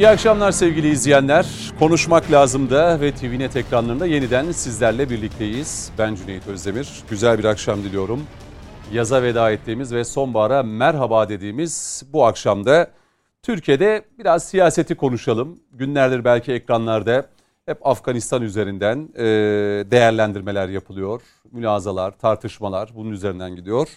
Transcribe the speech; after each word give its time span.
İyi 0.00 0.08
akşamlar 0.08 0.52
sevgili 0.52 0.88
izleyenler. 0.88 1.46
Konuşmak 1.78 2.32
lazım 2.32 2.70
da 2.70 3.00
ve 3.00 3.12
TVNet 3.12 3.56
ekranlarında 3.56 4.06
yeniden 4.06 4.52
sizlerle 4.52 5.10
birlikteyiz. 5.10 5.90
Ben 5.98 6.14
Cüneyt 6.14 6.46
Özdemir. 6.48 6.88
Güzel 7.10 7.38
bir 7.38 7.44
akşam 7.44 7.82
diliyorum. 7.82 8.22
Yaza 8.92 9.22
veda 9.22 9.50
ettiğimiz 9.50 9.94
ve 9.94 10.04
sonbahara 10.04 10.62
merhaba 10.62 11.28
dediğimiz 11.28 12.02
bu 12.12 12.24
akşamda 12.26 12.90
Türkiye'de 13.42 14.04
biraz 14.18 14.44
siyaseti 14.44 14.94
konuşalım. 14.94 15.60
Günlerdir 15.72 16.24
belki 16.24 16.52
ekranlarda 16.52 17.26
hep 17.66 17.86
Afganistan 17.86 18.42
üzerinden 18.42 19.08
değerlendirmeler 19.90 20.68
yapılıyor. 20.68 21.22
Mülazalar, 21.52 22.18
tartışmalar 22.18 22.90
bunun 22.94 23.10
üzerinden 23.10 23.56
gidiyor. 23.56 23.88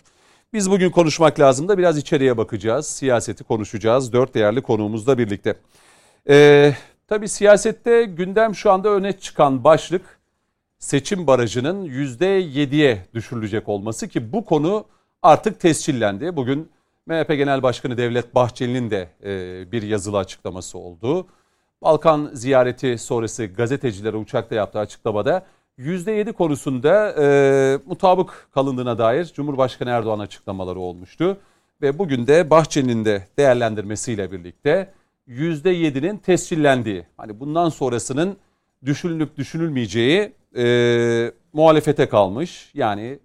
Biz 0.53 0.71
bugün 0.71 0.91
konuşmak 0.91 1.39
lazım 1.39 1.67
da 1.67 1.77
biraz 1.77 1.97
içeriye 1.97 2.37
bakacağız. 2.37 2.87
Siyaseti 2.87 3.43
konuşacağız. 3.43 4.13
Dört 4.13 4.33
değerli 4.33 4.61
konuğumuzla 4.61 5.17
birlikte. 5.17 5.55
Ee, 6.29 6.73
tabii 7.07 7.29
siyasette 7.29 8.03
gündem 8.03 8.55
şu 8.55 8.71
anda 8.71 8.89
öne 8.89 9.19
çıkan 9.19 9.63
başlık 9.63 10.19
seçim 10.79 11.27
barajının 11.27 11.85
%7'ye 11.85 13.05
düşürülecek 13.13 13.69
olması 13.69 14.07
ki 14.07 14.33
bu 14.33 14.45
konu 14.45 14.85
artık 15.21 15.59
tescillendi. 15.59 16.35
Bugün 16.35 16.71
MHP 17.05 17.27
Genel 17.27 17.63
Başkanı 17.63 17.97
Devlet 17.97 18.35
Bahçeli'nin 18.35 18.91
de 18.91 19.09
e, 19.23 19.71
bir 19.71 19.81
yazılı 19.81 20.17
açıklaması 20.17 20.77
oldu. 20.77 21.27
Balkan 21.81 22.29
ziyareti 22.33 22.97
sonrası 22.97 23.45
gazetecilere 23.45 24.17
uçakta 24.17 24.55
yaptığı 24.55 24.79
açıklamada 24.79 25.45
%7 25.79 26.33
konusunda 26.33 27.15
e, 27.21 27.77
mutabık 27.85 28.47
kalındığına 28.53 28.97
dair 28.97 29.25
Cumhurbaşkanı 29.25 29.89
Erdoğan 29.89 30.19
açıklamaları 30.19 30.79
olmuştu. 30.79 31.37
Ve 31.81 31.99
bugün 31.99 32.27
de 32.27 32.49
Bahçeli'nin 32.49 33.05
de 33.05 33.27
değerlendirmesiyle 33.37 34.31
birlikte 34.31 34.93
%7'nin 35.27 36.17
tescillendiği, 36.17 37.05
hani 37.17 37.39
bundan 37.39 37.69
sonrasının 37.69 38.37
düşünülüp 38.85 39.37
düşünülmeyeceği 39.37 40.33
e, 40.57 41.31
muhalefete 41.53 42.09
kalmış. 42.09 42.71
Yani 42.73 43.19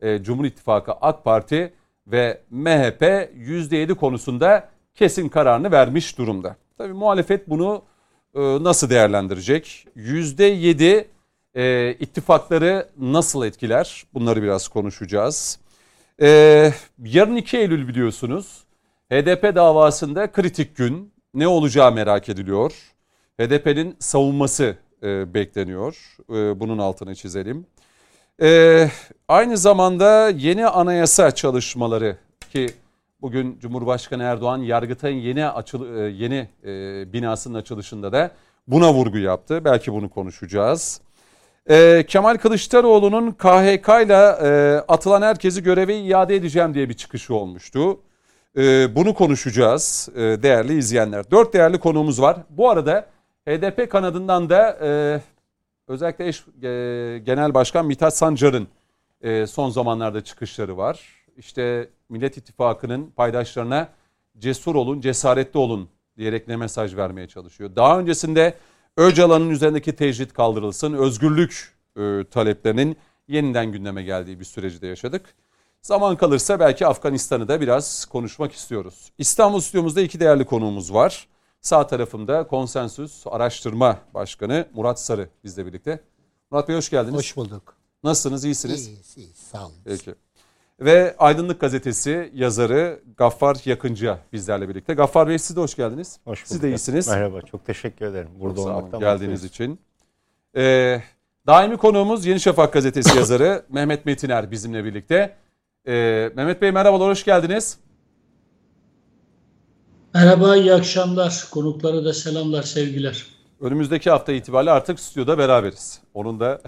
e, 0.00 0.22
Cumhur 0.22 0.44
İttifakı 0.44 0.92
AK 0.92 1.24
Parti 1.24 1.72
ve 2.06 2.40
MHP 2.50 3.02
%7 3.02 3.94
konusunda 3.94 4.68
kesin 4.94 5.28
kararını 5.28 5.72
vermiş 5.72 6.18
durumda. 6.18 6.56
Tabii 6.78 6.92
muhalefet 6.92 7.48
bunu 7.48 7.82
e, 8.34 8.40
nasıl 8.40 8.90
değerlendirecek? 8.90 9.86
%7 9.96 11.04
e, 11.54 11.92
ittifakları 12.00 12.88
nasıl 12.98 13.44
etkiler? 13.44 14.04
Bunları 14.14 14.42
biraz 14.42 14.68
konuşacağız. 14.68 15.58
E, 16.22 16.72
yarın 17.04 17.36
2 17.36 17.58
Eylül 17.58 17.88
biliyorsunuz. 17.88 18.64
HDP 19.12 19.54
davasında 19.54 20.32
kritik 20.32 20.76
gün 20.76 21.11
ne 21.34 21.48
olacağı 21.48 21.92
merak 21.92 22.28
ediliyor. 22.28 22.72
HDP'nin 23.40 23.96
savunması 23.98 24.76
e, 25.02 25.34
bekleniyor. 25.34 26.16
E, 26.30 26.60
bunun 26.60 26.78
altını 26.78 27.14
çizelim. 27.14 27.66
E, 28.42 28.88
aynı 29.28 29.56
zamanda 29.56 30.28
yeni 30.28 30.66
anayasa 30.66 31.30
çalışmaları 31.30 32.16
ki 32.52 32.70
bugün 33.20 33.58
Cumhurbaşkanı 33.58 34.22
Erdoğan 34.22 34.58
Yargıtay'ın 34.58 35.18
yeni 35.18 35.46
açıl 35.48 35.86
yeni 36.08 36.48
binasının 37.12 37.58
açılışında 37.58 38.12
da 38.12 38.30
buna 38.66 38.94
vurgu 38.94 39.18
yaptı. 39.18 39.64
Belki 39.64 39.92
bunu 39.92 40.10
konuşacağız. 40.10 41.00
Kemal 42.08 42.36
Kılıçdaroğlu'nun 42.36 43.30
KHK 43.30 43.88
ile 44.06 44.16
atılan 44.88 45.22
herkesi 45.22 45.62
göreve 45.62 46.00
iade 46.00 46.36
edeceğim 46.36 46.74
diye 46.74 46.88
bir 46.88 46.94
çıkışı 46.94 47.34
olmuştu. 47.34 48.00
E, 48.56 48.94
bunu 48.96 49.14
konuşacağız 49.14 50.08
e, 50.14 50.20
değerli 50.20 50.78
izleyenler. 50.78 51.30
Dört 51.30 51.54
değerli 51.54 51.80
konuğumuz 51.80 52.20
var. 52.20 52.36
Bu 52.50 52.70
arada 52.70 53.06
HDP 53.48 53.90
kanadından 53.90 54.50
da 54.50 54.78
e, 54.82 55.20
özellikle 55.88 56.28
eş, 56.28 56.40
e, 56.40 57.18
Genel 57.18 57.54
Başkan 57.54 57.86
Mithat 57.86 58.16
Sancar'ın 58.16 58.68
son 59.46 59.70
zamanlarda 59.70 60.24
çıkışları 60.24 60.76
var. 60.76 61.00
İşte 61.36 61.88
Millet 62.08 62.36
İttifakı'nın 62.36 63.06
paydaşlarına 63.06 63.88
cesur 64.38 64.74
olun, 64.74 65.00
cesaretli 65.00 65.58
olun 65.58 65.88
diyerek 66.18 66.48
ne 66.48 66.56
mesaj 66.56 66.96
vermeye 66.96 67.28
çalışıyor. 67.28 67.70
Daha 67.76 67.98
öncesinde 67.98 68.54
Öcalan'ın 68.96 69.50
üzerindeki 69.50 69.96
tecrit 69.96 70.32
kaldırılsın, 70.32 70.92
özgürlük 70.92 71.74
taleplerinin 72.30 72.96
yeniden 73.28 73.72
gündeme 73.72 74.02
geldiği 74.02 74.40
bir 74.40 74.44
süreci 74.44 74.82
de 74.82 74.86
yaşadık. 74.86 75.34
Zaman 75.82 76.16
kalırsa 76.16 76.60
belki 76.60 76.86
Afganistan'ı 76.86 77.48
da 77.48 77.60
biraz 77.60 78.04
konuşmak 78.04 78.52
istiyoruz. 78.52 79.12
İstanbul 79.18 79.60
stüdyomuzda 79.60 80.00
iki 80.00 80.20
değerli 80.20 80.44
konuğumuz 80.44 80.94
var. 80.94 81.28
Sağ 81.60 81.86
tarafımda 81.86 82.46
Konsensüs 82.46 83.26
Araştırma 83.26 83.98
Başkanı 84.14 84.66
Murat 84.74 85.00
Sarı 85.00 85.28
bizle 85.44 85.66
birlikte. 85.66 86.00
Murat 86.50 86.68
Bey 86.68 86.76
hoş 86.76 86.90
geldiniz. 86.90 87.18
Hoş 87.18 87.36
bulduk. 87.36 87.76
Nasılsınız? 88.04 88.44
İyisiniz? 88.44 88.86
İyiyiz, 88.86 89.16
iyiyiz. 89.16 89.36
Sağ 89.36 89.66
olun. 89.66 89.74
Peki. 89.84 90.14
Ve 90.80 91.14
Aydınlık 91.18 91.60
Gazetesi 91.60 92.30
yazarı 92.34 93.00
Gaffar 93.16 93.56
Yakıncı 93.64 94.16
bizlerle 94.32 94.68
birlikte. 94.68 94.94
Gaffar 94.94 95.28
Bey 95.28 95.38
siz 95.38 95.56
de 95.56 95.60
hoş 95.60 95.74
geldiniz. 95.74 96.18
Hoş 96.24 96.38
bulduk. 96.38 96.48
Siz 96.48 96.62
de 96.62 96.68
iyisiniz. 96.68 97.08
Merhaba, 97.08 97.42
çok 97.42 97.66
teşekkür 97.66 98.06
ederim. 98.06 98.28
Burada 98.40 98.56
Çok 98.56 98.66
olmaktan 98.66 99.00
geldiğiniz 99.00 99.42
mutluyuz. 99.42 99.44
için. 99.44 99.78
Ee, 100.56 101.02
daimi 101.46 101.76
konuğumuz 101.76 102.26
Yeni 102.26 102.40
Şafak 102.40 102.72
Gazetesi 102.72 103.16
yazarı 103.18 103.64
Mehmet 103.68 104.06
Metiner 104.06 104.50
bizimle 104.50 104.84
birlikte. 104.84 105.41
Ee, 105.88 106.30
Mehmet 106.36 106.62
Bey 106.62 106.70
merhabalar, 106.72 107.08
hoş 107.10 107.24
geldiniz. 107.24 107.78
Merhaba, 110.14 110.56
iyi 110.56 110.74
akşamlar. 110.74 111.44
Konuklara 111.50 112.04
da 112.04 112.12
selamlar, 112.12 112.62
sevgiler. 112.62 113.26
Önümüzdeki 113.60 114.10
hafta 114.10 114.32
itibariyle 114.32 114.70
artık 114.70 115.00
stüdyoda 115.00 115.38
beraberiz. 115.38 116.00
Onun 116.14 116.40
da 116.40 116.60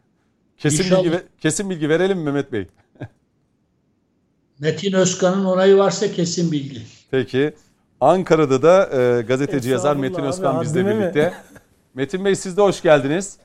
kesin 0.58 0.84
İnşallah. 0.84 1.04
bilgi, 1.04 1.22
kesin 1.40 1.70
bilgi 1.70 1.88
verelim 1.88 2.18
mi 2.18 2.24
Mehmet 2.24 2.52
Bey? 2.52 2.66
Metin 4.58 4.92
Özkan'ın 4.92 5.44
onayı 5.44 5.76
varsa 5.78 6.12
kesin 6.12 6.52
bilgi. 6.52 6.82
Peki. 7.10 7.54
Ankara'da 8.00 8.62
da 8.62 8.90
e, 9.18 9.22
gazeteci 9.22 9.70
yazar 9.70 9.96
Metin 9.96 10.20
abi, 10.22 10.26
Özkan 10.28 10.60
bizle 10.62 10.80
haddime 10.82 10.94
mi? 10.94 11.00
birlikte. 11.02 11.34
Metin 11.94 12.24
Bey 12.24 12.36
siz 12.36 12.56
de 12.56 12.60
hoş 12.62 12.82
geldiniz. 12.82 13.38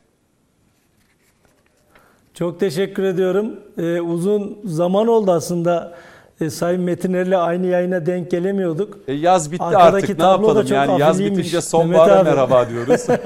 Çok 2.34 2.59
teşekkür 2.59 3.03
ediyorum. 3.03 3.59
Ee, 3.78 4.02
uzun 4.02 4.59
zaman 4.66 5.08
oldu 5.08 5.31
aslında. 5.31 5.94
Ee, 6.42 6.50
Sayın 6.50 6.81
Metiner'le 6.81 7.38
aynı 7.38 7.68
yayına 7.68 8.06
denk 8.06 8.31
gelemiyorduk. 8.31 8.97
E, 9.08 9.14
yaz 9.14 9.52
bitti 9.52 9.64
Arkadaki 9.64 9.96
artık 10.06 10.19
ne 10.19 10.25
yapalım 10.25 10.62
çok 10.62 10.72
yani 10.72 11.02
yaz 11.02 11.19
bitince 11.19 11.62
sonbahara 11.62 12.24
merhaba 12.24 12.69
diyoruz. 12.69 13.02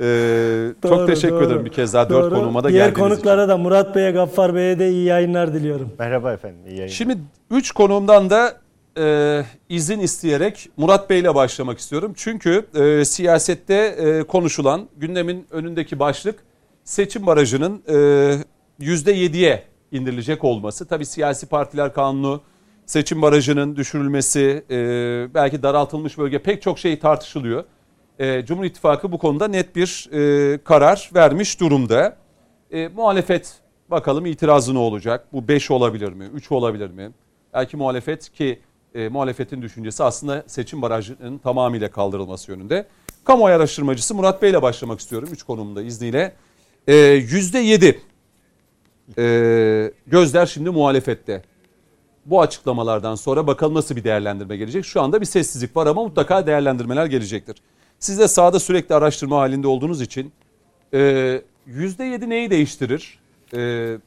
Ee, 0.00 0.68
çok 0.82 0.90
Doğru, 0.92 1.06
teşekkür 1.06 1.34
doğru. 1.34 1.44
ederim 1.44 1.64
bir 1.64 1.70
kez 1.70 1.94
daha 1.94 2.10
dört 2.10 2.24
Doğru. 2.24 2.34
konuma 2.34 2.64
da 2.64 2.68
Diğer 2.68 2.88
geldiğiniz 2.88 3.08
konuklara 3.08 3.48
da 3.48 3.56
Murat 3.56 3.96
Bey'e, 3.96 4.10
Gaffar 4.10 4.54
Bey'e 4.54 4.78
de 4.78 4.90
iyi 4.90 5.04
yayınlar 5.04 5.54
diliyorum. 5.54 5.90
Merhaba 5.98 6.32
efendim, 6.32 6.58
iyi 6.66 6.68
yayınlar. 6.70 6.86
için. 6.86 6.96
Şimdi 6.96 7.18
üç 7.50 7.72
konuğumdan 7.72 8.30
da 8.30 8.54
e, 8.98 9.42
izin 9.68 10.00
isteyerek 10.00 10.68
Murat 10.76 11.10
Bey 11.10 11.20
ile 11.20 11.34
başlamak 11.34 11.78
istiyorum. 11.78 12.12
Çünkü 12.16 12.66
e, 12.74 13.04
siyasette 13.04 13.74
e, 13.74 14.22
konuşulan 14.22 14.88
gündemin 14.96 15.46
önündeki 15.50 15.98
başlık 15.98 16.36
seçim 16.88 17.26
barajının 17.26 17.82
e, 17.88 17.94
%7'ye 18.80 19.64
indirilecek 19.92 20.44
olması. 20.44 20.86
Tabii 20.88 21.06
siyasi 21.06 21.46
partiler 21.46 21.94
kanunu, 21.94 22.40
seçim 22.86 23.22
barajının 23.22 23.76
düşürülmesi, 23.76 24.64
belki 25.34 25.62
daraltılmış 25.62 26.18
bölge 26.18 26.38
pek 26.38 26.62
çok 26.62 26.78
şey 26.78 26.98
tartışılıyor. 26.98 27.64
Cumhur 28.44 28.64
İttifakı 28.64 29.12
bu 29.12 29.18
konuda 29.18 29.48
net 29.48 29.76
bir 29.76 30.08
karar 30.64 31.10
vermiş 31.14 31.60
durumda. 31.60 32.16
Muhalefet 32.94 33.54
bakalım 33.90 34.26
itirazı 34.26 34.74
ne 34.74 34.78
olacak? 34.78 35.26
Bu 35.32 35.48
5 35.48 35.70
olabilir 35.70 36.12
mi? 36.12 36.24
3 36.34 36.52
olabilir 36.52 36.90
mi? 36.90 37.10
Belki 37.54 37.76
muhalefet 37.76 38.32
ki 38.32 38.60
e, 38.94 39.08
muhalefetin 39.08 39.62
düşüncesi 39.62 40.04
aslında 40.04 40.44
seçim 40.46 40.82
barajının 40.82 41.38
tamamıyla 41.38 41.90
kaldırılması 41.90 42.50
yönünde. 42.50 42.86
Kamuoyu 43.24 43.56
araştırmacısı 43.56 44.14
Murat 44.14 44.42
Bey 44.42 44.50
ile 44.50 44.62
başlamak 44.62 45.00
istiyorum 45.00 45.28
3 45.32 45.42
konumda 45.42 45.82
izniyle. 45.82 46.32
E, 46.88 46.94
%7 46.94 47.98
e, 49.18 49.92
gözler 50.06 50.46
şimdi 50.46 50.70
muhalefette. 50.70 51.42
Bu 52.26 52.40
açıklamalardan 52.40 53.14
sonra 53.14 53.46
bakalım 53.46 53.74
nasıl 53.74 53.96
bir 53.96 54.04
değerlendirme 54.04 54.56
gelecek. 54.56 54.84
Şu 54.84 55.02
anda 55.02 55.20
bir 55.20 55.26
sessizlik 55.26 55.76
var 55.76 55.86
ama 55.86 56.02
mutlaka 56.02 56.46
değerlendirmeler 56.46 57.06
gelecektir. 57.06 57.56
Siz 57.98 58.18
de 58.18 58.28
sahada 58.28 58.60
sürekli 58.60 58.94
araştırma 58.94 59.38
halinde 59.38 59.68
olduğunuz 59.68 60.00
için 60.00 60.32
e, 60.94 60.98
%7 61.68 62.28
neyi 62.28 62.50
değiştirir? 62.50 63.18
E, 63.54 63.58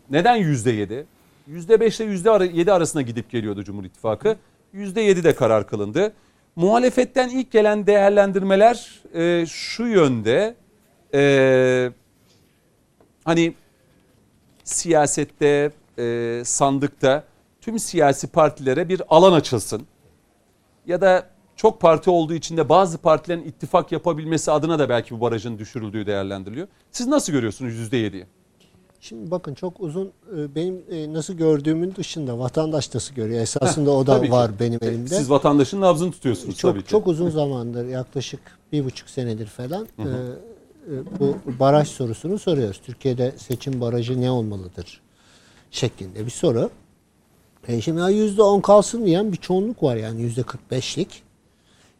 neden 0.09 0.37
%7? 0.37 1.03
%5 1.49 2.03
ile 2.03 2.13
%7 2.13 2.71
arasında 2.71 3.01
gidip 3.01 3.29
geliyordu 3.29 3.63
Cumhur 3.63 3.83
İttifakı. 3.83 4.37
%7 4.75 5.23
de 5.23 5.35
karar 5.35 5.67
kılındı. 5.67 6.13
Muhalefetten 6.55 7.29
ilk 7.29 7.51
gelen 7.51 7.87
değerlendirmeler 7.87 9.01
e, 9.13 9.45
şu 9.45 9.83
yönde. 9.83 10.55
E, 11.13 11.91
hani 13.25 13.53
siyasette, 14.63 15.71
e, 15.97 16.41
sandıkta 16.45 17.23
tüm 17.62 17.79
siyasi 17.79 18.27
partilere 18.27 18.89
bir 18.89 19.01
alan 19.09 19.33
açılsın. 19.33 19.81
Ya 20.88 21.01
da 21.01 21.25
çok 21.56 21.81
parti 21.81 22.09
olduğu 22.09 22.33
için 22.33 22.57
de 22.57 22.69
bazı 22.69 22.97
partilerin 22.97 23.44
ittifak 23.44 23.91
yapabilmesi 23.91 24.51
adına 24.51 24.79
da 24.79 24.89
belki 24.89 25.15
bu 25.15 25.21
barajın 25.21 25.59
düşürüldüğü 25.59 26.06
değerlendiriliyor. 26.06 26.68
Siz 26.91 27.07
nasıl 27.07 27.33
görüyorsunuz 27.33 27.73
%7'yi? 27.73 28.25
Şimdi 29.00 29.31
bakın 29.31 29.53
çok 29.53 29.79
uzun 29.79 30.12
e, 30.38 30.56
benim 30.56 30.83
e, 30.91 31.13
nasıl 31.13 31.33
gördüğümün 31.33 31.95
dışında 31.95 32.39
vatandaş 32.39 32.94
nasıl 32.94 33.15
görüyor. 33.15 33.41
Esasında 33.41 33.91
o 33.91 34.07
da 34.07 34.17
Tabii 34.17 34.25
ki. 34.25 34.31
var 34.31 34.51
benim 34.59 34.79
elimde. 34.83 35.15
Siz 35.15 35.29
vatandaşın 35.29 35.81
nabzını 35.81 36.12
tutuyorsunuz 36.12 36.57
çok 36.57 36.71
tabii 36.71 36.83
ki. 36.83 36.89
çok 36.89 37.07
uzun 37.07 37.29
zamandır 37.29 37.85
yaklaşık 37.88 38.39
bir 38.71 38.85
buçuk 38.85 39.09
senedir 39.09 39.47
falan 39.47 39.88
e, 40.00 40.01
e, 40.01 40.06
bu 41.19 41.37
baraj 41.59 41.87
sorusunu 41.87 42.39
soruyoruz. 42.39 42.81
Türkiye'de 42.85 43.33
seçim 43.37 43.81
barajı 43.81 44.21
ne 44.21 44.31
olmalıdır 44.31 45.01
şeklinde 45.71 46.25
bir 46.25 46.31
soru. 46.31 46.69
E 47.67 47.81
şimdi 47.81 48.13
yüzde 48.13 48.41
on 48.41 48.61
kalsın 48.61 49.05
diyen 49.05 49.31
bir 49.31 49.37
çoğunluk 49.37 49.83
var 49.83 49.95
yani 49.95 50.21
yüzde 50.21 50.43
kırk 50.43 50.71
beşlik. 50.71 51.23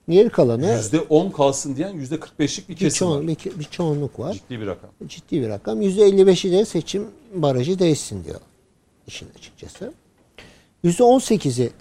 Geri 0.09 0.29
kalanı 0.29 0.65
%10 0.65 1.31
kalsın 1.31 1.75
diyen 1.75 1.95
%45'lik 1.95 2.69
bir 2.69 2.73
bir, 2.73 2.79
kesim 2.79 2.99
çoğun, 2.99 3.17
var. 3.17 3.27
bir, 3.27 3.59
bir 3.59 3.63
çoğunluk 3.63 4.19
var. 4.19 4.33
Ciddi 4.33 4.61
bir 4.61 4.67
rakam. 4.67 4.89
ciddi 5.07 5.41
bir 5.41 5.49
rakam. 5.49 5.81
%55'i 5.81 6.51
de 6.51 6.65
seçim 6.65 7.07
barajı 7.33 7.79
değişsin 7.79 8.23
diyor 8.23 8.39
işin 9.07 9.27
açıkçası. 9.37 9.93
%18'i 10.83 11.71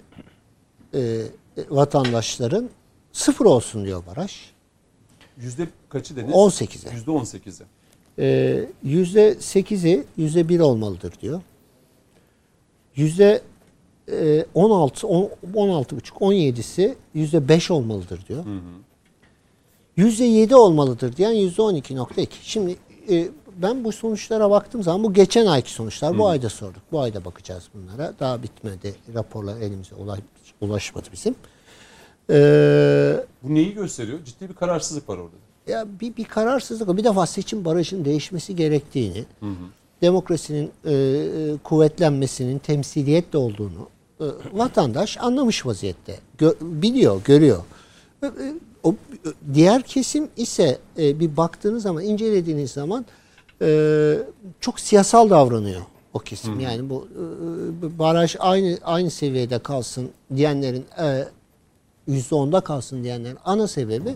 e, 0.93 1.21
vatandaşların 1.69 2.69
sıfır 3.11 3.45
olsun 3.45 3.85
diyor 3.85 4.03
baraj. 4.05 4.35
Yüzde 5.37 5.67
kaçı 5.91 6.15
dediniz? 6.15 6.35
18'e. 6.35 6.89
%18'i. 6.97 7.65
E, 8.19 8.65
%8'i 8.85 10.03
%1 10.17 10.61
olmalıdır 10.61 11.13
diyor. 11.21 11.41
Yüzde 12.95 13.41
e, 14.11 14.45
16, 14.53 15.07
10, 15.07 15.29
16 15.53 15.95
buçuk, 15.95 16.17
17'si 16.17 16.95
yüzde 17.13 17.47
5 17.47 17.71
olmalıdır 17.71 18.25
diyor. 18.27 18.45
Yüzde 19.97 20.23
7 20.23 20.55
olmalıdır 20.55 21.15
diyen 21.15 21.31
yüzde 21.31 21.61
12.2. 21.61 22.27
Şimdi 22.41 22.75
e, 23.09 23.27
ben 23.61 23.83
bu 23.83 23.91
sonuçlara 23.91 24.49
baktığım 24.51 24.83
zaman 24.83 25.03
bu 25.03 25.13
geçen 25.13 25.45
ayki 25.45 25.71
sonuçlar. 25.71 26.17
Bu 26.17 26.27
ayda 26.27 26.49
sorduk. 26.49 26.81
Bu 26.91 26.99
ayda 26.99 27.25
bakacağız 27.25 27.63
bunlara. 27.73 28.13
Daha 28.19 28.43
bitmedi. 28.43 28.95
Raporlar 29.13 29.57
elimize 29.57 29.95
ulaş, 29.95 30.19
ulaşmadı 30.61 31.07
bizim. 31.13 31.35
Eee 32.29 33.25
Bu 33.43 33.53
neyi 33.53 33.73
gösteriyor? 33.73 34.23
Ciddi 34.25 34.49
bir 34.49 34.53
kararsızlık 34.55 35.09
var 35.09 35.17
orada. 35.17 35.35
Ya 35.67 35.85
bir, 36.01 36.15
bir 36.15 36.25
kararsızlık. 36.25 36.97
Bir 36.97 37.03
defa 37.03 37.25
seçim 37.25 37.65
barajının 37.65 38.05
değişmesi 38.05 38.55
gerektiğini, 38.55 39.25
demokrasinin 40.01 40.71
e, 40.85 40.93
e, 40.93 41.57
kuvvetlenmesinin 41.63 42.59
temsiliyetle 42.59 43.37
olduğunu 43.37 43.89
e, 44.19 44.25
vatandaş 44.53 45.17
anlamış 45.17 45.65
vaziyette. 45.65 46.19
Gö- 46.39 46.55
biliyor, 46.61 47.21
görüyor. 47.25 47.63
E, 48.23 48.25
e, 48.25 48.29
o, 48.83 48.91
e, 48.91 48.95
diğer 49.53 49.81
kesim 49.81 50.29
ise 50.37 50.77
e, 50.99 51.19
bir 51.19 51.37
baktığınız 51.37 51.83
zaman, 51.83 52.03
incelediğiniz 52.03 52.71
zaman 52.71 53.05
e, 53.61 54.17
çok 54.59 54.79
siyasal 54.79 55.29
davranıyor 55.29 55.81
o 56.13 56.19
kesim. 56.19 56.59
Yani 56.59 56.89
bu 56.89 57.07
e, 57.11 57.99
baraj 57.99 58.35
aynı 58.39 58.77
aynı 58.83 59.09
seviyede 59.11 59.59
kalsın 59.59 60.09
diyenlerin 60.35 60.85
e, 60.99 61.27
%10'da 62.09 62.61
kalsın 62.61 63.03
diyenlerin 63.03 63.37
ana 63.45 63.67
sebebi 63.67 64.15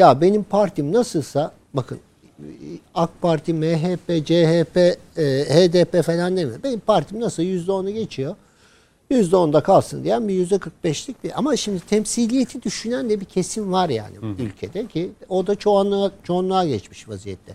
ya 0.00 0.20
benim 0.20 0.42
partim 0.42 0.92
nasılsa 0.92 1.52
bakın 1.74 1.98
AK 2.94 3.10
Parti, 3.22 3.54
MHP, 3.54 4.26
CHP, 4.26 4.76
e, 4.76 5.22
HDP 5.48 6.02
falan 6.02 6.36
demiyor. 6.36 6.62
Benim 6.62 6.80
partim 6.80 7.20
nasıl 7.20 7.42
%10'u 7.42 7.90
geçiyor. 7.90 8.34
%10'da 9.10 9.60
kalsın 9.62 10.04
diyen 10.04 10.28
bir 10.28 10.34
%45'lik 10.48 11.24
bir 11.24 11.38
ama 11.38 11.56
şimdi 11.56 11.80
temsiliyeti 11.80 12.62
düşünen 12.62 13.10
de 13.10 13.20
bir 13.20 13.24
kesim 13.24 13.72
var 13.72 13.88
yani 13.88 14.16
ülkede 14.38 14.86
ki 14.86 15.10
o 15.28 15.46
da 15.46 15.54
çoğunluğa, 15.54 16.10
çoğunluğa 16.24 16.64
geçmiş 16.64 17.08
vaziyette. 17.08 17.52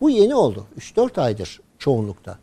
Bu 0.00 0.10
yeni 0.10 0.34
oldu. 0.34 0.66
3-4 0.78 1.20
aydır 1.20 1.60
çoğunlukta. 1.78 2.38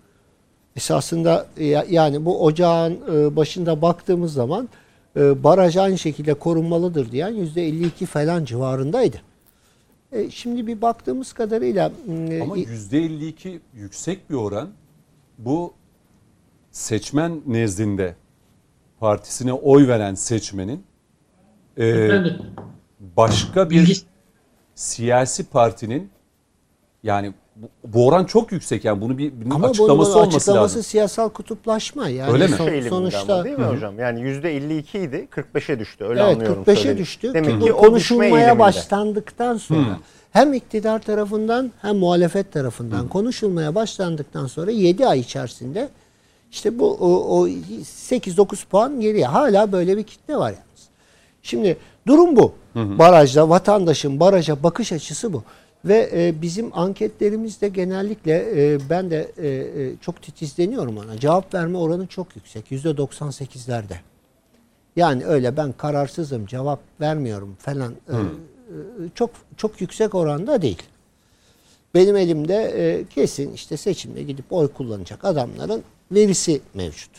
Esasında 0.75 1.47
ya- 1.59 1.85
yani 1.89 2.25
bu 2.25 2.43
ocağın 2.43 2.97
e, 3.13 3.35
başında 3.35 3.81
baktığımız 3.81 4.33
zaman 4.33 4.69
e, 5.17 5.43
baraj 5.43 5.77
aynı 5.77 5.97
şekilde 5.97 6.33
korunmalıdır 6.33 7.11
diyen 7.11 7.33
%52 7.33 8.05
falan 8.05 8.45
civarındaydı. 8.45 9.17
E, 10.11 10.29
Şimdi 10.29 10.67
bir 10.67 10.81
baktığımız 10.81 11.33
kadarıyla 11.33 11.91
e, 12.29 12.41
Ama 12.41 12.57
%52 12.57 13.59
yüksek 13.73 14.29
bir 14.29 14.35
oran. 14.35 14.69
Bu 15.37 15.73
seçmen 16.71 17.41
nezdinde 17.45 18.15
partisine 18.99 19.53
oy 19.53 19.87
veren 19.87 20.15
seçmenin 20.15 20.83
e, 21.77 22.09
başka 22.99 23.69
bir 23.69 24.05
siyasi 24.75 25.43
partinin 25.43 26.09
yani 27.03 27.33
bu, 27.55 27.69
bu 27.83 28.07
oran 28.07 28.25
çok 28.25 28.51
yüksek 28.51 28.85
yani 28.85 29.01
bunu 29.01 29.17
bir, 29.17 29.31
bunun 29.41 29.55
ama 29.55 29.67
açıklaması 29.67 30.11
bunun 30.11 30.19
olması 30.19 30.37
açıklaması 30.37 30.51
lazım. 30.63 30.83
siyasal 30.83 31.29
kutuplaşma. 31.29 32.07
Yani 32.09 32.31
Öyle 32.31 32.47
mi? 32.47 32.55
son- 32.57 32.67
Şey 32.69 32.81
sonuçta 32.81 33.33
ama 33.33 33.43
değil 33.45 33.57
mi 33.57 33.65
hocam? 33.65 33.99
Yani 33.99 34.19
%52 34.21 34.97
idi 35.03 35.27
45'e 35.31 35.79
düştü. 35.79 36.03
Öyle 36.05 36.21
evet 36.21 36.33
anlıyorum. 36.35 36.63
45'e 36.63 36.75
söylediğini. 36.75 36.97
düştü. 36.99 37.31
Demek 37.33 37.61
Bu 37.61 37.65
ki 37.65 37.73
o 37.73 37.77
konuşulmaya 37.77 38.59
başlandıktan 38.59 39.57
sonra 39.57 39.97
hem 40.31 40.53
iktidar 40.53 40.99
tarafından 41.01 41.71
hem 41.81 41.97
muhalefet 41.97 42.51
tarafından 42.51 43.07
konuşulmaya 43.07 43.75
başlandıktan 43.75 44.47
sonra 44.47 44.71
7 44.71 45.07
ay 45.07 45.19
içerisinde 45.19 45.89
işte 46.51 46.79
bu 46.79 46.91
o, 46.93 47.39
o 47.39 47.47
8-9 47.47 48.65
puan 48.69 49.01
geriye 49.01 49.25
hala 49.25 49.71
böyle 49.71 49.97
bir 49.97 50.03
kitle 50.03 50.35
var 50.37 50.49
yalnız. 50.49 50.81
Şimdi 51.43 51.77
durum 52.07 52.35
bu. 52.35 52.53
Barajda 52.75 53.49
vatandaşın 53.49 54.19
baraja 54.19 54.63
bakış 54.63 54.91
açısı 54.91 55.33
bu. 55.33 55.43
Ve 55.85 56.09
e, 56.13 56.41
bizim 56.41 56.77
anketlerimizde 56.77 57.67
genellikle 57.67 58.33
e, 58.55 58.79
ben 58.89 59.11
de 59.11 59.31
e, 59.37 59.47
e, 59.47 59.97
çok 60.01 60.21
titizleniyorum 60.21 60.97
ona. 60.97 61.19
Cevap 61.19 61.53
verme 61.53 61.77
oranı 61.77 62.07
çok 62.07 62.35
yüksek. 62.35 62.71
%98'lerde. 62.71 63.95
Yani 64.95 65.25
öyle 65.25 65.57
ben 65.57 65.71
kararsızım, 65.71 66.45
cevap 66.45 66.79
vermiyorum 67.01 67.55
falan 67.59 67.91
e, 67.91 68.15
e, 68.15 68.19
çok 69.15 69.29
çok 69.57 69.81
yüksek 69.81 70.15
oranda 70.15 70.61
değil. 70.61 70.83
Benim 71.93 72.15
elimde 72.15 72.55
e, 72.55 73.05
kesin 73.05 73.53
işte 73.53 73.77
seçimde 73.77 74.23
gidip 74.23 74.45
oy 74.49 74.67
kullanacak 74.67 75.25
adamların 75.25 75.83
verisi 76.11 76.61
mevcut 76.73 77.11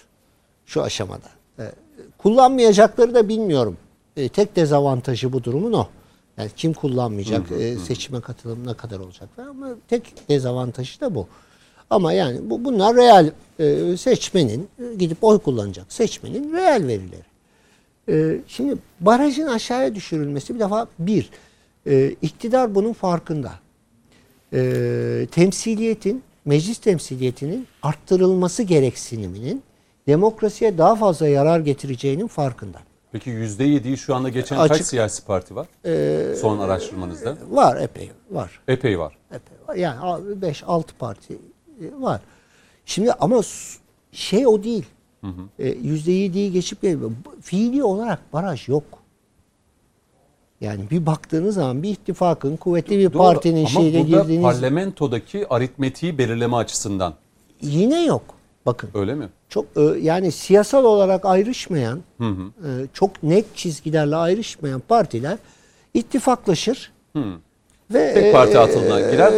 şu 0.67 0.83
aşamada. 0.83 1.29
E, 1.59 1.73
kullanmayacakları 2.19 3.15
da 3.15 3.29
bilmiyorum. 3.29 3.77
E, 4.17 4.29
tek 4.29 4.57
dezavantajı 4.57 5.33
bu 5.33 5.45
durumun 5.45 5.73
o. 5.73 5.89
Yani 6.37 6.51
kim 6.57 6.73
kullanmayacak, 6.73 7.53
e, 7.53 7.77
seçime 7.77 8.21
katılım 8.21 8.67
ne 8.67 8.75
kadar 8.75 8.99
olacak 8.99 9.29
falan 9.37 9.49
ama 9.49 9.69
tek 9.89 10.29
dezavantajı 10.29 11.01
da 11.01 11.15
bu. 11.15 11.27
Ama 11.91 12.13
yani 12.13 12.51
bu 12.51 12.65
bunlar 12.65 12.97
real 12.97 13.31
e, 13.59 13.97
seçmenin 13.97 14.69
e, 14.79 14.95
gidip 14.95 15.25
oy 15.25 15.39
kullanacak 15.39 15.93
seçmenin 15.93 16.53
real 16.53 16.87
verileri. 16.87 17.33
Ee, 18.09 18.39
şimdi 18.49 18.77
barajın 19.01 19.47
aşağıya 19.47 19.95
düşürülmesi 19.95 20.55
bir 20.55 20.61
defa 20.61 20.87
bir, 20.99 21.31
e, 21.87 22.15
iktidar 22.23 22.75
bunun 22.75 22.93
farkında. 22.93 23.53
Ee, 24.53 25.27
temsiliyetin, 25.31 26.23
meclis 26.45 26.79
temsiliyetinin 26.79 27.67
arttırılması 27.83 28.63
gereksiniminin 28.63 29.63
demokrasiye 30.07 30.79
daha 30.79 30.97
fazla 30.97 31.29
yarar 31.29 31.61
getireceğinin 31.61 32.27
farkında. 32.27 32.79
Peki 33.13 33.31
%7'yi 33.31 33.97
şu 33.97 34.15
anda 34.15 34.29
geçen 34.29 34.57
Açık- 34.57 34.77
kaç 34.77 34.87
siyasi 34.87 35.25
parti 35.25 35.57
var? 35.57 35.67
Son 36.37 36.59
araştırmanızda. 36.59 37.37
Var 37.51 37.77
epey 37.81 38.11
var. 38.31 38.61
Epey 38.69 38.99
var. 38.99 39.17
Epey 39.31 39.69
var. 39.69 39.75
Yani 39.75 39.99
5-6 40.41 40.85
parti 40.99 41.39
e, 41.81 42.03
var. 42.03 42.21
Şimdi 42.87 43.13
ama 43.13 43.41
şey 44.13 44.47
o 44.47 44.63
değil. 44.63 44.85
E, 45.59 45.69
Yüzde 45.69 46.13
yediyi 46.13 46.53
geçip 46.53 46.83
gelmiyor. 46.83 47.11
Fiili 47.41 47.85
olarak 47.85 48.33
baraj 48.33 48.69
yok. 48.69 48.85
Yani 50.61 50.91
bir 50.91 51.07
baktığınız 51.07 51.55
zaman 51.55 51.83
bir 51.83 51.91
ittifakın 51.91 52.57
kuvvetli 52.57 52.99
bir 52.99 53.13
Doğru. 53.13 53.23
partinin 53.23 53.67
Ama 53.67 53.81
burada 53.81 53.99
girdiğiniz 53.99 54.43
parlamentodaki 54.43 55.49
aritmetiği 55.49 56.19
belirleme 56.19 56.57
açısından 56.57 57.15
yine 57.63 58.05
yok. 58.05 58.23
Bakın 58.67 58.91
öyle 58.95 59.15
mi? 59.15 59.29
çok 59.49 59.67
e, 59.77 59.81
yani 60.01 60.33
siyasal 60.33 60.85
olarak 60.85 61.25
ayrışmayan, 61.25 62.01
e, 62.21 62.27
çok 62.93 63.23
net 63.23 63.57
çizgilerle 63.57 64.17
ayrışmayan 64.17 64.81
partiler 64.89 65.39
ittifaklaşır. 65.95 66.93
Ve 67.91 68.15
Tek 68.15 68.33
parti 68.33 68.59
atılımına 68.59 69.01
girer. 69.11 69.33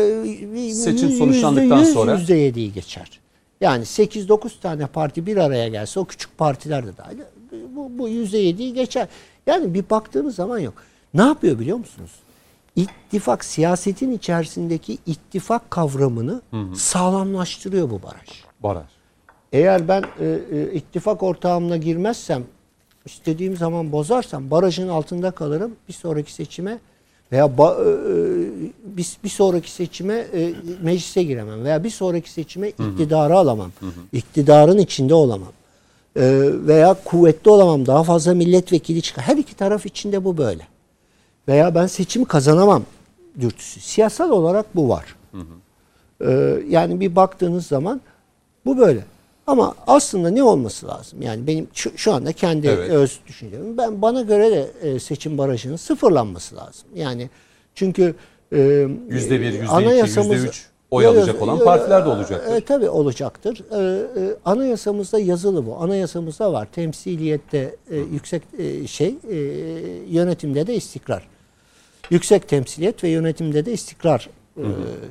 e, 0.68 0.72
Seçim 0.74 1.10
sonuçlandıktan 1.10 1.78
yüz, 1.78 1.92
sonra- 1.92 2.14
yüzde 2.14 2.34
yediyi 2.34 2.72
geçer. 2.72 3.20
Yani 3.60 3.84
8-9 3.84 4.60
tane 4.60 4.86
parti 4.86 5.26
bir 5.26 5.36
araya 5.36 5.68
gelse 5.68 6.00
o 6.00 6.04
küçük 6.04 6.38
partiler 6.38 6.86
de 6.86 6.96
dahil 6.96 7.18
bu, 7.76 7.98
bu 7.98 8.08
yüzde 8.08 8.38
yediyi 8.38 8.74
geçer. 8.74 9.08
Yani 9.46 9.74
bir 9.74 9.84
baktığınız 9.90 10.34
zaman 10.34 10.58
yok. 10.58 10.74
Ne 11.14 11.22
yapıyor 11.22 11.58
biliyor 11.58 11.76
musunuz? 11.76 12.10
İttifak 12.76 13.44
siyasetin 13.44 14.12
içerisindeki 14.12 14.98
ittifak 15.06 15.70
kavramını 15.70 16.42
sağlamlaştırıyor 16.74 17.90
bu 17.90 18.02
baraj. 18.02 18.28
Baraj. 18.60 18.86
Eğer 19.54 19.88
ben 19.88 20.02
e, 20.20 20.38
e, 20.52 20.72
ittifak 20.72 21.22
ortağımla 21.22 21.76
girmezsem 21.76 22.42
istediğim 23.04 23.56
zaman 23.56 23.92
bozarsam 23.92 24.50
barajın 24.50 24.88
altında 24.88 25.30
kalırım. 25.30 25.72
Bir 25.88 25.92
sonraki 25.92 26.32
seçime 26.32 26.78
veya 27.32 27.44
ba- 27.46 27.80
e, 27.82 28.96
bir, 28.96 29.16
bir 29.24 29.28
sonraki 29.28 29.70
seçime 29.70 30.14
e, 30.14 30.54
meclise 30.82 31.22
giremem 31.22 31.64
veya 31.64 31.84
bir 31.84 31.90
sonraki 31.90 32.30
seçime 32.30 32.68
iktidarı 32.68 33.36
alamam. 33.36 33.70
İktidarın 34.12 34.78
içinde 34.78 35.14
olamam. 35.14 35.52
E, 36.16 36.22
veya 36.66 36.96
kuvvetli 37.04 37.50
olamam. 37.50 37.86
Daha 37.86 38.02
fazla 38.04 38.34
milletvekili 38.34 39.02
çıkar. 39.02 39.24
Her 39.24 39.36
iki 39.36 39.54
taraf 39.56 39.86
içinde 39.86 40.24
bu 40.24 40.38
böyle. 40.38 40.66
Veya 41.48 41.74
ben 41.74 41.86
seçimi 41.86 42.24
kazanamam 42.24 42.82
dürtüsü. 43.40 43.80
Siyasal 43.80 44.30
olarak 44.30 44.76
bu 44.76 44.88
var. 44.88 45.16
Ee, 46.26 46.56
yani 46.68 47.00
bir 47.00 47.16
baktığınız 47.16 47.66
zaman 47.66 48.00
bu 48.66 48.78
böyle. 48.78 49.04
Ama 49.46 49.74
aslında 49.86 50.30
ne 50.30 50.42
olması 50.42 50.88
lazım? 50.88 51.22
Yani 51.22 51.46
benim 51.46 51.68
şu, 51.74 51.98
şu 51.98 52.12
anda 52.12 52.32
kendi 52.32 52.66
Evet. 52.66 52.90
öz 52.90 53.18
düşüncem. 53.26 53.78
Ben 53.78 54.02
bana 54.02 54.22
göre 54.22 54.50
de 54.50 54.70
e, 54.82 54.98
seçim 55.00 55.38
barajının 55.38 55.76
sıfırlanması 55.76 56.56
lazım. 56.56 56.88
Yani 56.94 57.30
çünkü 57.74 58.14
e, 58.52 58.58
Yüzde 59.08 59.40
bir, 59.40 59.52
yüzde 59.52 60.00
iki, 60.00 60.20
yüzde 60.20 60.34
üç 60.34 60.66
oy 60.90 61.06
alacak 61.06 61.42
olan 61.42 61.58
partiler 61.58 62.04
de 62.04 62.08
olacaktır. 62.08 62.54
E, 62.54 62.60
tabii 62.60 62.88
olacaktır. 62.88 63.64
E, 63.70 63.76
e, 64.20 64.36
anayasamızda 64.44 65.18
yazılı 65.18 65.66
bu. 65.66 65.76
Anayasamızda 65.76 66.52
var. 66.52 66.68
Temsiliyette 66.72 67.76
e, 67.90 67.96
yüksek 67.96 68.42
e, 68.58 68.86
şey 68.86 69.14
e, 69.30 69.36
yönetimde 70.08 70.66
de 70.66 70.74
istikrar. 70.74 71.28
Yüksek 72.10 72.48
temsiliyet 72.48 73.04
ve 73.04 73.08
yönetimde 73.08 73.66
de 73.66 73.72
istikrar 73.72 74.28
e, 74.58 74.64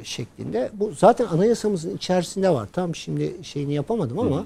şeklinde. 0.04 0.72
Bu 0.74 0.92
zaten 0.98 1.26
anayasamızın 1.26 1.96
içerisinde 1.98 2.50
var. 2.50 2.68
Tam 2.74 2.96
şimdi 2.96 3.34
şeyini 3.44 3.74
yapamadım 3.74 4.20
ama 4.20 4.46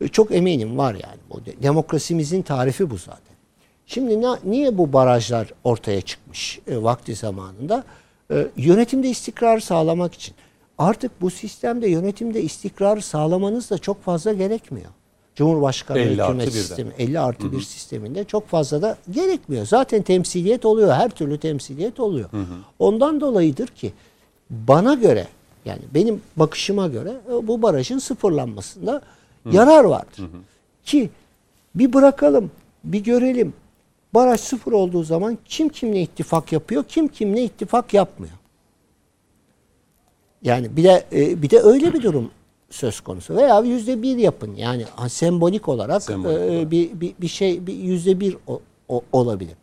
e, 0.00 0.08
çok 0.08 0.32
eminim 0.34 0.78
var 0.78 0.92
yani. 0.94 1.18
Bu 1.34 1.44
de- 1.46 1.62
demokrasimizin 1.62 2.42
tarifi 2.42 2.90
bu 2.90 2.96
zaten. 2.96 3.36
Şimdi 3.86 4.22
na- 4.22 4.38
niye 4.44 4.78
bu 4.78 4.92
barajlar 4.92 5.52
ortaya 5.64 6.00
çıkmış 6.00 6.60
e, 6.68 6.82
vakti 6.82 7.14
zamanında? 7.14 7.84
E, 8.30 8.46
yönetimde 8.56 9.08
istikrarı 9.08 9.60
sağlamak 9.60 10.14
için. 10.14 10.34
Artık 10.78 11.20
bu 11.20 11.30
sistemde 11.30 11.88
yönetimde 11.88 12.42
istikrarı 12.42 13.02
sağlamanız 13.02 13.70
da 13.70 13.78
çok 13.78 14.02
fazla 14.02 14.32
gerekmiyor. 14.32 14.90
Cumhurbaşkanlığı 15.34 16.00
50 16.00 16.22
artı 16.22 16.32
hükümet 16.32 16.46
birden. 16.48 16.60
sistemi 16.60 16.92
50 16.98 17.20
artı 17.20 17.52
bir 17.52 17.60
sisteminde 17.60 18.24
çok 18.24 18.48
fazla 18.48 18.82
da 18.82 18.96
gerekmiyor. 19.10 19.66
Zaten 19.66 20.02
temsiliyet 20.02 20.64
oluyor. 20.64 20.92
Her 20.92 21.10
türlü 21.10 21.38
temsiliyet 21.38 22.00
oluyor. 22.00 22.30
Ondan 22.78 23.20
dolayıdır 23.20 23.66
ki 23.66 23.92
bana 24.50 24.94
göre 24.94 25.26
yani 25.64 25.80
benim 25.94 26.22
bakışıma 26.36 26.88
göre 26.88 27.12
e, 27.28 27.46
bu 27.46 27.62
barajın 27.62 27.98
sıfırlanmasında 27.98 29.02
yarar 29.52 29.84
vardır. 29.84 30.24
Ki 30.84 31.10
bir 31.74 31.92
bırakalım, 31.92 32.50
bir 32.84 33.04
görelim. 33.04 33.52
Baraj 34.14 34.40
sıfır 34.40 34.72
olduğu 34.72 35.02
zaman 35.04 35.38
kim 35.44 35.68
kimle 35.68 36.02
ittifak 36.02 36.52
yapıyor, 36.52 36.84
kim 36.88 37.08
kimle 37.08 37.42
ittifak 37.44 37.94
yapmıyor. 37.94 38.32
Yani 40.42 40.76
bir 40.76 40.84
de 40.84 41.04
e, 41.12 41.42
bir 41.42 41.50
de 41.50 41.58
öyle 41.60 41.92
bir 41.92 42.02
durum 42.02 42.30
söz 42.70 43.00
konusu 43.00 43.36
veya 43.36 43.60
yüzde 43.60 44.02
bir 44.02 44.16
yapın 44.16 44.54
yani 44.54 44.84
sembolik 45.08 45.68
olarak 45.68 46.02
Sembolik 46.02 46.36
e, 46.36 46.40
olarak. 46.40 46.70
bir, 46.70 47.00
bir 47.00 47.12
bir 47.20 47.28
şey 47.28 47.66
bir 47.66 47.74
yüzde 47.74 48.20
bir 48.20 48.36
o- 48.46 48.60
o- 48.88 49.02
olabilir. 49.12 49.54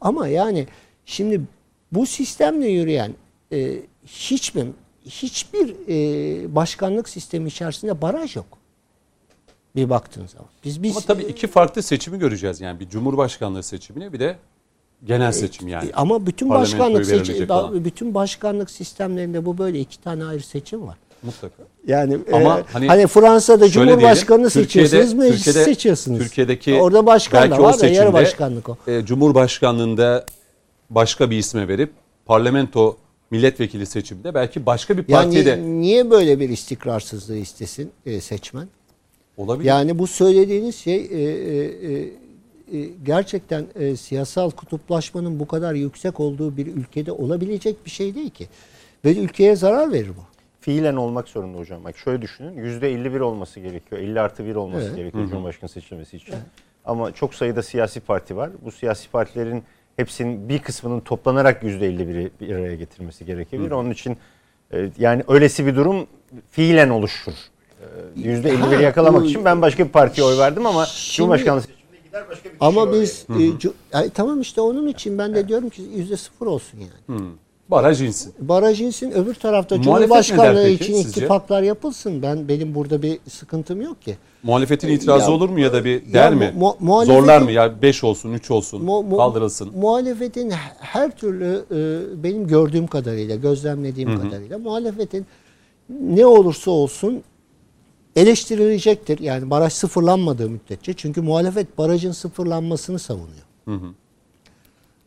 Ama 0.00 0.28
yani 0.28 0.66
şimdi 1.04 1.40
bu 1.92 2.06
sistemle 2.06 2.68
yürüyen 2.68 3.12
e, 3.52 3.76
hiç 4.06 4.54
mi 4.54 4.66
hiçbir 5.06 5.74
e, 5.88 6.54
başkanlık 6.54 7.08
sistemi 7.08 7.48
içerisinde 7.48 8.02
baraj 8.02 8.36
yok. 8.36 8.46
Bir 9.76 9.90
baktığın 9.90 10.26
zaman. 10.26 10.48
Biz 10.64 10.82
biz 10.82 10.96
Ama 10.96 11.06
tabii 11.06 11.22
iki 11.22 11.46
farklı 11.46 11.82
seçimi 11.82 12.18
göreceğiz. 12.18 12.60
Yani 12.60 12.80
bir 12.80 12.88
cumhurbaşkanlığı 12.88 13.62
seçimini 13.62 14.12
bir 14.12 14.20
de 14.20 14.36
genel 15.04 15.32
seçim 15.32 15.68
yani. 15.68 15.88
E, 15.88 15.92
Ama 15.92 16.26
bütün 16.26 16.50
başkanlık 16.50 17.06
seçim, 17.06 17.48
bütün 17.84 18.14
başkanlık 18.14 18.70
sistemlerinde 18.70 19.46
bu 19.46 19.58
böyle 19.58 19.80
iki 19.80 20.00
tane 20.00 20.24
ayrı 20.24 20.42
seçim 20.42 20.86
var. 20.86 20.96
Mutlaka. 21.22 21.62
Yani 21.86 22.18
Ama 22.32 22.58
e, 22.58 22.64
hani 22.72 22.88
hani, 22.88 23.06
Fransa'da 23.06 23.68
Cumhurbaşkanı 23.68 24.36
diyelim, 24.38 24.50
seçiyorsunuz, 24.50 25.12
meclis 25.12 25.44
Türkiye'de- 25.44 25.64
seçiyorsunuz. 25.64 26.18
Türkiye'deki 26.18 26.74
Orada 26.74 27.06
başkan 27.06 27.42
da 27.42 27.50
belki 27.50 27.62
o 27.62 27.64
var 27.64 27.80
da 27.80 27.86
yarı 27.86 28.12
başkanlık 28.12 28.68
o. 28.68 28.76
e, 28.86 29.04
Cumhurbaşkanlığında 29.04 30.26
başka 30.90 31.30
bir 31.30 31.38
isme 31.38 31.68
verip 31.68 31.92
parlamento 32.26 32.96
milletvekili 33.30 33.86
seçiminde 33.86 34.34
belki 34.34 34.66
başka 34.66 34.96
bir 34.98 35.02
partiye 35.02 35.44
Yani 35.44 35.62
de 35.62 35.68
niye 35.68 36.10
böyle 36.10 36.40
bir 36.40 36.48
istikrarsızlığı 36.48 37.36
istesin 37.36 37.90
e, 38.06 38.20
seçmen? 38.20 38.68
olabilir. 39.36 39.68
Yani 39.68 39.98
bu 39.98 40.06
söylediğiniz 40.06 40.76
şey 40.76 40.96
e, 40.96 41.20
e, 41.20 41.64
e, 41.92 42.78
e, 42.78 42.88
gerçekten 43.04 43.66
e, 43.74 43.96
siyasal 43.96 44.50
kutuplaşmanın 44.50 45.40
bu 45.40 45.46
kadar 45.46 45.74
yüksek 45.74 46.20
olduğu 46.20 46.56
bir 46.56 46.66
ülkede 46.66 47.12
olabilecek 47.12 47.84
bir 47.84 47.90
şey 47.90 48.14
değil 48.14 48.30
ki. 48.30 48.48
Ve 49.04 49.16
ülkeye 49.16 49.56
zarar 49.56 49.92
verir 49.92 50.08
bu. 50.08 50.22
Fiilen 50.60 50.96
olmak 50.96 51.28
zorunda 51.28 51.58
hocam. 51.58 51.84
Bak 51.84 51.98
şöyle 51.98 52.22
düşünün. 52.22 52.56
%51 52.80 53.20
olması 53.20 53.60
gerekiyor. 53.60 54.00
50 54.00 54.20
artı 54.20 54.46
1 54.46 54.54
olması 54.54 54.86
Evet. 54.86 54.96
gerekiyor 54.96 55.28
Cumhurbaşkanı 55.30 55.70
seçilmesi 55.70 56.16
için. 56.16 56.34
Ama 56.84 57.12
çok 57.12 57.34
sayıda 57.34 57.62
siyasi 57.62 58.00
parti 58.00 58.36
var. 58.36 58.50
Bu 58.64 58.72
siyasi 58.72 59.10
partilerin 59.10 59.62
hepsinin 59.96 60.48
bir 60.48 60.58
kısmının 60.58 61.00
toplanarak 61.00 61.62
%51'i 61.62 62.30
bir 62.40 62.54
araya 62.54 62.74
getirmesi 62.76 63.24
gerekebilir. 63.26 63.70
Onun 63.70 63.90
için 63.90 64.16
e, 64.72 64.90
yani 64.98 65.22
öylesi 65.28 65.66
bir 65.66 65.76
durum 65.76 66.06
fiilen 66.50 66.88
oluşur. 66.88 67.32
E, 68.16 68.20
%51'i 68.20 68.82
yakalamak 68.82 69.22
bu- 69.22 69.26
için 69.26 69.44
ben 69.44 69.62
başka 69.62 69.84
bir 69.84 69.90
partiye 69.90 70.26
oy 70.26 70.38
verdim 70.38 70.66
ama 70.66 70.86
Şimdi- 70.86 71.16
Cumhurbaşkanlığı 71.16 71.60
seçimine 71.60 72.00
gider 72.06 72.24
başka 72.30 72.48
bir 72.50 72.56
Ama 72.60 72.92
biz 72.92 73.26
e, 73.30 73.32
cu- 73.32 73.72
ay, 73.92 74.10
tamam 74.10 74.40
işte 74.40 74.60
onun 74.60 74.86
için 74.88 75.18
ben 75.18 75.34
de 75.34 75.48
diyorum 75.48 75.68
ki 75.68 75.82
yüzde 75.96 76.16
sıfır 76.16 76.46
olsun 76.46 76.78
yani. 76.80 77.20
Baraj 77.70 78.02
insin. 78.02 78.34
Baraj 78.38 78.80
insin 78.80 79.10
öbür 79.10 79.34
tarafta 79.34 79.76
Muhalefet 79.76 80.08
Cumhurbaşkanlığı 80.08 80.68
için 80.68 80.94
sizce? 80.94 81.08
ittifaklar 81.10 81.62
yapılsın. 81.62 82.22
Ben 82.22 82.48
benim 82.48 82.74
burada 82.74 83.02
bir 83.02 83.18
sıkıntım 83.28 83.80
yok 83.82 84.02
ki. 84.02 84.16
Muhalefetin 84.42 84.88
itirazı 84.88 85.30
Ya- 85.30 85.36
olur 85.36 85.48
mu 85.48 85.60
ya 85.60 85.72
da 85.72 85.84
bir 85.84 86.06
ya 86.06 86.12
der 86.12 86.32
mu- 86.32 86.38
mi? 86.38 86.52
mu- 86.56 86.76
muhalefetin- 86.80 87.06
Zorlar 87.20 87.40
mı 87.42 87.52
ya 87.52 87.82
5 87.82 88.04
olsun 88.04 88.32
3 88.32 88.50
olsun 88.50 88.84
Mu- 88.84 89.02
mu- 89.02 89.16
kaldırılsın. 89.16 89.70
Muhalefetin 89.78 90.50
her 90.78 91.10
türlü 91.16 91.64
e, 91.70 92.22
benim 92.22 92.46
gördüğüm 92.46 92.86
kadarıyla, 92.86 93.36
gözlemlediğim 93.36 94.20
kadarıyla 94.22 94.58
muhalefetin 94.58 95.26
ne 95.90 96.26
olursa 96.26 96.70
olsun 96.70 97.22
eleştirilecektir. 98.16 99.18
Yani 99.18 99.50
baraj 99.50 99.72
sıfırlanmadığı 99.72 100.50
müddetçe. 100.50 100.92
Çünkü 100.94 101.20
muhalefet 101.20 101.78
barajın 101.78 102.12
sıfırlanmasını 102.12 102.98
savunuyor. 102.98 103.46
E, 103.68 103.72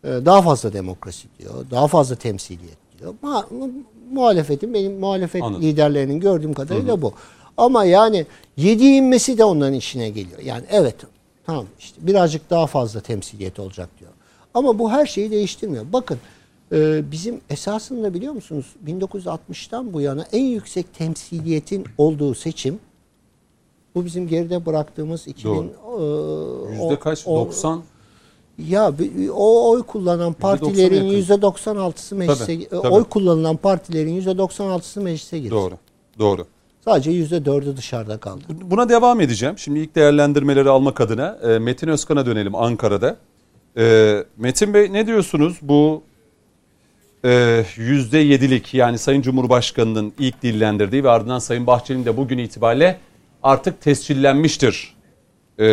Daha 0.03 0.41
fazla 0.41 0.73
demokrasi 0.73 1.27
diyor, 1.39 1.53
daha 1.71 1.87
fazla 1.87 2.15
temsiliyet 2.15 2.77
diyor. 2.99 3.13
Ma- 3.23 3.53
mu- 3.53 3.71
muhalefetin 4.11 4.73
benim 4.73 4.99
muhalefet 4.99 5.43
Anladım. 5.43 5.61
liderlerinin 5.63 6.19
gördüğüm 6.19 6.53
kadarıyla 6.53 7.01
bu. 7.01 7.13
Ama 7.57 7.85
yani 7.85 8.25
yedi 8.57 8.83
inmesi 8.85 9.37
de 9.37 9.43
onların 9.43 9.73
işine 9.73 10.09
geliyor. 10.09 10.39
Yani 10.43 10.63
evet 10.71 10.95
tamam 11.45 11.65
işte 11.79 12.07
birazcık 12.07 12.49
daha 12.49 12.67
fazla 12.67 12.99
temsiliyet 13.01 13.59
olacak 13.59 13.89
diyor. 13.99 14.11
Ama 14.53 14.79
bu 14.79 14.91
her 14.91 15.05
şeyi 15.05 15.31
değiştirmiyor. 15.31 15.85
Bakın 15.93 16.17
e, 16.71 17.11
bizim 17.11 17.41
esasında 17.49 18.13
biliyor 18.13 18.33
musunuz 18.33 18.65
1960'tan 18.87 19.93
bu 19.93 20.01
yana 20.01 20.25
en 20.31 20.43
yüksek 20.43 20.93
temsiliyetin 20.93 21.85
olduğu 21.97 22.35
seçim 22.35 22.79
bu 23.95 24.05
bizim 24.05 24.27
geride 24.27 24.65
bıraktığımız 24.65 25.27
2000 25.27 25.53
e, 25.53 25.61
Yüzde 26.83 26.99
kaç? 26.99 27.27
o- 27.27 27.35
90 27.45 27.81
ya 28.67 28.93
o 29.33 29.71
oy 29.71 29.83
kullanan 29.83 30.33
partilerin 30.33 30.95
yakın. 30.95 31.07
yüzde 31.07 31.33
96'sı 31.33 32.15
meclise 32.15 32.45
Tabii, 32.45 32.63
e, 32.63 32.69
tabii. 32.69 32.87
oy 32.87 33.03
kullanılan 33.03 33.57
partilerin 33.57 34.11
yüzde 34.11 34.29
96'sı 34.31 35.01
meclise 35.01 35.39
girdi. 35.39 35.51
doğru. 35.51 35.73
Doğru. 36.19 36.47
Sadece 36.85 37.11
yüzde 37.11 37.37
4'ü 37.37 37.77
dışarıda 37.77 38.17
kaldı. 38.17 38.41
Buna 38.49 38.89
devam 38.89 39.21
edeceğim. 39.21 39.57
Şimdi 39.57 39.79
ilk 39.79 39.95
değerlendirmeleri 39.95 40.69
almak 40.69 41.01
adına 41.01 41.37
e, 41.43 41.59
Metin 41.59 41.87
Özkan'a 41.87 42.25
dönelim 42.25 42.55
Ankara'da. 42.55 43.17
E, 43.77 44.15
Metin 44.37 44.73
Bey 44.73 44.93
ne 44.93 45.07
diyorsunuz 45.07 45.57
bu 45.61 46.03
e, 47.23 47.29
%7'lik 47.77 48.73
yani 48.73 48.97
Sayın 48.97 49.21
Cumhurbaşkanı'nın 49.21 50.13
ilk 50.19 50.41
dillendirdiği 50.43 51.03
ve 51.03 51.09
ardından 51.09 51.39
Sayın 51.39 51.67
Bahçeli'nin 51.67 52.05
de 52.05 52.17
bugün 52.17 52.37
itibariyle 52.37 52.99
artık 53.43 53.81
tescillenmiştir 53.81 54.95
e, 55.57 55.65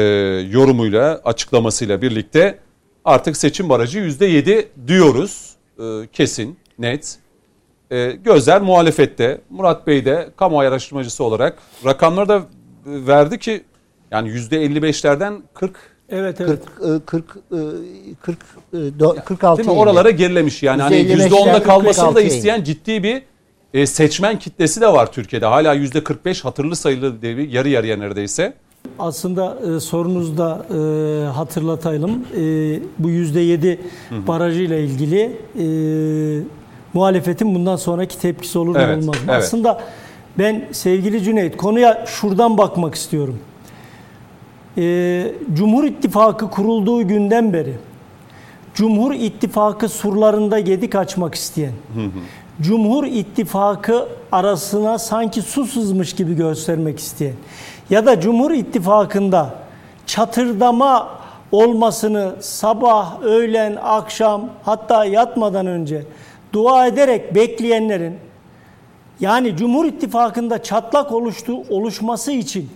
yorumuyla 0.50 1.20
açıklamasıyla 1.24 2.02
birlikte 2.02 2.58
artık 3.06 3.36
seçim 3.36 3.68
barajı 3.68 3.98
%7 3.98 4.66
diyoruz. 4.86 5.50
E, 5.78 6.06
kesin, 6.12 6.58
net. 6.78 7.18
E, 7.90 8.10
gözler 8.10 8.62
muhalefette. 8.62 9.40
Murat 9.50 9.86
Bey 9.86 10.04
de 10.04 10.28
kamuoyu 10.36 10.68
araştırmacısı 10.68 11.25
olarak 11.25 11.58
rakamları 11.84 12.28
da 12.28 12.42
verdi 12.86 13.38
ki 13.38 13.64
yani 14.10 14.28
%55'lerden 14.28 15.42
40 15.54 15.96
Evet 16.08 16.40
evet. 16.40 16.62
40 16.76 17.02
e, 17.02 17.04
40 17.06 17.25
e, 17.36 17.58
40 18.20 18.38
e, 18.72 18.76
do- 18.76 19.25
46 19.25 19.58
değil 19.58 19.70
mi? 19.70 19.75
Oralara 19.75 20.10
gerilemiş 20.10 20.62
yani 20.62 20.82
hani 20.82 20.96
%55'ler 20.96 21.28
%10'da 21.28 21.62
kalmasını 21.62 22.04
da 22.04 22.08
46 22.08 22.20
indi. 22.20 22.34
isteyen 22.34 22.64
ciddi 22.64 23.02
bir 23.02 23.22
e, 23.75 23.86
seçmen 23.86 24.38
kitlesi 24.38 24.80
de 24.80 24.92
var 24.92 25.12
Türkiye'de. 25.12 25.46
Hala 25.46 25.76
%45 25.76 26.42
hatırlı 26.42 26.76
sayılı 26.76 27.22
diye 27.22 27.36
bir 27.36 27.48
yarı 27.48 27.68
yarıya 27.68 27.96
neredeyse. 27.96 28.54
Aslında 28.98 29.58
e, 29.76 29.80
sorunuzu 29.80 30.38
da 30.38 30.66
e, 30.70 31.26
hatırlatayım. 31.28 32.10
E, 32.10 32.40
bu 32.98 33.10
%7 33.10 33.78
barajıyla 34.28 34.76
ilgili 34.76 35.20
e, 35.58 35.64
muhalefetin 36.94 37.54
bundan 37.54 37.76
sonraki 37.76 38.18
tepkisi 38.18 38.58
olur 38.58 38.68
mu 38.76 38.78
Evet, 38.80 39.02
olmaz 39.02 39.16
mı? 39.16 39.22
evet. 39.30 39.42
Aslında 39.42 39.80
ben 40.38 40.64
sevgili 40.72 41.22
Cüneyt 41.22 41.56
konuya 41.56 42.04
şuradan 42.06 42.58
bakmak 42.58 42.94
istiyorum. 42.94 43.38
E, 44.78 45.32
Cumhur 45.54 45.84
İttifakı 45.84 46.50
kurulduğu 46.50 47.08
günden 47.08 47.52
beri 47.52 47.72
Cumhur 48.74 49.14
İttifakı 49.14 49.88
surlarında 49.88 50.60
gedik 50.60 50.94
açmak 50.94 51.34
isteyen, 51.34 51.72
Cumhur 52.60 53.04
İttifakı 53.04 54.08
arasına 54.32 54.98
sanki 54.98 55.42
su 55.42 55.66
sızmış 55.66 56.12
gibi 56.12 56.34
göstermek 56.36 56.98
isteyen 56.98 57.34
ya 57.90 58.06
da 58.06 58.20
Cumhur 58.20 58.50
İttifakı'nda 58.50 59.54
çatırdama 60.06 61.08
olmasını 61.52 62.34
sabah, 62.40 63.22
öğlen, 63.22 63.78
akşam 63.82 64.50
hatta 64.62 65.04
yatmadan 65.04 65.66
önce 65.66 66.04
dua 66.52 66.86
ederek 66.86 67.34
bekleyenlerin 67.34 68.18
yani 69.20 69.56
Cumhur 69.56 69.84
İttifakı'nda 69.84 70.62
çatlak 70.62 71.12
oluştu, 71.12 71.56
oluşması 71.70 72.32
için 72.32 72.70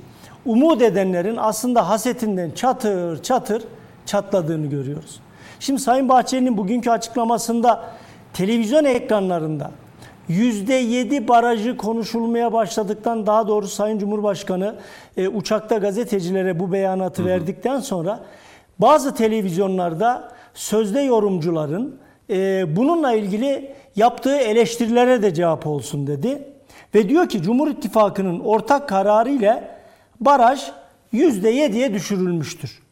umut 0.47 0.83
edenlerin 0.83 1.37
aslında 1.37 1.89
hasetinden 1.89 2.51
çatır 2.51 3.23
çatır 3.23 3.65
çatladığını 4.07 4.67
görüyoruz. 4.67 5.21
Şimdi 5.61 5.81
Sayın 5.81 6.09
Bahçeli'nin 6.09 6.57
bugünkü 6.57 6.91
açıklamasında 6.91 7.85
televizyon 8.33 8.85
ekranlarında 8.85 9.71
%7 10.31 11.29
barajı 11.29 11.77
konuşulmaya 11.77 12.53
başladıktan 12.53 13.27
daha 13.27 13.49
doğrusu 13.49 13.75
Sayın 13.75 13.99
Cumhurbaşkanı 13.99 14.75
e, 15.17 15.29
uçakta 15.29 15.77
gazetecilere 15.77 16.61
bu 16.61 16.73
beyanatı 16.73 17.27
verdikten 17.27 17.81
sonra 17.81 18.21
bazı 18.79 19.15
televizyonlarda 19.15 20.33
sözde 20.55 21.01
yorumcuların 21.01 21.97
e, 22.31 22.65
bununla 22.77 23.13
ilgili 23.13 23.73
yaptığı 23.97 24.37
eleştirilere 24.37 25.23
de 25.23 25.35
cevap 25.35 25.67
olsun 25.67 26.07
dedi. 26.07 26.43
Ve 26.95 27.09
diyor 27.09 27.29
ki 27.29 27.43
Cumhur 27.43 27.69
İttifakı'nın 27.69 28.41
ortak 28.41 28.89
kararı 28.89 29.31
ile 29.31 29.69
baraj 30.21 30.71
%7'ye 31.15 31.95
düşürülmüştür. 31.95 32.83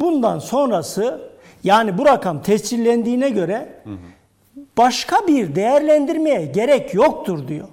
Bundan 0.00 0.38
sonrası 0.38 1.30
yani 1.64 1.98
bu 1.98 2.06
rakam 2.06 2.42
tescillendiğine 2.42 3.30
göre 3.30 3.68
başka 4.80 5.26
bir 5.26 5.54
değerlendirmeye 5.54 6.44
gerek 6.44 6.94
yoktur 6.94 7.48
diyor. 7.48 7.68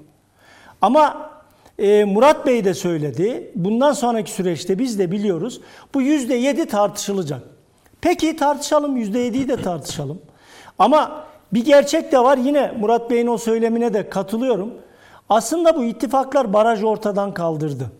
Ama 0.81 1.29
e, 1.79 2.03
Murat 2.03 2.45
Bey 2.45 2.65
de 2.65 2.73
söyledi. 2.73 3.51
Bundan 3.55 3.93
sonraki 3.93 4.31
süreçte 4.31 4.79
biz 4.79 4.99
de 4.99 5.11
biliyoruz. 5.11 5.61
Bu 5.93 6.01
yüzde 6.01 6.35
yedi 6.35 6.65
tartışılacak. 6.65 7.41
Peki 8.01 8.35
tartışalım. 8.35 8.97
Yüzde 8.97 9.19
yediyi 9.19 9.47
de 9.47 9.61
tartışalım. 9.61 10.21
Ama 10.79 11.23
bir 11.53 11.65
gerçek 11.65 12.11
de 12.11 12.19
var. 12.19 12.37
Yine 12.37 12.73
Murat 12.79 13.09
Bey'in 13.11 13.27
o 13.27 13.37
söylemine 13.37 13.93
de 13.93 14.09
katılıyorum. 14.09 14.73
Aslında 15.29 15.75
bu 15.75 15.83
ittifaklar 15.83 16.53
barajı 16.53 16.87
ortadan 16.87 17.33
kaldırdı. 17.33 17.91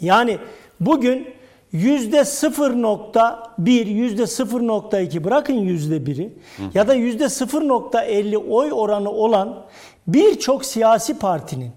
Yani 0.00 0.38
bugün 0.80 1.28
yüzde 1.72 2.18
0.1, 2.18 3.70
yüzde 3.88 4.22
0.2 4.22 5.24
bırakın 5.24 5.54
yüzde 5.54 6.06
biri. 6.06 6.32
Ya 6.74 6.88
da 6.88 6.94
yüzde 6.94 7.24
0.50 7.24 8.36
oy 8.36 8.70
oranı 8.72 9.10
olan 9.10 9.64
birçok 10.06 10.64
siyasi 10.64 11.18
partinin 11.18 11.70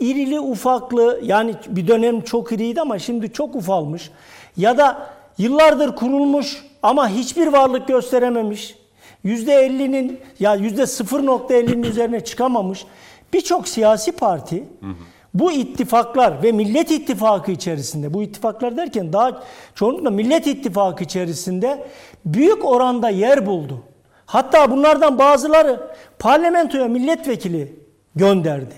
irili 0.00 0.40
ufaklı 0.40 1.20
yani 1.22 1.54
bir 1.68 1.88
dönem 1.88 2.20
çok 2.20 2.52
iriydi 2.52 2.80
ama 2.80 2.98
şimdi 2.98 3.32
çok 3.32 3.54
ufalmış 3.56 4.10
ya 4.56 4.78
da 4.78 5.06
yıllardır 5.38 5.96
kurulmuş 5.96 6.64
ama 6.82 7.08
hiçbir 7.08 7.46
varlık 7.46 7.88
gösterememiş 7.88 8.74
yüzde 9.24 9.66
50'nin 9.66 10.20
ya 10.40 10.54
yüzde 10.54 10.82
0.50'nin 10.82 11.82
üzerine 11.82 12.24
çıkamamış 12.24 12.86
birçok 13.32 13.68
siyasi 13.68 14.12
parti 14.12 14.64
bu 15.34 15.52
ittifaklar 15.52 16.42
ve 16.42 16.52
Millet 16.52 16.90
İttifakı 16.90 17.52
içerisinde, 17.52 18.14
bu 18.14 18.22
ittifaklar 18.22 18.76
derken 18.76 19.12
daha 19.12 19.42
çoğunlukla 19.74 20.10
Millet 20.10 20.46
İttifakı 20.46 21.04
içerisinde 21.04 21.86
büyük 22.24 22.64
oranda 22.64 23.08
yer 23.08 23.46
buldu. 23.46 23.82
Hatta 24.26 24.70
bunlardan 24.70 25.18
bazıları 25.18 25.80
parlamentoya 26.18 26.88
milletvekili 26.88 27.76
gönderdi. 28.16 28.74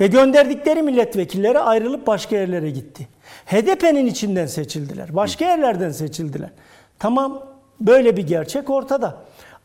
Ve 0.00 0.06
gönderdikleri 0.06 0.82
milletvekilleri 0.82 1.58
ayrılıp 1.58 2.06
başka 2.06 2.36
yerlere 2.36 2.70
gitti. 2.70 3.08
HDP'nin 3.46 4.06
içinden 4.06 4.46
seçildiler. 4.46 5.16
Başka 5.16 5.44
yerlerden 5.44 5.90
seçildiler. 5.90 6.50
Tamam 6.98 7.42
böyle 7.80 8.16
bir 8.16 8.26
gerçek 8.26 8.70
ortada. 8.70 9.16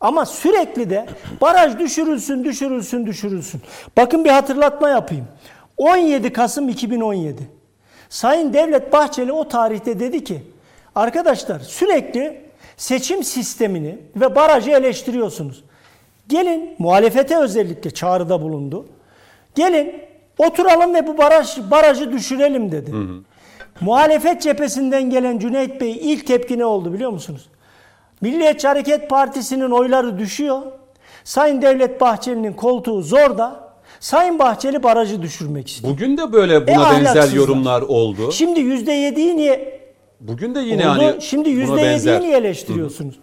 Ama 0.02 0.26
sürekli 0.26 0.90
de 0.90 1.06
baraj 1.42 1.80
düşürülsün, 1.80 2.44
düşürülsün, 2.44 3.06
düşürülsün. 3.06 3.62
Bakın 3.98 4.26
bir 4.26 4.30
hatırlatma 4.30 4.90
yapayım. 4.90 5.26
17 5.78 6.34
Kasım 6.34 6.70
2017. 6.70 7.42
Sayın 8.10 8.54
Devlet 8.54 8.94
Bahçeli 8.94 9.32
o 9.32 9.48
tarihte 9.48 10.00
dedi 10.00 10.24
ki 10.24 10.42
arkadaşlar 10.96 11.60
sürekli 11.60 12.42
seçim 12.78 13.24
sistemini 13.24 13.98
ve 14.16 14.36
barajı 14.36 14.72
eleştiriyorsunuz. 14.72 15.64
Gelin 16.28 16.76
muhalefete 16.80 17.38
özellikle 17.38 17.92
çağrıda 17.92 18.42
bulundu. 18.42 18.86
Gelin 19.56 19.96
oturalım 20.38 20.94
ve 20.94 21.08
bu 21.08 21.18
baraj 21.18 21.58
barajı 21.72 22.12
düşürelim 22.12 22.72
dedi. 22.72 22.92
Muhalefet 23.82 24.42
cephesinden 24.42 25.10
gelen 25.10 25.40
Cüneyt 25.40 25.82
Bey 25.82 26.14
ilk 26.14 26.28
tepki 26.28 26.60
ne 26.60 26.66
oldu 26.66 26.94
biliyor 26.94 27.12
musunuz? 27.12 27.50
Milliyetçi 28.22 28.68
Hareket 28.68 29.10
Partisi'nin 29.10 29.72
oyları 29.72 30.20
düşüyor. 30.20 30.62
Sayın 31.24 31.62
Devlet 31.62 32.02
Bahçeli'nin 32.02 32.54
koltuğu 32.54 33.02
zorda. 33.02 33.67
Sayın 34.00 34.40
Bahçeli 34.40 34.84
barajı 34.84 35.22
düşürmek 35.22 35.68
istiyor. 35.70 35.94
Bugün 35.94 36.18
de 36.18 36.34
böyle 36.34 36.68
buna 36.68 36.94
E, 37.00 37.06
benzer 37.06 37.32
yorumlar 37.34 37.82
oldu. 37.82 38.32
Şimdi 38.32 38.60
%7'yi 38.60 39.38
niye 39.38 39.80
Bugün 40.22 40.56
de 40.56 40.60
yine 40.60 40.90
oldu? 40.90 41.00
hani 41.04 41.22
Şimdi 41.22 41.68
buna 41.68 41.76
%7'yi 41.82 41.84
benzer. 41.86 42.22
niye 42.22 42.38
eleştiriyorsunuz? 42.38 43.16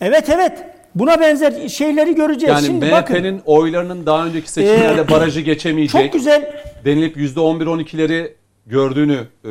Evet 0.00 0.28
evet. 0.30 0.64
Buna 0.94 1.20
benzer 1.20 1.68
şeyleri 1.68 2.14
göreceğiz. 2.14 2.54
Yani 2.56 2.66
Şimdi 2.66 2.90
bakın. 2.90 3.16
MHP'nin 3.16 3.42
oylarının 3.46 4.06
daha 4.06 4.26
önceki 4.26 4.50
seçimlerde 4.50 5.00
Ee, 5.00 5.08
barajı 5.10 5.40
geçemeyecek. 5.40 6.02
Çok 6.04 6.12
güzel 6.12 6.52
denilip 6.84 7.16
%11-12'leri 7.16 8.32
gördüğünü, 8.66 9.18
e, 9.44 9.48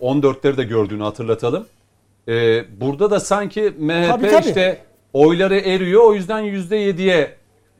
14'leri 0.00 0.56
de 0.56 0.64
gördüğünü 0.64 1.02
hatırlatalım. 1.02 1.66
E, 2.28 2.64
burada 2.80 3.10
da 3.10 3.20
sanki 3.20 3.60
MHP 3.78 4.08
Tabii, 4.08 4.28
tabii. 4.30 4.48
işte 4.48 4.78
oyları 5.12 5.58
eriyor 5.58 6.02
o 6.04 6.14
yüzden 6.14 6.42
%7'ye 6.44 7.30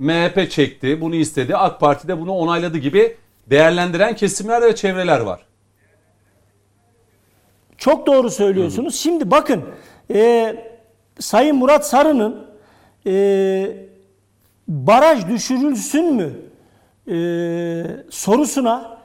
MHP 0.00 0.50
çekti, 0.50 1.00
bunu 1.00 1.14
istedi. 1.14 1.56
AK 1.56 1.80
Parti 1.80 2.08
de 2.08 2.20
bunu 2.20 2.32
onayladı 2.32 2.78
gibi 2.78 3.16
değerlendiren 3.46 4.16
kesimler 4.16 4.62
ve 4.62 4.74
çevreler 4.74 5.20
var. 5.20 5.40
Çok 7.78 8.06
doğru 8.06 8.30
söylüyorsunuz. 8.30 8.94
Şimdi 8.94 9.30
bakın 9.30 9.62
e, 10.14 10.56
Sayın 11.18 11.56
Murat 11.56 11.86
Sarı'nın 11.86 12.46
e, 13.06 13.76
baraj 14.68 15.28
düşürülsün 15.28 16.14
mü 16.14 16.32
e, 17.08 17.16
sorusuna 18.10 18.98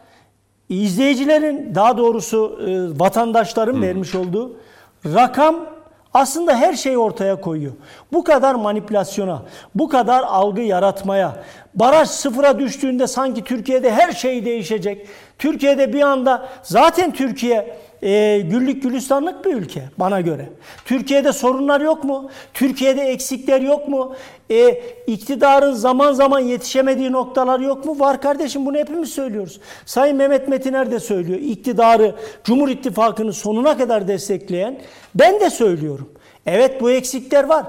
izleyicilerin 0.70 1.76
daha 1.76 1.98
doğrusu 1.98 2.60
e, 2.68 3.00
vatandaşların 3.00 3.82
vermiş 3.82 4.16
olduğu 4.16 4.58
rakam 5.06 5.75
aslında 6.16 6.56
her 6.56 6.74
şeyi 6.74 6.98
ortaya 6.98 7.42
koyuyor. 7.42 7.72
Bu 8.14 8.24
kadar 8.24 8.56
manipülasyona, 8.56 9.42
bu 9.76 9.90
kadar 9.90 10.24
algı 10.24 10.62
yaratmaya, 10.62 11.44
baraj 11.74 12.10
sıfıra 12.10 12.60
düştüğünde 12.60 13.08
sanki 13.08 13.44
Türkiye'de 13.44 13.92
her 13.92 14.12
şey 14.12 14.46
değişecek. 14.46 15.08
Türkiye'de 15.40 15.94
bir 15.94 16.02
anda 16.02 16.50
zaten 16.64 17.14
Türkiye 17.14 17.78
e, 18.06 18.40
güllük 18.40 18.84
gülistanlık 18.84 19.46
bir 19.46 19.54
ülke 19.54 19.84
bana 19.98 20.22
göre. 20.22 20.50
Türkiye'de 20.86 21.34
sorunlar 21.34 21.82
yok 21.82 22.04
mu? 22.04 22.30
Türkiye'de 22.54 23.02
eksikler 23.02 23.62
yok 23.62 23.88
mu? 23.88 24.16
E, 24.52 24.82
iktidarın 25.08 25.74
zaman 25.74 26.14
zaman 26.14 26.40
yetişemediği 26.40 27.12
noktalar 27.12 27.60
yok 27.60 27.86
mu? 27.86 28.00
Var 28.00 28.22
kardeşim 28.22 28.66
bunu 28.66 28.78
hepimiz 28.78 29.10
söylüyoruz. 29.10 29.60
Sayın 29.86 30.18
Mehmet 30.18 30.48
Metiner 30.48 30.92
de 30.92 31.00
söylüyor. 31.00 31.40
İktidarı, 31.40 32.16
Cumhur 32.44 32.70
İttifakı'nı 32.70 33.34
sonuna 33.34 33.78
kadar 33.78 34.08
destekleyen 34.08 34.80
ben 35.16 35.40
de 35.40 35.50
söylüyorum. 35.50 36.10
Evet 36.46 36.82
bu 36.82 36.92
eksikler 36.92 37.44
var. 37.44 37.66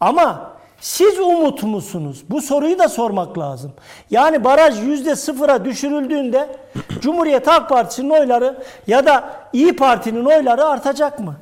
Ama 0.00 0.53
siz 0.80 1.18
umut 1.18 1.62
musunuz? 1.62 2.24
Bu 2.30 2.42
soruyu 2.42 2.78
da 2.78 2.88
sormak 2.88 3.38
lazım. 3.38 3.72
Yani 4.10 4.44
baraj 4.44 4.82
yüzde 4.82 5.16
sıfıra 5.16 5.64
düşürüldüğünde 5.64 6.56
Cumhuriyet 7.00 7.46
Halk 7.46 7.68
Partisi'nin 7.68 8.10
oyları 8.10 8.62
ya 8.86 9.06
da 9.06 9.24
İyi 9.52 9.76
Parti'nin 9.76 10.24
oyları 10.24 10.64
artacak 10.64 11.18
mı? 11.18 11.36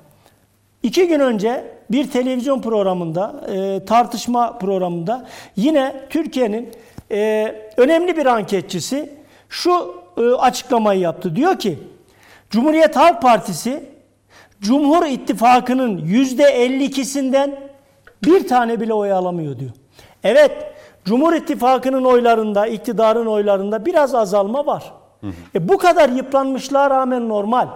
İki 0.82 1.08
gün 1.08 1.20
önce 1.20 1.64
bir 1.90 2.10
televizyon 2.10 2.60
programında, 2.60 3.34
e, 3.54 3.84
tartışma 3.84 4.58
programında 4.58 5.26
yine 5.56 6.06
Türkiye'nin 6.10 6.70
e, 7.10 7.54
önemli 7.76 8.16
bir 8.16 8.26
anketçisi 8.26 9.14
şu 9.48 9.94
e, 10.16 10.22
açıklamayı 10.22 11.00
yaptı. 11.00 11.36
Diyor 11.36 11.58
ki, 11.58 11.78
Cumhuriyet 12.50 12.96
Halk 12.96 13.22
Partisi 13.22 13.84
Cumhur 14.60 15.06
İttifakı'nın 15.06 15.98
yüzde 15.98 16.66
52'sinden 16.66 17.71
bir 18.24 18.48
tane 18.48 18.80
bile 18.80 18.94
oy 18.94 19.12
alamıyor 19.12 19.58
diyor. 19.58 19.70
Evet, 20.24 20.52
Cumhur 21.04 21.32
İttifakı'nın 21.32 22.04
oylarında, 22.04 22.66
iktidarın 22.66 23.26
oylarında 23.26 23.86
biraz 23.86 24.14
azalma 24.14 24.66
var. 24.66 24.92
E 25.54 25.68
bu 25.68 25.78
kadar 25.78 26.08
yıpranmışlığa 26.08 26.90
rağmen 26.90 27.28
normal. 27.28 27.68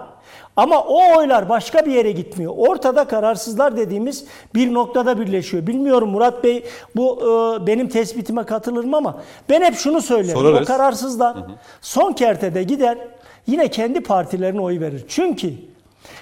Ama 0.55 0.81
o 0.81 1.17
oylar 1.17 1.49
başka 1.49 1.85
bir 1.85 1.91
yere 1.91 2.11
gitmiyor. 2.11 2.53
Ortada 2.57 3.05
kararsızlar 3.05 3.77
dediğimiz 3.77 4.25
bir 4.55 4.73
noktada 4.73 5.19
birleşiyor. 5.19 5.67
Bilmiyorum 5.67 6.09
Murat 6.09 6.43
Bey 6.43 6.63
bu 6.95 7.19
e, 7.21 7.67
benim 7.67 7.89
tespitime 7.89 8.43
katılır 8.43 8.83
mı 8.83 8.97
ama 8.97 9.21
ben 9.49 9.61
hep 9.61 9.75
şunu 9.75 10.01
söylerim. 10.01 10.39
Sorarız. 10.39 10.61
O 10.61 10.65
kararsızlar 10.65 11.37
son 11.81 12.13
kertede 12.13 12.63
gider 12.63 12.97
yine 13.47 13.67
kendi 13.67 14.03
partilerine 14.03 14.61
oy 14.61 14.79
verir. 14.79 15.05
Çünkü 15.07 15.53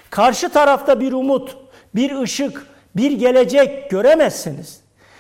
karşı 0.10 0.50
tarafta 0.50 1.00
bir 1.00 1.14
umut, 1.14 1.58
bir 1.96 2.22
ışık, 2.22 2.68
bir 2.98 3.12
gelecek 3.12 3.90
göremezsiniz. 3.90 4.80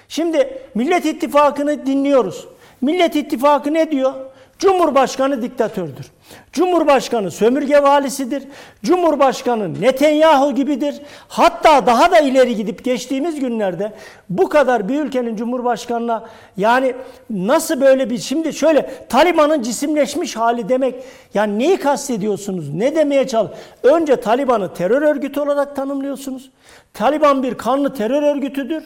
Şimdi 0.09 0.61
Millet 0.75 1.05
İttifakı'nı 1.05 1.85
dinliyoruz. 1.85 2.47
Millet 2.81 3.15
İttifakı 3.15 3.73
ne 3.73 3.91
diyor? 3.91 4.13
Cumhurbaşkanı 4.59 5.41
diktatördür. 5.41 6.11
Cumhurbaşkanı 6.53 7.31
sömürge 7.31 7.83
valisidir. 7.83 8.43
Cumhurbaşkanı 8.83 9.81
Netanyahu 9.81 10.55
gibidir. 10.55 11.01
Hatta 11.27 11.85
daha 11.85 12.11
da 12.11 12.19
ileri 12.19 12.55
gidip 12.55 12.83
geçtiğimiz 12.83 13.39
günlerde 13.39 13.93
bu 14.29 14.49
kadar 14.49 14.89
bir 14.89 15.01
ülkenin 15.01 15.35
cumhurbaşkanına 15.35 16.23
yani 16.57 16.95
nasıl 17.29 17.81
böyle 17.81 18.09
bir 18.09 18.17
şimdi 18.17 18.53
şöyle 18.53 19.07
Taliban'ın 19.09 19.61
cisimleşmiş 19.61 20.35
hali 20.35 20.69
demek 20.69 20.95
yani 21.33 21.59
neyi 21.59 21.77
kastediyorsunuz? 21.77 22.73
Ne 22.73 22.95
demeye 22.95 23.27
çalış? 23.27 23.51
Önce 23.83 24.15
Taliban'ı 24.15 24.73
terör 24.73 25.01
örgütü 25.01 25.39
olarak 25.39 25.75
tanımlıyorsunuz. 25.75 26.51
Taliban 26.93 27.43
bir 27.43 27.53
kanlı 27.53 27.93
terör 27.93 28.23
örgütüdür. 28.23 28.83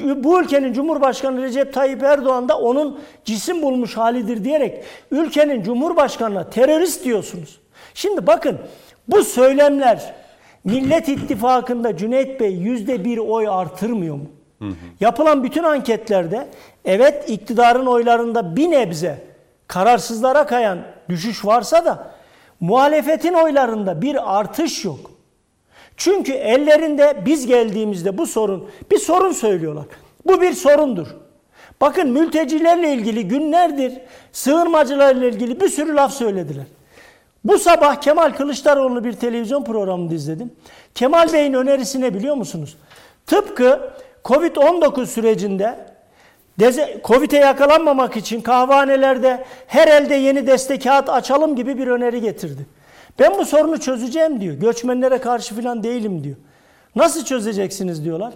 Bu 0.00 0.40
ülkenin 0.40 0.72
Cumhurbaşkanı 0.72 1.42
Recep 1.42 1.74
Tayyip 1.74 2.02
Erdoğan 2.02 2.48
da 2.48 2.58
onun 2.58 3.00
cisim 3.24 3.62
bulmuş 3.62 3.96
halidir 3.96 4.44
diyerek 4.44 4.84
ülkenin 5.10 5.62
Cumhurbaşkanına 5.62 6.50
terörist 6.50 7.04
diyorsunuz. 7.04 7.60
Şimdi 7.94 8.26
bakın 8.26 8.58
bu 9.08 9.24
söylemler 9.24 10.14
Millet 10.64 11.08
İttifakı'nda 11.08 11.96
Cüneyt 11.96 12.40
Bey 12.40 12.52
yüzde 12.54 13.04
bir 13.04 13.18
oy 13.18 13.48
artırmıyor 13.48 14.14
mu? 14.16 14.26
Yapılan 15.00 15.44
bütün 15.44 15.62
anketlerde 15.62 16.48
evet 16.84 17.30
iktidarın 17.30 17.86
oylarında 17.86 18.56
bir 18.56 18.70
nebze 18.70 19.18
kararsızlara 19.68 20.46
kayan 20.46 20.78
düşüş 21.08 21.44
varsa 21.44 21.84
da 21.84 22.10
muhalefetin 22.60 23.32
oylarında 23.34 24.02
bir 24.02 24.38
artış 24.38 24.84
yok. 24.84 25.11
Çünkü 25.96 26.32
ellerinde 26.32 27.22
biz 27.26 27.46
geldiğimizde 27.46 28.18
bu 28.18 28.26
sorun, 28.26 28.68
bir 28.90 28.98
sorun 28.98 29.32
söylüyorlar. 29.32 29.84
Bu 30.26 30.40
bir 30.40 30.52
sorundur. 30.52 31.06
Bakın 31.80 32.10
mültecilerle 32.10 32.92
ilgili 32.92 33.28
günlerdir 33.28 33.92
sığınmacılarla 34.32 35.24
ilgili 35.26 35.60
bir 35.60 35.68
sürü 35.68 35.94
laf 35.94 36.12
söylediler. 36.12 36.64
Bu 37.44 37.58
sabah 37.58 38.00
Kemal 38.00 38.30
Kılıçdaroğlu 38.30 39.04
bir 39.04 39.12
televizyon 39.12 39.64
programında 39.64 40.14
izledim. 40.14 40.52
Kemal 40.94 41.32
Bey'in 41.32 41.52
önerisi 41.52 42.00
ne 42.00 42.14
biliyor 42.14 42.34
musunuz? 42.34 42.76
Tıpkı 43.26 43.92
Covid-19 44.24 45.06
sürecinde 45.06 45.92
Covid'e 47.04 47.36
yakalanmamak 47.36 48.16
için 48.16 48.40
kahvehanelerde 48.40 49.44
her 49.66 49.88
elde 49.88 50.14
yeni 50.14 50.46
destekat 50.46 51.08
açalım 51.08 51.56
gibi 51.56 51.78
bir 51.78 51.86
öneri 51.86 52.20
getirdi. 52.20 52.66
Ben 53.18 53.38
bu 53.38 53.44
sorunu 53.44 53.80
çözeceğim 53.80 54.40
diyor. 54.40 54.54
Göçmenlere 54.54 55.18
karşı 55.18 55.54
falan 55.54 55.82
değilim 55.82 56.24
diyor. 56.24 56.36
Nasıl 56.96 57.24
çözeceksiniz 57.24 58.04
diyorlar. 58.04 58.32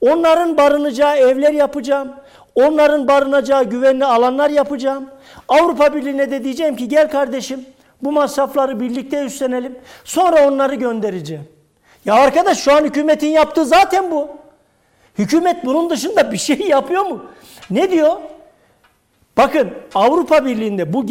Onların 0.00 0.56
barınacağı 0.56 1.16
evler 1.16 1.52
yapacağım. 1.52 2.12
Onların 2.54 3.08
barınacağı 3.08 3.64
güvenli 3.64 4.04
alanlar 4.04 4.50
yapacağım. 4.50 5.10
Avrupa 5.48 5.94
Birliği'ne 5.94 6.30
de 6.30 6.44
diyeceğim 6.44 6.76
ki 6.76 6.88
gel 6.88 7.10
kardeşim 7.10 7.66
bu 8.02 8.12
masrafları 8.12 8.80
birlikte 8.80 9.24
üstlenelim. 9.24 9.78
Sonra 10.04 10.48
onları 10.48 10.74
göndereceğim. 10.74 11.48
Ya 12.04 12.14
arkadaş 12.14 12.58
şu 12.58 12.72
an 12.72 12.84
hükümetin 12.84 13.28
yaptığı 13.28 13.64
zaten 13.64 14.10
bu. 14.10 14.28
Hükümet 15.18 15.64
bunun 15.64 15.90
dışında 15.90 16.32
bir 16.32 16.36
şey 16.36 16.60
yapıyor 16.60 17.02
mu? 17.02 17.24
Ne 17.70 17.90
diyor? 17.90 18.16
Bakın 19.36 19.70
Avrupa 19.94 20.44
Birliği'nde 20.44 20.92
bu 20.92 21.04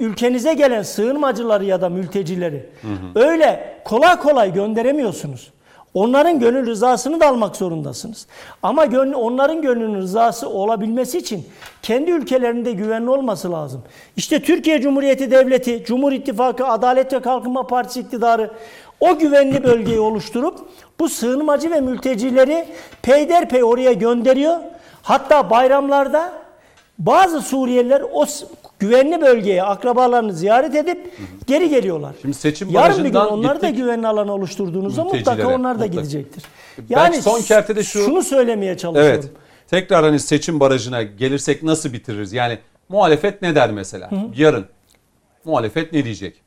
ülkenize 0.00 0.54
gelen 0.54 0.82
sığınmacıları 0.82 1.64
ya 1.64 1.80
da 1.80 1.88
mültecileri 1.88 2.70
öyle 3.14 3.80
kolay 3.84 4.16
kolay 4.16 4.54
gönderemiyorsunuz. 4.54 5.52
Onların 5.94 6.38
gönül 6.40 6.66
rızasını 6.66 7.20
da 7.20 7.26
almak 7.26 7.56
zorundasınız. 7.56 8.26
Ama 8.62 8.84
gönlü, 8.84 9.16
onların 9.16 9.62
gönlünün 9.62 9.98
rızası 9.98 10.48
olabilmesi 10.48 11.18
için 11.18 11.46
kendi 11.82 12.10
ülkelerinde 12.10 12.72
güvenli 12.72 13.10
olması 13.10 13.52
lazım. 13.52 13.82
İşte 14.16 14.42
Türkiye 14.42 14.80
Cumhuriyeti 14.80 15.30
Devleti, 15.30 15.84
Cumhur 15.84 16.12
İttifakı, 16.12 16.66
Adalet 16.66 17.12
ve 17.12 17.20
Kalkınma 17.20 17.66
Partisi 17.66 18.00
iktidarı 18.00 18.50
o 19.00 19.18
güvenli 19.18 19.64
bölgeyi 19.64 20.00
oluşturup 20.00 20.58
bu 21.00 21.08
sığınmacı 21.08 21.70
ve 21.70 21.80
mültecileri 21.80 22.66
peyderpey 23.02 23.64
oraya 23.64 23.92
gönderiyor. 23.92 24.56
Hatta 25.02 25.50
bayramlarda 25.50 26.32
bazı 26.98 27.42
Suriyeliler 27.42 28.02
o 28.12 28.24
güvenli 28.78 29.20
bölgeye 29.20 29.62
akrabalarını 29.62 30.32
ziyaret 30.32 30.74
edip 30.74 31.14
geri 31.46 31.68
geliyorlar. 31.68 32.14
Şimdi 32.22 32.34
seçim 32.36 32.70
Yarın 32.70 33.04
bir 33.04 33.08
gün 33.08 33.18
onları 33.18 33.62
da 33.62 33.70
güvenli 33.70 34.06
alan 34.06 34.28
oluşturduğunuzda 34.28 35.04
mutlaka 35.04 35.48
onlar 35.48 35.74
da 35.80 35.84
mutlaka. 35.84 35.86
gidecektir. 35.86 36.44
Belki 36.90 37.22
son 37.22 37.40
kertede 37.42 37.82
şu- 37.82 38.04
şunu 38.04 38.22
söylemeye 38.22 38.76
çalışıyorum. 38.76 39.20
Evet. 39.24 39.30
Tekrar 39.70 40.04
hani 40.04 40.20
seçim 40.20 40.60
barajına 40.60 41.02
gelirsek 41.02 41.62
nasıl 41.62 41.92
bitiririz? 41.92 42.32
Yani 42.32 42.58
muhalefet 42.88 43.42
ne 43.42 43.54
der 43.54 43.70
mesela? 43.70 44.10
Yarın 44.36 44.66
muhalefet 45.44 45.92
ne 45.92 46.04
diyecek? 46.04 46.42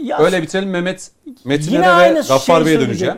Ya, 0.00 0.18
Öyle 0.18 0.42
bitirelim 0.42 0.70
Mehmet 0.70 1.10
Metin'e 1.44 1.80
ve 1.80 2.20
Gaffar 2.28 2.66
Bey'e 2.66 2.80
döneceğim. 2.80 3.14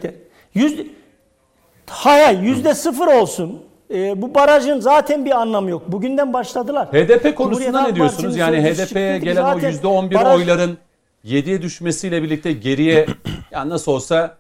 hayır 1.91 2.25
hayır, 2.25 2.41
yüzde 2.43 2.75
sıfır 2.75 3.07
olsun. 3.07 3.63
Ee, 3.91 4.23
bu 4.23 4.35
barajın 4.35 4.81
zaten 4.81 5.25
bir 5.25 5.31
anlamı 5.41 5.71
yok. 5.71 5.83
Bugünden 5.93 6.33
başladılar. 6.33 6.89
HDP 6.89 7.37
konusunda 7.37 7.83
ne 7.83 7.95
diyorsunuz? 7.95 8.37
Yani 8.37 8.63
HDP'ye 8.63 9.19
gelen 9.19 9.43
o 9.43 9.47
Zaten 9.61 9.73
%11 9.73 10.15
baraj- 10.15 10.37
oyların 10.37 10.79
7'ye 11.25 11.63
düşmesiyle 11.63 12.23
birlikte 12.23 12.53
geriye 12.53 13.07
yani 13.51 13.71
nasıl 13.71 13.93
olsa 13.93 14.37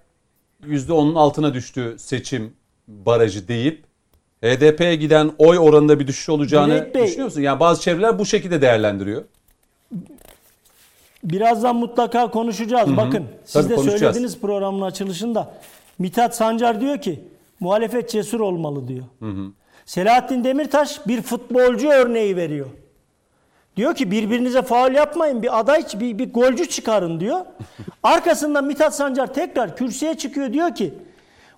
%10'un 0.67 1.15
altına 1.15 1.55
düştü 1.55 1.95
seçim 1.99 2.53
barajı 2.89 3.49
deyip 3.49 3.85
HDP'ye 4.45 4.95
giden 4.97 5.31
oy 5.39 5.59
oranında 5.59 6.01
bir 6.01 6.07
düşüş 6.07 6.29
olacağını 6.29 6.75
Cüneyt 6.77 6.95
Bey- 6.95 7.03
düşünüyor 7.07 7.25
musun? 7.25 7.41
Yani 7.41 7.61
bazı 7.61 7.81
çevreler 7.83 8.19
bu 8.19 8.27
şekilde 8.27 8.63
değerlendiriyor. 8.63 9.23
Birazdan 11.25 11.77
mutlaka 11.77 12.31
konuşacağız. 12.31 12.97
Bakın 12.97 13.25
siz 13.45 13.53
Tabii 13.53 13.69
de 13.69 13.75
konuşacağız. 13.75 14.01
söylediniz 14.01 14.41
programın 14.41 14.83
açılışında. 14.83 15.55
Mithat 15.99 16.37
Sancar 16.37 16.81
diyor 16.81 16.99
ki 17.01 17.21
muhalefet 17.63 18.11
cesur 18.11 18.41
olmalı 18.41 18.89
diyor. 18.89 19.05
Selahattin 19.87 20.45
Demirtaş 20.45 21.07
bir 21.07 21.23
futbolcu 21.23 21.89
örneği 21.89 22.37
veriyor. 22.37 22.67
Diyor 23.77 23.95
ki 23.95 24.11
birbirinize 24.11 24.63
faul 24.63 24.93
yapmayın 24.93 25.43
bir 25.43 25.59
aday 25.61 25.85
bir, 25.95 26.19
bir 26.19 26.33
golcü 26.33 26.69
çıkarın 26.69 27.21
diyor. 27.21 27.41
Arkasından 28.03 28.65
Mithat 28.65 28.95
Sancar 28.95 29.35
tekrar 29.35 29.77
kürsüye 29.77 30.15
çıkıyor 30.15 30.53
diyor 30.53 30.75
ki 30.75 30.95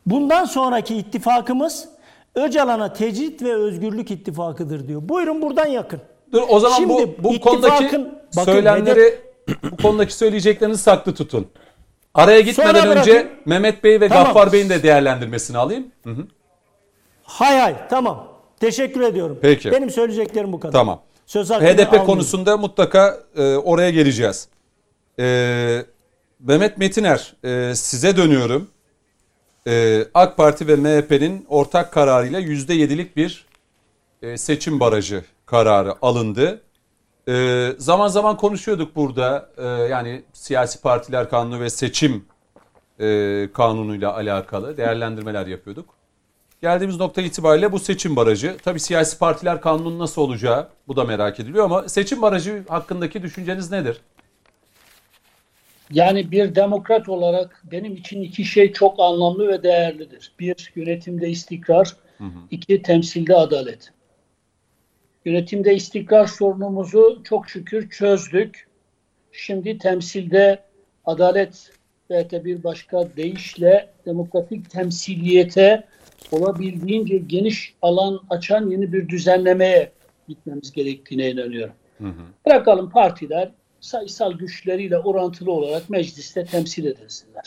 bundan 0.06 0.44
sonraki 0.44 0.96
ittifakımız 0.96 1.88
Öcalan'a 2.34 2.92
tecrit 2.92 3.42
ve 3.42 3.54
özgürlük 3.54 4.10
ittifakıdır 4.10 4.88
diyor. 4.88 5.08
Buyurun 5.08 5.42
buradan 5.42 5.66
yakın. 5.66 6.00
Dur 6.32 6.42
o 6.48 6.60
zaman 6.60 6.76
Şimdi 6.76 6.92
bu 6.92 7.24
bu 7.24 7.40
konudaki 7.40 7.84
bakın 7.84 8.18
söylemleri 8.44 9.18
bu 9.70 9.76
konudaki 9.76 10.14
söyleyeceklerinizi 10.14 10.82
saklı 10.82 11.14
tutun. 11.14 11.46
Araya 12.14 12.40
gitmeden 12.40 12.80
Sonra 12.80 13.00
önce. 13.00 13.28
Mehmet 13.44 13.84
Bey 13.84 14.00
ve 14.00 14.08
Tamam. 14.08 14.24
Gaffar 14.24 14.52
Bey'in 14.52 14.68
de 14.68 14.82
değerlendirmesini 14.82 15.58
alayım. 15.58 15.86
Hı 16.04 16.10
hı. 16.10 16.26
Hay 17.22 17.58
hay 17.58 17.76
tamam. 17.90 18.28
Teşekkür 18.60 19.00
ediyorum. 19.00 19.38
Peki. 19.42 19.72
Benim 19.72 19.90
söyleyeceklerim 19.90 20.52
bu 20.52 20.60
kadar. 20.60 20.72
Tamam. 20.72 21.02
Söz 21.26 21.50
HDP 21.50 21.52
almayayım. 21.52 22.06
konusunda 22.06 22.56
mutlaka 22.56 23.18
e, 23.36 23.56
oraya 23.56 23.90
geleceğiz. 23.90 24.48
E, 25.18 25.84
Mehmet 26.40 26.78
Metiner 26.78 27.34
e, 27.44 27.74
size 27.74 28.16
dönüyorum. 28.16 28.68
E, 29.66 30.04
AK 30.14 30.36
Parti 30.36 30.68
ve 30.68 30.76
MHP'nin 30.76 31.46
ortak 31.48 31.92
kararıyla 31.92 32.40
%7'lik 32.40 33.16
bir 33.16 33.46
e, 34.22 34.38
seçim 34.38 34.80
barajı 34.80 35.24
kararı 35.46 35.94
alındı. 36.02 36.60
E, 37.28 37.68
zaman 37.78 38.08
zaman 38.08 38.36
konuşuyorduk 38.36 38.96
burada 38.96 39.50
e, 39.56 39.66
yani 39.66 40.22
siyasi 40.32 40.82
partiler 40.82 41.30
kanunu 41.30 41.60
ve 41.60 41.70
seçim 41.70 42.24
e, 43.00 43.48
kanunuyla 43.52 44.14
alakalı 44.14 44.76
değerlendirmeler 44.76 45.46
yapıyorduk. 45.46 45.94
Geldiğimiz 46.62 46.96
nokta 46.96 47.22
itibariyle 47.22 47.72
bu 47.72 47.78
seçim 47.78 48.16
barajı. 48.16 48.56
Tabii 48.64 48.80
siyasi 48.80 49.18
partiler 49.18 49.60
kanunun 49.60 49.98
nasıl 49.98 50.22
olacağı 50.22 50.68
bu 50.88 50.96
da 50.96 51.04
merak 51.04 51.40
ediliyor 51.40 51.64
ama 51.64 51.88
seçim 51.88 52.22
barajı 52.22 52.64
hakkındaki 52.68 53.22
düşünceniz 53.22 53.70
nedir? 53.70 54.00
Yani 55.90 56.30
bir 56.30 56.54
demokrat 56.54 57.08
olarak 57.08 57.62
benim 57.72 57.96
için 57.96 58.22
iki 58.22 58.44
şey 58.44 58.72
çok 58.72 59.00
anlamlı 59.00 59.48
ve 59.48 59.62
değerlidir. 59.62 60.32
Bir, 60.38 60.72
yönetimde 60.74 61.28
istikrar. 61.28 61.96
iki 62.50 62.82
temsilde 62.82 63.36
adalet. 63.36 63.92
Yönetimde 65.24 65.74
istikrar 65.74 66.26
sorunumuzu 66.26 67.22
çok 67.24 67.48
şükür 67.48 67.90
çözdük. 67.90 68.68
Şimdi 69.32 69.78
temsilde 69.78 70.62
adalet 71.04 71.70
ve 72.10 72.30
de 72.30 72.44
bir 72.44 72.64
başka 72.64 73.16
deyişle 73.16 73.90
demokratik 74.06 74.70
temsiliyete 74.70 75.84
olabildiğince 76.32 77.18
geniş 77.18 77.74
alan 77.82 78.20
açan 78.30 78.70
yeni 78.70 78.92
bir 78.92 79.08
düzenlemeye 79.08 79.92
gitmemiz 80.28 80.72
gerektiğine 80.72 81.30
inanıyorum. 81.30 81.74
Bırakalım 82.46 82.90
partiler 82.90 83.50
sayısal 83.80 84.32
güçleriyle 84.32 84.98
orantılı 84.98 85.52
olarak 85.52 85.90
mecliste 85.90 86.44
temsil 86.44 86.84
edilsinler. 86.84 87.44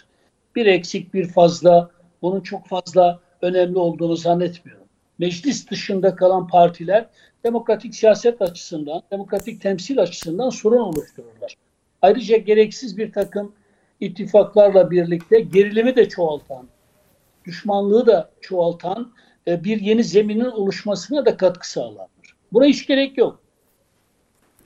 Bir 0.56 0.66
eksik 0.66 1.14
bir 1.14 1.28
fazla 1.28 1.90
bunun 2.22 2.42
çok 2.42 2.68
fazla 2.68 3.20
önemli 3.42 3.78
olduğunu 3.78 4.16
zannetmiyorum. 4.16 4.88
Meclis 5.20 5.70
dışında 5.70 6.16
kalan 6.16 6.48
partiler 6.48 7.06
demokratik 7.44 7.96
siyaset 7.96 8.42
açısından, 8.42 9.02
demokratik 9.12 9.62
temsil 9.62 10.00
açısından 10.00 10.50
sorun 10.50 10.78
oluştururlar. 10.78 11.56
Ayrıca 12.02 12.38
gereksiz 12.38 12.98
bir 12.98 13.12
takım 13.12 13.54
ittifaklarla 14.00 14.92
birlikte 14.92 15.40
gerilimi 15.40 15.96
de 15.96 16.10
çoğaltan, 16.10 16.68
düşmanlığı 17.46 18.06
da 18.08 18.30
çoğaltan 18.42 19.12
e, 19.48 19.64
bir 19.64 19.82
yeni 19.82 20.04
zeminin 20.04 20.52
oluşmasına 20.52 21.26
da 21.26 21.38
katkı 21.38 21.70
sağlanır. 21.70 22.10
Buna 22.54 22.66
hiç 22.66 22.88
gerek 22.88 23.18
yok. 23.18 23.40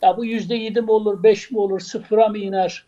Ya 0.02 0.18
bu 0.18 0.26
yüzde 0.26 0.56
yedi 0.56 0.82
mi 0.82 0.92
olur, 0.92 1.24
beş 1.24 1.52
mi 1.52 1.60
olur, 1.60 1.80
sıfıra 1.80 2.28
mı 2.28 2.38
iner? 2.38 2.86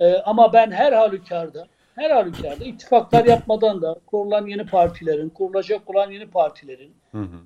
Ee, 0.00 0.14
ama 0.14 0.52
ben 0.52 0.70
her 0.70 0.92
halükarda, 0.92 1.66
her 1.94 2.10
halükarda 2.10 2.64
ittifaklar 2.64 3.24
yapmadan 3.24 3.82
da 3.82 3.96
kurulan 4.06 4.46
yeni 4.46 4.66
partilerin, 4.66 5.28
kurulacak 5.28 5.90
olan 5.90 6.10
yeni 6.10 6.26
partilerin 6.26 6.92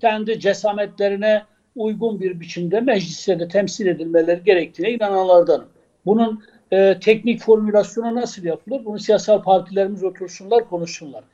kendi 0.00 0.40
cesametlerine 0.40 1.42
uygun 1.76 2.20
bir 2.20 2.40
biçimde 2.40 2.80
mecliste 2.80 3.40
de 3.40 3.48
temsil 3.48 3.86
edilmeleri 3.86 4.44
gerektiğine 4.44 4.92
inananlardanım. 4.92 5.68
Bunun 6.06 6.42
e, 6.72 6.98
teknik 7.00 7.40
formülasyonu 7.40 8.14
nasıl 8.14 8.44
yapılır? 8.44 8.84
Bunu 8.84 8.98
siyasal 8.98 9.42
partilerimiz 9.42 10.04
otursunlar, 10.04 10.68
konuşsunlar. 10.68 11.24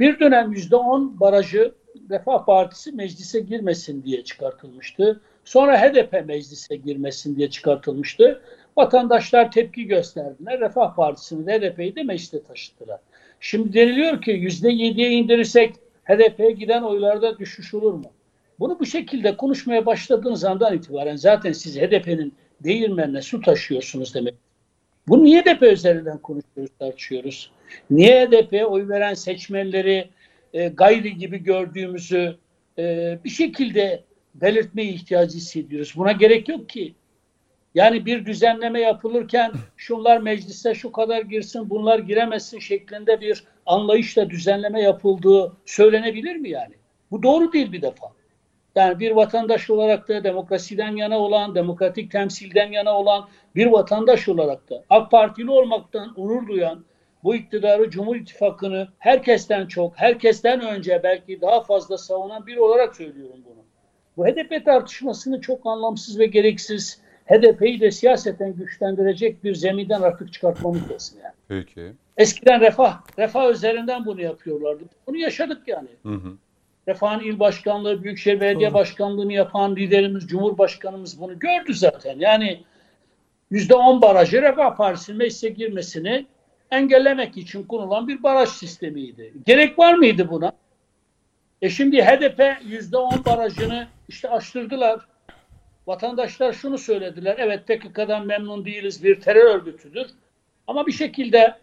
Bir 0.00 0.20
dönem 0.20 0.52
yüzde 0.52 0.76
on 0.76 1.20
barajı 1.20 1.74
Refah 2.10 2.46
Partisi 2.46 2.92
meclise 2.92 3.40
girmesin 3.40 4.02
diye 4.02 4.24
çıkartılmıştı. 4.24 5.20
Sonra 5.44 5.82
HDP 5.82 6.26
meclise 6.26 6.76
girmesin 6.76 7.36
diye 7.36 7.50
çıkartılmıştı. 7.50 8.42
Vatandaşlar 8.76 9.52
tepki 9.52 9.84
gösterdiler. 9.84 10.60
Refah 10.60 10.96
Partisi'ni 10.96 11.46
de 11.46 11.58
HDP'yi 11.58 11.96
de 11.96 12.02
meclise 12.02 12.42
taşıttılar. 12.42 13.00
Şimdi 13.40 13.72
deniliyor 13.72 14.22
ki 14.22 14.30
yüzde 14.30 14.70
yediye 14.70 15.10
indirirsek 15.10 15.74
HDP'ye 16.04 16.50
giden 16.50 16.82
oylarda 16.82 17.38
düşüş 17.38 17.74
olur 17.74 17.92
mu? 17.92 18.10
Bunu 18.60 18.78
bu 18.80 18.86
şekilde 18.86 19.36
konuşmaya 19.36 19.86
başladığınız 19.86 20.44
andan 20.44 20.76
itibaren 20.76 21.16
zaten 21.16 21.52
siz 21.52 21.76
HDP'nin 21.76 22.34
değirmenine 22.60 23.22
su 23.22 23.40
taşıyorsunuz 23.40 24.14
demek. 24.14 24.34
Bu 25.08 25.24
niye 25.24 25.42
HDP 25.42 25.62
üzerinden 25.62 26.18
konuşuyoruz, 26.18 26.72
tartışıyoruz? 26.78 27.50
Niye 27.90 28.26
HDP'ye 28.26 28.66
oy 28.66 28.88
veren 28.88 29.14
seçmenleri 29.14 30.10
e, 30.52 30.68
gayri 30.68 31.16
gibi 31.16 31.42
gördüğümüzü 31.42 32.36
e, 32.78 33.18
bir 33.24 33.30
şekilde 33.30 34.04
belirtmeye 34.34 34.92
ihtiyacı 34.92 35.36
hissediyoruz. 35.36 35.92
Buna 35.96 36.12
gerek 36.12 36.48
yok 36.48 36.68
ki. 36.68 36.94
Yani 37.74 38.06
bir 38.06 38.26
düzenleme 38.26 38.80
yapılırken 38.80 39.52
şunlar 39.76 40.18
meclise 40.18 40.74
şu 40.74 40.92
kadar 40.92 41.22
girsin, 41.22 41.70
bunlar 41.70 41.98
giremezsin 41.98 42.58
şeklinde 42.58 43.20
bir 43.20 43.44
anlayışla 43.66 44.30
düzenleme 44.30 44.82
yapıldığı 44.82 45.52
söylenebilir 45.66 46.36
mi 46.36 46.50
yani? 46.50 46.74
Bu 47.10 47.22
doğru 47.22 47.52
değil 47.52 47.72
bir 47.72 47.82
defa. 47.82 48.17
Yani 48.78 48.98
bir 48.98 49.10
vatandaş 49.10 49.70
olarak 49.70 50.08
da 50.08 50.24
demokrasiden 50.24 50.96
yana 50.96 51.18
olan, 51.18 51.54
demokratik 51.54 52.10
temsilden 52.10 52.72
yana 52.72 52.98
olan 52.98 53.28
bir 53.54 53.66
vatandaş 53.66 54.28
olarak 54.28 54.70
da 54.70 54.84
AK 54.90 55.10
Partili 55.10 55.50
olmaktan 55.50 56.14
onur 56.16 56.48
duyan, 56.48 56.84
bu 57.24 57.34
iktidarı, 57.34 57.90
Cumhur 57.90 58.16
İttifakı'nı 58.16 58.88
herkesten 58.98 59.66
çok, 59.66 59.92
herkesten 59.96 60.60
önce 60.60 61.00
belki 61.02 61.40
daha 61.40 61.60
fazla 61.60 61.98
savunan 61.98 62.46
biri 62.46 62.60
olarak 62.60 62.96
söylüyorum 62.96 63.40
bunu. 63.44 63.64
Bu 64.16 64.26
HDP 64.26 64.64
tartışmasını 64.64 65.40
çok 65.40 65.66
anlamsız 65.66 66.18
ve 66.18 66.26
gereksiz, 66.26 67.00
HDP'yi 67.26 67.80
de 67.80 67.90
siyaseten 67.90 68.54
güçlendirecek 68.54 69.44
bir 69.44 69.54
zeminden 69.54 70.02
artık 70.02 70.32
çıkartmamız 70.32 70.90
lazım 70.90 71.18
yani. 71.22 71.34
Peki. 71.48 71.92
Eskiden 72.16 72.60
refah, 72.60 73.00
refah 73.18 73.50
üzerinden 73.50 74.06
bunu 74.06 74.22
yapıyorlardı. 74.22 74.84
Bunu 75.06 75.16
yaşadık 75.16 75.68
yani. 75.68 75.88
Hı 76.02 76.14
hı. 76.14 76.32
Refah'ın 76.88 77.20
il 77.20 77.38
başkanlığı, 77.38 78.02
Büyükşehir 78.02 78.40
Belediye 78.40 78.74
Başkanlığı'nı 78.74 79.32
yapan 79.32 79.76
liderimiz, 79.76 80.26
Cumhurbaşkanımız 80.26 81.20
bunu 81.20 81.38
gördü 81.38 81.74
zaten. 81.74 82.16
Yani 82.18 82.62
yüzde 83.50 83.74
on 83.74 84.02
barajı 84.02 84.42
Refah 84.42 84.76
Partisi'nin 84.76 85.18
meclise 85.18 85.48
girmesini 85.48 86.26
engellemek 86.70 87.36
için 87.36 87.62
kurulan 87.62 88.08
bir 88.08 88.22
baraj 88.22 88.48
sistemiydi. 88.48 89.32
Gerek 89.46 89.78
var 89.78 89.94
mıydı 89.94 90.30
buna? 90.30 90.52
E 91.62 91.70
şimdi 91.70 92.02
HDP 92.02 92.42
yüzde 92.64 92.96
on 92.96 93.24
barajını 93.24 93.86
işte 94.08 94.30
açtırdılar. 94.30 95.00
Vatandaşlar 95.86 96.52
şunu 96.52 96.78
söylediler. 96.78 97.34
Evet 97.38 97.66
PKK'dan 97.66 98.26
memnun 98.26 98.64
değiliz 98.64 99.04
bir 99.04 99.20
terör 99.20 99.54
örgütüdür. 99.54 100.06
Ama 100.66 100.86
bir 100.86 100.92
şekilde 100.92 101.58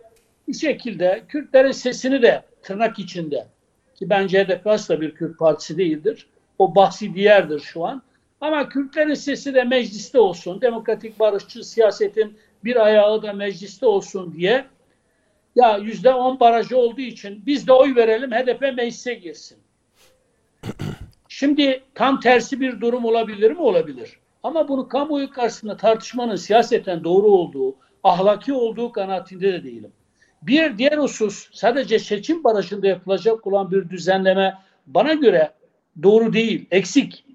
bir 0.48 0.54
şekilde 0.54 1.24
Kürtlerin 1.28 1.72
sesini 1.72 2.22
de 2.22 2.44
tırnak 2.62 3.00
içinde 3.00 3.48
ki 3.96 4.10
bence 4.10 4.44
HDP 4.44 4.68
asla 4.68 5.02
bir 5.02 5.16
Kürt 5.16 5.40
partisi 5.40 5.78
değildir. 5.78 6.28
O 6.60 6.76
bahsi 6.76 7.14
diğerdir 7.14 7.60
şu 7.60 7.86
an. 7.86 8.02
Ama 8.42 8.70
Kürtlerin 8.70 9.14
sesi 9.14 9.54
de 9.54 9.64
mecliste 9.64 10.20
olsun. 10.20 10.62
Demokratik 10.62 11.20
barışçı 11.20 11.64
siyasetin 11.64 12.38
bir 12.64 12.86
ayağı 12.86 13.24
da 13.24 13.34
mecliste 13.34 13.86
olsun 13.86 14.34
diye 14.34 14.66
ya 15.56 15.78
yüzde 15.78 16.14
on 16.14 16.40
barajı 16.40 16.78
olduğu 16.78 17.02
için 17.02 17.44
biz 17.46 17.68
de 17.68 17.74
oy 17.74 17.96
verelim 17.96 18.32
HDP 18.32 18.62
meclise 18.62 19.14
girsin. 19.14 19.58
Şimdi 21.28 21.84
tam 21.96 22.20
tersi 22.20 22.62
bir 22.62 22.82
durum 22.82 23.06
olabilir 23.06 23.52
mi? 23.52 23.60
Olabilir. 23.60 24.20
Ama 24.44 24.68
bunu 24.68 24.88
kamuoyu 24.88 25.30
karşısında 25.30 25.78
tartışmanın 25.78 26.36
siyaseten 26.36 27.04
doğru 27.04 27.28
olduğu, 27.28 27.76
ahlaki 28.04 28.54
olduğu 28.54 28.92
kanaatinde 28.92 29.54
de 29.54 29.64
değilim. 29.64 29.92
Bir 30.42 30.78
diğer 30.78 30.98
husus 30.98 31.50
sadece 31.54 32.00
seçim 32.00 32.44
barajında 32.44 32.88
yapılacak 32.88 33.48
olan 33.48 33.72
bir 33.72 33.90
düzenleme 33.90 34.58
bana 34.88 35.14
göre 35.14 35.52
doğru 36.04 36.34
değil, 36.34 36.66
eksik. 36.72 37.26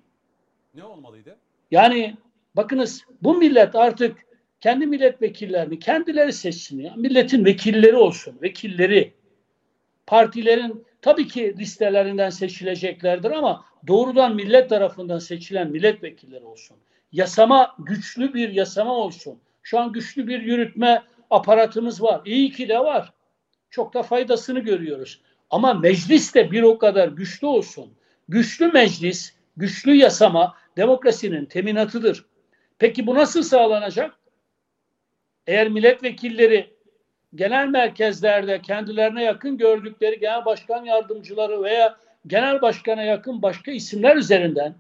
Ne 0.75 0.85
olmalıydı? 0.85 1.37
Yani 1.71 2.17
bakınız 2.57 3.05
bu 3.23 3.35
millet 3.35 3.75
artık 3.75 4.17
kendi 4.61 4.87
milletvekillerini 4.87 5.79
kendileri 5.79 6.33
seçsin 6.33 6.81
ya. 6.81 6.95
Milletin 6.97 7.45
vekilleri 7.45 7.97
olsun, 7.97 8.39
vekilleri. 8.43 9.13
Partilerin 10.07 10.85
tabii 11.03 11.29
ki 11.29 11.55
listelerinden 11.59 12.31
seçileceklerdir 12.31 13.31
ama 13.31 13.65
doğrudan 13.87 14.35
millet 14.35 14.69
tarafından 14.69 15.19
seçilen 15.19 15.71
milletvekilleri 15.71 16.45
olsun. 16.45 16.77
Yasama 17.13 17.77
güçlü 17.79 18.35
bir 18.35 18.49
yasama 18.49 18.95
olsun. 18.95 19.39
Şu 19.63 19.79
an 19.79 19.93
güçlü 19.93 20.27
bir 20.27 20.43
yürütme 20.43 21.03
aparatımız 21.31 22.03
var. 22.03 22.21
İyi 22.25 22.53
ki 22.53 22.69
de 22.69 22.79
var. 22.79 23.12
Çok 23.71 23.95
da 23.95 24.03
faydasını 24.03 24.61
görüyoruz. 24.61 25.21
Ama 25.51 25.75
meclis 25.75 26.35
de 26.35 26.51
bir 26.51 26.62
o 26.62 26.79
kadar 26.79 27.09
güçlü 27.09 27.47
olsun. 27.47 27.93
Güçlü 28.29 28.73
meclis, 28.73 29.35
güçlü 29.57 29.95
yasama 29.95 30.55
demokrasinin 30.77 31.47
teminatıdır. 31.47 32.27
Peki 32.79 33.07
bu 33.07 33.14
nasıl 33.14 33.43
sağlanacak? 33.43 34.14
Eğer 35.47 35.69
milletvekilleri 35.69 36.75
genel 37.35 37.66
merkezlerde 37.66 38.62
kendilerine 38.62 39.23
yakın 39.23 39.59
gördükleri 39.59 40.21
genel 40.21 40.45
başkan 40.45 40.85
yardımcıları 40.85 41.62
veya 41.62 41.97
genel 42.27 42.62
başkana 42.62 43.03
yakın 43.03 43.43
başka 43.43 43.71
isimler 43.73 44.16
üzerinden 44.16 44.75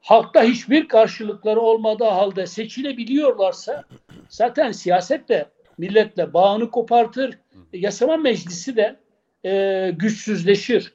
halkta 0.00 0.42
hiçbir 0.42 0.88
karşılıkları 0.88 1.60
olmadığı 1.60 2.04
halde 2.04 2.46
seçilebiliyorlarsa 2.46 3.84
zaten 4.28 4.72
siyaset 4.72 5.28
de 5.28 5.46
milletle 5.78 6.32
bağını 6.32 6.70
kopartır. 6.70 7.38
Yasama 7.72 8.16
meclisi 8.16 8.76
de 8.76 8.96
e, 9.44 9.90
güçsüzleşir. 9.90 10.94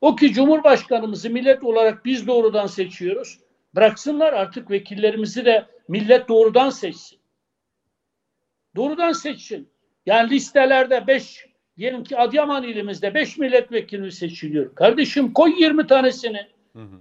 O 0.00 0.16
ki 0.16 0.32
Cumhurbaşkanımızı 0.32 1.30
millet 1.30 1.64
olarak 1.64 2.04
biz 2.04 2.26
doğrudan 2.26 2.66
seçiyoruz. 2.66 3.38
Bıraksınlar 3.74 4.32
artık 4.32 4.70
vekillerimizi 4.70 5.44
de 5.44 5.66
millet 5.88 6.28
doğrudan 6.28 6.70
seçsin. 6.70 7.18
Doğrudan 8.76 9.12
seçsin. 9.12 9.68
Yani 10.06 10.30
listelerde 10.30 11.06
5 11.06 11.46
diyelim 11.78 12.04
ki 12.04 12.18
Adıyaman 12.18 12.62
ilimizde 12.62 13.14
5 13.14 13.38
milletvekili 13.38 14.12
seçiliyor. 14.12 14.74
Kardeşim 14.74 15.32
koy 15.32 15.54
20 15.58 15.86
tanesini. 15.86 16.46
Hı 16.72 16.82
hı. 16.82 17.00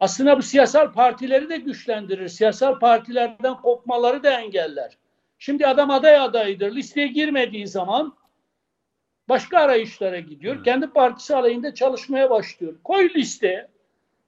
Aslında 0.00 0.38
bu 0.38 0.42
siyasal 0.42 0.92
partileri 0.92 1.48
de 1.48 1.56
güçlendirir. 1.56 2.28
Siyasal 2.28 2.78
partilerden 2.78 3.54
kopmaları 3.54 4.22
da 4.22 4.40
engeller. 4.40 4.98
Şimdi 5.38 5.66
adam 5.66 5.90
aday 5.90 6.16
adayıdır. 6.16 6.74
Listeye 6.74 7.06
girmediği 7.06 7.66
zaman 7.66 8.16
başka 9.28 9.58
arayışlara 9.58 10.20
gidiyor. 10.20 10.64
Kendi 10.64 10.86
partisi 10.86 11.36
aleyhinde 11.36 11.74
çalışmaya 11.74 12.30
başlıyor. 12.30 12.74
Koy 12.84 13.10
listeye. 13.14 13.68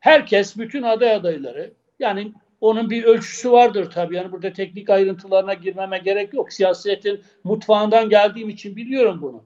Herkes, 0.01 0.57
bütün 0.57 0.83
aday 0.83 1.15
adayları 1.15 1.73
yani 1.99 2.33
onun 2.61 2.91
bir 2.91 3.05
ölçüsü 3.05 3.53
vardır 3.53 3.91
tabii. 3.91 4.17
Yani 4.17 4.33
burada 4.33 4.53
teknik 4.53 4.91
ayrıntılarına 4.91 5.55
girmeme 5.55 5.99
gerek 5.99 6.35
yok. 6.35 6.53
Siyasetin 6.53 7.21
mutfağından 7.45 8.09
geldiğim 8.09 8.49
için 8.49 8.77
biliyorum 8.77 9.19
bunu. 9.23 9.45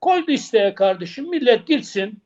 Koy 0.00 0.24
listeye 0.28 0.74
kardeşim. 0.74 1.30
Millet 1.30 1.66
gitsin. 1.66 2.22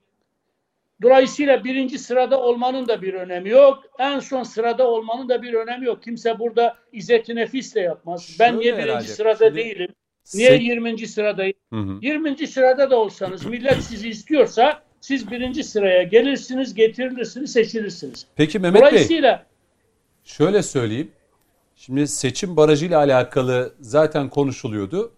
Dolayısıyla 1.05 1.65
birinci 1.65 1.99
sırada 1.99 2.41
olmanın 2.41 2.89
da 2.89 3.03
bir 3.03 3.15
önemi 3.15 3.51
yok. 3.51 3.83
En 3.99 4.19
son 4.19 4.43
sırada 4.43 4.87
olmanın 4.89 5.29
da 5.29 5.43
bir 5.43 5.55
önemi 5.55 5.87
yok. 5.87 6.03
Kimse 6.03 6.39
burada 6.39 6.77
izzeti 6.93 7.35
nefisle 7.37 7.81
yapmaz. 7.81 8.37
Ben 8.41 8.49
Şöyle 8.51 8.61
niye 8.61 8.73
birinci 8.73 8.91
herhalde. 8.91 9.07
sırada 9.09 9.45
Şimdi- 9.47 9.57
değilim? 9.57 9.89
Niye 10.35 10.49
Sek- 10.49 10.63
20. 10.63 11.07
sıradayım? 11.09 11.55
Hı 11.73 11.81
hı. 11.81 11.99
20. 12.03 12.47
sırada 12.47 12.91
da 12.91 12.97
olsanız 12.99 13.45
millet 13.45 13.83
sizi 13.83 14.09
istiyorsa 14.09 14.83
siz 15.01 15.31
birinci 15.31 15.65
sıraya 15.65 16.03
gelirsiniz, 16.03 16.75
getirilirsiniz, 16.75 17.53
seçilirsiniz. 17.53 18.27
Peki 18.37 18.59
Mehmet 18.59 18.83
Bey 18.83 18.91
Dolayısıyla 18.91 19.47
şöyle 20.25 20.63
söyleyeyim. 20.63 21.11
Şimdi 21.77 22.09
seçim 22.09 22.57
barajıyla 22.57 22.99
alakalı 22.99 23.75
zaten 23.81 24.29
konuşuluyordu. 24.29 25.13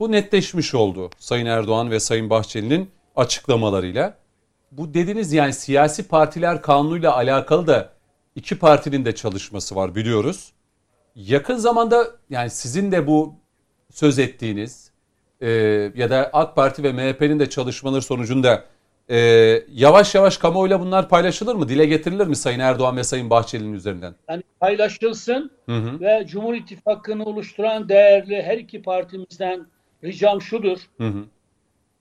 Bu 0.00 0.12
netleşmiş 0.12 0.74
oldu 0.74 1.10
Sayın 1.18 1.46
Erdoğan 1.46 1.90
ve 1.90 2.00
Sayın 2.00 2.30
Bahçeli'nin 2.30 2.90
açıklamalarıyla. 3.16 4.21
Bu 4.72 4.94
dediniz 4.94 5.32
yani 5.32 5.52
siyasi 5.52 6.08
partiler 6.08 6.62
kanunuyla 6.62 7.16
alakalı 7.16 7.66
da 7.66 7.92
iki 8.34 8.58
partinin 8.58 9.04
de 9.04 9.14
çalışması 9.14 9.76
var 9.76 9.94
biliyoruz. 9.94 10.52
Yakın 11.16 11.56
zamanda 11.56 12.06
yani 12.30 12.50
sizin 12.50 12.92
de 12.92 13.06
bu 13.06 13.34
söz 13.90 14.18
ettiğiniz 14.18 14.90
e, 15.40 15.50
ya 15.94 16.10
da 16.10 16.30
AK 16.32 16.56
Parti 16.56 16.82
ve 16.82 16.92
MHP'nin 16.92 17.38
de 17.40 17.50
çalışmaları 17.50 18.02
sonucunda 18.02 18.64
e, 19.08 19.18
yavaş 19.72 20.14
yavaş 20.14 20.36
kamuoyuyla 20.36 20.80
bunlar 20.80 21.08
paylaşılır 21.08 21.54
mı? 21.54 21.68
Dile 21.68 21.86
getirilir 21.86 22.26
mi 22.26 22.36
Sayın 22.36 22.60
Erdoğan 22.60 22.96
ve 22.96 23.04
Sayın 23.04 23.30
Bahçeli'nin 23.30 23.72
üzerinden? 23.72 24.14
yani 24.28 24.42
paylaşılsın 24.60 25.50
Hı 25.66 25.76
hı. 25.76 26.00
ve 26.00 26.26
Cumhur 26.26 26.54
İttifakı'nı 26.54 27.24
oluşturan 27.24 27.88
değerli 27.88 28.42
her 28.42 28.58
iki 28.58 28.82
partimizden 28.82 29.66
ricam 30.04 30.42
şudur. 30.42 30.78
Hı 30.98 31.08
hı. 31.08 31.24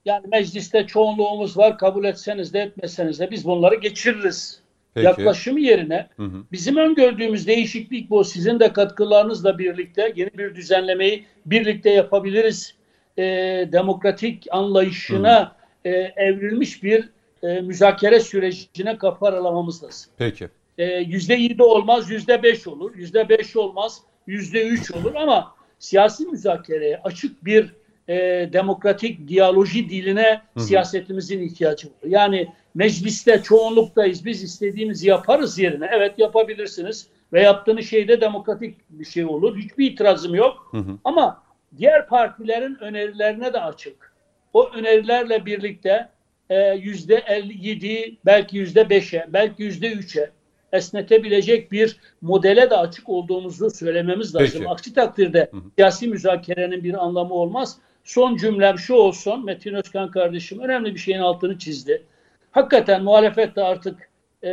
Yani 0.05 0.27
mecliste 0.27 0.87
çoğunluğumuz 0.87 1.57
var. 1.57 1.77
Kabul 1.77 2.05
etseniz 2.05 2.53
de 2.53 2.59
etmeseniz 2.59 3.19
de 3.19 3.31
biz 3.31 3.45
bunları 3.45 3.75
geçiririz. 3.75 4.61
Peki. 4.93 5.05
Yaklaşımı 5.05 5.59
yerine 5.59 6.07
Hı 6.17 6.23
hı. 6.23 6.43
bizim 6.51 6.77
öngördüğümüz 6.77 7.47
değişiklik 7.47 8.09
bu. 8.09 8.23
Sizin 8.23 8.59
de 8.59 8.73
katkılarınızla 8.73 9.57
birlikte 9.57 10.13
yeni 10.15 10.37
bir 10.37 10.55
düzenlemeyi 10.55 11.25
birlikte 11.45 11.89
yapabiliriz. 11.89 12.75
Ee, 13.17 13.69
demokratik 13.71 14.47
anlayışına 14.51 15.55
e, 15.85 15.89
evrilmiş 16.15 16.83
bir 16.83 17.09
e, 17.43 17.61
müzakere 17.61 18.19
sürecine 18.19 18.97
kapı 18.97 19.25
aralamamız 19.25 19.83
lazım. 19.83 20.11
Peki. 20.17 20.49
Ee, 20.77 20.85
Yüzde 20.85 21.33
yedi 21.33 21.63
olmaz, 21.63 22.09
yüzde 22.09 22.43
beş 22.43 22.67
olur. 22.67 22.95
Yüzde 22.95 23.29
beş 23.29 23.55
olmaz, 23.55 24.01
yüzde 24.27 24.67
üç 24.67 24.91
olur 24.91 25.15
ama 25.15 25.55
siyasi 25.79 26.25
müzakereye 26.25 26.97
açık 27.03 27.45
bir 27.45 27.73
e, 28.11 28.49
demokratik 28.53 29.27
diyaloji 29.27 29.89
diline 29.89 30.41
siyasetimizin 30.57 31.41
ihtiyacı 31.41 31.87
var. 31.87 31.93
Yani 32.07 32.47
mecliste 32.75 33.41
çoğunluktayız, 33.43 34.25
biz 34.25 34.43
istediğimizi 34.43 35.09
yaparız 35.09 35.59
yerine. 35.59 35.89
Evet 35.93 36.19
yapabilirsiniz 36.19 37.07
ve 37.33 37.41
yaptığınız 37.41 37.85
şey 37.85 38.07
de 38.07 38.21
demokratik 38.21 38.75
bir 38.89 39.05
şey 39.05 39.25
olur. 39.25 39.57
Hiçbir 39.57 39.91
itirazım 39.91 40.35
yok. 40.35 40.67
Hı 40.71 40.77
hı. 40.77 40.97
Ama 41.03 41.43
diğer 41.77 42.07
partilerin 42.07 42.77
önerilerine 42.81 43.53
de 43.53 43.61
açık. 43.61 44.13
O 44.53 44.69
önerilerle 44.69 45.45
birlikte 45.45 46.09
e, 46.49 46.73
yüzde 46.73 47.15
57 47.15 48.17
belki 48.25 48.57
yüzde 48.57 48.81
5'e 48.81 49.25
belki 49.33 49.63
yüzde 49.63 49.91
3'e 49.91 50.31
esnetebilecek 50.73 51.71
bir 51.71 51.97
modele 52.21 52.69
de 52.69 52.77
açık 52.77 53.09
olduğumuzu 53.09 53.69
söylememiz 53.69 54.35
lazım. 54.35 54.59
Peki. 54.59 54.69
Aksi 54.69 54.93
takdirde 54.93 55.49
Hı 55.51 55.57
hı. 55.57 55.61
siyasi 55.75 56.07
müzakerenin 56.07 56.83
bir 56.83 57.05
anlamı 57.05 57.33
olmaz. 57.33 57.77
Son 58.03 58.37
cümlem 58.37 58.79
şu 58.79 58.93
olsun. 58.93 59.45
Metin 59.45 59.73
Özkan 59.73 60.11
kardeşim 60.11 60.59
önemli 60.59 60.93
bir 60.93 60.99
şeyin 60.99 61.19
altını 61.19 61.57
çizdi. 61.57 62.03
Hakikaten 62.51 63.03
muhalefet 63.03 63.55
de 63.55 63.63
artık 63.63 64.09
e, 64.43 64.51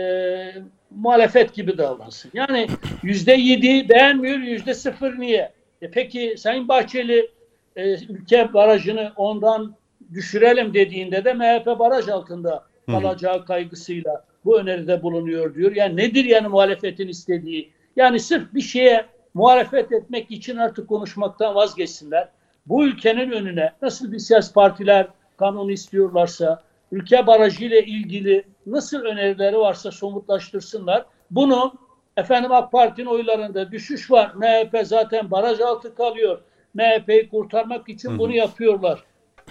muhalefet 0.90 1.54
gibi 1.54 1.78
davransın. 1.78 2.30
Yani 2.34 2.68
yüzde 3.02 3.32
yedi 3.32 3.88
beğenmiyor, 3.88 4.38
yüzde 4.38 4.74
sıfır 4.74 5.18
niye? 5.18 5.52
E 5.82 5.90
peki 5.90 6.34
Sayın 6.38 6.68
Bahçeli 6.68 7.30
e, 7.76 7.92
ülke 7.92 8.52
barajını 8.54 9.12
ondan 9.16 9.74
düşürelim 10.14 10.74
dediğinde 10.74 11.24
de 11.24 11.32
MHP 11.32 11.66
baraj 11.78 12.08
altında 12.08 12.64
kalacağı 12.86 13.44
kaygısıyla 13.44 14.24
bu 14.44 14.60
öneride 14.60 15.02
bulunuyor 15.02 15.54
diyor. 15.54 15.76
Yani 15.76 15.96
nedir 15.96 16.24
yani 16.24 16.48
muhalefetin 16.48 17.08
istediği? 17.08 17.70
Yani 17.96 18.20
sırf 18.20 18.54
bir 18.54 18.60
şeye 18.60 19.06
muhalefet 19.34 19.92
etmek 19.92 20.30
için 20.30 20.56
artık 20.56 20.88
konuşmaktan 20.88 21.54
vazgeçsinler. 21.54 22.28
Bu 22.68 22.84
ülkenin 22.84 23.30
önüne 23.30 23.72
nasıl 23.82 24.12
bir 24.12 24.18
siyasi 24.18 24.52
partiler 24.52 25.06
kanunu 25.36 25.72
istiyorlarsa 25.72 26.62
ülke 26.92 27.26
barajı 27.26 27.64
ile 27.64 27.84
ilgili 27.84 28.44
nasıl 28.66 29.00
önerileri 29.00 29.58
varsa 29.58 29.90
somutlaştırsınlar. 29.90 31.06
Bunu 31.30 31.72
efendim 32.16 32.52
AK 32.52 32.72
Parti'nin 32.72 33.06
oylarında 33.06 33.72
düşüş 33.72 34.10
var. 34.10 34.32
MHP 34.34 34.86
zaten 34.86 35.30
baraj 35.30 35.60
altı 35.60 35.94
kalıyor. 35.94 36.40
MHP'yi 36.74 37.28
kurtarmak 37.28 37.88
için 37.88 38.18
bunu 38.18 38.34
yapıyorlar. 38.34 39.04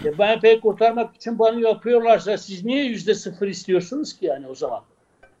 E, 0.04 0.10
MHP'yi 0.10 0.60
kurtarmak 0.60 1.16
için 1.16 1.38
bunu 1.38 1.60
yapıyorlarsa 1.60 2.38
siz 2.38 2.64
niye 2.64 2.84
yüzde 2.84 3.14
sıfır 3.14 3.48
istiyorsunuz 3.48 4.18
ki 4.18 4.26
yani 4.26 4.46
o 4.46 4.54
zaman? 4.54 4.80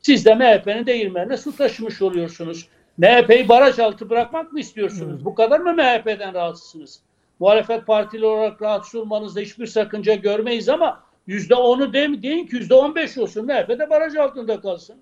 Siz 0.02 0.26
de 0.26 0.34
MHP'nin 0.34 0.86
değirmenine 0.86 1.36
su 1.36 1.56
taşımış 1.56 2.02
oluyorsunuz. 2.02 2.68
MHP'yi 2.98 3.48
baraj 3.48 3.78
altı 3.78 4.10
bırakmak 4.10 4.52
mı 4.52 4.60
istiyorsunuz? 4.60 5.24
Bu 5.24 5.34
kadar 5.34 5.60
mı 5.60 5.72
MHP'den 5.72 6.34
rahatsızsınız? 6.34 7.00
Muhalefet 7.40 7.86
partili 7.86 8.26
olarak 8.26 8.62
rahatsız 8.62 8.94
olmanızda 8.94 9.40
hiçbir 9.40 9.66
sakınca 9.66 10.14
görmeyiz 10.14 10.68
ama 10.68 11.02
yüzde 11.26 11.54
onu 11.54 11.92
deyin, 11.92 12.22
deyin 12.22 12.46
ki 12.46 12.56
yüzde 12.56 12.74
on 12.74 12.94
beş 12.94 13.18
olsun. 13.18 13.46
MHP 13.46 13.68
de 13.68 13.90
baraj 13.90 14.16
altında 14.16 14.60
kalsın. 14.60 14.96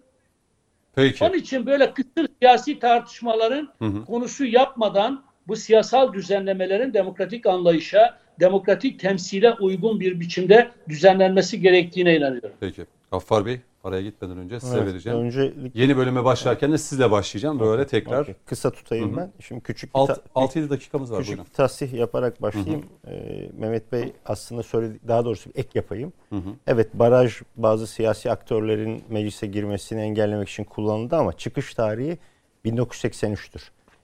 Peki. 0.94 1.24
Onun 1.24 1.34
için 1.34 1.66
böyle 1.66 1.94
kısır 1.94 2.28
siyasi 2.38 2.78
tartışmaların 2.78 3.68
Hı 3.78 3.84
hı. 3.84 4.04
konusu 4.04 4.44
yapmadan 4.44 5.24
bu 5.48 5.56
siyasal 5.56 6.12
düzenlemelerin 6.12 6.94
demokratik 6.94 7.46
anlayışa, 7.46 8.18
demokratik 8.40 9.00
temsile 9.00 9.52
uygun 9.52 10.00
bir 10.00 10.20
biçimde 10.20 10.70
düzenlenmesi 10.88 11.60
gerektiğine 11.60 12.16
inanıyorum. 12.16 12.52
Peki. 12.60 12.86
Gaffar 13.12 13.46
Bey 13.46 13.60
araya 13.86 14.02
gitmeden 14.02 14.38
önce 14.38 14.60
size 14.60 14.76
Evet, 14.78 14.86
vereceğim. 14.88 15.18
Öncelikle 15.18 15.80
Yeni 15.82 15.96
bölüme 15.96 16.24
başlarken 16.24 16.72
de 16.72 16.78
sizle 16.78 17.10
başlayacağım. 17.10 17.60
Böyle 17.60 17.86
tekrar 17.86 18.22
Okey, 18.22 18.34
kısa 18.46 18.70
tutayım 18.70 19.08
Hı 19.10 19.12
hı. 19.12 19.16
ben. 19.16 19.32
Şimdi 19.40 19.60
küçük 19.60 19.94
bir 19.94 20.00
ta- 20.06 20.20
6-7 20.34 20.70
dakikamız 20.70 21.12
var. 21.12 21.18
küçük 21.18 21.32
Buyurun. 21.36 21.50
bir 21.50 21.54
tasih 21.56 21.92
yaparak 21.92 22.42
başlayayım. 22.42 22.84
Ee, 23.06 23.48
Mehmet 23.58 23.92
Bey 23.92 24.12
aslında 24.26 24.62
söyledi 24.62 24.98
daha 25.08 25.24
doğrusu 25.24 25.50
bir 25.50 25.58
ek 25.58 25.68
yapayım. 25.74 26.12
hı. 26.32 26.38
Evet 26.66 26.94
baraj 26.94 27.34
bazı 27.56 27.86
siyasi 27.86 28.30
aktörlerin 28.30 29.04
meclise 29.08 29.46
girmesini 29.46 30.00
engellemek 30.00 30.48
için 30.48 30.64
kullanıldı 30.64 31.16
ama 31.16 31.32
çıkış 31.32 31.74
tarihi 31.74 32.18
1983'tür. 32.64 33.60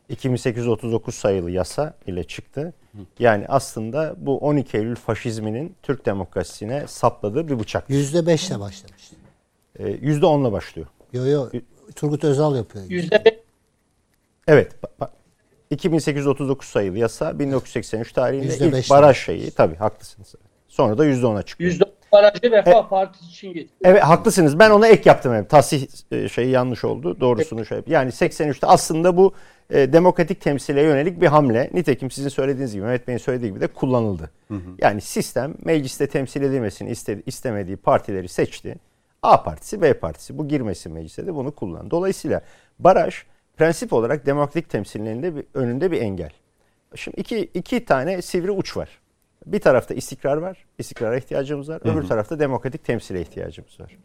2839 0.09 1.15
sayılı 1.15 1.51
yasa 1.51 1.95
ile 2.07 2.25
çıktı. 2.25 2.73
Yani 3.19 3.45
aslında 3.49 4.15
bu 4.19 4.39
12 4.39 4.77
Eylül 4.77 4.95
faşizminin 4.97 5.75
Türk 5.83 6.07
demokrasisine 6.07 6.87
sapladığı 6.87 7.49
bir 7.49 7.59
bıçak. 7.61 7.91
Yüzde 7.91 8.27
beşle 8.27 8.61
başlamıştı. 8.61 9.17
Ee, 9.79 9.83
%10'la 9.93 10.53
başlıyor. 10.53 10.89
Yo 11.13 11.27
yo 11.27 11.49
Turgut 11.97 12.25
Özal 12.25 12.57
yapıyor. 12.57 12.85
Yüzde 12.89 13.25
beş 13.25 13.35
Evet. 14.49 14.73
ba- 14.83 15.05
ba- 15.05 15.11
2839 15.71 16.69
sayılı 16.69 16.99
yasa 16.99 17.39
1983 17.39 18.13
tarihinde 18.13 18.47
Yüzde 18.47 18.67
ilk 18.67 18.73
beş 18.75 18.91
baraj 18.91 19.17
şeyi. 19.19 19.51
Tabii 19.51 19.77
haklısınız. 19.77 20.35
Sonra 20.69 20.99
da 20.99 21.07
%10'a 21.07 21.43
çıkıyor. 21.43 21.71
yüzde 21.71 21.85
on 21.85 21.93
barajı 22.13 22.51
Refah 22.51 22.89
Partisi 22.89 23.25
için 23.25 23.53
getirdi. 23.53 23.73
Evet 23.85 24.03
haklısınız. 24.03 24.59
Ben 24.59 24.71
ona 24.71 24.89
ek 24.89 25.03
yaptım. 25.11 25.33
Evet. 25.35 25.51
Tasih 25.51 25.87
e, 26.13 26.29
şeyi 26.29 26.51
yanlış 26.51 26.85
oldu. 26.85 27.21
Doğrusunu 27.21 27.67
şey. 27.67 27.81
Yani 27.87 28.11
83'te 28.11 28.67
aslında 28.67 29.17
bu 29.17 29.33
e, 29.71 29.93
demokratik 29.93 30.41
temsile 30.41 30.83
yönelik 30.83 31.21
bir 31.21 31.27
hamle. 31.27 31.71
Nitekim 31.73 32.11
sizin 32.11 32.29
söylediğiniz 32.29 32.73
gibi 32.73 32.83
Mehmet 32.83 33.09
Bey'in 33.09 33.19
söylediği 33.19 33.51
gibi 33.51 33.61
de 33.61 33.67
kullanıldı. 33.67 34.31
Yani 34.79 35.01
sistem 35.01 35.55
mecliste 35.65 36.07
temsil 36.07 36.43
edilmesini 36.43 36.91
istedi, 36.91 37.23
istemediği 37.27 37.77
partileri 37.77 38.29
seçti. 38.29 38.77
A 39.23 39.43
partisi, 39.43 39.83
B 39.83 39.95
partisi 39.95 40.39
bu 40.39 40.49
girmesin 40.49 40.93
meclise 40.93 41.27
de 41.27 41.35
bunu 41.35 41.55
kullandı. 41.55 41.91
Dolayısıyla 41.91 42.43
baraj 42.79 43.15
prensip 43.57 43.93
olarak 43.93 44.27
demokratik 44.27 44.71
temsilin 44.71 45.07
önünde 45.07 45.37
bir, 45.37 45.45
önünde 45.55 45.91
bir 45.91 46.01
engel. 46.01 46.31
Şimdi 46.95 47.21
iki, 47.21 47.39
iki 47.39 47.85
tane 47.85 48.23
sivri 48.23 48.51
uç 48.51 48.77
var. 48.77 48.89
Bir 49.47 49.61
tarafta 49.61 49.95
istikrar 49.95 50.37
var. 50.37 50.65
istikrara 50.79 51.17
ihtiyacımız 51.17 51.69
var. 51.69 51.81
Öbür 51.85 52.09
tarafta 52.09 52.39
demokratik 52.39 52.85
temsile 52.85 53.21
ihtiyacımız 53.21 53.81
var. 53.81 53.99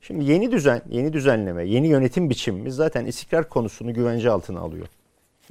Şimdi 0.00 0.24
yeni 0.24 0.52
düzen, 0.52 0.82
yeni 0.90 1.12
düzenleme, 1.12 1.64
yeni 1.64 1.88
yönetim 1.88 2.30
biçimimiz 2.30 2.74
zaten 2.74 3.06
istikrar 3.06 3.48
konusunu 3.48 3.94
güvence 3.94 4.30
altına 4.30 4.60
alıyor. 4.60 4.86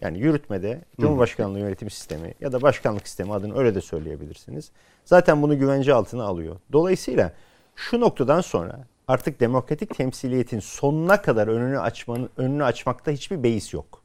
Yani 0.02 0.20
yürütmede 0.20 0.82
Cumhurbaşkanlığı 1.02 1.60
yönetim 1.60 1.90
sistemi 1.90 2.34
ya 2.42 2.52
da 2.52 2.62
başkanlık 2.62 3.08
sistemi 3.08 3.34
adını 3.34 3.58
öyle 3.58 3.76
de 3.76 3.82
söyleyebilirsiniz. 3.82 4.72
Zaten 5.06 5.42
bunu 5.42 5.60
güvence 5.60 5.94
altına 5.94 6.24
alıyor. 6.24 6.56
Dolayısıyla 6.72 7.34
şu 7.76 8.00
noktadan 8.00 8.42
sonra 8.42 8.80
artık 9.08 9.40
demokratik 9.40 9.98
temsiliyetin 9.98 10.60
sonuna 10.60 11.22
kadar 11.22 11.48
önünü 11.48 11.80
açmanın 11.80 12.30
önünü 12.38 12.64
açmakta 12.64 13.12
hiçbir 13.12 13.44
beis 13.44 13.74
yok. 13.74 14.04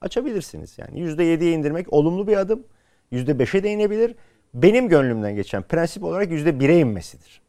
Açabilirsiniz 0.00 0.78
yani. 0.78 1.00
%7'ye 1.00 1.52
indirmek 1.52 1.92
olumlu 1.92 2.26
bir 2.26 2.36
adım. 2.36 2.64
%5'e 3.12 3.62
de 3.62 3.70
inebilir. 3.70 4.14
Benim 4.54 4.88
gönlümden 4.88 5.34
geçen 5.36 5.62
prensip 5.62 6.04
olarak 6.04 6.30
%1'e 6.30 6.78
inmesidir. 6.78 7.40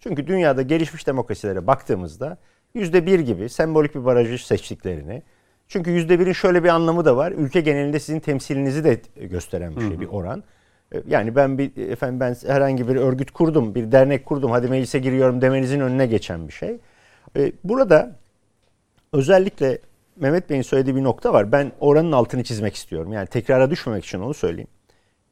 Çünkü 0.00 0.26
dünyada 0.26 0.62
gelişmiş 0.62 1.06
demokrasilere 1.06 1.66
baktığımızda 1.66 2.38
%1 2.74 3.20
gibi 3.20 3.48
sembolik 3.48 3.94
bir 3.94 4.04
barajı 4.04 4.46
seçtiklerini 4.46 5.22
çünkü 5.68 5.90
%1'in 5.90 6.32
şöyle 6.32 6.64
bir 6.64 6.68
anlamı 6.68 7.04
da 7.04 7.16
var. 7.16 7.32
Ülke 7.32 7.60
genelinde 7.60 8.00
sizin 8.00 8.20
temsilinizi 8.20 8.84
de 8.84 9.00
gösteren 9.26 9.76
bir 9.76 9.80
şey, 9.80 10.00
bir 10.00 10.06
oran. 10.06 10.44
E, 10.94 11.02
Yani 11.08 11.36
ben 11.36 11.58
bir 11.58 11.88
efendim 11.90 12.20
ben 12.20 12.36
herhangi 12.46 12.88
bir 12.88 12.96
örgüt 12.96 13.30
kurdum, 13.30 13.74
bir 13.74 13.92
dernek 13.92 14.26
kurdum, 14.26 14.50
hadi 14.50 14.68
meclise 14.68 14.98
giriyorum 14.98 15.40
demenizin 15.40 15.80
önüne 15.80 16.06
geçen 16.06 16.48
bir 16.48 16.52
şey. 16.52 16.78
E, 17.36 17.52
Burada 17.64 18.16
özellikle 19.12 19.78
Mehmet 20.16 20.50
Bey'in 20.50 20.62
söylediği 20.62 20.96
bir 20.96 21.04
nokta 21.04 21.32
var. 21.32 21.52
Ben 21.52 21.72
oranın 21.80 22.12
altını 22.12 22.44
çizmek 22.44 22.74
istiyorum. 22.74 23.12
Yani 23.12 23.26
tekrara 23.26 23.70
düşmemek 23.70 24.04
için 24.04 24.20
onu 24.20 24.34
söyleyeyim. 24.34 24.68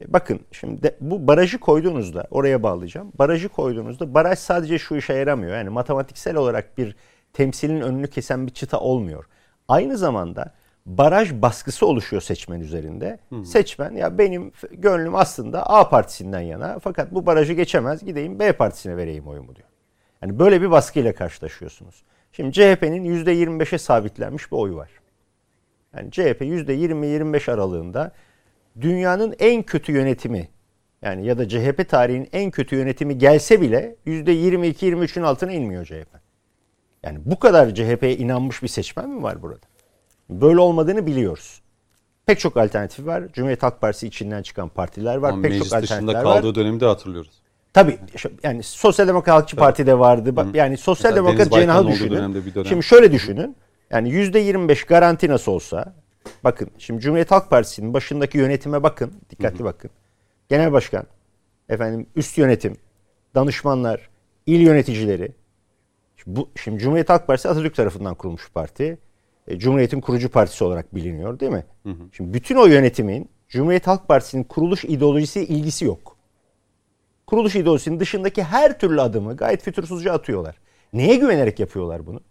E, 0.01 0.13
Bakın 0.13 0.39
şimdi 0.51 0.95
bu 1.01 1.27
barajı 1.27 1.59
koyduğunuzda 1.59 2.27
oraya 2.31 2.63
bağlayacağım. 2.63 3.11
Barajı 3.19 3.49
koyduğunuzda 3.49 4.13
baraj 4.13 4.39
sadece 4.39 4.79
şu 4.79 4.95
işe 4.95 5.13
yaramıyor. 5.13 5.57
Yani 5.57 5.69
matematiksel 5.69 6.35
olarak 6.35 6.77
bir 6.77 6.95
temsilin 7.33 7.81
önünü 7.81 8.07
kesen 8.07 8.47
bir 8.47 8.51
çıta 8.53 8.79
olmuyor. 8.79 9.25
Aynı 9.67 9.97
zamanda 9.97 10.53
baraj 10.85 11.33
baskısı 11.33 11.85
oluşuyor 11.85 12.21
seçmen 12.21 12.59
üzerinde. 12.59 13.19
Seçmen 13.45 13.91
ya 13.91 14.17
benim 14.17 14.51
gönlüm 14.71 15.15
aslında 15.15 15.69
A 15.69 15.89
partisinden 15.89 16.41
yana 16.41 16.79
fakat 16.79 17.11
bu 17.13 17.25
barajı 17.25 17.53
geçemez 17.53 18.05
gideyim 18.05 18.39
B 18.39 18.51
partisine 18.51 18.97
vereyim 18.97 19.27
oyumu 19.27 19.55
diyor. 19.55 19.67
Yani 20.21 20.39
böyle 20.39 20.61
bir 20.61 20.71
baskıyla 20.71 21.13
karşılaşıyorsunuz. 21.13 22.03
Şimdi 22.31 22.51
CHP'nin 22.51 23.25
%25'e 23.25 23.77
sabitlenmiş 23.77 24.51
bir 24.51 24.57
oyu 24.57 24.75
var. 24.75 24.89
Yani 25.95 26.11
CHP 26.11 26.41
%20-25 26.41 27.51
aralığında 27.51 28.11
dünyanın 28.81 29.35
en 29.39 29.63
kötü 29.63 29.91
yönetimi 29.91 30.49
yani 31.01 31.25
ya 31.25 31.37
da 31.37 31.49
CHP 31.49 31.89
tarihinin 31.89 32.29
en 32.33 32.51
kötü 32.51 32.75
yönetimi 32.75 33.17
gelse 33.17 33.61
bile 33.61 33.95
%22-23'ün 34.07 35.23
altına 35.23 35.51
inmiyor 35.51 35.85
CHP. 35.85 36.19
Yani 37.03 37.19
bu 37.25 37.39
kadar 37.39 37.75
CHP'ye 37.75 38.17
inanmış 38.17 38.63
bir 38.63 38.67
seçmen 38.67 39.09
mi 39.09 39.23
var 39.23 39.41
burada? 39.41 39.65
Böyle 40.29 40.59
olmadığını 40.59 41.05
biliyoruz. 41.05 41.61
Pek 42.25 42.39
çok 42.39 42.57
alternatif 42.57 43.05
var. 43.05 43.23
Cumhuriyet 43.33 43.63
Halk 43.63 43.81
Partisi 43.81 44.07
içinden 44.07 44.41
çıkan 44.41 44.69
partiler 44.69 45.15
var. 45.15 45.29
Ama 45.29 45.41
Pek 45.41 45.51
çok 45.51 45.59
meclis 45.61 45.71
dışında 45.81 45.97
alternatifler 46.11 46.23
kaldığı 46.23 46.47
var. 46.47 46.55
dönemde 46.55 46.85
hatırlıyoruz. 46.85 47.31
Tabii 47.73 47.97
yani 48.43 48.63
Sosyal 48.63 49.07
Demokrat 49.07 49.35
Halkçı 49.35 49.55
Parti 49.55 49.87
de 49.87 49.99
vardı. 49.99 50.35
Bak, 50.35 50.55
Yani 50.55 50.77
Sosyal 50.77 51.11
Mesela 51.11 51.27
Demokrat 51.27 51.53
cenahı 51.53 51.87
düşünün. 51.87 52.11
dönemde 52.11 52.45
bir 52.45 52.55
dönem. 52.55 52.65
Şimdi 52.65 52.83
şöyle 52.83 53.11
düşünün. 53.11 53.55
Yani 53.89 54.09
%25 54.09 54.87
garanti 54.87 55.29
nasıl 55.29 55.51
olsa 55.51 55.93
bakın 56.43 56.69
şimdi 56.77 57.01
Cumhuriyet 57.01 57.31
Halk 57.31 57.49
Partisi'nin 57.49 57.93
başındaki 57.93 58.37
yönetime 58.37 58.83
bakın. 58.83 59.13
Dikkatli 59.29 59.63
bakın. 59.63 59.91
Genel 60.49 60.71
başkan, 60.71 61.03
efendim 61.69 62.07
üst 62.15 62.37
yönetim, 62.37 62.77
danışmanlar, 63.35 64.09
il 64.45 64.59
yöneticileri. 64.61 65.31
Şimdi, 66.17 66.39
bu, 66.39 66.49
şimdi 66.63 66.79
Cumhuriyet 66.79 67.09
Halk 67.09 67.27
Partisi 67.27 67.49
Atatürk 67.49 67.75
tarafından 67.75 68.15
kurulmuş 68.15 68.51
parti. 68.53 68.97
E, 69.47 69.59
Cumhuriyet'in 69.59 70.01
kurucu 70.01 70.29
partisi 70.29 70.63
olarak 70.63 70.95
biliniyor 70.95 71.39
değil 71.39 71.51
mi? 71.51 71.65
Şimdi 72.11 72.33
bütün 72.33 72.55
o 72.55 72.65
yönetimin 72.65 73.29
Cumhuriyet 73.49 73.87
Halk 73.87 74.07
Partisi'nin 74.07 74.43
kuruluş 74.43 74.85
ideolojisiyle 74.85 75.47
ilgisi 75.47 75.85
yok 75.85 76.15
kuruluş 77.27 77.55
ideolojisinin 77.55 77.99
dışındaki 77.99 78.43
her 78.43 78.79
türlü 78.79 79.01
adımı 79.01 79.37
gayet 79.37 79.61
fütursuzca 79.61 80.13
atıyorlar. 80.13 80.55
Neye 80.93 81.15
güvenerek 81.15 81.59
yapıyorlar 81.59 82.05
bunu? 82.05 82.21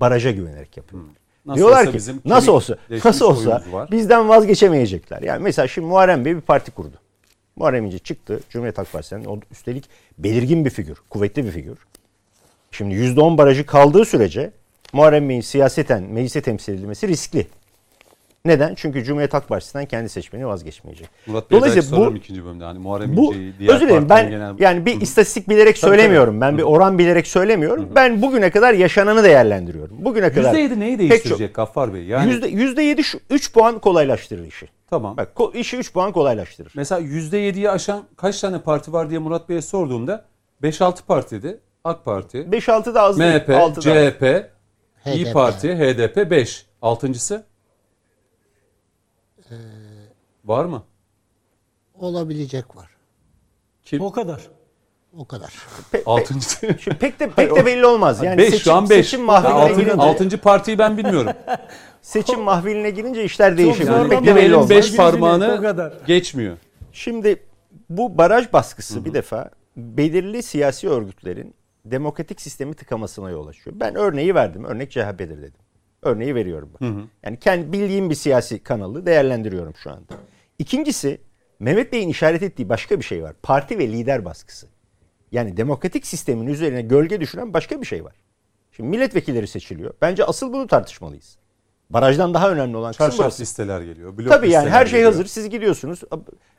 Baraja 0.00 0.30
güvenerek 0.30 0.76
yapıyorlar. 0.76 1.12
Nasıl 1.46 1.58
Diyorlar 1.58 1.86
ki 1.86 1.94
bizim 1.94 2.20
nasıl 2.24 2.52
olsa 2.52 2.78
nasıl 3.04 3.26
olsa 3.26 3.62
bizden 3.90 4.28
vazgeçemeyecekler. 4.28 5.22
Yani 5.22 5.42
mesela 5.42 5.68
şimdi 5.68 5.88
Muharrem 5.88 6.24
Bey 6.24 6.36
bir 6.36 6.40
parti 6.40 6.70
kurdu. 6.70 6.96
Muharrem 7.56 7.84
İnce 7.84 7.98
çıktı 7.98 8.40
Cumhuriyet 8.50 8.78
Halk 8.78 8.92
Partisi'nin 8.92 9.24
o 9.24 9.40
üstelik 9.50 9.84
belirgin 10.18 10.64
bir 10.64 10.70
figür, 10.70 10.98
kuvvetli 11.10 11.44
bir 11.44 11.50
figür. 11.50 11.78
Şimdi 12.70 12.94
%10 12.94 13.38
barajı 13.38 13.66
kaldığı 13.66 14.04
sürece 14.04 14.52
Muharrem 14.94 15.28
Bey'in 15.28 15.40
siyaseten 15.40 16.02
meclise 16.02 16.42
temsil 16.42 16.72
edilmesi 16.72 17.08
riskli. 17.08 17.46
Neden? 18.44 18.74
Çünkü 18.74 19.04
Cumhuriyet 19.04 19.34
Halk 19.34 19.48
Partisi'nden 19.48 19.86
kendi 19.86 20.08
seçmeni 20.08 20.46
vazgeçmeyecek. 20.46 21.08
Murat 21.26 21.50
Bey'e 21.50 21.62
belki 21.62 21.72
Dolayısıyla 21.72 22.10
bu 22.10 22.16
ikinci 22.16 22.44
bölümde. 22.44 22.64
Hani 22.64 22.78
Muharrem 22.78 23.16
bu 23.16 23.34
İnce'yi 23.34 23.52
diğer 23.58 23.74
özür 23.74 23.88
dilerim 23.88 24.08
ben 24.08 24.30
genel... 24.30 24.54
yani 24.58 24.86
bir 24.86 25.00
istatistik 25.00 25.48
bilerek 25.48 25.80
Tabii, 25.80 25.90
söylemiyorum. 25.90 26.40
Ben 26.40 26.58
bir 26.58 26.62
oran 26.62 26.98
bilerek 26.98 27.26
söylemiyorum. 27.26 27.88
Ben 27.94 28.22
bugüne 28.22 28.50
kadar 28.50 28.74
yaşananı 28.74 29.24
değerlendiriyorum. 29.24 30.04
Bugüne 30.04 30.32
kadar 30.32 30.54
%7 30.54 30.80
neyi 30.80 30.98
değiştirecek 30.98 31.54
Gaffar 31.54 31.94
Bey? 31.94 32.04
Yani 32.04 32.32
Yüzde, 32.32 32.48
yüzde 32.48 32.82
yedi 32.82 33.04
şu 33.04 33.18
3 33.30 33.52
puan 33.52 33.78
kolaylaştırır 33.78 34.46
işi. 34.46 34.68
tamam. 34.90 35.16
Bak 35.16 35.28
işi 35.54 35.76
3 35.76 35.92
puan 35.92 36.12
kolaylaştırır. 36.12 36.72
Mesela 36.76 37.00
%7'yi 37.00 37.70
aşan 37.70 38.04
kaç 38.16 38.40
tane 38.40 38.58
parti 38.60 38.92
var 38.92 39.10
diye 39.10 39.18
Murat 39.18 39.48
Bey'e 39.48 39.62
sorduğumda 39.62 40.24
5-6 40.62 41.02
partiydi. 41.06 41.60
AK 41.84 42.04
Parti, 42.04 42.38
5-6 42.38 42.94
da 42.94 43.02
az 43.02 43.18
değil. 43.18 43.34
MHP, 43.34 43.50
6 43.50 43.84
da 43.84 44.53
CHP, 45.04 45.14
İyi 45.14 45.24
HDP. 45.26 45.32
Parti, 45.32 45.74
HDP 45.74 46.30
5. 46.30 46.66
Altıncısı? 46.82 47.46
Var 50.44 50.64
mı? 50.64 50.82
Olabilecek 51.94 52.76
var. 52.76 52.88
Kim? 53.84 54.00
O 54.00 54.12
kadar. 54.12 54.40
O 55.18 55.24
kadar. 55.24 55.48
Pe- 55.92 55.96
pe- 55.98 56.02
Altıncısı. 56.06 56.74
Şimdi 56.80 56.98
pek 56.98 57.20
de 57.20 57.30
pek 57.30 57.56
de 57.56 57.66
belli 57.66 57.86
olmaz. 57.86 58.22
Yani 58.22 58.38
5 58.38 58.44
seçim, 58.50 58.60
şu 58.64 58.72
an 58.72 58.90
5. 58.90 58.96
seçim 59.06 59.22
mahfiline 59.24 59.82
girince, 59.82 60.02
Altıncı 60.02 60.38
partiyi 60.38 60.78
ben 60.78 60.98
bilmiyorum. 60.98 61.32
seçim 62.02 62.40
mahfiline 62.40 62.90
girince 62.90 63.24
işler 63.24 63.56
değişir. 63.56 63.84
zorlama. 63.84 64.08
Pek 64.08 64.24
de 64.24 64.28
Yani 64.28 64.36
belli 64.36 64.54
olmaz. 64.54 64.70
5 64.70 64.84
Sevgili 64.84 64.96
parmağını 64.96 65.92
geçmiyor. 66.06 66.58
Şimdi 66.92 67.42
bu 67.90 68.18
baraj 68.18 68.52
baskısı 68.52 69.04
bir 69.04 69.14
defa 69.14 69.50
belirli 69.76 70.42
siyasi 70.42 70.88
örgütlerin 70.88 71.54
demokratik 71.84 72.40
sistemi 72.40 72.74
tıkamasına 72.74 73.30
yol 73.30 73.46
açıyor. 73.46 73.76
Ben 73.80 73.94
örneği 73.94 74.34
verdim. 74.34 74.64
Örnek 74.64 74.90
CHP'dir 74.90 75.42
dedim. 75.42 75.60
Örneği 76.02 76.34
veriyorum. 76.34 76.70
Bak. 76.74 76.80
Yani 77.22 77.38
kendi 77.38 77.72
bildiğim 77.72 78.10
bir 78.10 78.14
siyasi 78.14 78.58
kanalı 78.62 79.06
değerlendiriyorum 79.06 79.74
şu 79.76 79.90
anda. 79.90 80.14
İkincisi 80.58 81.20
Mehmet 81.58 81.92
Bey'in 81.92 82.08
işaret 82.08 82.42
ettiği 82.42 82.68
başka 82.68 82.98
bir 82.98 83.04
şey 83.04 83.22
var. 83.22 83.34
Parti 83.42 83.78
ve 83.78 83.88
lider 83.88 84.24
baskısı. 84.24 84.66
Yani 85.32 85.56
demokratik 85.56 86.06
sistemin 86.06 86.46
üzerine 86.46 86.82
gölge 86.82 87.20
düşüren 87.20 87.54
başka 87.54 87.80
bir 87.80 87.86
şey 87.86 88.04
var. 88.04 88.14
Şimdi 88.72 88.88
milletvekilleri 88.88 89.46
seçiliyor. 89.46 89.94
Bence 90.02 90.24
asıl 90.24 90.52
bunu 90.52 90.66
tartışmalıyız. 90.66 91.36
Barajdan 91.90 92.34
daha 92.34 92.50
önemli 92.50 92.76
olan 92.76 92.92
kısım 92.92 93.14
burası. 93.18 93.42
listeler 93.42 93.80
geliyor. 93.80 94.18
Blok 94.18 94.28
Tabii 94.28 94.50
yani 94.50 94.70
her 94.70 94.86
şey 94.86 94.92
geliyor. 94.92 95.12
hazır. 95.12 95.26
Siz 95.26 95.50
gidiyorsunuz. 95.50 96.00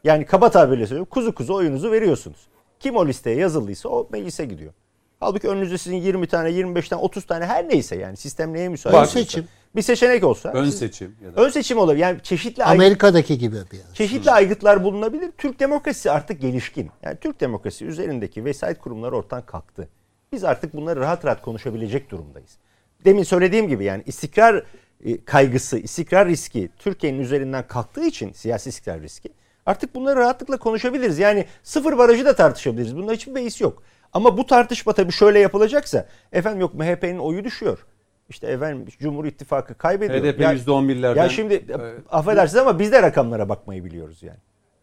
Yani 0.04 0.26
kaba 0.26 0.52
tabirle 0.52 0.88
söylüyorum. 0.88 1.08
Kuzu 1.12 1.36
kuzu 1.36 1.54
oyunuzu 1.54 1.92
veriyorsunuz. 1.92 2.48
Kim 2.80 2.96
o 2.96 3.08
listeye 3.08 3.38
yazıldıysa 3.38 3.90
o 3.90 4.08
meclise 4.12 4.46
gidiyor. 4.46 4.74
Halbuki 5.20 5.48
önünüzde 5.48 5.78
sizin 5.78 5.96
20 5.98 6.28
tane, 6.28 6.52
25 6.52 6.90
tane, 6.90 7.02
30 7.02 7.26
tane 7.26 7.46
her 7.46 7.70
neyse 7.70 7.96
yani 7.96 8.18
sistem 8.18 8.54
neye 8.54 8.70
müsait. 8.70 8.96
Var. 8.96 9.06
Seçim. 9.06 9.48
Bir 9.76 9.82
seçenek 9.82 10.24
olsa. 10.24 10.52
Ön 10.52 10.70
seçim 10.70 11.16
ya 11.26 11.36
da 11.36 11.42
Ön 11.42 11.50
seçim 11.50 11.78
olabilir. 11.78 12.02
Yani 12.02 12.20
çeşitli 12.24 12.64
aygıt- 12.64 12.76
Amerika'daki 12.76 13.38
gibi 13.38 13.56
bir 13.56 13.82
çeşitli 13.94 14.32
aygıtlar 14.32 14.84
bulunabilir. 14.84 15.32
Türk 15.38 15.60
demokrasisi 15.60 16.12
artık 16.12 16.42
gelişkin. 16.42 16.90
Yani 17.04 17.18
Türk 17.22 17.40
demokrasisi 17.42 17.86
üzerindeki 17.86 18.46
vesayet 18.46 18.80
kurumları 18.80 19.16
ortadan 19.18 19.46
kalktı. 19.46 19.90
Biz 20.32 20.44
artık 20.44 20.74
bunları 20.74 21.00
rahat 21.00 21.26
rahat 21.26 21.42
konuşabilecek 21.42 22.12
durumdayız. 22.12 22.58
Demin 23.06 23.24
söylediğim 23.24 23.68
gibi 23.68 23.84
yani 23.84 24.04
istikrar 24.06 24.64
e, 25.06 25.26
kaygısı, 25.26 25.78
istikrar 25.78 26.28
riski 26.28 26.70
Türkiye'nin 26.80 27.20
üzerinden 27.20 27.68
kalktığı 27.68 28.06
için 28.06 28.32
siyasi 28.34 28.70
istikrar 28.70 29.02
riski 29.02 29.30
artık 29.66 29.96
bunları 29.96 30.20
rahatlıkla 30.20 30.58
konuşabiliriz. 30.58 31.20
Yani 31.20 31.46
sıfır 31.64 31.98
barajı 31.98 32.26
da 32.26 32.36
tartışabiliriz. 32.36 32.96
Bunda 32.96 33.14
hiçbir 33.14 33.36
beis 33.36 33.62
yok. 33.62 33.84
Ama 34.16 34.38
bu 34.38 34.46
tartışma 34.46 34.94
tabii 34.94 35.12
şöyle 35.12 35.40
yapılacaksa 35.40 36.06
efendim 36.32 36.62
yok 36.62 36.74
MHP'nin 36.74 37.18
oyu 37.18 37.44
düşüyor. 37.44 37.86
İşte 38.30 38.48
efendim 38.48 38.86
Cumhur 39.00 39.26
İttifakı 39.26 39.76
kaybediyor. 39.76 40.24
HDP 40.24 40.40
Ya- 40.42 40.54
%11'lerden. 40.54 41.16
Ya 41.16 41.30
şimdi 41.30 41.54
e, 41.54 41.78
affedersiniz 42.10 42.62
ama 42.62 42.80
biz 42.80 42.92
de 42.92 43.02
rakamlara 43.02 43.50
bakmayı 43.50 43.86
biliyoruz 43.86 44.24
yani. 44.24 44.38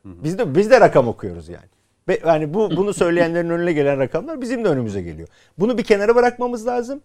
Biz 0.05 0.39
de 0.39 0.55
biz 0.55 0.71
de 0.71 0.81
rakam 0.81 1.09
okuyoruz 1.09 1.49
yani. 1.49 1.67
Ve 2.09 2.21
yani 2.27 2.55
bu 2.55 2.77
bunu 2.77 2.95
söyleyenlerin 2.95 3.51
önüne 3.51 3.73
gelen 3.73 3.99
rakamlar 3.99 4.41
bizim 4.41 4.65
de 4.65 4.69
önümüze 4.69 5.03
geliyor. 5.03 5.29
Bunu 5.59 5.79
bir 5.79 5.85
kenara 5.85 6.15
bırakmamız 6.15 6.67
lazım. 6.67 7.01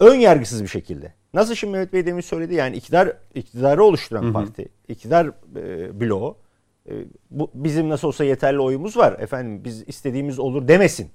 Ön 0.00 0.14
yargısız 0.14 0.62
bir 0.62 0.68
şekilde. 0.68 1.12
Nasıl 1.34 1.54
şimdi 1.54 1.72
Mehmet 1.72 1.92
Bey 1.92 2.06
demin 2.06 2.20
söyledi 2.20 2.54
yani 2.54 2.76
iktidar 2.76 3.12
iktidarı 3.34 3.84
oluşturan 3.84 4.32
parti, 4.32 4.68
iktidar 4.88 5.26
e, 5.56 6.00
bloğu 6.00 6.36
bu 7.30 7.50
bizim 7.54 7.88
nasıl 7.88 8.08
olsa 8.08 8.24
yeterli 8.24 8.60
oyumuz 8.60 8.96
var. 8.96 9.16
Efendim 9.18 9.64
biz 9.64 9.84
istediğimiz 9.86 10.38
olur 10.38 10.68
demesin. 10.68 11.10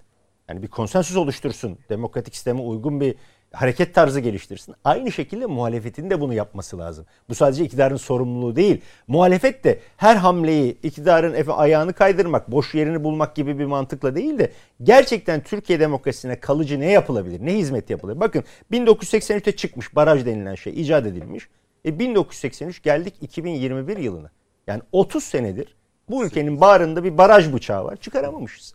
Yani 0.50 0.64
bir 0.64 0.68
konsensüs 0.68 1.18
oluştursun. 1.18 1.80
Demokratik 1.90 2.36
sisteme 2.36 2.62
uygun 2.62 3.02
bir 3.02 3.16
hareket 3.52 3.96
tarzı 3.96 4.20
geliştirsin. 4.20 4.76
Aynı 4.84 5.12
şekilde 5.12 5.46
muhalefetin 5.46 6.10
de 6.10 6.22
bunu 6.22 6.34
yapması 6.34 6.78
lazım. 6.78 7.06
Bu 7.30 7.36
sadece 7.36 7.64
iktidarın 7.64 7.96
sorumluluğu 7.98 8.56
değil. 8.56 8.82
Muhalefet 9.08 9.64
de 9.64 9.80
her 9.98 10.16
hamleyi 10.16 10.78
iktidarın 10.84 11.34
efe 11.34 11.52
ayağını 11.52 11.94
kaydırmak, 11.94 12.52
boş 12.52 12.76
yerini 12.76 13.04
bulmak 13.04 13.36
gibi 13.36 13.60
bir 13.60 13.66
mantıkla 13.66 14.16
değil 14.16 14.40
de 14.40 14.52
gerçekten 14.84 15.44
Türkiye 15.44 15.80
demokrasisine 15.80 16.40
kalıcı 16.40 16.80
ne 16.80 16.92
yapılabilir? 16.92 17.46
Ne 17.46 17.54
hizmet 17.54 17.90
yapılır? 17.90 18.20
Bakın 18.20 18.44
1983'te 18.72 19.56
çıkmış 19.56 19.96
baraj 19.96 20.26
denilen 20.26 20.56
şey 20.56 20.82
icat 20.82 21.06
edilmiş. 21.06 21.50
E 21.86 22.00
1983 22.00 22.84
geldik 22.84 23.14
2021 23.22 23.98
yılına. 23.98 24.32
Yani 24.70 24.82
30 24.92 25.24
senedir 25.24 25.76
bu 26.10 26.26
ülkenin 26.26 26.62
bağrında 26.62 27.04
bir 27.04 27.18
baraj 27.18 27.54
bıçağı 27.54 27.86
var. 27.86 27.96
Çıkaramamışız. 27.96 28.74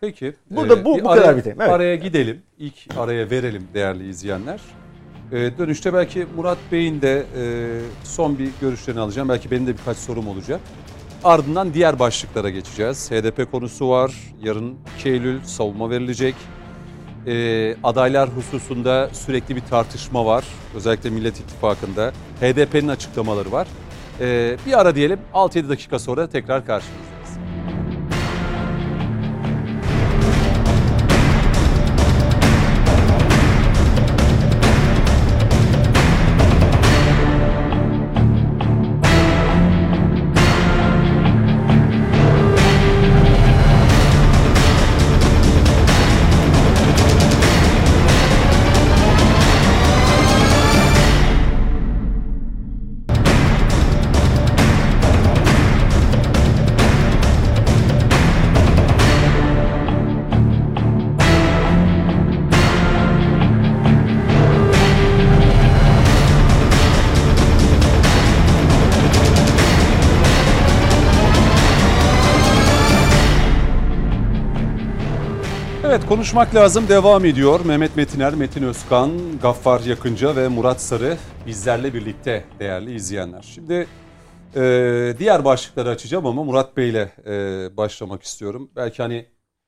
Peki. 0.00 0.34
Burada 0.50 0.84
bu- 0.84 0.96
bir 0.98 1.04
bu 1.04 1.08
kadar 1.08 1.22
araya, 1.22 1.36
bitelim, 1.36 1.60
evet. 1.60 1.70
Araya 1.70 1.96
gidelim. 1.96 2.42
İlk 2.58 2.74
araya 2.98 3.30
verelim 3.30 3.68
değerli 3.74 4.08
izleyenler. 4.08 4.60
E, 5.32 5.58
dönüşte 5.58 5.94
belki 5.94 6.26
Murat 6.36 6.58
Bey'in 6.72 7.02
de 7.02 7.26
e, 7.36 7.44
son 8.04 8.38
bir 8.38 8.50
görüşlerini 8.60 9.00
alacağım. 9.00 9.28
Belki 9.28 9.50
benim 9.50 9.66
de 9.66 9.72
birkaç 9.78 9.96
sorum 9.96 10.28
olacak. 10.28 10.60
Ardından 11.24 11.74
diğer 11.74 11.98
başlıklara 11.98 12.50
geçeceğiz. 12.50 13.10
HDP 13.10 13.50
konusu 13.50 13.88
var. 13.88 14.14
Yarın 14.42 14.74
2 14.98 15.08
Eylül 15.08 15.44
savunma 15.44 15.90
verilecek. 15.90 16.34
E, 17.26 17.76
adaylar 17.84 18.28
hususunda 18.28 19.10
sürekli 19.12 19.56
bir 19.56 19.60
tartışma 19.60 20.26
var. 20.26 20.44
Özellikle 20.74 21.10
Millet 21.10 21.40
İttifakı'nda. 21.40 22.12
HDP'nin 22.40 22.88
açıklamaları 22.88 23.52
var. 23.52 23.68
E, 24.20 24.56
bir 24.66 24.80
ara 24.80 24.94
diyelim. 24.94 25.18
6-7 25.34 25.68
dakika 25.68 25.98
sonra 25.98 26.28
tekrar 26.28 26.66
karşınızdayız. 26.66 27.09
Konuşmak 76.10 76.54
lazım 76.54 76.88
devam 76.88 77.24
ediyor. 77.24 77.60
Mehmet 77.64 77.96
Metiner, 77.96 78.34
Metin 78.34 78.62
Özkan, 78.62 79.10
Gaffar 79.42 79.80
Yakınca 79.80 80.36
ve 80.36 80.48
Murat 80.48 80.80
Sarı 80.80 81.16
bizlerle 81.46 81.94
birlikte 81.94 82.44
değerli 82.58 82.94
izleyenler. 82.94 83.42
Şimdi 83.42 83.86
e, 84.56 85.14
diğer 85.18 85.44
başlıkları 85.44 85.88
açacağım 85.88 86.26
ama 86.26 86.44
Murat 86.44 86.76
Bey 86.76 86.90
ile 86.90 87.12
e, 87.26 87.76
başlamak 87.76 88.22
istiyorum. 88.22 88.70
Belki 88.76 89.02
hani 89.02 89.26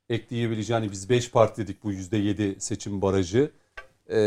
ekleyebileceğini 0.09 0.93
biz 0.93 1.11
5 1.11 1.31
parti 1.31 1.63
dedik 1.63 1.85
bu 1.85 1.93
%7 1.93 2.61
seçim 2.61 3.03
barajı. 3.03 3.51
E, 4.13 4.19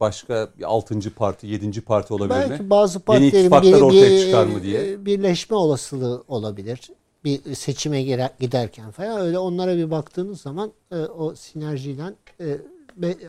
başka 0.00 0.48
bir 0.58 0.64
6. 0.64 1.14
parti, 1.14 1.46
7. 1.46 1.80
parti 1.80 2.14
olabilir 2.14 2.44
mi? 2.44 2.50
Belki 2.50 2.70
bazı 2.70 2.98
Yeni 2.98 3.04
partilerin 3.04 3.44
ittifaklar 3.44 3.72
bir, 3.72 3.80
ortaya 3.80 4.20
çıkar 4.20 4.46
mı 4.46 4.62
diye. 4.62 4.92
e, 4.92 5.04
birleşme 5.06 5.56
olasılığı 5.56 6.24
olabilir. 6.28 6.80
Bir 7.24 7.54
seçime 7.54 8.02
giderken 8.40 8.90
falan 8.90 9.20
öyle 9.20 9.38
onlara 9.38 9.76
bir 9.76 9.90
baktığınız 9.90 10.40
zaman 10.40 10.72
e, 10.92 10.96
o 10.96 11.34
sinerjiyle 11.34 12.02
e, 12.40 12.58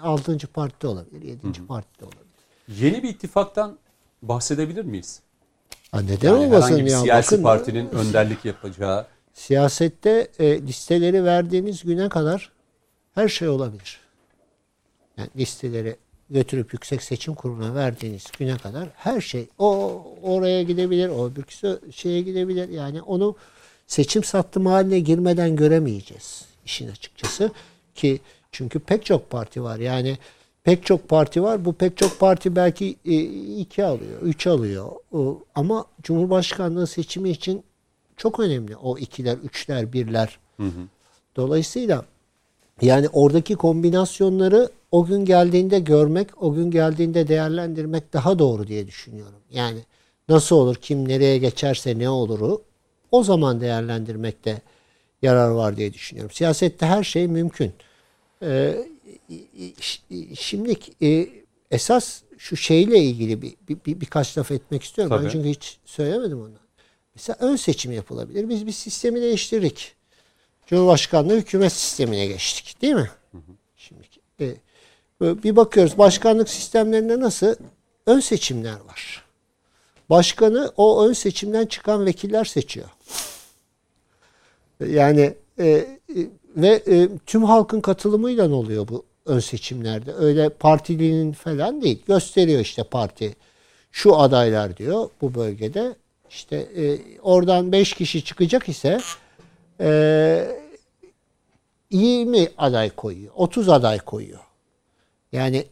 6. 0.02 0.38
parti 0.54 0.88
olabilir, 0.88 1.22
7. 1.22 1.66
parti 1.68 2.00
de 2.00 2.06
olabilir. 2.06 2.22
Yeni 2.68 3.04
bir 3.04 3.10
ittifaktan 3.10 3.78
bahsedebilir 4.22 4.86
miyiz? 4.86 5.22
Ha, 5.92 6.02
neden 6.02 6.28
Yani 6.28 6.46
olmasın 6.46 6.68
herhangi 6.68 6.86
bir 6.86 6.92
ya? 6.92 7.00
siyasi 7.00 7.32
Bakın, 7.32 7.44
partinin 7.44 7.90
önderlik 7.90 8.46
yapacağı 8.46 9.06
Siyasette 9.34 10.28
e, 10.40 10.62
listeleri 10.62 11.24
verdiğiniz 11.24 11.84
güne 11.84 12.10
kadar 12.10 12.52
her 13.16 13.28
şey 13.28 13.48
olabilir. 13.50 14.00
Yani 15.18 15.30
listeleri 15.38 15.96
götürüp 16.30 16.74
Yüksek 16.74 17.04
Seçim 17.04 17.34
Kurulu'na 17.34 17.76
verdiğiniz 17.76 18.24
güne 18.40 18.58
kadar 18.58 18.90
her 18.96 19.22
şey 19.22 19.48
o 19.58 20.02
oraya 20.24 20.64
gidebilir, 20.64 21.10
o 21.10 21.32
bir 21.36 21.92
şeye 21.92 22.22
gidebilir. 22.22 22.70
Yani 22.70 23.02
onu 23.02 23.36
seçim 23.92 24.24
sattım 24.24 24.66
haline 24.66 25.00
girmeden 25.00 25.56
göremeyeceğiz 25.56 26.46
işin 26.66 26.92
açıkçası 26.92 27.52
ki 27.96 28.20
çünkü 28.52 28.80
pek 28.80 29.06
çok 29.06 29.30
parti 29.30 29.64
var. 29.64 29.80
Yani 29.80 30.18
pek 30.64 30.86
çok 30.86 31.10
parti 31.10 31.44
var. 31.44 31.66
Bu 31.66 31.74
pek 31.74 31.98
çok 31.98 32.20
parti 32.20 32.56
belki 32.56 32.96
e, 33.06 33.20
iki 33.60 33.86
alıyor, 33.86 34.22
üç 34.22 34.48
alıyor. 34.48 34.92
Ama 35.56 35.86
Cumhurbaşkanlığı 36.04 36.88
seçimi 36.88 37.30
için 37.30 37.64
çok 38.18 38.40
önemli 38.40 38.76
o 38.76 38.98
ikiler, 38.98 39.38
üçler, 39.38 39.94
birler. 39.94 40.40
Dolayısıyla 41.36 42.06
yani 42.82 43.10
oradaki 43.10 43.56
kombinasyonları 43.56 44.70
o 44.92 45.06
gün 45.06 45.26
geldiğinde 45.26 45.80
görmek, 45.80 46.44
o 46.44 46.54
gün 46.54 46.72
geldiğinde 46.72 47.28
değerlendirmek 47.28 48.14
daha 48.14 48.40
doğru 48.40 48.68
diye 48.68 48.88
düşünüyorum. 48.88 49.40
Yani 49.50 49.80
nasıl 50.30 50.56
olur, 50.56 50.76
kim 50.76 51.08
nereye 51.08 51.38
geçerse 51.38 52.00
ne 52.00 52.10
oluru 52.10 52.62
o 53.12 53.24
zaman 53.24 53.62
değerlendirmekte 53.62 54.62
yarar 55.22 55.50
var 55.50 55.78
diye 55.78 55.94
düşünüyorum. 55.94 56.32
Siyasette 56.32 56.86
her 56.86 57.04
şey 57.04 57.28
mümkün. 57.28 57.74
Ee, 58.44 58.88
şimdi 60.36 60.76
e, 61.02 61.30
esas 61.72 62.22
şu 62.38 62.58
şeyle 62.58 63.00
ilgili 63.00 63.42
bir, 63.42 63.54
bir, 63.70 63.78
bir 63.86 64.02
birkaç 64.02 64.38
laf 64.38 64.52
etmek 64.52 64.84
istiyorum. 64.84 65.16
Tabii. 65.16 65.26
Ben 65.26 65.30
çünkü 65.30 65.50
hiç 65.50 65.78
söylemedim 65.86 66.42
onu. 66.42 66.52
Mesela 67.16 67.38
ön 67.40 67.56
seçim 67.56 67.92
yapılabilir. 67.92 68.50
Biz 68.50 68.68
bir 68.68 68.72
sistemi 68.72 69.22
değiştirdik. 69.22 69.96
Cumhurbaşkanlığı 70.66 71.38
hükümet 71.38 71.72
sistemine 71.72 72.26
geçtik. 72.26 72.82
Değil 72.82 72.94
mi? 72.94 73.12
Şimdi 73.78 74.02
e, 74.42 75.44
bir 75.44 75.56
bakıyoruz 75.56 75.98
başkanlık 75.98 76.50
sistemlerinde 76.50 77.20
nasıl 77.20 77.56
ön 78.06 78.20
seçimler 78.20 78.80
var. 78.80 79.26
Başkanı 80.10 80.72
o 80.78 81.06
ön 81.06 81.14
seçimden 81.14 81.66
çıkan 81.66 82.06
vekiller 82.06 82.46
seçiyor. 82.46 82.90
Yani 84.88 85.34
e, 85.60 85.68
e, 85.68 85.98
ve 86.56 86.84
e, 86.88 87.10
tüm 87.26 87.44
halkın 87.44 87.82
katılımıyla 87.82 88.50
oluyor 88.50 88.88
bu 88.88 89.06
ön 89.26 89.40
seçimlerde. 89.40 90.14
Öyle 90.14 90.50
partilinin 90.50 91.32
falan 91.32 91.82
değil. 91.82 92.04
Gösteriyor 92.08 92.60
işte 92.60 92.84
parti 92.84 93.36
şu 93.92 94.20
adaylar 94.20 94.78
diyor 94.78 95.10
bu 95.22 95.36
bölgede. 95.36 95.96
İşte 96.30 96.56
e, 96.56 97.00
oradan 97.22 97.72
5 97.72 97.94
kişi 97.94 98.24
çıkacak 98.24 98.70
ise 98.70 99.00
e, 99.80 100.62
20 101.92 102.48
aday 102.58 102.90
koyuyor. 102.90 103.34
30 103.36 103.70
aday 103.70 104.00
koyuyor. 104.00 104.40
Yani 105.32 105.66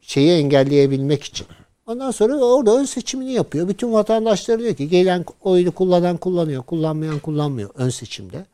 şeyi 0.00 0.38
engelleyebilmek 0.38 1.24
için. 1.24 1.46
Ondan 1.86 2.10
sonra 2.10 2.36
orada 2.36 2.76
ön 2.76 2.84
seçimini 2.84 3.32
yapıyor. 3.32 3.68
Bütün 3.68 3.92
vatandaşları 3.92 4.58
diyor 4.58 4.74
ki 4.74 4.88
gelen 4.88 5.24
oyunu 5.42 5.72
kullanan 5.72 6.16
kullanıyor, 6.16 6.62
kullanmayan 6.62 7.18
kullanmıyor 7.18 7.70
ön 7.74 7.88
seçimde. 7.88 8.46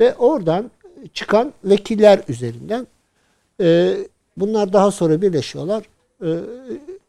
Ve 0.00 0.14
oradan 0.14 0.70
çıkan 1.14 1.52
vekiller 1.64 2.20
üzerinden 2.28 2.86
e, 3.60 3.96
bunlar 4.36 4.72
daha 4.72 4.90
sonra 4.90 5.22
birleşiyorlar. 5.22 5.84
E, 6.22 6.40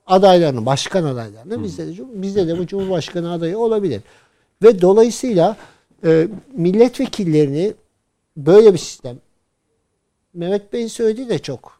adaylarını, 0.07 0.65
başkan 0.65 1.03
adaylarını 1.03 1.63
bizde 1.63 1.87
de, 1.87 2.21
bizde 2.21 2.47
de 2.47 2.57
bu 2.57 2.67
Cumhurbaşkanı 2.67 3.31
adayı 3.31 3.57
olabilir. 3.57 4.01
Ve 4.63 4.81
dolayısıyla 4.81 5.57
e, 6.05 6.27
milletvekillerini 6.53 7.73
böyle 8.37 8.73
bir 8.73 8.79
sistem 8.79 9.17
Mehmet 10.33 10.73
Bey'in 10.73 10.87
söylediği 10.87 11.29
de 11.29 11.39
çok 11.39 11.76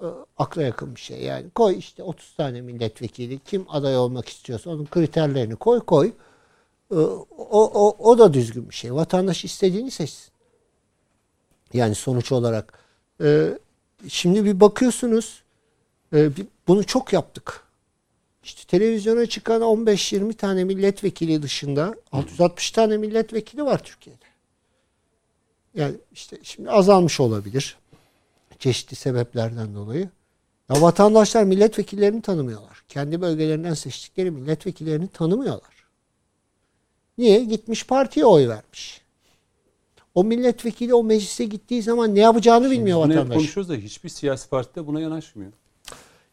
e, 0.00 0.06
akla 0.38 0.62
yakın 0.62 0.94
bir 0.94 1.00
şey. 1.00 1.22
Yani 1.22 1.50
koy 1.50 1.78
işte 1.78 2.02
30 2.02 2.34
tane 2.34 2.60
milletvekili 2.60 3.38
kim 3.38 3.66
aday 3.68 3.96
olmak 3.96 4.28
istiyorsa 4.28 4.70
onun 4.70 4.86
kriterlerini 4.86 5.56
koy 5.56 5.80
koy. 5.80 6.12
E, 6.90 6.94
o, 6.94 7.70
o, 7.74 8.10
o 8.10 8.18
da 8.18 8.34
düzgün 8.34 8.70
bir 8.70 8.74
şey. 8.74 8.94
Vatandaş 8.94 9.44
istediğini 9.44 9.90
seçsin. 9.90 10.32
Yani 11.72 11.94
sonuç 11.94 12.32
olarak 12.32 12.78
e, 13.22 13.58
şimdi 14.08 14.44
bir 14.44 14.60
bakıyorsunuz 14.60 15.42
bunu 16.68 16.84
çok 16.86 17.12
yaptık. 17.12 17.64
İşte 18.42 18.64
televizyona 18.64 19.26
çıkan 19.26 19.62
15-20 19.62 20.34
tane 20.34 20.64
milletvekili 20.64 21.42
dışında 21.42 21.94
660 22.12 22.70
tane 22.70 22.96
milletvekili 22.96 23.64
var 23.64 23.84
Türkiye'de. 23.84 24.24
Yani 25.74 25.96
işte 26.12 26.38
şimdi 26.42 26.70
azalmış 26.70 27.20
olabilir. 27.20 27.76
Çeşitli 28.60 28.96
sebeplerden 28.96 29.74
dolayı. 29.74 30.08
Ya 30.68 30.82
vatandaşlar 30.82 31.44
milletvekillerini 31.44 32.22
tanımıyorlar. 32.22 32.82
Kendi 32.88 33.20
bölgelerinden 33.20 33.74
seçtikleri 33.74 34.30
milletvekillerini 34.30 35.08
tanımıyorlar. 35.08 35.86
Niye? 37.18 37.44
Gitmiş 37.44 37.86
partiye 37.86 38.26
oy 38.26 38.48
vermiş. 38.48 39.00
O 40.14 40.24
milletvekili 40.24 40.94
o 40.94 41.04
meclise 41.04 41.44
gittiği 41.44 41.82
zaman 41.82 42.14
ne 42.14 42.20
yapacağını 42.20 42.70
bilmiyor 42.70 42.98
Bunu 42.98 43.12
hep 43.12 43.18
vatandaş. 43.18 43.36
konuşuyoruz 43.36 43.68
da 43.70 43.74
hiçbir 43.74 44.08
siyasi 44.08 44.48
parti 44.48 44.74
de 44.74 44.86
buna 44.86 45.00
yanaşmıyor. 45.00 45.52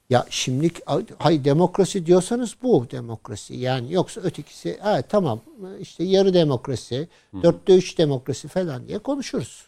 Ya 0.09 0.25
şimdi 0.29 0.69
hay 1.17 1.45
demokrasi 1.45 2.05
diyorsanız 2.05 2.55
bu 2.63 2.87
demokrasi. 2.91 3.55
Yani 3.55 3.93
yoksa 3.93 4.21
ötekisi 4.21 4.77
ha, 4.81 5.01
tamam 5.01 5.41
işte 5.79 6.03
yarı 6.03 6.33
demokrasi, 6.33 7.07
dörtte 7.43 7.75
üç 7.75 7.97
demokrasi 7.97 8.47
falan 8.47 8.87
diye 8.87 8.99
konuşuruz. 8.99 9.67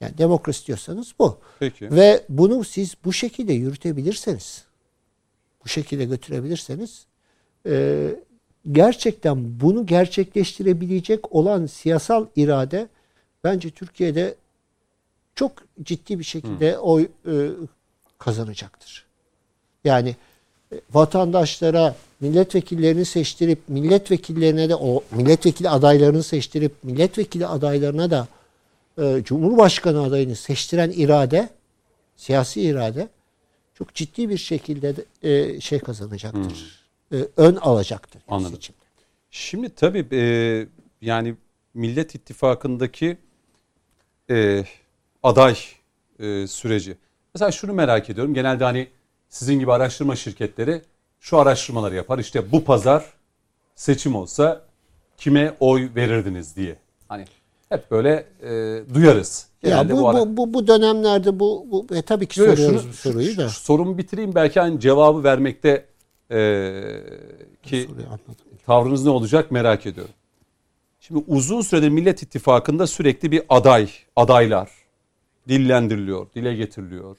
Yani 0.00 0.18
demokrasi 0.18 0.66
diyorsanız 0.66 1.14
bu. 1.18 1.38
Peki. 1.58 1.90
Ve 1.90 2.24
bunu 2.28 2.64
siz 2.64 2.94
bu 3.04 3.12
şekilde 3.12 3.52
yürütebilirseniz, 3.52 4.64
bu 5.64 5.68
şekilde 5.68 6.04
götürebilirseniz 6.04 7.06
e, 7.66 8.06
gerçekten 8.72 9.60
bunu 9.60 9.86
gerçekleştirebilecek 9.86 11.34
olan 11.34 11.66
siyasal 11.66 12.26
irade 12.36 12.88
bence 13.44 13.70
Türkiye'de 13.70 14.34
çok 15.34 15.52
ciddi 15.82 16.18
bir 16.18 16.24
şekilde 16.24 16.78
oy 16.78 17.08
e, 17.26 17.48
kazanacaktır. 18.18 19.06
Yani 19.84 20.16
e, 20.72 20.80
vatandaşlara 20.90 21.96
milletvekillerini 22.20 23.04
seçtirip 23.04 23.58
milletvekillerine 23.68 24.68
de 24.68 24.76
o 24.76 25.04
milletvekili 25.10 25.68
adaylarını 25.68 26.22
seçtirip 26.22 26.72
milletvekili 26.84 27.46
adaylarına 27.46 28.10
da 28.10 28.28
e, 29.00 29.24
Cumhurbaşkanı 29.24 30.02
adayını 30.02 30.36
seçtiren 30.36 30.90
irade, 30.90 31.48
siyasi 32.16 32.62
irade 32.62 33.08
çok 33.74 33.94
ciddi 33.94 34.28
bir 34.28 34.38
şekilde 34.38 34.96
de, 34.96 35.04
e, 35.22 35.60
şey 35.60 35.78
kazanacaktır. 35.78 36.80
E, 37.12 37.16
ön 37.36 37.56
alacaktır. 37.56 38.22
Anladım. 38.28 38.54
seçimde. 38.54 38.78
Şimdi 39.30 39.74
tabii 39.74 40.06
e, 40.12 40.22
yani 41.00 41.34
Millet 41.74 42.14
İttifakı'ndaki 42.14 43.16
e, 44.30 44.64
aday 45.22 45.56
e, 46.18 46.46
süreci. 46.46 46.96
Mesela 47.34 47.52
şunu 47.52 47.72
merak 47.72 48.10
ediyorum. 48.10 48.34
Genelde 48.34 48.64
hani 48.64 48.88
sizin 49.28 49.58
gibi 49.58 49.72
araştırma 49.72 50.16
şirketleri 50.16 50.82
şu 51.20 51.38
araştırmaları 51.38 51.94
yapar. 51.94 52.18
İşte 52.18 52.52
bu 52.52 52.64
pazar 52.64 53.04
seçim 53.74 54.14
olsa 54.14 54.64
kime 55.16 55.56
oy 55.60 55.90
verirdiniz 55.96 56.56
diye. 56.56 56.76
Hani 57.08 57.24
hep 57.70 57.90
böyle 57.90 58.26
e, 58.42 58.48
duyarız. 58.94 59.46
Ya 59.62 59.70
Genelde 59.70 59.92
bu, 59.96 60.08
ara- 60.08 60.20
bu, 60.20 60.36
bu, 60.36 60.54
bu 60.54 60.66
dönemlerde 60.66 61.40
bu, 61.40 61.66
bu 61.70 61.86
e, 61.94 62.02
tabii 62.02 62.26
ki 62.26 62.40
Yo, 62.40 62.46
yo, 62.46 62.52
soruyoruz 62.56 62.82
şunu- 62.82 62.90
bu 62.92 62.96
soruyu 62.96 63.30
şu- 63.32 63.38
da. 63.38 63.48
şu 63.48 63.60
sorumu 63.60 63.98
bitireyim 63.98 64.34
belki 64.34 64.60
hani 64.60 64.80
cevabı 64.80 65.24
vermekte 65.24 65.86
e, 66.30 66.72
ki 67.62 67.88
tavrınız 68.66 69.04
ne 69.04 69.10
olacak 69.10 69.50
merak 69.50 69.86
ediyorum. 69.86 70.14
Şimdi 71.00 71.24
uzun 71.28 71.60
süredir 71.60 71.88
Millet 71.88 72.22
İttifakı'nda 72.22 72.86
sürekli 72.86 73.30
bir 73.30 73.42
aday, 73.48 73.90
adaylar 74.16 74.70
dillendiriliyor, 75.48 76.26
dile 76.34 76.54
getiriliyor. 76.54 77.16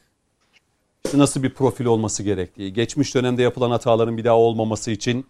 İşte 1.06 1.18
nasıl 1.18 1.44
bir 1.44 1.54
profil 1.54 1.86
olması 1.86 2.24
gerektiği, 2.24 2.74
geçmiş 2.74 3.16
dönemde 3.16 3.42
yapılan 3.42 3.72
hataların 3.72 4.18
bir 4.18 4.24
daha 4.24 4.38
olmaması 4.38 4.92
için 4.92 5.26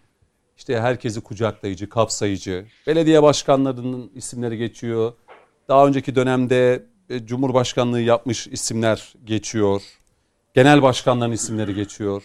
işte 0.56 0.80
herkesi 0.80 1.20
kucaklayıcı, 1.20 1.88
kapsayıcı, 1.88 2.66
belediye 2.86 3.22
başkanlarının 3.22 4.10
isimleri 4.14 4.58
geçiyor. 4.58 5.12
Daha 5.68 5.86
önceki 5.86 6.14
dönemde 6.14 6.86
e, 7.10 7.26
Cumhurbaşkanlığı 7.26 8.00
yapmış 8.00 8.46
isimler 8.46 9.14
geçiyor. 9.24 9.82
Genel 10.54 10.82
başkanların 10.82 11.32
isimleri 11.32 11.74
geçiyor. 11.74 12.22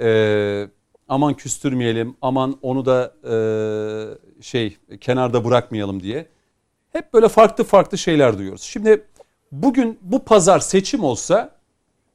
Ee, 0.00 0.68
aman 1.08 1.34
küstürmeyelim, 1.34 2.16
aman 2.22 2.58
onu 2.62 2.86
da 2.86 3.14
e, 3.30 3.34
şey 4.42 4.76
kenarda 5.00 5.44
bırakmayalım 5.44 6.02
diye. 6.02 6.26
Hep 6.92 7.14
böyle 7.14 7.28
farklı 7.28 7.64
farklı 7.64 7.98
şeyler 7.98 8.38
duyuyoruz. 8.38 8.62
Şimdi 8.62 9.04
bugün 9.52 9.98
bu 10.02 10.24
pazar 10.24 10.58
seçim 10.58 11.04
olsa 11.04 11.56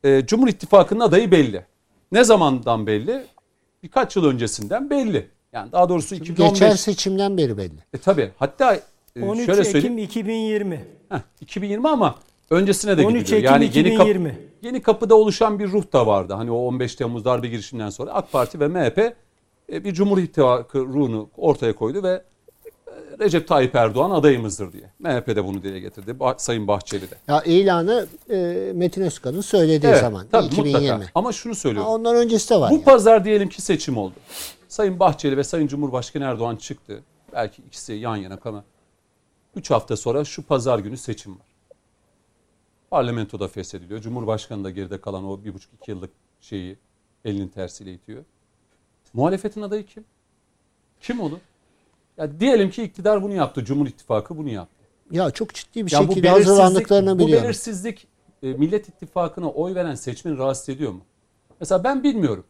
e, 0.03 0.25
Cumhur 0.25 0.47
İttifakı'nın 0.47 0.99
adayı 0.99 1.31
belli. 1.31 1.65
Ne 2.11 2.23
zamandan 2.23 2.87
belli? 2.87 3.25
Birkaç 3.83 4.15
yıl 4.15 4.25
öncesinden 4.25 4.89
belli. 4.89 5.29
Yani 5.53 5.71
daha 5.71 5.89
doğrusu 5.89 6.15
2015. 6.15 6.53
Geçen 6.59 6.75
seçimden 6.75 7.37
beri 7.37 7.57
belli. 7.57 7.83
E, 7.93 7.97
tabii. 7.97 8.31
Hatta 8.37 8.79
e, 9.15 9.23
13 9.23 9.45
şöyle 9.45 9.61
Ekim 9.61 9.71
söyleyeyim. 9.71 9.97
2020. 9.97 10.85
Heh, 11.09 11.19
2020 11.41 11.89
ama 11.89 12.15
öncesine 12.49 12.97
de 12.97 13.05
13 13.05 13.19
gidiliyor. 13.19 13.41
Ekim 13.41 13.53
Yani 13.53 13.77
yeni, 13.77 13.97
kapı, 13.97 14.09
2020. 14.09 14.37
yeni 14.61 14.81
kapıda 14.81 15.15
oluşan 15.15 15.59
bir 15.59 15.71
ruh 15.71 15.93
da 15.93 16.07
vardı. 16.07 16.33
Hani 16.33 16.51
o 16.51 16.57
15 16.57 16.95
Temmuz 16.95 17.25
darbe 17.25 17.47
girişiminden 17.47 17.89
sonra 17.89 18.11
AK 18.11 18.31
Parti 18.31 18.59
ve 18.59 18.67
MHP 18.67 18.97
e, 19.71 19.83
bir 19.83 19.93
Cumhur 19.93 20.17
İttifakı 20.17 20.79
ruhunu 20.79 21.29
ortaya 21.37 21.75
koydu 21.75 22.03
ve 22.03 22.11
e, 22.13 22.23
Recep 23.19 23.47
Tayyip 23.47 23.75
Erdoğan 23.75 24.11
adayımızdır 24.11 24.73
diye. 24.73 24.91
MHP 24.99 25.27
de 25.27 25.45
bunu 25.45 25.63
dile 25.63 25.79
getirdi. 25.79 26.11
Ba- 26.11 26.35
Sayın 26.37 26.67
Bahçeli 26.67 27.11
de. 27.11 27.15
Ya 27.27 27.43
ilanı 27.43 28.07
e, 28.29 28.35
Metin 28.75 29.01
Özkan'ın 29.01 29.41
söylediği 29.41 29.89
Evet, 29.91 30.01
zaman 30.01 30.27
tabii 30.31 30.45
2020. 30.45 30.81
mutlaka. 30.91 31.11
Ama 31.15 31.31
şunu 31.31 31.53
Ha, 31.53 31.55
söylüyorum. 31.55 31.91
ondan 31.91 32.15
öncesi 32.15 32.49
de 32.49 32.59
var. 32.59 32.69
Bu 32.69 32.73
yani. 32.73 32.83
pazar 32.83 33.25
diyelim 33.25 33.49
ki 33.49 33.61
seçim 33.61 33.97
oldu. 33.97 34.13
Sayın 34.67 34.99
Bahçeli 34.99 35.37
ve 35.37 35.43
Sayın 35.43 35.67
Cumhurbaşkanı 35.67 36.23
Erdoğan 36.23 36.55
çıktı. 36.55 37.03
Belki 37.33 37.61
ikisi 37.61 37.93
yan 37.93 38.15
yana 38.15 38.37
ama 38.45 38.63
3 39.55 39.71
hafta 39.71 39.97
sonra 39.97 40.25
şu 40.25 40.43
pazar 40.43 40.79
günü 40.79 40.97
seçim 40.97 41.31
var. 41.31 41.45
Parlamentoda 42.91 43.47
feshediliyor. 43.47 44.01
Cumhurbaşkanı 44.01 44.63
da 44.63 44.69
geride 44.69 45.01
kalan 45.01 45.25
o 45.25 45.43
bir 45.43 45.53
buçuk 45.53 45.73
iki 45.73 45.91
yıllık 45.91 46.09
şeyi 46.41 46.77
elinin 47.25 47.47
tersiyle 47.47 47.93
itiyor. 47.93 48.23
Muhalefetin 49.13 49.61
adayı 49.61 49.85
kim? 49.85 50.05
Kim 51.01 51.19
olur? 51.19 51.37
Ya 52.17 52.39
diyelim 52.39 52.69
ki 52.69 52.83
iktidar 52.83 53.23
bunu 53.23 53.33
yaptı. 53.33 53.65
Cumhur 53.65 53.87
İttifakı 53.87 54.37
bunu 54.37 54.49
yaptı. 54.49 54.75
Ya 55.11 55.31
çok 55.31 55.53
ciddi 55.53 55.85
bir 55.85 55.91
Ya 55.91 55.99
şekilde 55.99 56.29
hazırlandıklarını 56.29 57.19
bu 57.19 57.25
biliyorum. 57.27 57.43
belirsizlik 57.45 58.07
e, 58.43 58.47
Millet 58.53 58.89
İttifakı'na 58.89 59.49
oy 59.49 59.75
veren 59.75 59.95
seçmeni 59.95 60.37
rahatsız 60.37 60.69
ediyor 60.69 60.91
mu? 60.91 61.01
Mesela 61.59 61.83
ben 61.83 62.03
bilmiyorum. 62.03 62.43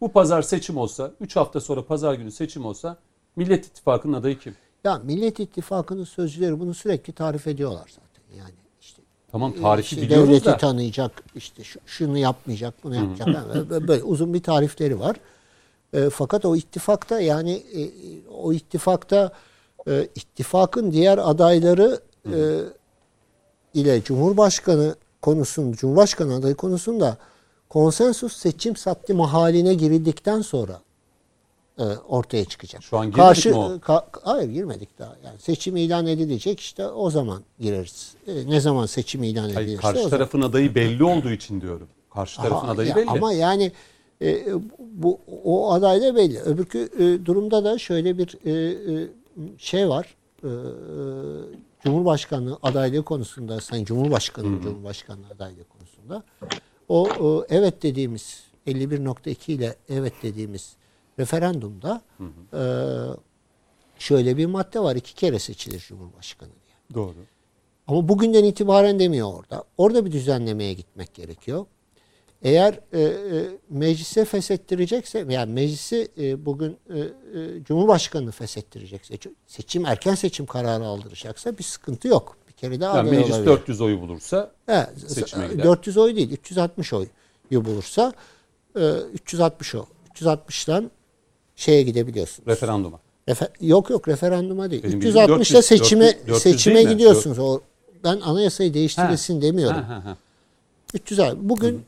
Bu 0.00 0.12
pazar 0.12 0.42
seçim 0.42 0.76
olsa, 0.76 1.10
3 1.20 1.36
hafta 1.36 1.60
sonra 1.60 1.84
pazar 1.86 2.14
günü 2.14 2.30
seçim 2.30 2.64
olsa 2.66 2.96
Millet 3.36 3.66
İttifakı'nın 3.66 4.12
adayı 4.12 4.38
kim? 4.38 4.54
Ya 4.84 4.98
Millet 5.04 5.40
İttifakı'nın 5.40 6.04
sözcüleri 6.04 6.60
bunu 6.60 6.74
sürekli 6.74 7.12
tarif 7.12 7.46
ediyorlar 7.46 7.88
zaten. 7.88 8.38
Yani 8.38 8.54
işte 8.80 9.02
Tamam 9.32 9.52
tarifi 9.62 9.94
işte 9.94 10.02
biliyoruz 10.06 10.28
devleti 10.28 10.46
da. 10.46 10.56
tanıyacak, 10.56 11.22
işte 11.34 11.64
şu- 11.64 11.80
şunu 11.86 12.18
yapmayacak, 12.18 12.74
bunu 12.84 12.94
yapacak. 12.94 13.28
Yani 13.28 13.70
böyle 13.88 14.02
uzun 14.02 14.34
bir 14.34 14.42
tarifleri 14.42 15.00
var. 15.00 15.16
E, 15.94 16.10
fakat 16.10 16.44
o 16.44 16.56
ittifakta 16.56 17.20
yani 17.20 17.52
e, 17.52 17.80
o 18.30 18.52
ittifakta 18.52 19.32
e, 19.88 20.08
ittifakın 20.14 20.92
diğer 20.92 21.18
adayları 21.18 22.00
e, 22.26 22.36
ile 23.74 24.02
Cumhurbaşkanı 24.02 24.94
konusunda, 25.22 25.76
Cumhurbaşkanı 25.76 26.34
adayı 26.34 26.54
konusunda 26.54 27.16
konsensus 27.68 28.36
seçim 28.36 28.76
sattim 28.76 29.20
haline 29.20 29.74
girildikten 29.74 30.40
sonra 30.42 30.80
e, 31.78 31.82
ortaya 32.08 32.44
çıkacak. 32.44 32.82
Şu 32.82 32.98
an 32.98 33.10
girmedik 33.10 33.46
mi 33.46 33.56
o? 33.56 33.76
ka- 33.76 34.04
hayır 34.22 34.48
girmedik 34.50 34.98
daha. 34.98 35.16
Yani 35.24 35.38
seçim 35.38 35.76
ilan 35.76 36.06
edilecek 36.06 36.60
işte 36.60 36.86
o 36.86 37.10
zaman 37.10 37.42
gireriz. 37.60 38.14
E, 38.26 38.50
ne 38.50 38.60
zaman 38.60 38.86
seçim 38.86 39.22
ilan 39.22 39.44
edilirse 39.44 39.54
Hayır, 39.64 39.78
karşı 39.78 39.96
zaman. 39.98 40.10
tarafın 40.10 40.40
adayı 40.40 40.74
belli 40.74 41.04
olduğu 41.04 41.30
için 41.30 41.60
diyorum. 41.60 41.88
Karşı 42.14 42.36
tarafın 42.36 42.66
Aha, 42.66 42.72
adayı 42.72 42.88
ya 42.88 42.96
belli. 42.96 43.10
Ama 43.10 43.32
yani 43.32 43.72
e, 44.22 44.46
bu 44.78 45.20
o 45.44 45.72
aday 45.72 46.02
da 46.02 46.16
belli. 46.16 46.40
Öbürkü 46.40 46.78
e, 46.98 47.26
durumda 47.26 47.64
da 47.64 47.78
şöyle 47.78 48.18
bir 48.18 48.36
e, 48.44 48.52
e, 48.52 49.08
şey 49.58 49.88
var. 49.88 50.16
E, 50.44 50.48
e, 50.48 50.50
Cumhurbaşkanlığı 51.84 52.58
adaylığı 52.62 53.02
konusunda 53.02 53.60
Sayın 53.60 53.84
Cumhurbaşkanı 53.84 54.62
Cumhurbaşkanlığı 54.62 55.26
adaylığı 55.34 55.64
konusunda 55.64 56.22
o 56.88 57.08
e, 57.50 57.56
evet 57.56 57.82
dediğimiz 57.82 58.42
51.2 58.66 59.52
ile 59.52 59.76
evet 59.88 60.12
dediğimiz 60.22 60.76
referandumda 61.18 62.00
e, 62.54 62.62
şöyle 63.98 64.36
bir 64.36 64.46
madde 64.46 64.80
var. 64.80 64.96
iki 64.96 65.14
kere 65.14 65.38
seçilir 65.38 65.84
Cumhurbaşkanı 65.88 66.50
diye. 66.50 66.94
Doğru. 66.94 67.14
Ama 67.86 68.08
bugünden 68.08 68.44
itibaren 68.44 68.98
demiyor 68.98 69.34
orada. 69.34 69.64
Orada 69.78 70.06
bir 70.06 70.12
düzenlemeye 70.12 70.72
gitmek 70.72 71.14
gerekiyor. 71.14 71.66
Eğer 72.42 72.80
e, 72.92 73.00
e, 73.00 73.48
meclise 73.70 74.24
feshettirecekse, 74.24 75.26
yani 75.28 75.52
meclisi 75.52 76.08
e, 76.18 76.46
bugün 76.46 76.76
e, 76.94 76.98
e, 76.98 77.64
Cumhurbaşkanı 77.64 78.30
feshettirecekse, 78.30 79.14
seçim 79.46 79.86
erken 79.86 80.14
seçim 80.14 80.46
kararı 80.46 80.84
aldıracaksa 80.84 81.58
bir 81.58 81.62
sıkıntı 81.62 82.08
yok. 82.08 82.36
Bir 82.48 82.52
kere 82.52 82.80
daha 82.80 82.96
Yani 82.96 83.10
meclis 83.10 83.30
olabilir. 83.30 83.46
400 83.46 83.80
oyu 83.80 84.00
bulursa 84.00 84.50
Evet, 84.68 84.88
seçime 85.06 85.48
gider. 85.48 85.64
400 85.64 85.96
oy 85.96 86.16
değil, 86.16 86.30
360 86.32 86.92
oyu 86.92 87.08
bulursa 87.64 88.12
e, 88.76 88.90
360 89.14 89.74
o. 89.74 89.86
360'dan 90.14 90.90
şeye 91.56 91.82
gidebiliyorsunuz. 91.82 92.48
referanduma. 92.48 93.00
Refer- 93.28 93.50
yok 93.60 93.90
yok 93.90 94.08
referanduma 94.08 94.70
değil. 94.70 94.82
Benim 94.82 95.00
360'da 95.00 95.28
400, 95.28 95.64
seçime 95.66 96.06
400 96.06 96.26
400 96.28 96.42
seçime 96.42 96.82
gidiyorsunuz. 96.82 97.38
O 97.38 97.60
ben 98.04 98.20
anayasayı 98.20 98.74
değiştirilsin 98.74 99.34
Ha. 99.34 99.42
demiyorum. 99.42 99.82
Ha, 99.82 99.88
ha, 99.88 100.04
ha. 100.04 100.16
300 100.94 101.20
abi. 101.20 101.48
Bugün 101.48 101.84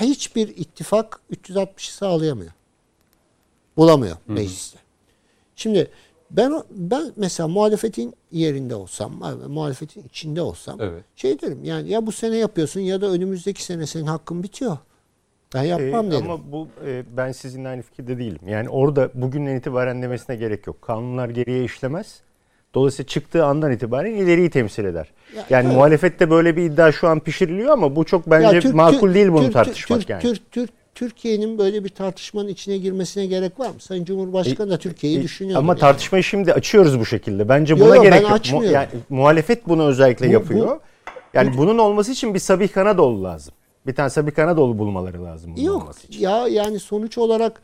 hiçbir 0.00 0.48
ittifak 0.48 1.20
360'ı 1.32 1.92
sağlayamıyor. 1.92 2.52
Bulamıyor 3.76 4.16
mecliste. 4.26 4.78
Şimdi 5.56 5.90
ben 6.30 6.62
ben 6.70 7.12
mesela 7.16 7.48
muhalefetin 7.48 8.14
yerinde 8.32 8.74
olsam, 8.74 9.12
muhalefetin 9.48 10.02
içinde 10.02 10.42
olsam 10.42 10.80
Evet. 10.80 11.04
şey 11.16 11.40
derim 11.40 11.64
yani 11.64 11.88
ya 11.88 12.06
bu 12.06 12.12
sene 12.12 12.36
yapıyorsun 12.36 12.80
ya 12.80 13.00
da 13.00 13.06
önümüzdeki 13.06 13.62
sene 13.62 13.86
senin 13.86 14.06
hakkın 14.06 14.42
bitiyor. 14.42 14.78
Ben 15.54 15.62
yapmam 15.62 16.06
Ee, 16.06 16.10
derim. 16.10 16.30
Ama 16.30 16.52
bu 16.52 16.68
e, 16.86 17.04
ben 17.16 17.32
sizinle 17.32 17.68
aynı 17.68 17.82
fikirde 17.82 18.18
değilim. 18.18 18.48
Yani 18.48 18.68
orada 18.68 19.10
bugünden 19.14 19.56
itibaren 19.56 20.02
demesine 20.02 20.36
gerek 20.36 20.66
yok. 20.66 20.82
Kanunlar 20.82 21.28
geriye 21.28 21.64
işlemez. 21.64 22.20
Dolayısıyla 22.74 23.06
çıktığı 23.06 23.44
andan 23.44 23.72
itibaren 23.72 24.14
ileriyi 24.14 24.50
temsil 24.50 24.84
eder. 24.84 25.08
Ya, 25.36 25.44
yani 25.50 25.66
evet. 25.66 25.76
muhalefette 25.76 26.30
böyle 26.30 26.56
bir 26.56 26.62
iddia 26.62 26.92
şu 26.92 27.08
an 27.08 27.20
pişiriliyor 27.20 27.70
ama 27.70 27.96
bu 27.96 28.04
çok 28.04 28.30
bence 28.30 28.56
Ya 28.56 28.60
Türk- 28.62 28.74
makul 28.74 29.00
Türk- 29.00 29.14
değil 29.14 29.28
bunu 29.28 29.44
Türk- 29.44 29.52
tartışmak 29.52 30.00
Türk- 30.00 30.10
yani. 30.10 30.22
Türk- 30.22 30.50
Türk- 30.52 30.70
Türkiye'nin 30.94 31.58
böyle 31.58 31.84
bir 31.84 31.88
tartışmanın 31.88 32.48
içine 32.48 32.76
girmesine 32.78 33.26
gerek 33.26 33.60
var 33.60 33.68
mı? 33.68 33.74
Sayın 33.78 34.04
Cumhurbaşkanı 34.04 34.70
da 34.70 34.76
Türkiye'yi 34.78 35.18
E, 35.18 35.22
düşünüyor. 35.22 35.58
Ama 35.58 35.72
yani. 35.72 35.80
tartışmayı 35.80 36.24
şimdi 36.24 36.52
açıyoruz 36.52 37.00
bu 37.00 37.06
şekilde. 37.06 37.48
Bence 37.48 37.74
Yo, 37.74 37.80
buna 37.80 37.96
yo, 37.96 38.02
ben 38.04 38.10
gerek 38.10 38.30
yok. 38.30 38.52
Mu- 38.52 38.64
yani 38.64 38.88
muhalefet 39.08 39.68
bunu 39.68 39.86
özellikle 39.86 40.28
Bu- 40.28 40.32
yapıyor. 40.32 40.80
yani 41.34 41.56
bunun 41.56 41.78
olması 41.78 42.12
için 42.12 42.34
bir 42.34 42.38
Sabih 42.38 42.68
Kanadoğlu 42.72 43.24
lazım. 43.24 43.54
Bir 43.86 43.94
tane 43.94 44.10
Sabih 44.10 44.32
Kanadoğlu 44.34 44.78
bulmaları 44.78 45.24
lazım 45.24 45.54
Yok 45.56 45.82
olması 45.82 46.06
için. 46.06 46.20
ya 46.20 46.48
yani 46.48 46.78
sonuç 46.80 47.18
olarak 47.18 47.62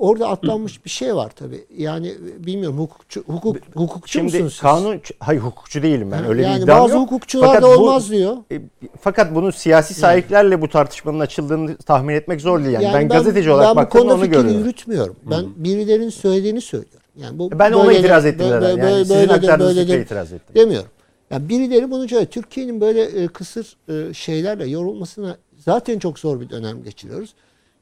orada 0.00 0.28
atlanmış 0.28 0.84
bir 0.84 0.90
şey 0.90 1.14
var 1.16 1.30
tabii. 1.36 1.64
Yani 1.76 2.14
bilmiyorum 2.38 2.78
hukukçu 2.78 3.22
hukuk 3.26 3.56
hukukçu 3.74 4.12
Şimdi 4.12 4.24
musunuz 4.32 4.52
siz? 4.52 4.60
kanun 4.60 5.00
hayır 5.20 5.40
hukukçu 5.40 5.82
değilim 5.82 6.10
ben. 6.12 6.24
Öyle 6.28 6.38
bir 6.42 6.46
yani 6.46 6.62
iddiam 6.62 6.80
bazı 6.80 6.94
yok. 6.94 7.02
hukukçular 7.02 7.46
Fakat 7.46 7.62
da 7.62 7.66
bu- 7.66 7.70
olmaz 7.70 8.10
diyor. 8.10 8.36
E, 8.52 8.60
fakat 9.00 9.34
bunun 9.34 9.50
siyasi 9.50 9.94
sahiplerle 9.94 10.62
bu 10.62 10.68
tartışmanın 10.68 11.20
açıldığını 11.20 11.76
tahmin 11.76 12.14
etmek 12.14 12.40
zor 12.40 12.64
değil. 12.64 12.80
Yani, 12.80 12.94
ben, 12.94 13.08
gazeteci 13.08 13.50
olarak 13.50 13.66
ben 13.68 13.72
bu 13.72 13.76
baktığımda 13.76 14.02
konuda 14.02 14.14
onu 14.14 14.22
fikir 14.22 14.36
görüyorum. 14.36 14.60
yürütmüyorum. 14.60 15.16
Ben 15.30 15.44
birilerinin 15.56 16.10
söylediğini 16.10 16.60
söylüyorum. 16.60 17.00
Yani 17.16 17.38
bu 17.38 17.50
Ben 17.58 17.72
ona 17.72 17.92
itiraz 17.92 18.26
ettim 18.26 18.50
böyle-. 18.50 18.68
Yani 18.68 18.82
böyle- 18.82 19.04
sizin 19.04 19.28
aktardığınız 19.28 19.70
fikre 19.74 19.88
böyledir 19.88 20.04
itiraz 20.04 20.32
ettim. 20.32 20.54
Demiyorum. 20.54 20.88
Yani 21.30 21.48
birileri 21.48 21.90
bunu 21.90 22.08
söylüyor. 22.08 22.30
Türkiye'nin 22.30 22.80
böyle 22.80 23.02
e, 23.02 23.26
kısır 23.28 23.76
e, 23.88 24.14
şeylerle 24.14 24.66
yorulmasına 24.68 25.36
zaten 25.58 25.98
çok 25.98 26.18
zor 26.18 26.40
bir 26.40 26.50
dönem 26.50 26.82
geçiriyoruz. 26.84 27.34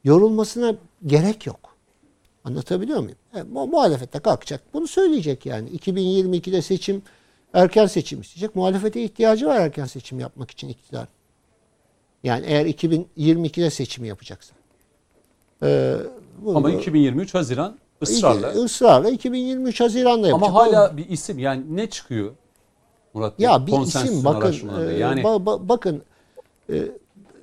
Yorulmasına 0.04 0.74
gerek 1.06 1.46
yok. 1.46 1.58
Anlatabiliyor 2.44 2.98
muyum? 3.00 3.16
Yani, 3.36 3.50
mu- 3.52 3.66
muhalefette 3.66 4.18
kalkacak. 4.18 4.62
Bunu 4.74 4.86
söyleyecek 4.86 5.46
yani. 5.46 5.70
2022'de 5.70 6.62
seçim 6.62 7.02
erken 7.54 7.86
seçim 7.86 8.20
isteyecek. 8.20 8.56
Muhalefete 8.56 9.02
ihtiyacı 9.04 9.46
var 9.46 9.60
erken 9.60 9.84
seçim 9.86 10.20
yapmak 10.20 10.50
için 10.50 10.68
iktidar. 10.68 11.08
Yani 12.24 12.46
eğer 12.46 12.66
2022'de 12.66 13.70
seçimi 13.70 14.08
yapacaksa. 14.08 14.54
Ee, 15.62 15.96
bu- 16.42 16.56
Ama 16.56 16.68
bu- 16.68 16.70
2023 16.72 17.34
Haziran 17.34 17.78
ısrarla. 18.02 18.52
Israrla 18.52 19.10
2023 19.10 19.80
Haziran'da 19.80 20.28
yapacak. 20.28 20.48
Ama 20.50 20.60
hala 20.60 20.96
bir 20.96 21.08
isim 21.08 21.38
yani 21.38 21.76
ne 21.76 21.90
çıkıyor? 21.90 22.34
Murat 23.14 23.40
ya 23.40 23.66
bir 23.66 23.72
isim 23.82 24.24
bakın 24.24 24.52
e, 24.80 24.92
yani 24.98 25.20
ba- 25.20 25.44
ba- 25.44 25.68
bakın 25.68 26.02
e, 26.72 26.84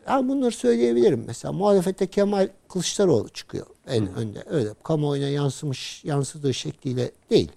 ya 0.07 0.27
bunları 0.27 0.51
söyleyebilirim. 0.51 1.23
Mesela 1.27 1.51
muhalefette 1.51 2.07
Kemal 2.07 2.49
Kılıçdaroğlu 2.69 3.29
çıkıyor 3.29 3.65
en 3.87 4.15
önde. 4.15 4.43
Öyle 4.49 4.69
kamuoyuna 4.83 5.27
yansımış 5.27 6.03
yansıdığı 6.05 6.53
şekliyle 6.53 7.11
değil. 7.29 7.51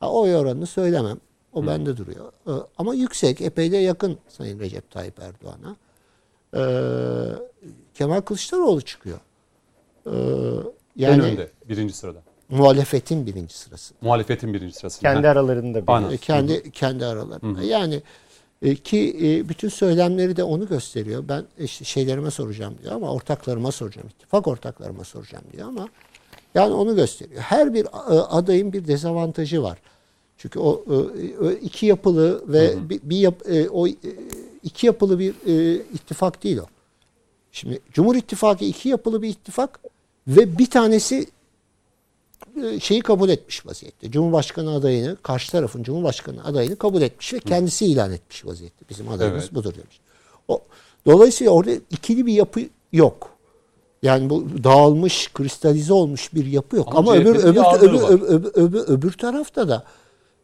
Ha, 0.00 0.12
oy 0.12 0.36
oranını 0.36 0.66
söylemem. 0.66 1.16
O 1.52 1.66
bende 1.66 1.96
duruyor. 1.96 2.32
E, 2.46 2.52
ama 2.78 2.94
yüksek 2.94 3.40
epey 3.40 3.72
de 3.72 3.76
yakın 3.76 4.18
Sayın 4.28 4.60
Recep 4.60 4.90
Tayyip 4.90 5.18
Erdoğan'a. 5.18 5.76
E, 6.54 6.62
Kemal 7.94 8.20
Kılıçdaroğlu 8.20 8.80
çıkıyor. 8.80 9.18
E, 10.06 10.12
yani 10.96 11.14
en 11.14 11.20
önde 11.20 11.50
birinci 11.68 11.94
sırada. 11.94 12.18
muhalefetin 12.48 13.26
birinci 13.26 13.58
sırası. 13.58 13.94
Muhalefetin 14.00 14.54
birinci 14.54 14.74
sırasında. 14.74 15.12
Kendi 15.12 15.28
aralarında 15.28 16.10
bir. 16.10 16.16
Kendi 16.16 16.70
kendi 16.70 17.06
aralarında. 17.06 17.62
Yani 17.62 18.02
e, 18.62 18.74
ki 18.74 19.16
e, 19.22 19.48
bütün 19.48 19.68
söylemleri 19.68 20.36
de 20.36 20.44
onu 20.44 20.68
gösteriyor. 20.68 21.24
Ben 21.28 21.44
işte 21.58 21.84
şeylerime 21.84 22.30
soracağım 22.30 22.74
diyor 22.82 22.94
ama 22.94 23.12
ortaklarıma 23.12 23.72
soracağım. 23.72 24.08
ittifak 24.08 24.46
ortaklarıma 24.46 25.04
soracağım 25.04 25.44
diyor 25.52 25.68
ama 25.68 25.88
yani 26.54 26.74
onu 26.74 26.96
gösteriyor. 26.96 27.40
Her 27.40 27.74
bir 27.74 27.84
e, 27.84 28.20
adayın 28.20 28.72
bir 28.72 28.86
dezavantajı 28.86 29.62
var. 29.62 29.78
Çünkü 30.38 30.58
o 30.58 30.84
e, 30.90 30.94
e, 31.48 31.52
iki 31.52 31.86
yapılı 31.86 32.52
ve 32.52 32.88
bir, 32.88 33.00
bir 33.02 33.16
yap, 33.16 33.42
o 33.70 33.86
iki 34.62 34.86
yapılı 34.86 35.18
bir 35.18 35.34
ittifak 35.94 36.44
değil 36.44 36.58
o. 36.58 36.66
Şimdi 37.52 37.80
Cumhur 37.92 38.14
İttifakı 38.14 38.64
iki 38.64 38.88
yapılı 38.88 39.22
bir 39.22 39.28
ittifak 39.28 39.80
ve 40.28 40.58
bir 40.58 40.70
tanesi 40.70 41.26
şeyi 42.80 43.00
kabul 43.00 43.28
etmiş 43.28 43.66
vaziyette. 43.66 44.10
Cumhurbaşkanı 44.10 44.74
adayını, 44.74 45.16
karşı 45.22 45.52
tarafın 45.52 45.82
Cumhurbaşkanı 45.82 46.44
adayını 46.44 46.76
kabul 46.76 47.02
etmiş 47.02 47.34
ve 47.34 47.38
kendisi 47.40 47.86
ilan 47.86 48.12
etmiş 48.12 48.46
vaziyette. 48.46 48.84
Bizim 48.90 49.08
adayımız 49.08 49.42
Evet. 49.42 49.54
budur 49.54 49.74
demiş. 49.74 50.00
O, 50.48 50.60
dolayısıyla 51.06 51.52
orada 51.52 51.70
ikili 51.90 52.26
bir 52.26 52.32
yapı 52.32 52.60
yok. 52.92 53.30
Yani 54.02 54.30
bu 54.30 54.46
dağılmış, 54.64 55.32
kristalize 55.32 55.92
olmuş 55.92 56.34
bir 56.34 56.46
yapı 56.46 56.76
yok. 56.76 56.88
Ama 56.90 56.98
Ama, 56.98 57.14
öbür 57.14 57.34
öbür, 57.34 57.44
öbür, 57.44 57.88
öbür, 57.88 58.28
öbür, 58.28 58.50
öbür, 58.54 58.88
öbür 58.88 59.12
tarafta 59.12 59.68
da 59.68 59.84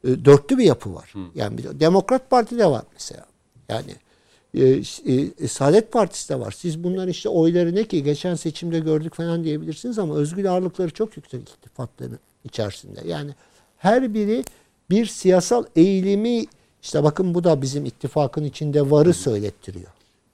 e, 0.05 0.25
dörtlü 0.25 0.59
bir 0.59 0.65
yapı 0.65 0.95
var. 0.95 1.15
Yani 1.35 1.59
bir 1.59 1.65
de 1.65 1.81
Demokrat 1.81 2.31
Parti 2.31 2.59
de 2.59 2.67
var 2.67 2.83
mesela. 2.93 3.27
Yani 3.69 3.97
e, 4.55 4.83
e, 5.43 5.49
Saadet 5.49 5.93
Partisi 5.93 6.29
de 6.29 6.41
var. 6.41 6.51
Siz 6.51 6.85
bunların 6.85 7.09
işte 7.09 7.29
oyları 7.29 7.75
ne 7.75 7.85
ki 7.85 8.03
geçen 8.03 8.35
seçimde 8.35 8.79
gördük 8.79 9.15
falan 9.15 9.45
diyebilirsiniz 9.45 9.99
ama 9.99 10.15
özgür 10.17 10.45
ağırlıkları 10.45 10.91
çok 10.91 11.17
yüksek 11.17 11.49
ittifakların 11.49 12.19
içerisinde. 12.45 13.01
Yani 13.07 13.31
her 13.79 14.15
biri 14.15 14.45
bir 14.91 15.07
siyasal 15.07 15.65
eğilimi 15.77 16.45
işte 16.83 17.05
bakın 17.05 17.35
bu 17.35 17.45
da 17.45 17.63
bizim 17.63 17.85
ittifakın 17.85 18.45
içinde 18.45 18.91
varı 18.91 19.15
söylettiriyor. 19.15 19.91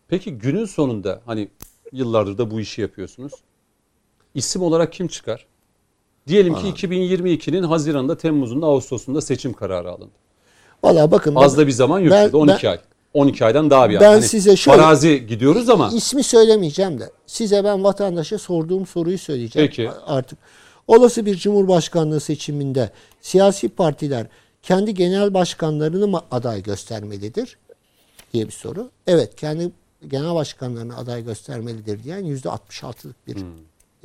Peki 0.08 0.32
günün 0.32 0.64
sonunda 0.64 1.20
hani 1.26 1.48
yıllardır 1.92 2.38
da 2.38 2.50
bu 2.50 2.60
işi 2.60 2.80
yapıyorsunuz. 2.80 3.32
İsim 4.34 4.62
olarak 4.62 4.92
kim 4.92 5.08
çıkar? 5.08 5.46
Diyelim 6.26 6.54
ki 6.54 6.86
2022'nin 6.86 7.62
Haziran'da, 7.62 8.16
Temmuz'unda, 8.16 8.66
Ağustos'unda 8.66 9.20
seçim 9.20 9.52
kararı 9.52 9.90
alındı. 9.90 10.10
Valla 10.82 11.10
bakın 11.10 11.34
Az 11.34 11.56
da 11.56 11.66
bir 11.66 11.72
zaman. 11.72 12.10
Ben- 12.10 12.30
12 12.32 12.62
ben- 12.62 12.70
ay. 12.70 12.78
12 13.18 13.44
aydan 13.44 13.70
daha 13.70 13.90
bir 13.90 13.94
ay. 13.94 14.00
Ben 14.00 14.06
Hani 14.12 14.22
size 14.22 14.56
şöyle- 14.56 14.78
Farazi 14.82 15.26
gidiyoruz 15.26 15.68
ama 15.68 15.90
ismi 15.94 16.22
söylemeyeceğim 16.22 17.00
de 17.00 17.10
size 17.26 17.64
ben 17.64 17.84
vatandaşa 17.84 18.38
sorduğum 18.38 18.86
soruyu 18.86 19.18
söyleyeceğim 19.18 19.68
Peki. 19.68 19.90
artık. 20.06 20.38
Olası 20.88 21.26
bir 21.26 21.36
cumhurbaşkanlığı 21.36 22.20
seçiminde 22.20 22.90
siyasi 23.20 23.68
partiler 23.68 24.26
kendi 24.62 24.94
genel 24.94 25.34
başkanlarını 25.34 26.06
mı 26.08 26.20
aday 26.30 26.62
göstermelidir 26.62 27.58
diye 28.32 28.46
bir 28.46 28.52
soru. 28.52 28.90
Evet 29.06 29.36
kendi 29.36 29.70
genel 30.08 30.34
başkanlarını 30.34 30.96
aday 30.96 31.24
göstermelidir 31.24 32.04
diyen 32.04 32.24
yüzde 32.24 32.48
66'lık 32.48 33.26
bir 33.26 33.36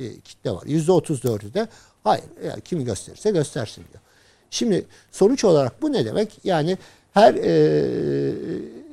e, 0.00 0.20
kitle 0.20 0.50
var. 0.50 0.62
Yüzde 0.66 0.92
34'ü 0.92 1.54
de 1.54 1.68
hayır 2.04 2.24
yani 2.46 2.60
kimi 2.60 2.84
gösterirse 2.84 3.30
göstersin 3.30 3.84
diyor. 3.92 4.02
Şimdi 4.50 4.86
sonuç 5.12 5.44
olarak 5.44 5.82
bu 5.82 5.92
ne 5.92 6.04
demek? 6.04 6.32
Yani 6.44 6.78
her 7.14 7.34
e, 7.34 7.50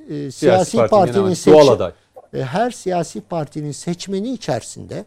e, 0.10 0.32
siyasi, 0.32 0.78
partinin 0.78 0.90
partinin 1.00 1.24
genel- 1.24 1.36
seçim- 1.36 1.54
doğal 1.54 1.68
aday. 1.68 1.92
e, 2.34 2.44
her 2.44 2.72
siyasi 2.72 3.22
partinin 3.22 3.72
seçmeni 3.72 4.34
içerisinde 4.34 5.06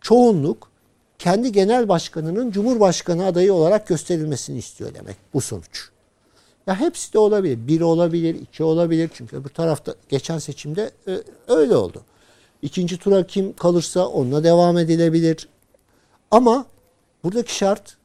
çoğunluk 0.00 0.70
kendi 1.18 1.52
genel 1.52 1.88
başkanının 1.88 2.50
cumhurbaşkanı 2.50 3.26
adayı 3.26 3.54
olarak 3.54 3.86
gösterilmesini 3.86 4.58
istiyor 4.58 4.94
demek 4.94 5.16
bu 5.34 5.40
sonuç. 5.40 5.88
Ya 6.66 6.80
hepsi 6.80 7.12
de 7.12 7.18
olabilir. 7.18 7.58
Bir 7.66 7.80
olabilir, 7.80 8.34
iki 8.34 8.64
olabilir. 8.64 9.10
Çünkü 9.14 9.36
öbür 9.36 9.48
tarafta 9.48 9.94
geçen 10.08 10.38
seçimde 10.38 10.90
e, 11.08 11.18
öyle 11.48 11.76
oldu. 11.76 12.02
İkinci 12.62 12.98
tura 12.98 13.26
kim 13.26 13.52
kalırsa 13.56 14.06
onunla 14.08 14.44
devam 14.44 14.78
edilebilir. 14.78 15.48
Ama 16.30 16.66
buradaki 17.24 17.54
şart, 17.54 17.96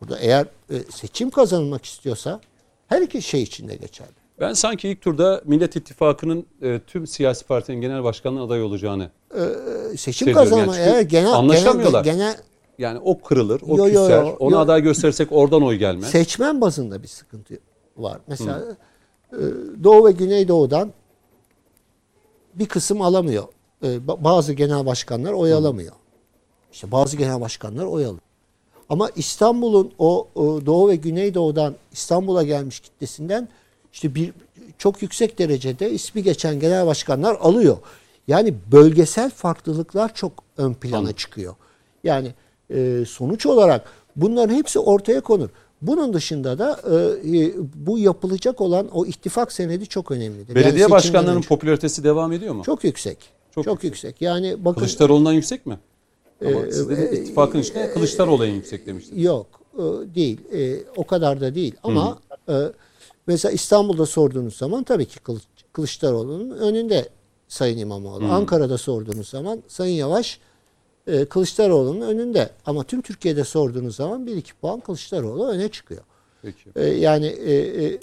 burada 0.00 0.18
eğer 0.18 0.46
e, 0.70 0.78
seçim 0.92 1.30
kazanılmak 1.30 1.84
istiyorsa 1.84 2.40
her 2.88 3.02
iki 3.02 3.22
şey 3.22 3.42
için 3.42 3.68
de 3.68 3.76
geçerli. 3.76 4.23
Ben 4.40 4.52
sanki 4.52 4.88
ilk 4.88 5.00
turda 5.00 5.42
Millet 5.44 5.76
İttifakı'nın 5.76 6.46
e, 6.62 6.80
tüm 6.86 7.06
siyasi 7.06 7.44
partinin 7.46 7.80
genel 7.80 8.04
başkanlığı 8.04 8.42
aday 8.42 8.62
olacağını 8.62 9.10
E, 9.34 9.96
seçim 9.96 10.12
Seziyorum 10.28 10.28
yani 10.28 10.50
kazanma 10.50 10.72
çünkü 10.74 10.88
eğer 10.90 11.00
genel 11.00 11.32
anlaşamıyorlar. 11.32 12.04
genel, 12.04 12.18
genel 12.18 12.36
yani 12.78 12.98
o 13.04 13.20
kırılır, 13.20 13.60
o 13.68 13.76
Yo, 13.78 13.86
yo, 13.88 14.02
küser. 14.02 14.22
yo, 14.24 14.36
Ona 14.38 14.54
yo. 14.54 14.60
aday 14.60 14.82
gösterirsek 14.82 15.28
oradan 15.32 15.62
oy 15.62 15.76
gelmez. 15.76 16.10
seçmen 16.10 16.60
bazında 16.60 17.02
bir 17.02 17.08
sıkıntı 17.08 17.54
var. 17.96 18.20
Mesela 18.26 18.62
e, 19.32 19.38
Doğu 19.84 20.06
ve 20.06 20.12
Güneydoğu'dan 20.12 20.92
bir 22.54 22.66
kısım 22.66 23.02
alamıyor. 23.02 23.44
E, 23.82 23.86
ba- 23.86 24.24
Bazı 24.24 24.52
genel 24.52 24.86
başkanlar 24.86 25.32
oy 25.32 25.52
alamıyor. 25.52 25.92
İşte 26.72 26.92
bazı 26.92 27.16
genel 27.16 27.40
başkanlar 27.40 27.84
oy 27.84 28.04
alıyor. 28.04 28.20
Ama 28.88 29.10
İstanbul'un 29.16 29.92
o, 29.98 30.28
o 30.34 30.66
Doğu 30.66 30.88
ve 30.88 30.96
Güneydoğu'dan 30.96 31.74
İstanbul'a 31.92 32.42
gelmiş 32.42 32.80
kitlesinden 32.80 33.48
işte 33.94 34.14
bir 34.14 34.32
çok 34.78 35.02
yüksek 35.02 35.38
derecede 35.38 35.90
ismi 35.90 36.22
geçen 36.22 36.60
genel 36.60 36.86
başkanlar 36.86 37.36
alıyor. 37.40 37.76
Yani 38.28 38.54
bölgesel 38.72 39.30
farklılıklar 39.30 40.14
çok 40.14 40.32
ön 40.56 40.74
plana 40.74 41.12
çıkıyor. 41.12 41.54
Yani 42.04 42.34
e, 42.70 43.04
sonuç 43.08 43.46
olarak 43.46 43.84
bunların 44.16 44.54
hepsi 44.54 44.78
ortaya 44.78 45.20
konur. 45.20 45.48
Bunun 45.82 46.12
dışında 46.12 46.58
da 46.58 46.80
e, 46.90 46.94
e, 47.38 47.52
bu 47.74 47.98
yapılacak 47.98 48.60
olan 48.60 48.88
o 48.92 49.06
ittifak 49.06 49.52
senedi 49.52 49.86
çok 49.86 50.10
önemlidir. 50.10 50.48
Yani 50.48 50.54
Belediye 50.54 50.72
seçimden 50.72 50.90
başkanlarının 50.90 51.36
önce. 51.38 51.48
popülaritesi 51.48 52.04
devam 52.04 52.32
ediyor 52.32 52.54
mu? 52.54 52.62
çok 52.66 52.84
yüksek. 52.84 53.18
Çok 53.54 53.64
Çok, 53.64 53.84
yüksek. 53.84 54.04
yüksek. 54.04 54.22
Yani 54.22 54.64
bakın 54.64 54.78
Kılıçdaroğlu'ndan 54.78 55.32
yüksek 55.32 55.66
mi? 55.66 55.78
Ama 56.46 56.50
Ee, 56.50 56.72
siz 56.72 56.88
dediniz, 56.90 57.18
ittifakın 57.18 57.58
içinde 57.60 57.90
Kılıçdaroğlu 57.92 58.46
en 58.46 58.52
yüksek 58.54 58.86
demiştiniz. 58.86 59.24
Yok 59.24 59.46
e, 59.74 59.82
değil. 60.14 60.40
E, 60.52 60.76
o 60.96 61.06
kadar 61.06 61.40
da 61.40 61.54
değil. 61.54 61.74
Ama 61.82 62.18
e, 62.48 62.52
mesela 63.26 63.52
İstanbul'da 63.52 64.06
sorduğunuz 64.06 64.56
zaman 64.56 64.84
tabii 64.84 65.06
ki 65.06 65.20
Kılıç, 65.20 65.42
Kılıçdaroğlu'nun 65.72 66.50
önünde 66.50 67.08
Sayın 67.48 67.78
İmamoğlu. 67.78 68.24
Ankara'da 68.24 68.78
sorduğunuz 68.78 69.28
zaman 69.28 69.62
Sayın 69.68 69.94
Yavaş 69.94 70.40
e, 71.06 71.24
Kılıçdaroğlu'nun 71.24 72.00
önünde. 72.00 72.50
Ama 72.66 72.84
tüm 72.84 73.02
Türkiye'de 73.02 73.44
sorduğunuz 73.44 73.96
zaman 73.96 74.26
1-2 74.26 74.42
puan 74.60 74.80
Kılıçdaroğlu 74.80 75.48
öne 75.48 75.68
çıkıyor. 75.68 76.02
Peki. 76.42 76.70
E, 76.76 76.84
yani 76.84 77.26
e, 77.26 77.54
e, 77.84 77.98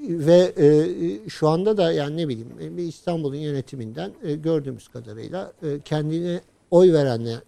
ve 0.00 0.52
e, 0.56 1.28
şu 1.28 1.48
anda 1.48 1.76
da 1.76 1.92
yani 1.92 2.16
ne 2.16 2.28
bileyim 2.28 2.78
e, 2.78 2.82
İstanbul'un 2.82 3.36
yönetiminden 3.36 4.12
e, 4.22 4.34
gördüğümüz 4.34 4.88
kadarıyla 4.88 5.52
e, 5.62 5.80
kendine 5.84 6.40
oy 6.70 6.92
verenler 6.92 7.40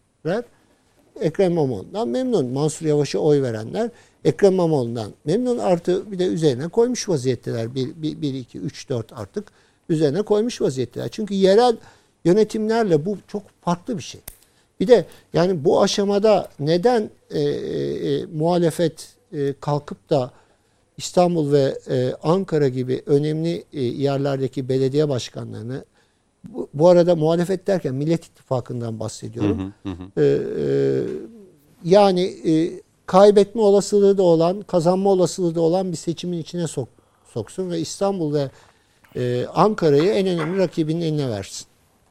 Ekrem 1.20 1.52
İmamoğlu'ndan 1.52 2.08
memnun. 2.08 2.46
Mansur 2.46 2.86
Yavaş'a 2.86 3.18
oy 3.18 3.42
verenler 3.42 3.90
Ekrem 4.24 4.52
İmamoğlu'ndan 4.52 5.12
memnun. 5.24 5.58
Artı 5.58 6.12
bir 6.12 6.18
de 6.18 6.26
üzerine 6.26 6.68
koymuş 6.68 7.08
vaziyetteler. 7.08 7.74
1, 7.74 8.22
1 8.22 8.34
2, 8.34 8.58
3, 8.58 8.88
4 8.88 9.12
artık 9.12 9.52
üzerine 9.88 10.22
koymuş 10.22 10.60
vaziyetteler. 10.60 11.08
Çünkü 11.08 11.34
yerel 11.34 11.76
yönetimlerle 12.24 13.06
bu 13.06 13.18
çok 13.26 13.42
farklı 13.60 13.98
bir 13.98 14.02
şey. 14.02 14.20
Bir 14.80 14.86
de 14.86 15.06
yani 15.32 15.64
bu 15.64 15.82
aşamada 15.82 16.48
neden 16.60 17.10
e, 17.30 17.40
e, 17.40 18.26
muhalefet 18.26 19.08
e, 19.32 19.54
kalkıp 19.60 20.10
da 20.10 20.30
İstanbul 20.96 21.52
ve 21.52 21.78
e, 21.90 22.12
Ankara 22.22 22.68
gibi 22.68 23.02
önemli 23.06 23.64
e, 23.72 23.82
yerlerdeki 23.82 24.68
belediye 24.68 25.08
başkanlarını 25.08 25.84
bu, 26.44 26.68
bu 26.74 26.88
arada 26.88 27.16
muhalefet 27.16 27.66
derken 27.66 27.94
Millet 27.94 28.24
İttifakı'ndan 28.24 29.00
bahsediyorum. 29.00 29.74
E, 30.16 30.22
e, 30.22 31.02
yani 31.84 32.22
e, 32.22 32.80
kaybetme 33.08 33.60
olasılığı 33.60 34.18
da 34.18 34.22
olan, 34.22 34.62
kazanma 34.62 35.10
olasılığı 35.10 35.54
da 35.54 35.60
olan 35.60 35.92
bir 35.92 35.96
seçimin 35.96 36.38
içine 36.38 36.66
sok, 36.66 36.88
soksun 37.32 37.70
ve 37.70 37.80
İstanbul 37.80 38.34
ve 38.34 38.50
e, 39.16 39.46
Ankara'yı 39.54 40.10
en 40.10 40.26
önemli 40.26 40.58
rakibinin 40.58 41.00
eline 41.00 41.30
versin. 41.30 41.66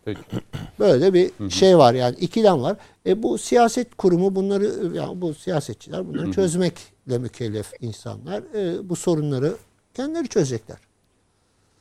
Peki. 0.06 0.20
Böyle 0.80 1.14
bir 1.14 1.50
şey 1.50 1.78
var 1.78 1.94
yani 1.94 2.16
ikilem 2.16 2.62
var. 2.62 2.78
E 3.06 3.24
bu 3.24 3.38
siyaset 3.38 3.96
kurumu 3.98 4.36
bunları 4.36 4.96
yani 4.96 5.22
bu 5.22 5.34
siyasetçiler 5.34 6.08
bunları 6.08 6.32
çözmekle 6.32 7.18
mükellef 7.18 7.74
insanlar. 7.82 8.44
E, 8.56 8.90
bu 8.90 8.96
sorunları 8.96 9.56
kendileri 9.94 10.28
çözecekler. 10.28 10.78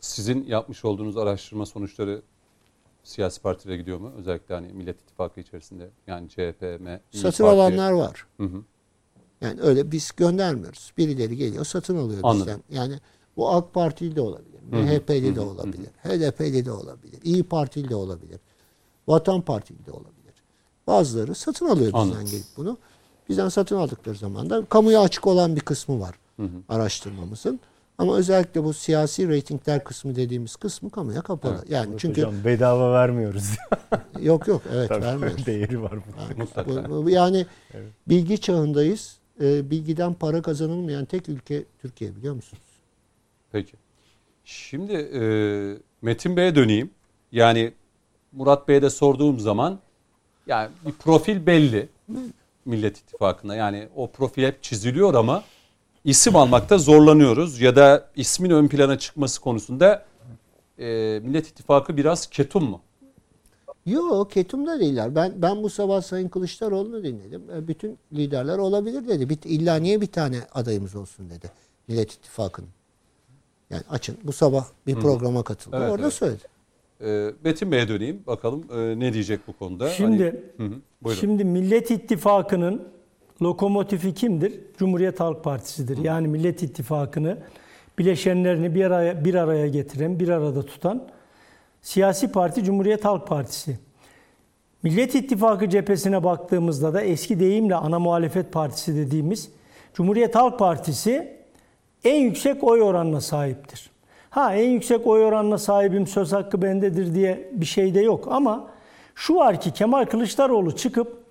Sizin 0.00 0.46
yapmış 0.46 0.84
olduğunuz 0.84 1.16
araştırma 1.16 1.66
sonuçları 1.66 2.22
siyasi 3.04 3.42
partilere 3.42 3.76
gidiyor 3.76 3.98
mu? 3.98 4.12
Özellikle 4.18 4.54
hani 4.54 4.72
Millet 4.72 5.00
İttifakı 5.00 5.40
içerisinde 5.40 5.88
yani 6.06 6.28
CHP, 6.28 6.62
M, 6.80 7.00
Parti. 7.22 7.44
alanlar 7.44 7.92
var. 7.92 8.26
Hı 8.36 8.44
hı. 8.44 8.62
Yani 9.40 9.60
öyle 9.60 9.90
biz 9.92 10.10
göndermiyoruz. 10.16 10.92
Birileri 10.98 11.36
geliyor 11.36 11.64
satın 11.64 11.96
alıyor 11.96 12.20
Anladım. 12.22 12.62
bizden. 12.68 12.82
Yani 12.82 13.00
bu 13.36 13.50
AK 13.50 13.74
Partili 13.74 14.16
de 14.16 14.20
olabilir. 14.20 14.56
MHP'li 14.70 15.36
de 15.36 15.40
olabilir. 15.40 15.86
HDP'li 16.04 16.64
de 16.64 16.72
olabilir. 16.72 17.18
İyi 17.24 17.42
Partili 17.44 17.88
de 17.88 17.94
olabilir. 17.94 18.40
Vatan 19.08 19.40
Partili 19.40 19.86
de 19.86 19.90
olabilir. 19.90 20.34
Bazıları 20.86 21.34
satın 21.34 21.66
alıyor 21.66 21.86
bizden 21.86 21.98
Anladım. 21.98 22.26
gelip 22.30 22.44
bunu. 22.56 22.78
Bizden 23.28 23.48
satın 23.48 23.76
aldıkları 23.76 24.16
zaman 24.16 24.50
da 24.50 24.64
kamuya 24.64 25.00
açık 25.00 25.26
olan 25.26 25.56
bir 25.56 25.60
kısmı 25.60 26.00
var 26.00 26.14
araştırmamızın. 26.68 27.60
Ama 27.98 28.16
özellikle 28.16 28.64
bu 28.64 28.72
siyasi 28.72 29.28
reytingler 29.28 29.84
kısmı 29.84 30.16
dediğimiz 30.16 30.56
kısmı 30.56 30.90
kamuya 30.90 31.20
kapalı. 31.22 31.64
Yani 31.68 31.94
çünkü 31.98 32.20
Hocam 32.22 32.44
bedava 32.44 32.92
vermiyoruz. 32.92 33.44
yok 34.20 34.48
yok 34.48 34.62
evet 34.72 34.88
Tabii 34.88 35.04
vermiyoruz. 35.04 35.46
değeri 35.46 35.82
var 35.82 35.92
bunun. 35.92 36.38
Mutlaka. 36.38 36.90
Bu- 36.90 37.04
bu- 37.04 37.10
Yani 37.10 37.46
bilgi 38.08 38.40
çağındayız. 38.40 39.16
Ee, 39.40 39.70
bilgiden 39.70 40.14
para 40.14 40.42
kazanılmayan 40.42 41.04
tek 41.04 41.28
ülke 41.28 41.64
Türkiye 41.82 42.16
biliyor 42.16 42.34
musunuz? 42.34 42.62
Peki. 43.52 43.72
Şimdi 44.44 44.92
e, 44.92 45.20
Metin 46.02 46.36
Bey'e 46.36 46.54
döneyim. 46.54 46.90
Yani 47.32 47.72
Murat 48.32 48.68
Bey'e 48.68 48.82
de 48.82 48.90
sorduğum 48.90 49.40
zaman 49.40 49.78
yani 50.46 50.70
bir 50.86 50.92
profil 50.92 51.46
belli 51.46 51.88
Millet 52.64 52.98
İttifakı'nda. 52.98 53.54
Yani 53.54 53.88
o 53.96 54.10
profil 54.10 54.42
hep 54.42 54.62
çiziliyor 54.62 55.14
ama 55.14 55.44
isim 56.04 56.36
almakta 56.36 56.78
zorlanıyoruz. 56.78 57.60
Ya 57.60 57.76
da 57.76 58.10
ismin 58.16 58.50
ön 58.50 58.68
plana 58.68 58.98
çıkması 58.98 59.40
konusunda 59.40 60.04
e, 60.78 60.84
Millet 61.24 61.48
İttifakı 61.48 61.96
biraz 61.96 62.26
ketum 62.26 62.64
mu? 62.64 62.80
Yok 63.86 64.30
ketumda 64.30 64.80
değiller. 64.80 65.14
Ben 65.14 65.32
ben 65.42 65.62
bu 65.62 65.70
sabah 65.70 66.02
Sayın 66.02 66.28
Kılıçdaroğlu'nu 66.28 67.04
dinledim. 67.04 67.42
E, 67.56 67.68
Bütün 67.68 67.98
liderler 68.12 68.58
olabilir 68.58 69.08
dedi. 69.08 69.28
Bir, 69.28 69.38
illa 69.44 69.76
niye 69.76 70.00
bir 70.00 70.06
tane 70.06 70.38
adayımız 70.54 70.96
olsun 70.96 71.30
dedi. 71.30 71.50
Millet 71.88 72.12
İttifakı'nın. 72.12 72.68
Yani 73.70 73.82
açın. 73.90 74.16
Bu 74.24 74.32
sabah 74.32 74.66
bir 74.86 74.94
programa 74.94 75.42
katıldı. 75.42 75.76
Evet, 75.80 75.90
Orada 75.90 76.02
evet. 76.02 76.12
söyledi. 76.12 76.42
E, 77.04 77.30
Metin 77.44 77.72
Bey'e 77.72 77.88
döneyim. 77.88 78.22
Bakalım 78.26 78.64
e, 78.76 78.98
ne 78.98 79.12
diyecek 79.12 79.40
bu 79.48 79.52
konuda? 79.52 79.90
Şimdi 79.90 80.22
Hani- 80.56 80.68
Hı 80.70 80.74
hı, 80.74 80.78
buyurun. 81.02 81.20
şimdi 81.20 81.44
Millet 81.44 81.90
İttifakı'nın 81.90 82.82
lokomotifi 83.42 84.14
kimdir? 84.14 84.60
Cumhuriyet 84.78 85.20
Halk 85.20 85.44
Partisi'dir. 85.44 85.98
Yani 85.98 86.28
Millet 86.28 86.62
İttifakı'nı 86.62 87.38
bileşenlerini 87.98 88.74
bir 88.74 88.84
araya 88.84 89.24
bir 89.24 89.34
araya 89.34 89.66
getiren, 89.68 90.20
bir 90.20 90.28
arada 90.28 90.62
tutan 90.62 91.08
siyasi 91.86 92.32
parti 92.32 92.64
Cumhuriyet 92.64 93.04
Halk 93.04 93.26
Partisi. 93.26 93.78
Millet 94.82 95.14
İttifakı 95.14 95.68
cephesine 95.68 96.24
baktığımızda 96.24 96.94
da 96.94 97.00
eski 97.00 97.40
deyimle 97.40 97.74
ana 97.74 97.98
muhalefet 97.98 98.52
partisi 98.52 98.96
dediğimiz 98.96 99.50
Cumhuriyet 99.94 100.34
Halk 100.34 100.58
Partisi 100.58 101.36
en 102.04 102.20
yüksek 102.20 102.64
oy 102.64 102.82
oranına 102.82 103.20
sahiptir. 103.20 103.90
Ha 104.30 104.54
en 104.54 104.70
yüksek 104.70 105.06
oy 105.06 105.24
oranına 105.24 105.58
sahibim 105.58 106.06
söz 106.06 106.32
hakkı 106.32 106.62
bendedir 106.62 107.14
diye 107.14 107.50
bir 107.52 107.66
şey 107.66 107.94
de 107.94 108.00
yok 108.00 108.28
ama 108.30 108.70
şu 109.14 109.34
var 109.34 109.60
ki 109.60 109.72
Kemal 109.72 110.04
Kılıçdaroğlu 110.04 110.76
çıkıp 110.76 111.24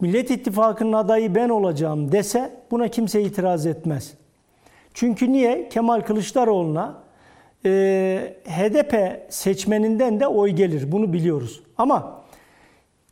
Millet 0.00 0.30
İttifakı'nın 0.30 0.92
adayı 0.92 1.34
ben 1.34 1.48
olacağım 1.48 2.12
dese 2.12 2.56
buna 2.70 2.88
kimse 2.88 3.22
itiraz 3.22 3.66
etmez. 3.66 4.14
Çünkü 4.94 5.32
niye? 5.32 5.68
Kemal 5.68 6.00
Kılıçdaroğlu'na 6.00 7.03
e, 7.66 8.36
HDP 8.48 9.22
seçmeninden 9.28 10.20
de 10.20 10.26
oy 10.26 10.50
gelir. 10.50 10.92
Bunu 10.92 11.12
biliyoruz. 11.12 11.62
Ama 11.78 12.22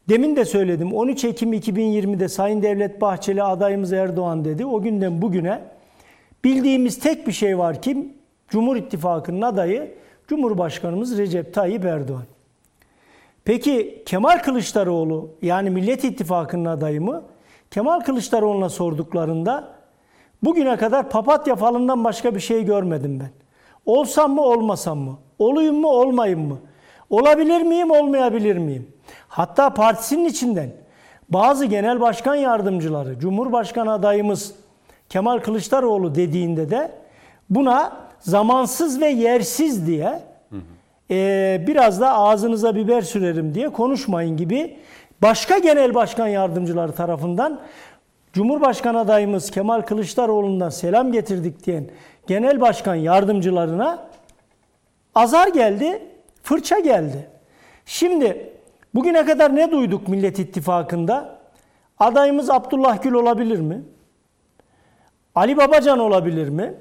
demin 0.08 0.36
de 0.36 0.44
söyledim 0.44 0.94
13 0.94 1.24
Ekim 1.24 1.52
2020'de 1.52 2.28
Sayın 2.28 2.62
Devlet 2.62 3.00
Bahçeli 3.00 3.42
adayımız 3.42 3.92
Erdoğan 3.92 4.44
dedi. 4.44 4.66
O 4.66 4.82
günden 4.82 5.22
bugüne 5.22 5.60
bildiğimiz 6.44 6.98
tek 6.98 7.26
bir 7.26 7.32
şey 7.32 7.58
var 7.58 7.82
ki 7.82 8.14
Cumhur 8.48 8.76
İttifakı'nın 8.76 9.42
adayı 9.42 9.94
Cumhurbaşkanımız 10.28 11.18
Recep 11.18 11.54
Tayyip 11.54 11.84
Erdoğan. 11.84 12.24
Peki 13.44 14.02
Kemal 14.06 14.38
Kılıçdaroğlu 14.38 15.30
yani 15.42 15.70
Millet 15.70 16.04
İttifakı'nın 16.04 16.64
adayı 16.64 17.00
mı? 17.00 17.22
Kemal 17.70 18.00
Kılıçdaroğlu'na 18.00 18.68
sorduklarında 18.68 19.74
bugüne 20.42 20.76
kadar 20.76 21.10
papatya 21.10 21.56
falından 21.56 22.04
başka 22.04 22.34
bir 22.34 22.40
şey 22.40 22.64
görmedim 22.64 23.20
ben. 23.20 23.41
Olsam 23.86 24.34
mı 24.34 24.42
olmasam 24.42 24.98
mı? 24.98 25.18
Olayım 25.38 25.80
mı 25.80 25.88
olmayayım 25.88 26.48
mı? 26.48 26.58
Olabilir 27.10 27.62
miyim 27.62 27.90
olmayabilir 27.90 28.56
miyim? 28.56 28.92
Hatta 29.28 29.74
partisinin 29.74 30.24
içinden 30.24 30.70
bazı 31.28 31.64
genel 31.64 32.00
başkan 32.00 32.34
yardımcıları 32.34 33.18
Cumhurbaşkanı 33.18 33.92
adayımız 33.92 34.54
Kemal 35.08 35.38
Kılıçdaroğlu 35.38 36.14
dediğinde 36.14 36.70
de 36.70 36.92
buna 37.50 37.92
zamansız 38.20 39.00
ve 39.00 39.08
yersiz 39.08 39.86
diye 39.86 40.22
ee, 41.10 41.64
biraz 41.66 42.00
da 42.00 42.14
ağzınıza 42.14 42.76
biber 42.76 43.02
sürerim 43.02 43.54
diye 43.54 43.68
konuşmayın 43.68 44.36
gibi 44.36 44.76
başka 45.22 45.58
genel 45.58 45.94
başkan 45.94 46.26
yardımcıları 46.26 46.92
tarafından 46.92 47.60
Cumhurbaşkanı 48.32 48.98
adayımız 48.98 49.50
Kemal 49.50 49.80
Kılıçdaroğlu'ndan 49.80 50.68
selam 50.68 51.12
getirdik 51.12 51.66
diyen 51.66 51.84
genel 52.26 52.60
başkan 52.60 52.94
yardımcılarına 52.94 54.08
azar 55.14 55.48
geldi, 55.48 56.02
fırça 56.42 56.78
geldi. 56.78 57.28
Şimdi 57.86 58.52
bugüne 58.94 59.24
kadar 59.24 59.56
ne 59.56 59.70
duyduk 59.70 60.08
Millet 60.08 60.38
İttifakı'nda? 60.38 61.38
Adayımız 61.98 62.50
Abdullah 62.50 63.02
Gül 63.02 63.12
olabilir 63.12 63.60
mi? 63.60 63.82
Ali 65.34 65.56
Babacan 65.56 65.98
olabilir 65.98 66.48
mi? 66.48 66.74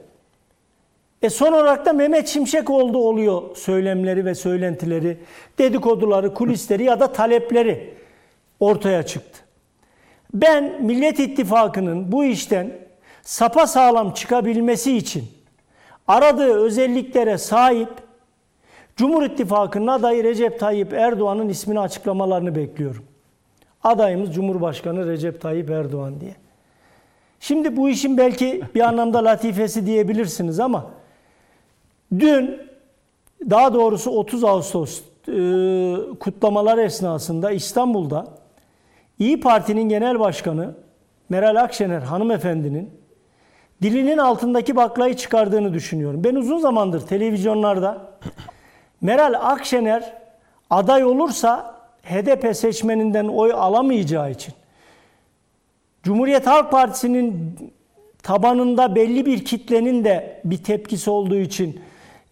E 1.21 1.29
son 1.29 1.53
olarak 1.53 1.85
da 1.85 1.93
Mehmet 1.93 2.27
Şimşek 2.27 2.69
oldu 2.69 2.97
oluyor 2.97 3.55
söylemleri 3.55 4.25
ve 4.25 4.35
söylentileri, 4.35 5.17
dedikoduları, 5.57 6.33
kulisleri 6.33 6.83
ya 6.83 6.99
da 6.99 7.11
talepleri 7.11 7.93
ortaya 8.59 9.03
çıktı. 9.03 9.39
Ben 10.33 10.83
Millet 10.85 11.19
İttifakı'nın 11.19 12.11
bu 12.11 12.23
işten 12.23 12.71
sapa 13.23 13.67
sağlam 13.67 14.13
çıkabilmesi 14.13 14.97
için 14.97 15.23
aradığı 16.07 16.53
özelliklere 16.53 17.37
sahip 17.37 17.89
Cumhur 18.95 19.23
İttifakı'nın 19.23 19.87
adayı 19.87 20.23
Recep 20.23 20.59
Tayyip 20.59 20.93
Erdoğan'ın 20.93 21.49
ismini 21.49 21.79
açıklamalarını 21.79 22.55
bekliyorum. 22.55 23.03
Adayımız 23.83 24.33
Cumhurbaşkanı 24.33 25.07
Recep 25.07 25.41
Tayyip 25.41 25.69
Erdoğan 25.69 26.21
diye. 26.21 26.35
Şimdi 27.39 27.77
bu 27.77 27.89
işin 27.89 28.17
belki 28.17 28.61
bir 28.75 28.81
anlamda 28.81 29.23
latifesi 29.23 29.85
diyebilirsiniz 29.85 30.59
ama 30.59 30.85
dün 32.19 32.59
daha 33.49 33.73
doğrusu 33.73 34.11
30 34.11 34.43
Ağustos 34.43 35.01
e, 35.27 35.33
kutlamalar 36.19 36.77
esnasında 36.77 37.51
İstanbul'da 37.51 38.27
İyi 39.19 39.39
Parti'nin 39.39 39.89
genel 39.89 40.19
başkanı 40.19 40.75
Meral 41.29 41.55
Akşener 41.55 42.01
hanımefendinin 42.01 42.89
dilinin 43.81 44.17
altındaki 44.17 44.75
baklayı 44.75 45.15
çıkardığını 45.15 45.73
düşünüyorum. 45.73 46.23
Ben 46.23 46.35
uzun 46.35 46.59
zamandır 46.59 47.07
televizyonlarda 47.07 48.11
Meral 49.01 49.33
Akşener 49.41 50.13
aday 50.69 51.03
olursa 51.03 51.75
HDP 52.03 52.55
seçmeninden 52.55 53.27
oy 53.27 53.53
alamayacağı 53.53 54.31
için 54.31 54.53
Cumhuriyet 56.03 56.47
Halk 56.47 56.71
Partisi'nin 56.71 57.55
tabanında 58.23 58.95
belli 58.95 59.25
bir 59.25 59.45
kitlenin 59.45 60.03
de 60.03 60.41
bir 60.45 60.57
tepkisi 60.57 61.09
olduğu 61.09 61.37
için 61.37 61.79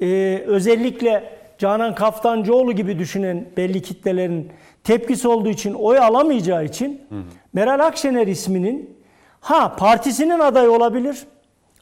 e, 0.01 0.43
özellikle 0.47 1.39
Canan 1.57 1.95
Kaftancıoğlu 1.95 2.71
gibi 2.71 2.99
düşünen 2.99 3.45
belli 3.57 3.81
kitlelerin 3.81 4.51
tepkisi 4.83 5.27
olduğu 5.27 5.49
için 5.49 5.73
oy 5.73 5.97
alamayacağı 5.97 6.65
için 6.65 7.01
Meral 7.53 7.79
Akşener 7.79 8.27
isminin 8.27 8.97
ha 9.41 9.75
partisinin 9.75 10.39
adayı 10.39 10.71
olabilir 10.71 11.25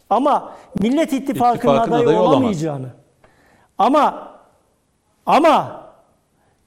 ama 0.10 0.53
Millet 0.80 1.14
İttifakı'nın 1.14 1.55
İttifakın 1.55 1.91
adayı, 1.91 2.03
adayı 2.03 2.20
olamaz. 2.20 2.36
olamayacağını 2.36 2.88
ama 3.78 4.32
ama 5.26 5.82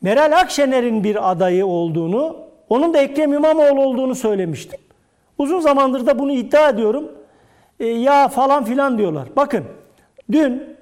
Meral 0.03 0.41
Akşener'in 0.41 1.05
bir 1.05 1.31
adayı 1.31 1.67
olduğunu, 1.67 2.37
onun 2.69 2.95
da 2.95 2.99
Ekrem 2.99 3.33
İmamoğlu 3.33 3.83
olduğunu 3.83 4.15
söylemiştim. 4.15 4.81
Uzun 5.39 5.61
zamandır 5.61 6.07
da 6.07 6.19
bunu 6.19 6.33
iddia 6.33 6.69
ediyorum. 6.69 7.13
E, 7.81 7.87
ya 7.87 8.29
falan 8.29 8.65
filan 8.65 8.99
diyorlar. 8.99 9.29
Bakın 9.37 9.65
dün 10.33 10.77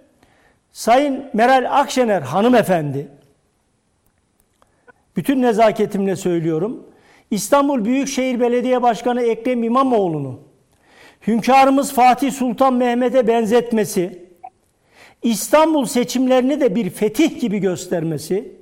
Sayın 0.72 1.24
Meral 1.32 1.80
Akşener 1.80 2.22
hanımefendi 2.22 3.08
bütün 5.16 5.42
nezaketimle 5.42 6.16
söylüyorum. 6.16 6.86
İstanbul 7.30 7.84
Büyükşehir 7.84 8.40
Belediye 8.40 8.82
Başkanı 8.82 9.22
Ekrem 9.22 9.62
İmamoğlu'nu 9.62 10.38
hünkârımız 11.26 11.92
Fatih 11.92 12.32
Sultan 12.32 12.74
Mehmet'e 12.74 13.26
benzetmesi, 13.26 14.28
İstanbul 15.22 15.84
seçimlerini 15.84 16.60
de 16.60 16.74
bir 16.74 16.90
fetih 16.90 17.40
gibi 17.40 17.58
göstermesi, 17.58 18.52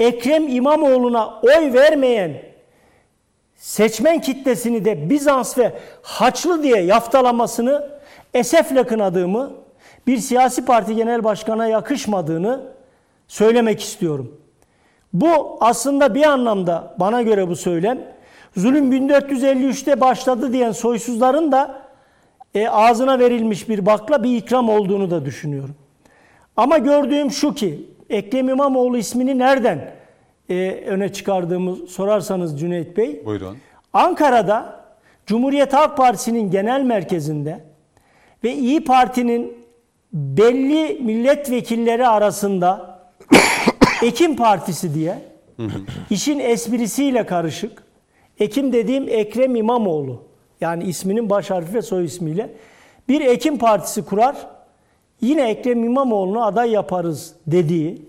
Ekrem 0.00 0.48
İmamoğlu'na 0.48 1.40
oy 1.42 1.72
vermeyen 1.72 2.32
seçmen 3.56 4.20
kitlesini 4.20 4.84
de 4.84 5.10
Bizans 5.10 5.58
ve 5.58 5.72
Haçlı 6.02 6.62
diye 6.62 6.80
yaftalamasını 6.80 7.88
esefle 8.34 8.82
kınadığımı, 8.82 9.52
bir 10.06 10.18
siyasi 10.18 10.64
parti 10.64 10.94
genel 10.94 11.24
başkana 11.24 11.66
yakışmadığını 11.66 12.62
söylemek 13.28 13.80
istiyorum. 13.80 14.40
Bu 15.12 15.58
aslında 15.60 16.14
bir 16.14 16.24
anlamda 16.24 16.94
bana 17.00 17.22
göre 17.22 17.48
bu 17.48 17.56
söylem 17.56 17.98
zulüm 18.58 18.92
1453'te 18.92 20.00
başladı 20.00 20.52
diyen 20.52 20.72
soysuzların 20.72 21.52
da 21.52 21.82
e, 22.54 22.68
ağzına 22.68 23.18
verilmiş 23.18 23.68
bir 23.68 23.86
bakla 23.86 24.22
bir 24.22 24.36
ikram 24.36 24.68
olduğunu 24.68 25.10
da 25.10 25.24
düşünüyorum. 25.24 25.74
Ama 26.56 26.78
gördüğüm 26.78 27.30
şu 27.30 27.54
ki 27.54 27.88
Ekrem 28.10 28.48
İmamoğlu 28.48 28.98
ismini 28.98 29.38
nereden 29.38 29.90
e, 30.50 30.70
öne 30.86 31.12
çıkardığımı 31.12 31.76
sorarsanız 31.76 32.60
Cüneyt 32.60 32.96
Bey. 32.96 33.22
Buyurun. 33.24 33.56
Ankara'da 33.92 34.84
Cumhuriyet 35.26 35.72
Halk 35.72 35.96
Partisi'nin 35.96 36.50
genel 36.50 36.82
merkezinde 36.82 37.60
ve 38.44 38.54
İyi 38.54 38.84
Parti'nin 38.84 39.58
belli 40.12 41.00
milletvekilleri 41.02 42.08
arasında 42.08 42.98
Ekim 44.02 44.36
Partisi 44.36 44.94
diye 44.94 45.18
işin 46.10 46.38
esprisiyle 46.38 47.26
karışık. 47.26 47.87
Ekim 48.40 48.72
dediğim 48.72 49.08
Ekrem 49.08 49.56
İmamoğlu. 49.56 50.22
Yani 50.60 50.84
isminin 50.84 51.30
baş 51.30 51.50
harfi 51.50 51.74
ve 51.74 51.82
soy 51.82 52.04
ismiyle. 52.04 52.50
Bir 53.08 53.20
Ekim 53.20 53.58
Partisi 53.58 54.04
kurar. 54.04 54.46
Yine 55.20 55.50
Ekrem 55.50 55.84
İmamoğlu'nu 55.84 56.44
aday 56.44 56.70
yaparız 56.70 57.34
dediği. 57.46 58.02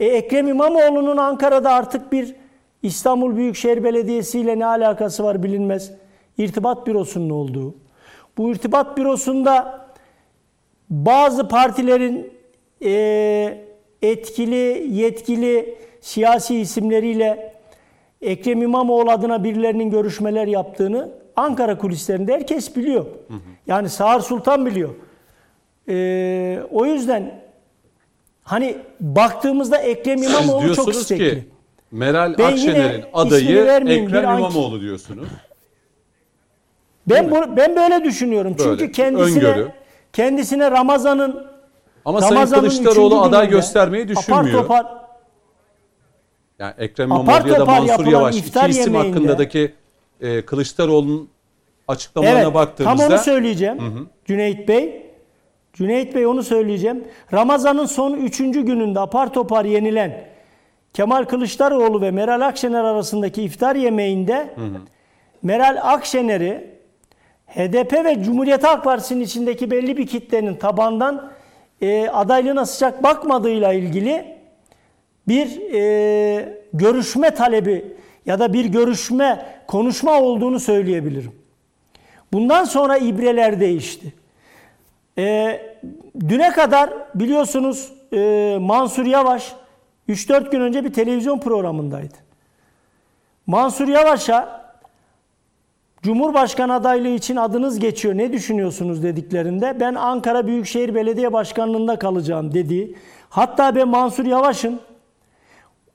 E, 0.00 0.06
Ekrem 0.06 0.48
İmamoğlu'nun 0.48 1.16
Ankara'da 1.16 1.72
artık 1.72 2.12
bir 2.12 2.34
İstanbul 2.82 3.36
Büyükşehir 3.36 3.84
Belediyesi 3.84 4.40
ile 4.40 4.58
ne 4.58 4.66
alakası 4.66 5.24
var 5.24 5.42
bilinmez. 5.42 5.92
İrtibat 6.38 6.86
bürosunun 6.86 7.30
olduğu. 7.30 7.74
Bu 8.38 8.50
irtibat 8.50 8.96
bürosunda 8.96 9.84
bazı 10.90 11.48
partilerin 11.48 12.32
e, 12.84 13.58
etkili, 14.02 14.86
yetkili 14.90 15.78
siyasi 16.00 16.60
isimleriyle 16.60 17.53
Ekrem 18.24 18.62
İmamoğlu 18.62 19.10
adına 19.10 19.44
birilerinin 19.44 19.90
görüşmeler 19.90 20.46
yaptığını 20.46 21.10
Ankara 21.36 21.78
kulislerinde 21.78 22.32
herkes 22.32 22.76
biliyor. 22.76 23.06
Yani 23.66 23.88
Sağır 23.88 24.20
Sultan 24.20 24.66
biliyor. 24.66 24.90
E, 25.88 26.62
o 26.70 26.86
yüzden 26.86 27.40
hani 28.42 28.76
baktığımızda 29.00 29.76
Ekrem 29.76 30.18
Siz 30.18 30.30
İmamoğlu 30.30 30.60
çok 30.60 30.64
diyorsunuz 30.64 30.96
istekli. 30.96 31.30
ki 31.30 31.44
Meral 31.90 32.38
Ben 32.38 32.52
Akşener'in 32.52 33.04
adayı 33.12 33.58
Ekrem 33.58 34.38
İmamoğlu 34.38 34.80
diyorsunuz. 34.80 35.28
Ben 37.06 37.30
bu, 37.30 37.56
ben 37.56 37.76
böyle 37.76 38.04
düşünüyorum. 38.04 38.56
Böyle, 38.58 38.78
Çünkü 38.78 38.92
kendisine 38.92 39.44
öngörü. 39.44 39.68
kendisine 40.12 40.70
Ramazan'ın 40.70 41.46
Ama 42.04 42.20
Sayın 42.20 42.34
Ramazan'ın 42.34 42.60
Kılıçdaroğlu 42.60 43.14
üçüncü 43.14 43.28
aday 43.28 43.48
göstermeyi 43.48 44.08
düşünmüyor. 44.08 44.64
Apar 44.64 44.82
topar 44.82 45.03
Yani 46.64 46.74
Ekrem 46.78 47.06
İmamoğlu 47.06 47.48
ya 47.48 47.60
da 47.60 47.64
Mansur 47.64 48.06
Yavaş 48.06 48.36
iki 48.36 48.46
iftar 48.46 48.68
isim 48.68 48.94
yemeğinde- 48.94 49.08
hakkındaki 49.08 49.74
e, 50.20 50.42
Kılıçdaroğlu'nun 50.42 51.28
açıklamalarına 51.88 52.40
Evet, 52.42 52.54
baktığımızda 52.54 53.04
tam 53.04 53.12
onu 53.12 53.18
söyleyeceğim. 53.22 54.08
Cüneyt 54.24 54.68
Bey. 54.68 55.06
Cüneyt 55.72 56.14
Bey 56.14 56.26
onu 56.26 56.42
söyleyeceğim. 56.42 57.04
Ramazan'ın 57.32 57.86
son 57.86 58.12
üçüncü 58.14 58.62
gününde 58.62 59.00
apar 59.00 59.32
topar 59.32 59.64
yenilen 59.64 60.24
Kemal 60.94 61.24
Kılıçdaroğlu 61.24 62.00
ve 62.00 62.10
Meral 62.10 62.40
Akşener 62.40 62.84
arasındaki 62.84 63.42
iftar 63.42 63.76
yemeğinde 63.76 64.54
Meral 65.42 65.78
Akşener'i 65.82 66.70
HDP 67.46 67.92
ve 68.04 68.22
Cumhuriyet 68.24 68.64
Halk 68.64 68.84
Partisi'nin 68.84 69.20
içindeki 69.20 69.70
belli 69.70 69.96
bir 69.96 70.06
kitlenin 70.06 70.54
tabandan 70.54 71.30
e, 71.80 72.08
adaylığına 72.08 72.66
sıcak 72.66 73.02
bakmadığıyla 73.02 73.72
ilgili 73.72 74.33
bir 75.28 75.72
e, 75.74 76.58
görüşme 76.72 77.30
talebi 77.34 77.84
ya 78.26 78.38
da 78.38 78.52
bir 78.52 78.64
görüşme, 78.64 79.46
konuşma 79.66 80.20
olduğunu 80.20 80.60
söyleyebilirim. 80.60 81.32
Bundan 82.32 82.64
sonra 82.64 82.96
ibreler 82.96 83.60
değişti. 83.60 84.12
E, 85.18 85.60
düne 86.20 86.52
kadar 86.52 86.90
biliyorsunuz 87.14 87.92
e, 88.12 88.56
Mansur 88.60 89.06
Yavaş 89.06 89.52
3-4 90.08 90.50
gün 90.50 90.60
önce 90.60 90.84
bir 90.84 90.92
televizyon 90.92 91.38
programındaydı. 91.38 92.14
Mansur 93.46 93.88
Yavaş'a 93.88 94.64
Cumhurbaşkanı 96.02 96.74
adaylığı 96.74 97.08
için 97.08 97.36
adınız 97.36 97.78
geçiyor 97.78 98.16
ne 98.16 98.32
düşünüyorsunuz 98.32 99.02
dediklerinde 99.02 99.76
ben 99.80 99.94
Ankara 99.94 100.46
Büyükşehir 100.46 100.94
Belediye 100.94 101.32
Başkanlığında 101.32 101.98
kalacağım 101.98 102.54
dedi. 102.54 102.94
Hatta 103.30 103.76
ben 103.76 103.88
Mansur 103.88 104.26
Yavaş'ın 104.26 104.80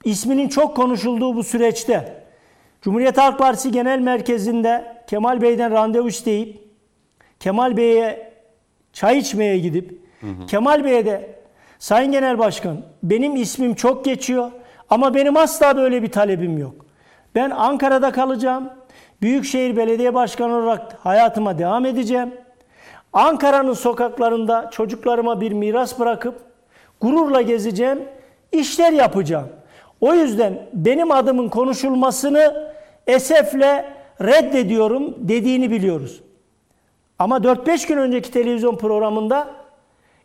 isminin 0.03 0.49
çok 0.49 0.75
konuşulduğu 0.75 1.35
bu 1.35 1.43
süreçte 1.43 2.23
Cumhuriyet 2.81 3.17
Halk 3.17 3.39
Partisi 3.39 3.71
Genel 3.71 3.99
Merkezi'nde 3.99 5.03
Kemal 5.07 5.41
Bey'den 5.41 5.71
randevu 5.71 6.07
isteyip 6.07 6.63
Kemal 7.39 7.77
Bey'e 7.77 8.33
çay 8.93 9.17
içmeye 9.17 9.59
gidip 9.59 10.01
Kemal 10.47 10.83
Bey'e 10.83 11.05
de 11.05 11.39
Sayın 11.79 12.11
Genel 12.11 12.39
Başkan 12.39 12.77
benim 13.03 13.35
ismim 13.35 13.75
çok 13.75 14.05
geçiyor 14.05 14.51
ama 14.89 15.13
benim 15.13 15.37
asla 15.37 15.77
böyle 15.77 16.03
bir 16.03 16.11
talebim 16.11 16.57
yok. 16.57 16.85
Ben 17.35 17.49
Ankara'da 17.49 18.11
kalacağım. 18.11 18.69
Büyükşehir 19.21 19.77
Belediye 19.77 20.13
Başkanı 20.13 20.55
olarak 20.55 20.93
hayatıma 20.93 21.57
devam 21.57 21.85
edeceğim. 21.85 22.33
Ankara'nın 23.13 23.73
sokaklarında 23.73 24.69
çocuklarıma 24.71 25.41
bir 25.41 25.51
miras 25.51 25.99
bırakıp 25.99 26.41
gururla 27.01 27.41
gezeceğim, 27.41 27.99
işler 28.51 28.93
yapacağım. 28.93 29.49
O 30.01 30.13
yüzden 30.13 30.61
benim 30.73 31.11
adımın 31.11 31.49
konuşulmasını 31.49 32.71
esefle 33.07 33.85
reddediyorum 34.21 35.15
dediğini 35.17 35.71
biliyoruz. 35.71 36.21
Ama 37.19 37.37
4-5 37.37 37.87
gün 37.87 37.97
önceki 37.97 38.31
televizyon 38.31 38.75
programında 38.75 39.47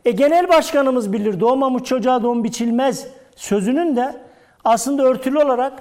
e, 0.05 0.11
genel 0.11 0.49
başkanımız 0.49 1.13
bilir 1.13 1.39
doğmamış 1.39 1.83
çocuğa 1.83 2.23
doğum 2.23 2.43
biçilmez 2.43 3.07
sözünün 3.35 3.95
de 3.95 4.15
aslında 4.63 5.03
örtülü 5.03 5.39
olarak 5.39 5.73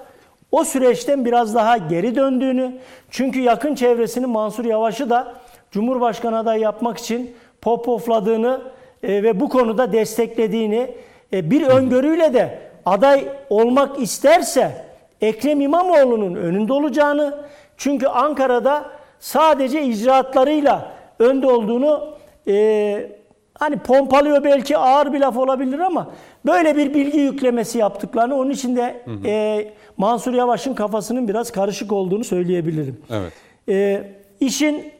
o 0.53 0.65
süreçten 0.65 1.25
biraz 1.25 1.55
daha 1.55 1.77
geri 1.77 2.17
döndüğünü 2.17 2.73
çünkü 3.11 3.41
yakın 3.41 3.75
çevresinin 3.75 4.29
Mansur 4.29 4.65
Yavaş'ı 4.65 5.11
da 5.11 5.35
Cumhurbaşkanı 5.71 6.39
adayı 6.39 6.61
yapmak 6.61 6.99
için 6.99 7.35
popofladığını 7.61 8.61
e, 9.03 9.23
ve 9.23 9.41
bu 9.41 9.49
konuda 9.49 9.93
desteklediğini 9.93 10.95
e, 11.33 11.51
bir 11.51 11.63
öngörüyle 11.63 12.35
de 12.35 12.59
aday 12.87 13.29
olmak 13.51 14.01
isterse 14.01 14.85
Ekrem 15.21 15.61
İmamoğlu'nun 15.61 16.35
önünde 16.35 16.73
olacağını 16.73 17.35
çünkü 17.77 18.07
Ankara'da 18.07 18.91
sadece 19.21 19.83
icraatlarıyla 19.83 20.93
önde 21.19 21.47
olduğunu 21.47 22.15
e, 22.49 23.11
hani 23.59 23.79
pompalıyor 23.79 24.45
belki 24.45 24.77
ağır 24.77 25.13
bir 25.13 25.21
laf 25.21 25.37
olabilir 25.37 25.79
ama 25.79 26.11
böyle 26.47 26.77
bir 26.77 26.95
bilgi 26.95 27.19
yüklemesi 27.19 27.79
yaptıklarını 27.79 28.35
onun 28.37 28.51
için 28.51 28.77
de 28.77 29.03
hı 29.05 29.11
hı. 29.11 29.27
E, 29.27 29.73
Mansur 29.97 30.35
Yavaş'ın 30.35 30.75
kafasının 30.75 31.29
biraz 31.29 31.51
karışık 31.51 31.93
olduğunu 31.93 32.25
söyleyebilirim. 32.25 33.01
Evet. 33.11 33.33
E, 33.69 34.11
işin 34.41 34.93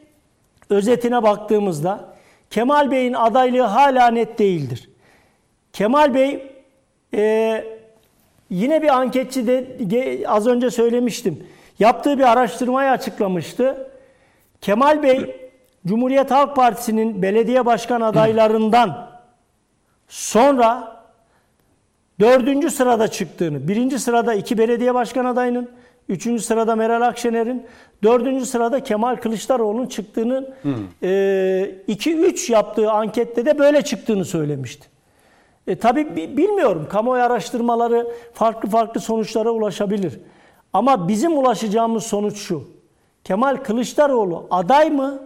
özetine 0.69 1.23
baktığımızda 1.23 2.15
Kemal 2.49 2.91
Bey'in 2.91 3.13
adaylığı 3.13 3.61
hala 3.61 4.07
net 4.07 4.39
değildir. 4.39 4.89
Kemal 5.73 6.13
Bey 6.13 6.51
e, 7.13 7.63
yine 8.49 8.81
bir 8.81 8.95
anketçi 8.97 9.47
de 9.47 9.77
az 10.27 10.47
önce 10.47 10.71
söylemiştim. 10.71 11.43
Yaptığı 11.79 12.17
bir 12.17 12.31
araştırmayı 12.31 12.89
açıklamıştı. 12.89 13.87
Kemal 14.61 15.03
Bey 15.03 15.35
Cumhuriyet 15.87 16.31
Halk 16.31 16.55
Partisi'nin 16.55 17.21
belediye 17.21 17.65
başkan 17.65 18.01
adaylarından 18.01 19.09
sonra 20.07 20.95
dördüncü 22.19 22.69
sırada 22.69 23.07
çıktığını, 23.07 23.67
birinci 23.67 23.99
sırada 23.99 24.33
iki 24.33 24.57
belediye 24.57 24.93
başkan 24.93 25.25
adayının, 25.25 25.69
üçüncü 26.09 26.43
sırada 26.43 26.75
Meral 26.75 27.01
Akşener'in, 27.01 27.65
dördüncü 28.03 28.45
sırada 28.45 28.83
Kemal 28.83 29.15
Kılıçdaroğlu'nun 29.15 29.87
çıktığını, 29.87 30.53
e, 31.03 31.71
iki 31.87 32.15
üç 32.15 32.49
yaptığı 32.49 32.91
ankette 32.91 33.45
de 33.45 33.59
böyle 33.59 33.81
çıktığını 33.81 34.25
söylemişti. 34.25 34.87
E, 35.67 35.75
tabii 35.75 36.15
bilmiyorum, 36.37 36.87
kamuoyu 36.89 37.23
araştırmaları 37.23 38.07
farklı 38.33 38.69
farklı 38.69 39.01
sonuçlara 39.01 39.49
ulaşabilir. 39.49 40.19
Ama 40.73 41.07
bizim 41.07 41.37
ulaşacağımız 41.37 42.03
sonuç 42.03 42.37
şu. 42.37 42.63
Kemal 43.23 43.55
Kılıçdaroğlu 43.55 44.47
aday 44.51 44.89
mı? 44.89 45.23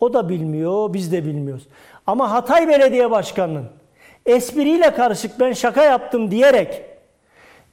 O 0.00 0.12
da 0.12 0.28
bilmiyor, 0.28 0.92
biz 0.92 1.12
de 1.12 1.24
bilmiyoruz. 1.24 1.66
Ama 2.06 2.30
Hatay 2.30 2.68
Belediye 2.68 3.10
Başkanı'nın 3.10 3.66
espriyle 4.26 4.94
karışık 4.94 5.40
ben 5.40 5.52
şaka 5.52 5.84
yaptım 5.84 6.30
diyerek 6.30 6.82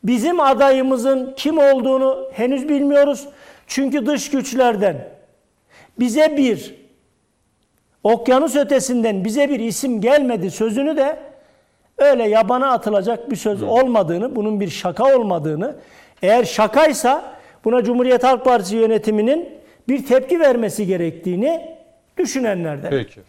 bizim 0.04 0.40
adayımızın 0.40 1.34
kim 1.38 1.58
olduğunu 1.58 2.28
henüz 2.34 2.70
bilmiyoruz. 2.70 3.28
Çünkü 3.68 4.06
dış 4.06 4.32
güçlerden 4.32 5.10
bize 6.00 6.38
bir 6.38 6.81
okyanus 8.04 8.56
ötesinden 8.56 9.26
bize 9.26 9.50
bir 9.50 9.60
isim 9.60 10.02
gelmedi 10.02 10.52
sözünü 10.52 10.98
de 10.98 11.20
öyle 11.98 12.24
yabana 12.24 12.72
atılacak 12.72 13.32
bir 13.32 13.36
söz 13.36 13.64
olmadığını, 13.64 14.36
bunun 14.36 14.60
bir 14.60 14.70
şaka 14.70 15.16
olmadığını, 15.18 15.76
eğer 16.22 16.44
şakaysa 16.44 17.36
buna 17.66 17.84
Cumhuriyet 17.84 18.24
Halk 18.24 18.46
Partisi 18.46 18.76
yönetiminin 18.76 19.50
bir 19.88 20.06
tepki 20.06 20.40
vermesi 20.40 20.86
gerektiğini 20.86 21.78
düşünenlerden. 22.18 22.90
Peki. 22.90 23.22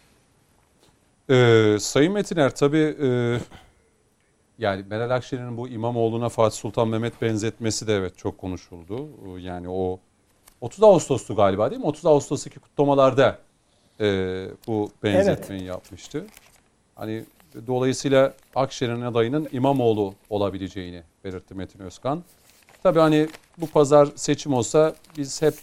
Ee, 1.31 1.77
Sayın 1.81 2.13
Metiner 2.13 2.55
tabii 2.55 2.97
e, 3.03 3.39
yani 4.59 4.85
Meral 4.91 5.11
Akşener'in 5.11 5.57
bu 5.57 5.69
İmamoğlu'na 5.69 6.29
Fatih 6.29 6.57
Sultan 6.57 6.89
Mehmet 6.89 7.23
benzetmesi 7.23 7.87
de 7.87 7.95
evet 7.95 8.19
çok 8.19 8.39
konuşuldu. 8.39 9.09
Yani 9.39 9.69
o 9.69 10.01
30 10.61 10.83
Ağustos'tu 10.83 11.37
galiba 11.37 11.71
değil 11.71 11.81
mi? 11.81 11.87
30 11.87 12.07
Ağustos'taki 12.07 12.61
kutlamalarda 12.61 13.39
e, 14.03 14.07
bu 14.67 14.91
benzetmeyi 15.03 15.61
evet. 15.61 15.69
yapmıştı. 15.69 16.27
Hani 16.95 17.25
dolayısıyla 17.67 18.35
Akşener'in 18.55 19.03
adayının 19.03 19.49
İmamoğlu 19.53 20.15
olabileceğini 20.31 21.03
belirtti 21.25 21.55
Metin 21.55 21.81
Özkan. 21.81 22.25
Tabii 22.83 22.99
hani 22.99 23.29
bu 23.59 23.67
pazar 23.67 24.09
seçim 24.15 24.55
olsa 24.55 24.95
biz 25.17 25.43
hep 25.43 25.55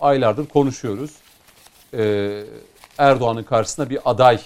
aylardır 0.00 0.46
konuşuyoruz. 0.46 1.10
Ee, 1.94 2.44
Erdoğan'ın 2.98 3.42
karşısında 3.42 3.90
bir 3.90 3.98
aday 4.04 4.40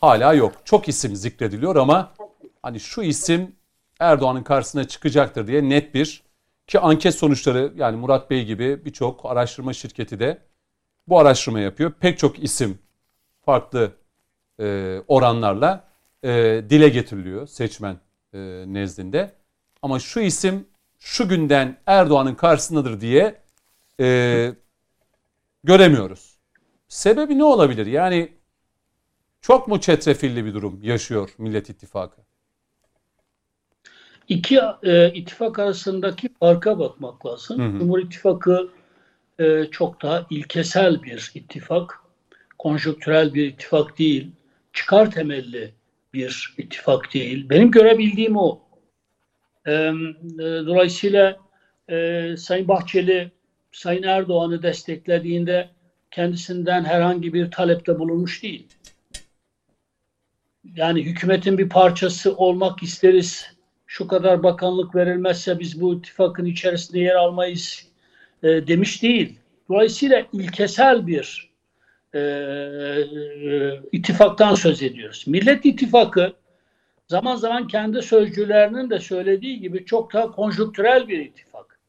hala 0.00 0.34
yok. 0.34 0.52
Çok 0.64 0.88
isim 0.88 1.16
zikrediliyor 1.16 1.76
ama 1.76 2.12
hani 2.62 2.80
şu 2.80 3.02
isim 3.02 3.56
Erdoğan'ın 4.00 4.42
karşısına 4.42 4.88
çıkacaktır 4.88 5.46
diye 5.46 5.68
net 5.68 5.94
bir 5.94 6.22
ki 6.66 6.80
anket 6.80 7.14
sonuçları 7.14 7.72
yani 7.76 7.96
Murat 7.96 8.30
Bey 8.30 8.44
gibi 8.44 8.84
birçok 8.84 9.26
araştırma 9.26 9.72
şirketi 9.72 10.18
de 10.18 10.38
bu 11.08 11.18
araştırma 11.18 11.60
yapıyor. 11.60 11.92
Pek 12.00 12.18
çok 12.18 12.42
isim 12.42 12.78
farklı 13.44 13.92
e, 14.60 14.98
oranlarla 15.08 15.84
e, 16.22 16.64
dile 16.70 16.88
getiriliyor 16.88 17.46
seçmen 17.46 17.96
e, 18.34 18.38
nezdinde. 18.66 19.32
Ama 19.82 19.98
şu 19.98 20.20
isim 20.20 20.66
şu 20.98 21.28
günden 21.28 21.78
Erdoğan'ın 21.86 22.34
karşısındadır 22.34 23.00
diye 23.00 23.42
e, 24.00 24.52
göremiyoruz. 25.64 26.36
Sebebi 26.88 27.38
ne 27.38 27.44
olabilir? 27.44 27.86
Yani 27.86 28.32
çok 29.40 29.68
mu 29.68 29.80
çetrefilli 29.80 30.44
bir 30.44 30.54
durum 30.54 30.82
yaşıyor 30.82 31.30
Millet 31.38 31.70
İttifakı? 31.70 32.22
İki 34.28 34.60
e, 34.82 35.12
ittifak 35.12 35.58
arasındaki 35.58 36.34
farka 36.40 36.78
bakmak 36.78 37.26
lazım. 37.26 37.60
Hı 37.60 37.76
hı. 37.76 37.78
Cumhur 37.78 37.98
İttifakı 37.98 38.70
e, 39.38 39.64
çok 39.70 40.02
daha 40.02 40.26
ilkesel 40.30 41.02
bir 41.02 41.30
ittifak. 41.34 42.00
Konjonktürel 42.58 43.34
bir 43.34 43.46
ittifak 43.46 43.98
değil. 43.98 44.30
Çıkar 44.72 45.10
temelli 45.10 45.74
bir 46.14 46.54
ittifak 46.58 47.14
değil. 47.14 47.50
Benim 47.50 47.70
görebildiğim 47.70 48.36
o. 48.36 48.60
E, 49.66 49.72
e, 49.72 49.92
dolayısıyla 50.38 51.36
e, 51.90 52.34
Sayın 52.36 52.68
Bahçeli 52.68 53.30
Sayın 53.72 54.02
Erdoğan'ı 54.02 54.62
desteklediğinde 54.62 55.70
kendisinden 56.10 56.84
herhangi 56.84 57.34
bir 57.34 57.50
talepte 57.50 57.98
bulunmuş 57.98 58.42
değil. 58.42 58.66
Yani 60.74 61.02
hükümetin 61.02 61.58
bir 61.58 61.68
parçası 61.68 62.36
olmak 62.36 62.82
isteriz. 62.82 63.56
Şu 63.86 64.08
kadar 64.08 64.42
bakanlık 64.42 64.94
verilmezse 64.94 65.58
biz 65.58 65.80
bu 65.80 65.94
ittifakın 65.94 66.44
içerisinde 66.44 66.98
yer 66.98 67.14
almayız 67.14 67.86
e, 68.42 68.48
demiş 68.66 69.02
değil. 69.02 69.38
Dolayısıyla 69.68 70.26
ilkesel 70.32 71.06
bir 71.06 71.50
e, 72.14 72.18
e, 72.18 73.80
ittifaktan 73.92 74.54
söz 74.54 74.82
ediyoruz. 74.82 75.24
Millet 75.26 75.64
İttifakı 75.64 76.32
zaman 77.08 77.36
zaman 77.36 77.68
kendi 77.68 78.02
sözcülerinin 78.02 78.90
de 78.90 78.98
söylediği 78.98 79.60
gibi 79.60 79.84
çok 79.84 80.12
daha 80.12 80.30
konjonktürel 80.30 81.08
bir 81.08 81.18
ittifak. 81.18 81.80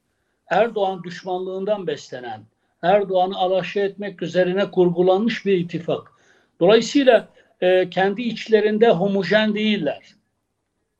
Erdoğan 0.48 1.04
düşmanlığından 1.04 1.88
beslenen, 1.88 2.42
Erdoğan'ı 2.82 3.38
alaşağı 3.38 3.84
etmek 3.84 4.22
üzerine 4.22 4.72
kurgulanmış 4.72 5.46
bir 5.46 5.58
ittifak. 5.58 6.12
Dolayısıyla 6.60 7.28
e, 7.62 7.90
kendi 7.90 8.22
içlerinde 8.22 8.90
homojen 8.90 9.56
değiller. 9.56 10.16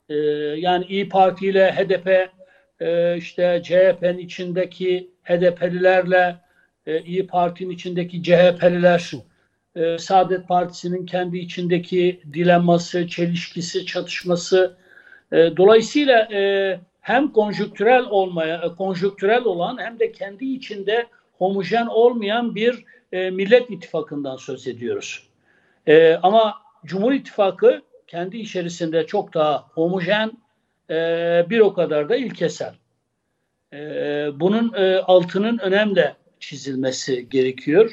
E, 0.10 0.16
yani 0.60 0.86
İyi 0.86 1.10
Parti 1.10 1.48
ile 1.48 1.72
HDP, 1.72 2.30
e, 2.80 3.18
işte 3.18 3.62
CHP'nin 3.64 4.18
içindeki 4.18 5.10
HDP'lilerle 5.28 6.36
e, 6.86 7.02
İyi 7.02 7.28
Parti'nin 7.28 7.70
içindeki 7.70 8.24
CHP'liler, 8.24 9.12
e, 9.76 9.98
Saadet 9.98 10.48
Partisi'nin 10.48 11.06
kendi 11.06 11.38
içindeki 11.38 12.22
dilemması, 12.34 13.08
çelişkisi, 13.08 13.86
çatışması. 13.86 14.78
E, 15.32 15.58
dolayısıyla 15.58 16.20
e, 16.34 16.80
hem 17.02 17.32
konjüktürel 17.32 18.06
olmaya, 18.10 18.56
e, 18.58 18.76
konjüktürel 18.76 19.44
olan 19.44 19.78
hem 19.78 20.00
de 20.00 20.12
kendi 20.12 20.46
içinde 20.46 21.08
homojen 21.38 21.88
olmayan 21.88 22.56
bir 22.56 22.86
e, 23.12 23.30
Millet 23.30 23.72
İttifakı'ndan 23.72 24.36
söz 24.36 24.68
ediyoruz. 24.68 25.24
E, 25.88 26.20
ama 26.24 26.54
Cumhur 26.86 27.12
İttifakı 27.12 27.82
kendi 28.08 28.38
içerisinde 28.38 29.06
çok 29.06 29.34
daha 29.34 29.68
homojen, 29.74 30.32
e, 30.90 30.96
bir 31.50 31.60
o 31.60 31.74
kadar 31.74 32.10
da 32.10 32.16
ilkesel. 32.16 32.74
E, 33.74 33.80
bunun 34.40 34.74
e, 34.74 34.98
altının 34.98 35.58
önemli 35.58 36.14
çizilmesi 36.40 37.30
gerekiyor. 37.30 37.92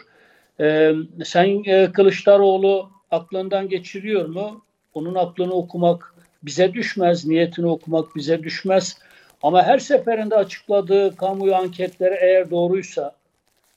Ee, 0.61 0.93
Sayın 1.25 1.65
e, 1.65 1.93
Kılıçdaroğlu 1.93 2.91
aklından 3.11 3.69
geçiriyor 3.69 4.27
mu? 4.27 4.65
Onun 4.95 5.15
aklını 5.15 5.53
okumak 5.53 6.15
bize 6.43 6.75
düşmez, 6.75 7.27
niyetini 7.27 7.67
okumak 7.67 8.17
bize 8.17 8.43
düşmez. 8.43 8.99
Ama 9.43 9.63
her 9.63 9.79
seferinde 9.79 10.35
açıkladığı 10.35 11.17
kamuoyu 11.17 11.55
anketleri 11.55 12.15
eğer 12.21 12.51
doğruysa, 12.51 13.17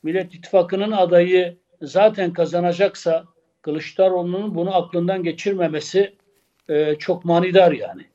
Millet 0.03 0.35
İttifakı'nın 0.35 0.91
adayı 0.91 1.55
zaten 1.81 2.33
kazanacaksa 2.33 3.25
Kılıçdaroğlu'nun 3.61 4.55
bunu 4.55 4.75
aklından 4.75 5.23
geçirmemesi 5.23 6.13
e, 6.69 6.95
çok 6.95 7.25
manidar 7.25 7.71
yani. 7.71 8.05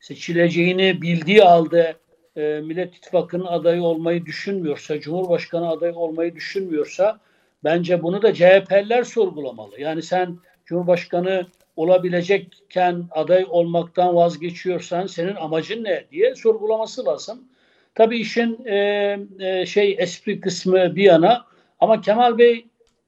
Seçileceğini 0.00 1.02
bildiği 1.02 1.40
halde 1.40 1.96
e, 2.36 2.60
Millet 2.64 2.96
İttifakı'nın 2.96 3.46
adayı 3.46 3.82
olmayı 3.82 4.26
düşünmüyorsa, 4.26 5.00
Cumhurbaşkanı 5.00 5.68
adayı 5.68 5.94
olmayı 5.94 6.34
düşünmüyorsa 6.34 7.20
bence 7.64 8.02
bunu 8.02 8.22
da 8.22 8.34
CHP'liler 8.34 9.04
sorgulamalı. 9.04 9.80
Yani 9.80 10.02
sen 10.02 10.38
Cumhurbaşkanı 10.66 11.46
olabilecekken 11.76 13.04
aday 13.10 13.46
olmaktan 13.48 14.14
vazgeçiyorsan 14.14 15.06
senin 15.06 15.34
amacın 15.34 15.84
ne 15.84 16.04
diye 16.10 16.34
sorgulaması 16.34 17.04
lazım. 17.04 17.48
Tabii 17.94 18.18
işin 18.18 18.64
e, 18.64 19.18
e, 19.40 19.66
şey 19.66 19.96
espri 19.98 20.40
kısmı 20.40 20.96
bir 20.96 21.04
yana 21.04 21.44
ama 21.80 22.00
Kemal 22.00 22.38
Bey 22.38 22.66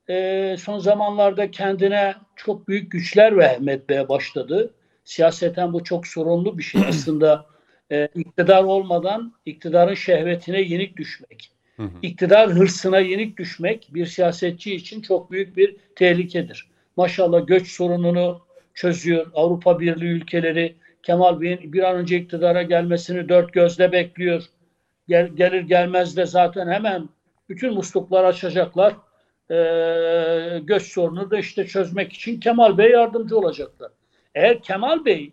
e, 0.08 0.56
son 0.60 0.78
zamanlarda 0.78 1.50
kendine 1.50 2.14
çok 2.36 2.68
büyük 2.68 2.92
güçler 2.92 3.38
vehmetmeye 3.38 4.08
başladı. 4.08 4.74
Siyaseten 5.04 5.72
bu 5.72 5.84
çok 5.84 6.06
sorunlu 6.06 6.58
bir 6.58 6.62
şey 6.62 6.82
aslında. 6.88 7.46
E, 7.92 8.08
iktidar 8.14 8.64
olmadan 8.64 9.32
iktidarın 9.46 9.94
şehvetine 9.94 10.60
yenik 10.60 10.96
düşmek, 10.96 11.50
hı 11.76 11.82
hı. 11.82 11.98
iktidar 12.02 12.50
hırsına 12.50 12.98
yenik 12.98 13.38
düşmek 13.38 13.88
bir 13.94 14.06
siyasetçi 14.06 14.74
için 14.74 15.02
çok 15.02 15.30
büyük 15.30 15.56
bir 15.56 15.76
tehlikedir. 15.96 16.66
Maşallah 16.96 17.46
göç 17.46 17.68
sorununu 17.68 18.40
çözüyor. 18.74 19.26
Avrupa 19.34 19.80
Birliği 19.80 20.10
ülkeleri 20.10 20.74
Kemal 21.02 21.40
Bey'in 21.40 21.72
bir 21.72 21.82
an 21.82 21.96
önce 21.96 22.16
iktidara 22.16 22.62
gelmesini 22.62 23.28
dört 23.28 23.52
gözle 23.52 23.92
bekliyor. 23.92 24.42
Gel, 25.08 25.28
gelir 25.28 25.60
gelmez 25.60 26.16
de 26.16 26.26
zaten 26.26 26.68
hemen 26.68 27.08
bütün 27.48 27.74
musluklar 27.74 28.24
açacaklar. 28.24 28.94
Ee, 29.50 30.60
göç 30.62 30.82
sorunu 30.82 31.30
da 31.30 31.38
işte 31.38 31.66
çözmek 31.66 32.12
için 32.12 32.40
Kemal 32.40 32.78
Bey 32.78 32.90
yardımcı 32.90 33.38
olacaklar. 33.38 33.92
Eğer 34.34 34.62
Kemal 34.62 35.04
Bey 35.04 35.32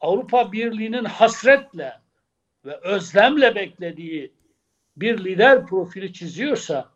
Avrupa 0.00 0.52
Birliği'nin 0.52 1.04
hasretle 1.04 1.92
ve 2.64 2.76
özlemle 2.76 3.54
beklediği 3.54 4.32
bir 4.96 5.24
lider 5.24 5.66
profili 5.66 6.12
çiziyorsa 6.12 6.88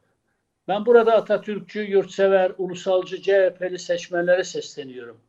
ben 0.69 0.87
burada 0.87 1.15
Atatürkçü, 1.15 1.81
yurtsever, 1.81 2.53
ulusalcı, 2.59 3.23
CHP'li 3.23 3.79
seçmenlere 3.79 4.45
sesleniyorum. 4.45 5.21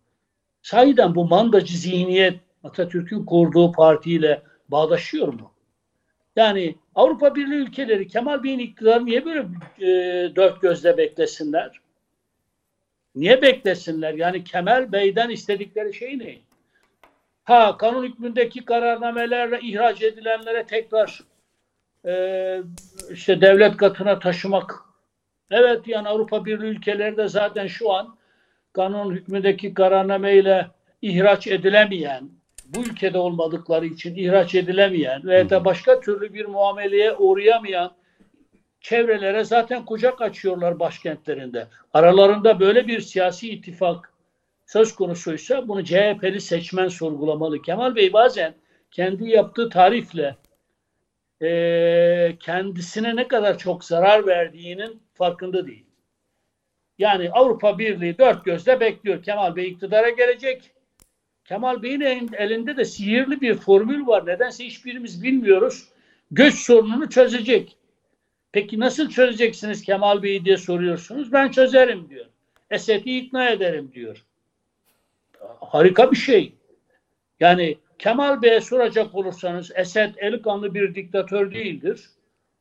Sahiden 0.62 1.16
bu 1.16 1.28
mandacı 1.28 1.78
zihniyet 1.78 2.40
Atatürk'ün 2.64 3.26
kurduğu 3.26 3.72
partiyle 3.72 4.42
bağdaşıyor 4.70 5.28
mu? 5.28 5.52
Yani 6.36 6.76
Avrupa 6.96 7.36
Birliği 7.36 7.56
ülkeleri 7.56 8.08
Kemal 8.08 8.44
Bey'in 8.44 8.60
iktidarı 8.60 9.06
niye 9.06 9.26
böyle 9.26 9.48
e, 9.80 9.90
dört 10.36 10.62
gözle 10.62 10.98
beklesinler? 10.98 11.80
Niye 13.16 13.42
beklesinler? 13.42 14.14
Yani 14.14 14.44
Kemal 14.44 14.92
Bey'den 14.92 15.30
istedikleri 15.30 15.94
şey 15.94 16.20
ne? 16.20 16.38
Ha 17.46 17.78
kanun 17.78 18.04
hükmündeki 18.04 18.66
kararnamelerle 18.66 19.60
ihraç 19.62 20.02
edilenlere 20.02 20.66
tekrar 20.66 21.20
e, 22.06 22.14
işte 23.12 23.42
devlet 23.42 23.78
katına 23.78 24.20
taşımak. 24.20 24.76
Evet 25.52 25.88
yani 25.88 26.08
Avrupa 26.08 26.46
Birliği 26.46 26.68
ülkeleri 26.68 27.18
de 27.18 27.28
zaten 27.28 27.68
şu 27.68 27.94
an 27.94 28.18
kanun 28.74 29.12
hükmündeki 29.12 29.74
kararnameyle 29.74 30.68
ihraç 31.02 31.48
edilemeyen, 31.48 32.30
bu 32.66 32.80
ülkede 32.80 33.18
olmadıkları 33.18 33.86
için 33.86 34.16
ihraç 34.16 34.56
edilemeyen 34.56 35.24
veya 35.24 35.50
da 35.50 35.66
başka 35.66 36.00
türlü 36.00 36.34
bir 36.34 36.46
muameleye 36.46 37.14
uğrayamayan 37.14 37.92
çevrelere 38.82 39.44
zaten 39.44 39.86
kucak 39.86 40.22
açıyorlar 40.22 40.80
başkentlerinde. 40.80 41.68
Aralarında 41.94 42.60
böyle 42.60 42.88
bir 42.88 43.02
siyasi 43.02 43.50
ittifak 43.50 44.15
söz 44.66 44.96
konusuysa 44.96 45.68
bunu 45.68 45.84
CHP'li 45.84 46.42
seçmen 46.42 46.88
sorgulamalı. 46.88 47.62
Kemal 47.62 47.96
Bey 47.96 48.14
bazen 48.14 48.54
kendi 48.92 49.30
yaptığı 49.30 49.70
tarifle 49.70 50.36
e, 51.42 52.38
kendisine 52.40 53.16
ne 53.16 53.28
kadar 53.28 53.58
çok 53.58 53.84
zarar 53.84 54.28
verdiğinin 54.28 55.02
farkında 55.14 55.68
değil. 55.68 55.86
Yani 56.98 57.32
Avrupa 57.32 57.80
Birliği 57.80 58.18
dört 58.18 58.46
gözle 58.46 58.80
bekliyor. 58.80 59.24
Kemal 59.24 59.56
Bey 59.56 59.68
iktidara 59.68 60.10
gelecek. 60.10 60.72
Kemal 61.46 61.84
Bey'in 61.84 62.02
elinde 62.34 62.78
de 62.78 62.86
sihirli 62.86 63.42
bir 63.42 63.56
formül 63.56 64.08
var. 64.08 64.26
Nedense 64.26 64.66
hiçbirimiz 64.66 65.24
bilmiyoruz. 65.24 65.90
Göç 66.32 66.56
sorununu 66.56 67.10
çözecek. 67.10 67.78
Peki 68.52 68.80
nasıl 68.80 69.10
çözeceksiniz 69.10 69.82
Kemal 69.82 70.24
Bey'i 70.24 70.46
diye 70.46 70.58
soruyorsunuz. 70.58 71.34
Ben 71.34 71.52
çözerim 71.52 72.10
diyor. 72.10 72.26
Esed'i 72.70 73.18
ikna 73.18 73.50
ederim 73.50 73.92
diyor. 73.94 74.26
Harika 75.62 76.12
bir 76.12 76.18
şey. 76.18 76.54
Yani 77.40 77.78
Kemal 78.00 78.42
Bey'e 78.42 78.62
soracak 78.62 79.16
olursanız 79.16 79.72
Esed 79.76 80.16
eli 80.18 80.42
kanlı 80.42 80.74
bir 80.74 80.96
diktatör 80.96 81.52
değildir. 81.52 82.10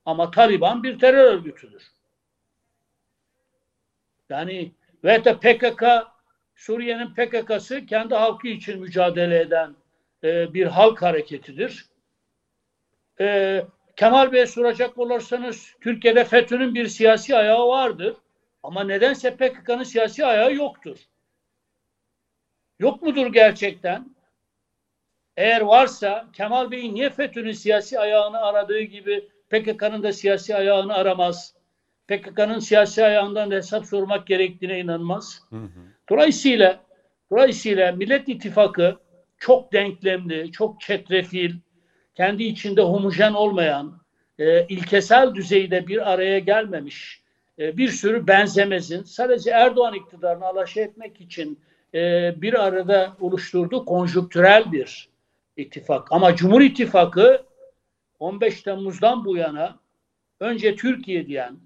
Ama 0.05 0.31
Taliban 0.31 0.83
bir 0.83 0.99
terör 0.99 1.35
örgütüdür. 1.35 1.83
Yani 4.31 4.73
ve 5.05 5.25
de 5.25 5.37
PKK 5.37 5.85
Suriye'nin 6.57 7.15
PKK'sı 7.15 7.87
kendi 7.87 8.15
halkı 8.15 8.49
için 8.49 8.81
mücadele 8.81 9.41
eden 9.41 9.75
e, 10.25 10.55
bir 10.55 10.67
halk 10.67 11.03
hareketidir. 11.03 11.87
E, 13.21 13.61
Kemal 13.97 14.33
Bey'e 14.33 14.47
soracak 14.47 14.99
olursanız 14.99 15.75
Türkiye'de 15.81 16.25
FETÖ'nün 16.25 16.75
bir 16.75 16.87
siyasi 16.87 17.37
ayağı 17.37 17.69
vardır. 17.69 18.17
Ama 18.63 18.85
nedense 18.85 19.37
PKK'nın 19.37 19.83
siyasi 19.83 20.27
ayağı 20.27 20.55
yoktur. 20.55 20.99
Yok 22.79 23.03
mudur 23.03 23.33
gerçekten? 23.33 24.15
Eğer 25.37 25.61
varsa 25.61 26.27
Kemal 26.33 26.71
Bey'in 26.71 26.95
niye 26.95 27.11
FETÖ'nün 27.11 27.53
siyasi 27.53 27.99
ayağını 28.01 28.39
aradığı 28.41 28.81
gibi 28.81 29.29
PKK'nın 29.51 30.03
da 30.03 30.13
siyasi 30.13 30.57
ayağını 30.57 30.95
aramaz? 30.95 31.55
PKK'nın 32.09 32.59
siyasi 32.59 33.05
ayağından 33.05 33.51
da 33.51 33.55
hesap 33.55 33.87
sormak 33.87 34.27
gerektiğine 34.27 34.81
inanmaz. 34.81 35.41
Hı 35.51 35.57
hı. 35.57 35.81
Dolayısıyla 36.11 36.85
dolayısıyla 37.31 37.93
Millet 37.93 38.29
İttifakı 38.29 38.95
çok 39.39 39.73
denklemli, 39.73 40.51
çok 40.51 40.81
çetrefil, 40.81 41.55
kendi 42.15 42.45
içinde 42.45 42.83
homojen 42.83 43.33
olmayan, 43.33 44.01
e, 44.39 44.67
ilkesel 44.67 45.35
düzeyde 45.35 45.87
bir 45.87 46.13
araya 46.13 46.39
gelmemiş 46.39 47.21
e, 47.59 47.77
bir 47.77 47.89
sürü 47.89 48.27
benzemezin 48.27 49.03
sadece 49.03 49.51
Erdoğan 49.51 49.95
iktidarını 49.95 50.45
alaşa 50.47 50.81
etmek 50.81 51.21
için 51.21 51.59
e, 51.95 52.35
bir 52.43 52.65
arada 52.67 53.17
oluşturduğu 53.21 53.85
konjüktürel 53.85 54.73
bir 54.73 55.09
ittifak. 55.57 56.13
Ama 56.13 56.37
Cumhur 56.37 56.61
İttifakı 56.61 57.43
15 58.19 58.63
Temmuz'dan 58.63 59.25
bu 59.25 59.37
yana 59.37 59.79
önce 60.41 60.77
Türkiye 60.77 61.27
diyen, 61.27 61.57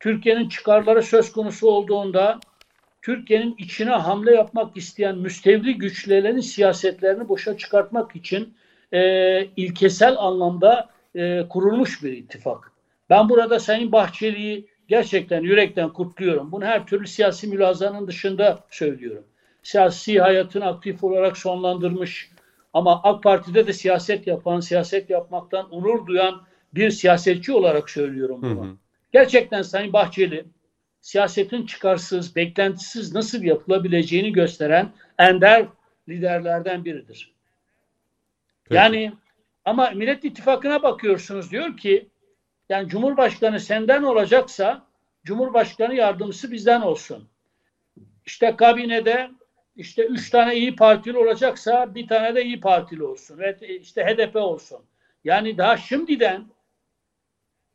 Türkiye'nin 0.00 0.48
çıkarları 0.48 1.02
söz 1.02 1.32
konusu 1.32 1.68
olduğunda 1.68 2.40
Türkiye'nin 3.02 3.54
içine 3.58 3.90
hamle 3.90 4.34
yapmak 4.34 4.76
isteyen 4.76 5.18
müstevli 5.18 5.78
güçlerin 5.78 6.40
siyasetlerini 6.40 7.28
boşa 7.28 7.56
çıkartmak 7.56 8.16
için 8.16 8.54
e, 8.92 9.44
ilkesel 9.44 10.16
anlamda 10.18 10.90
e, 11.14 11.48
kurulmuş 11.48 12.02
bir 12.02 12.12
ittifak. 12.12 12.72
Ben 13.10 13.28
burada 13.28 13.60
Sayın 13.60 13.92
Bahçeli'yi 13.92 14.71
gerçekten 14.88 15.42
yürekten 15.42 15.92
kutluyorum. 15.92 16.52
Bunu 16.52 16.64
her 16.64 16.86
türlü 16.86 17.06
siyasi 17.06 17.46
mülazanın 17.46 18.06
dışında 18.06 18.64
söylüyorum. 18.70 19.24
Siyasi 19.62 20.20
hayatını 20.20 20.66
aktif 20.66 21.04
olarak 21.04 21.38
sonlandırmış 21.38 22.30
ama 22.72 23.00
AK 23.02 23.22
Parti'de 23.22 23.66
de 23.66 23.72
siyaset 23.72 24.26
yapan, 24.26 24.60
siyaset 24.60 25.10
yapmaktan 25.10 25.70
onur 25.70 26.06
duyan 26.06 26.42
bir 26.74 26.90
siyasetçi 26.90 27.52
olarak 27.52 27.90
söylüyorum 27.90 28.42
bunu. 28.42 28.64
Hı 28.64 28.70
hı. 28.70 28.76
Gerçekten 29.12 29.62
Sayın 29.62 29.92
Bahçeli 29.92 30.44
siyasetin 31.00 31.66
çıkarsız, 31.66 32.36
beklentisiz 32.36 33.14
nasıl 33.14 33.42
yapılabileceğini 33.42 34.32
gösteren 34.32 34.92
ender 35.18 35.66
liderlerden 36.08 36.84
biridir. 36.84 37.32
Peki. 38.64 38.76
Yani 38.76 39.12
ama 39.64 39.90
Millet 39.90 40.24
İttifakı'na 40.24 40.82
bakıyorsunuz 40.82 41.50
diyor 41.50 41.76
ki 41.76 42.08
yani 42.72 42.88
Cumhurbaşkanı 42.88 43.60
senden 43.60 44.02
olacaksa 44.02 44.86
Cumhurbaşkanı 45.24 45.94
yardımcısı 45.94 46.52
bizden 46.52 46.80
olsun. 46.80 47.28
İşte 48.26 48.56
kabinede 48.56 49.30
işte 49.76 50.06
üç 50.06 50.30
tane 50.30 50.56
iyi 50.56 50.76
Partili 50.76 51.18
olacaksa 51.18 51.94
bir 51.94 52.08
tane 52.08 52.34
de 52.34 52.44
iyi 52.44 52.60
Partili 52.60 53.04
olsun. 53.04 53.38
Ve 53.38 53.56
işte 53.80 54.04
HDP 54.04 54.36
olsun. 54.36 54.78
Yani 55.24 55.58
daha 55.58 55.76
şimdiden 55.76 56.46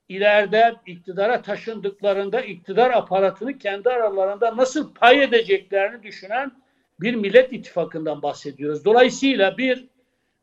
ileride 0.10 0.76
iktidara 0.86 1.41
taşındıklarında 1.41 2.41
iktidar 2.41 2.91
aparatını 2.91 3.57
kendi 3.57 3.90
aralarında 3.90 4.57
nasıl 4.57 4.94
pay 4.94 5.24
edeceklerini 5.24 6.03
düşünen 6.03 6.52
bir 6.99 7.15
millet 7.15 7.53
ittifakından 7.53 8.22
bahsediyoruz. 8.22 8.86
Dolayısıyla 8.86 9.57
bir 9.57 9.88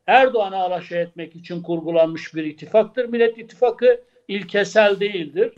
Erdoğan'a 0.07 0.57
alaşağı 0.57 0.99
etmek 0.99 1.35
için 1.35 1.61
kurgulanmış 1.61 2.35
bir 2.35 2.43
ittifaktır. 2.43 3.05
Millet 3.05 3.37
ittifakı 3.37 4.01
ilkesel 4.27 4.99
değildir, 4.99 5.53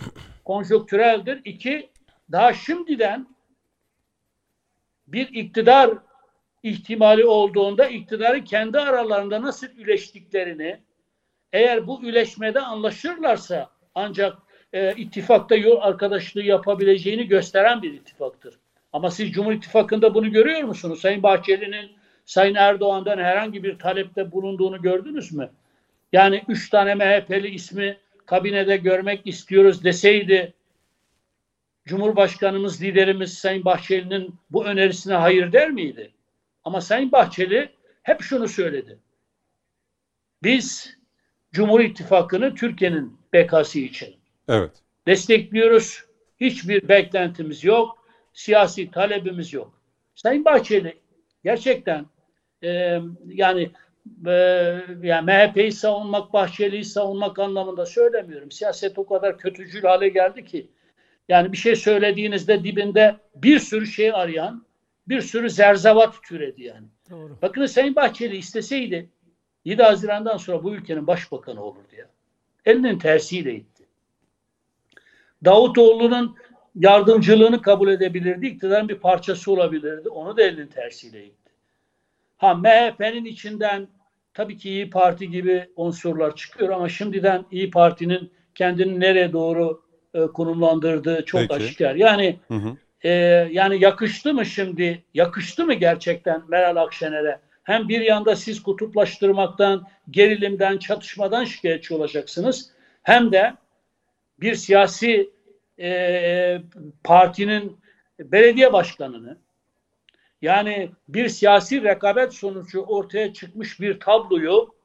konjonktüreldir. 0.45 1.41
İki, 1.45 1.89
daha 2.31 2.53
şimdiden 2.53 3.27
bir 5.07 5.27
iktidar 5.33 5.91
ihtimali 6.63 7.25
olduğunda 7.25 7.87
iktidarı 7.87 8.43
kendi 8.43 8.79
aralarında 8.79 9.41
nasıl 9.41 9.67
üleştiklerini 9.67 10.79
eğer 11.53 11.87
bu 11.87 12.03
üleşmede 12.03 12.59
anlaşırlarsa 12.59 13.69
ancak 13.95 14.37
e, 14.73 14.95
ittifakta 14.95 15.55
yol 15.55 15.81
arkadaşlığı 15.81 16.43
yapabileceğini 16.43 17.27
gösteren 17.27 17.81
bir 17.81 17.93
ittifaktır. 17.93 18.59
Ama 18.93 19.11
siz 19.11 19.31
Cumhur 19.31 19.51
İttifakı'nda 19.51 20.13
bunu 20.13 20.31
görüyor 20.31 20.63
musunuz? 20.63 21.01
Sayın 21.01 21.23
Bahçeli'nin 21.23 21.91
Sayın 22.25 22.55
Erdoğan'dan 22.55 23.17
herhangi 23.17 23.63
bir 23.63 23.79
talepte 23.79 24.31
bulunduğunu 24.31 24.81
gördünüz 24.81 25.33
mü? 25.33 25.49
Yani 26.13 26.43
üç 26.47 26.69
tane 26.69 26.95
MHP'li 26.95 27.47
ismi 27.47 27.97
kabinede 28.27 28.77
görmek 28.77 29.27
istiyoruz 29.27 29.83
deseydi 29.83 30.53
Cumhurbaşkanımız, 31.87 32.81
liderimiz 32.81 33.37
Sayın 33.37 33.65
Bahçeli'nin 33.65 34.35
bu 34.49 34.65
önerisine 34.65 35.13
hayır 35.13 35.51
der 35.51 35.71
miydi? 35.71 36.11
Ama 36.63 36.81
Sayın 36.81 37.11
Bahçeli 37.11 37.69
hep 38.03 38.21
şunu 38.21 38.47
söyledi. 38.47 38.99
Biz 40.43 40.97
Cumhur 41.51 41.79
İttifakı'nı 41.79 42.55
Türkiye'nin 42.55 43.17
bekası 43.33 43.79
için 43.79 44.15
evet. 44.47 44.71
destekliyoruz. 45.07 46.03
Hiçbir 46.39 46.87
beklentimiz 46.87 47.63
yok. 47.63 48.07
Siyasi 48.33 48.91
talebimiz 48.91 49.53
yok. 49.53 49.81
Sayın 50.15 50.45
Bahçeli 50.45 50.97
gerçekten 51.43 52.05
e, 52.63 52.99
yani 53.25 53.71
e, 54.27 54.31
yani 55.03 55.25
MHP'yi 55.25 55.71
savunmak, 55.71 56.33
Bahçeli'yi 56.33 56.85
savunmak 56.85 57.39
anlamında 57.39 57.85
söylemiyorum. 57.85 58.51
Siyaset 58.51 58.99
o 58.99 59.05
kadar 59.05 59.37
kötücül 59.37 59.81
hale 59.81 60.09
geldi 60.09 60.45
ki 60.45 60.67
yani 61.29 61.51
bir 61.51 61.57
şey 61.57 61.75
söylediğinizde 61.75 62.63
dibinde 62.63 63.17
bir 63.35 63.59
sürü 63.59 63.87
şey 63.87 64.11
arayan, 64.13 64.65
bir 65.07 65.21
sürü 65.21 65.49
zerzavat 65.49 66.23
türedi 66.23 66.63
yani. 66.63 66.87
Doğru. 67.09 67.37
Bakın 67.41 67.65
Sayın 67.65 67.95
Bahçeli 67.95 68.37
isteseydi 68.37 69.09
7 69.65 69.83
Haziran'dan 69.83 70.37
sonra 70.37 70.63
bu 70.63 70.73
ülkenin 70.75 71.07
başbakanı 71.07 71.63
olurdu 71.63 71.95
ya. 71.97 72.05
Elinin 72.65 72.99
tersiyle 72.99 73.55
itti. 73.55 73.83
Davutoğlu'nun 75.45 76.35
yardımcılığını 76.75 77.61
kabul 77.61 77.87
edebilirdi. 77.87 78.47
İktidarın 78.47 78.89
bir 78.89 78.99
parçası 78.99 79.51
olabilirdi. 79.51 80.09
Onu 80.09 80.37
da 80.37 80.41
elinin 80.41 80.67
tersiyle 80.67 81.25
itti. 81.25 81.51
Ha 82.37 82.53
MHP'nin 82.53 83.25
içinden 83.25 83.87
tabii 84.37 84.57
ki 84.57 84.69
İyi 84.69 84.89
Parti 84.89 85.29
gibi 85.29 85.69
unsurlar 85.75 86.35
çıkıyor 86.35 86.69
ama 86.69 86.89
şimdiden 86.89 87.45
İyi 87.51 87.71
Parti'nin 87.71 88.31
kendini 88.55 88.99
nereye 88.99 89.33
doğru 89.33 89.81
e, 90.13 90.21
konumlandırdığı 90.21 91.25
çok 91.25 91.41
Peki. 91.41 91.53
aşikar. 91.53 91.95
Yani 91.95 92.39
hı 92.47 92.53
hı. 92.53 92.77
E, 93.01 93.09
yani 93.51 93.83
yakıştı 93.83 94.33
mı 94.33 94.45
şimdi? 94.45 95.03
Yakıştı 95.13 95.65
mı 95.65 95.73
gerçekten 95.73 96.41
Meral 96.47 96.75
Akşener'e? 96.75 97.39
Hem 97.63 97.89
bir 97.89 98.01
yanda 98.01 98.35
siz 98.35 98.63
kutuplaştırmaktan, 98.63 99.87
gerilimden, 100.11 100.77
çatışmadan 100.77 101.43
şikayetçi 101.43 101.93
olacaksınız. 101.93 102.71
Hem 103.03 103.31
de 103.31 103.53
bir 104.39 104.55
siyasi 104.55 105.29
e, 105.79 106.61
partinin 107.03 107.77
belediye 108.19 108.73
başkanını 108.73 109.37
yani 110.41 110.89
bir 111.07 111.29
siyasi 111.29 111.83
rekabet 111.83 112.33
sonucu 112.33 112.81
ortaya 112.81 113.33
çıkmış 113.33 113.79
bir 113.79 113.99
tabloyu 113.99 114.77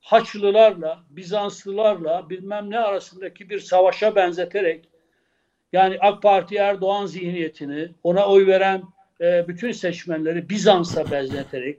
Haçlılarla, 0.00 0.98
Bizanslılarla 1.10 2.30
bilmem 2.30 2.70
ne 2.70 2.78
arasındaki 2.78 3.50
bir 3.50 3.60
savaşa 3.60 4.16
benzeterek 4.16 4.88
yani 5.72 5.96
AK 6.00 6.22
Parti 6.22 6.56
Erdoğan 6.56 7.06
zihniyetini 7.06 7.88
ona 8.02 8.26
oy 8.26 8.46
veren 8.46 8.82
e, 9.20 9.48
bütün 9.48 9.72
seçmenleri 9.72 10.48
Bizans'a 10.48 11.10
benzeterek 11.10 11.78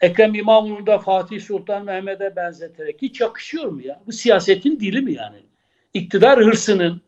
Ekrem 0.00 0.34
İmamoğlu 0.34 0.86
da 0.86 0.98
Fatih 0.98 1.40
Sultan 1.40 1.84
Mehmet'e 1.84 2.36
benzeterek 2.36 3.02
hiç 3.02 3.20
yakışıyor 3.20 3.64
mu 3.64 3.82
ya? 3.82 4.02
Bu 4.06 4.12
siyasetin 4.12 4.80
dili 4.80 5.00
mi 5.00 5.12
yani? 5.12 5.36
İktidar 5.94 6.38
hırsının 6.38 7.02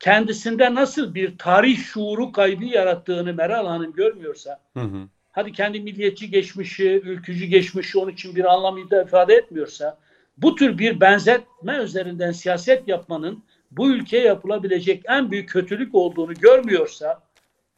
kendisinde 0.00 0.74
nasıl 0.74 1.14
bir 1.14 1.38
tarih 1.38 1.78
şuuru 1.78 2.32
kaybı 2.32 2.64
yarattığını 2.64 3.34
Meral 3.34 3.66
Hanım 3.66 3.92
görmüyorsa 3.92 4.60
hı 4.74 4.80
hı. 4.80 5.08
hadi 5.30 5.52
kendi 5.52 5.80
milliyetçi 5.80 6.30
geçmişi, 6.30 7.00
ülkücü 7.04 7.46
geçmişi 7.46 7.98
onun 7.98 8.12
için 8.12 8.36
bir 8.36 8.44
anlam 8.44 8.78
ifade 8.78 9.34
etmiyorsa 9.34 9.98
bu 10.36 10.54
tür 10.54 10.78
bir 10.78 11.00
benzetme 11.00 11.76
üzerinden 11.76 12.32
siyaset 12.32 12.88
yapmanın 12.88 13.44
bu 13.70 13.90
ülkeye 13.90 14.24
yapılabilecek 14.24 15.02
en 15.08 15.30
büyük 15.30 15.48
kötülük 15.48 15.94
olduğunu 15.94 16.34
görmüyorsa 16.34 17.22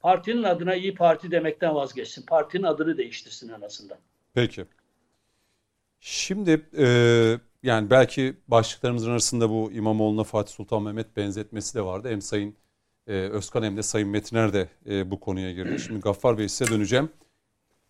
partinin 0.00 0.42
adına 0.42 0.74
iyi 0.74 0.94
Parti 0.94 1.30
demekten 1.30 1.74
vazgeçsin. 1.74 2.26
Partinin 2.26 2.62
adını 2.62 2.98
değiştirsin 2.98 3.48
en 3.48 3.60
azından. 3.60 3.98
Peki. 4.34 4.64
Şimdi 6.00 6.66
e, 6.78 6.86
yani 7.62 7.90
belki 7.90 8.36
başlıklarımızın 8.48 9.10
arasında 9.10 9.50
bu 9.50 9.72
İmamoğlu'na 9.72 10.24
Fatih 10.24 10.54
Sultan 10.54 10.82
Mehmet 10.82 11.16
benzetmesi 11.16 11.74
de 11.74 11.84
vardı. 11.84 12.10
Hem 12.10 12.22
Sayın 12.22 12.56
e, 13.06 13.12
Özkan 13.12 13.62
hem 13.62 13.76
de 13.76 13.82
Sayın 13.82 14.08
Metiner 14.08 14.52
de 14.52 14.68
e, 14.86 15.10
bu 15.10 15.20
konuya 15.20 15.52
girdi. 15.52 15.80
Şimdi 15.80 16.00
Gaffar 16.00 16.38
Bey 16.38 16.48
size 16.48 16.72
döneceğim. 16.74 17.10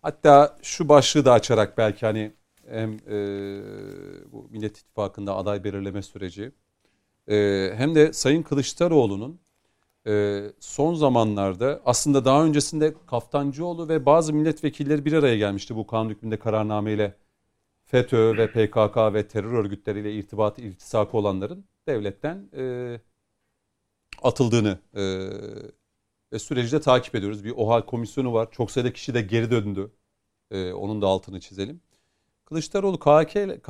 Hatta 0.01 0.57
şu 0.61 0.89
başlığı 0.89 1.25
da 1.25 1.33
açarak 1.33 1.77
belki 1.77 2.05
hani 2.05 2.33
hem 2.67 2.91
e, 2.93 3.17
bu 4.31 4.47
Millet 4.51 4.77
İttifakı'nda 4.77 5.35
aday 5.35 5.63
belirleme 5.63 6.01
süreci 6.01 6.51
e, 7.27 7.69
hem 7.75 7.95
de 7.95 8.13
Sayın 8.13 8.43
Kılıçdaroğlu'nun 8.43 9.39
e, 10.07 10.43
son 10.59 10.93
zamanlarda 10.93 11.81
aslında 11.85 12.25
daha 12.25 12.45
öncesinde 12.45 12.93
Kaftancıoğlu 13.07 13.89
ve 13.89 14.05
bazı 14.05 14.33
milletvekilleri 14.33 15.05
bir 15.05 15.13
araya 15.13 15.37
gelmişti 15.37 15.75
bu 15.75 15.87
kanun 15.87 16.09
hükmünde 16.09 16.39
kararnameyle 16.39 17.15
FETÖ 17.85 18.37
ve 18.37 18.47
PKK 18.47 18.97
ve 19.13 19.27
terör 19.27 19.53
örgütleriyle 19.53 20.13
irtibatı 20.13 20.61
iltisakı 20.61 21.17
olanların 21.17 21.65
devletten 21.87 22.49
e, 22.57 22.99
atıldığını 24.23 24.79
e, 24.95 25.03
ve 26.33 26.39
süreci 26.39 26.71
de 26.71 26.81
takip 26.81 27.15
ediyoruz. 27.15 27.43
Bir 27.43 27.51
OHAL 27.51 27.81
komisyonu 27.81 28.33
var. 28.33 28.51
Çok 28.51 28.71
sayıda 28.71 28.93
kişi 28.93 29.13
de 29.13 29.21
geri 29.21 29.51
döndü. 29.51 29.91
E, 30.51 30.73
onun 30.73 31.01
da 31.01 31.07
altını 31.07 31.39
çizelim. 31.39 31.81
Kılıçdaroğlu 32.45 32.99
KHK, 32.99 33.63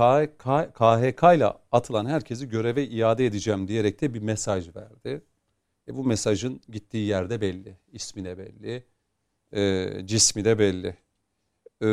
KHK, 0.74 1.24
ile 1.36 1.54
atılan 1.72 2.06
herkesi 2.06 2.50
göreve 2.50 2.88
iade 2.88 3.26
edeceğim 3.26 3.68
diyerek 3.68 4.02
de 4.02 4.14
bir 4.14 4.22
mesaj 4.22 4.76
verdi. 4.76 5.22
E, 5.88 5.96
bu 5.96 6.04
mesajın 6.04 6.62
gittiği 6.70 7.08
yerde 7.08 7.42
belli. 7.42 7.78
İsmi 7.92 8.26
de 8.26 8.38
belli. 8.38 8.84
E, 9.54 10.08
cismi 10.08 10.46
de 10.46 10.60
belli. 10.60 10.98
E, 11.84 11.88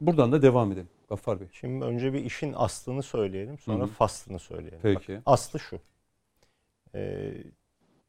buradan 0.00 0.32
da 0.32 0.42
devam 0.42 0.72
edelim. 0.72 0.88
Gaffar 1.08 1.40
Bey. 1.40 1.48
Şimdi 1.52 1.84
önce 1.84 2.12
bir 2.12 2.24
işin 2.24 2.52
aslını 2.56 3.02
söyleyelim. 3.02 3.58
Sonra 3.58 3.84
Hı-hı. 3.84 3.92
faslını 3.92 4.38
söyleyelim. 4.38 4.78
Peki. 4.82 5.16
Bak, 5.16 5.22
aslı 5.26 5.60
şu. 5.60 5.80
Ee, 6.94 7.32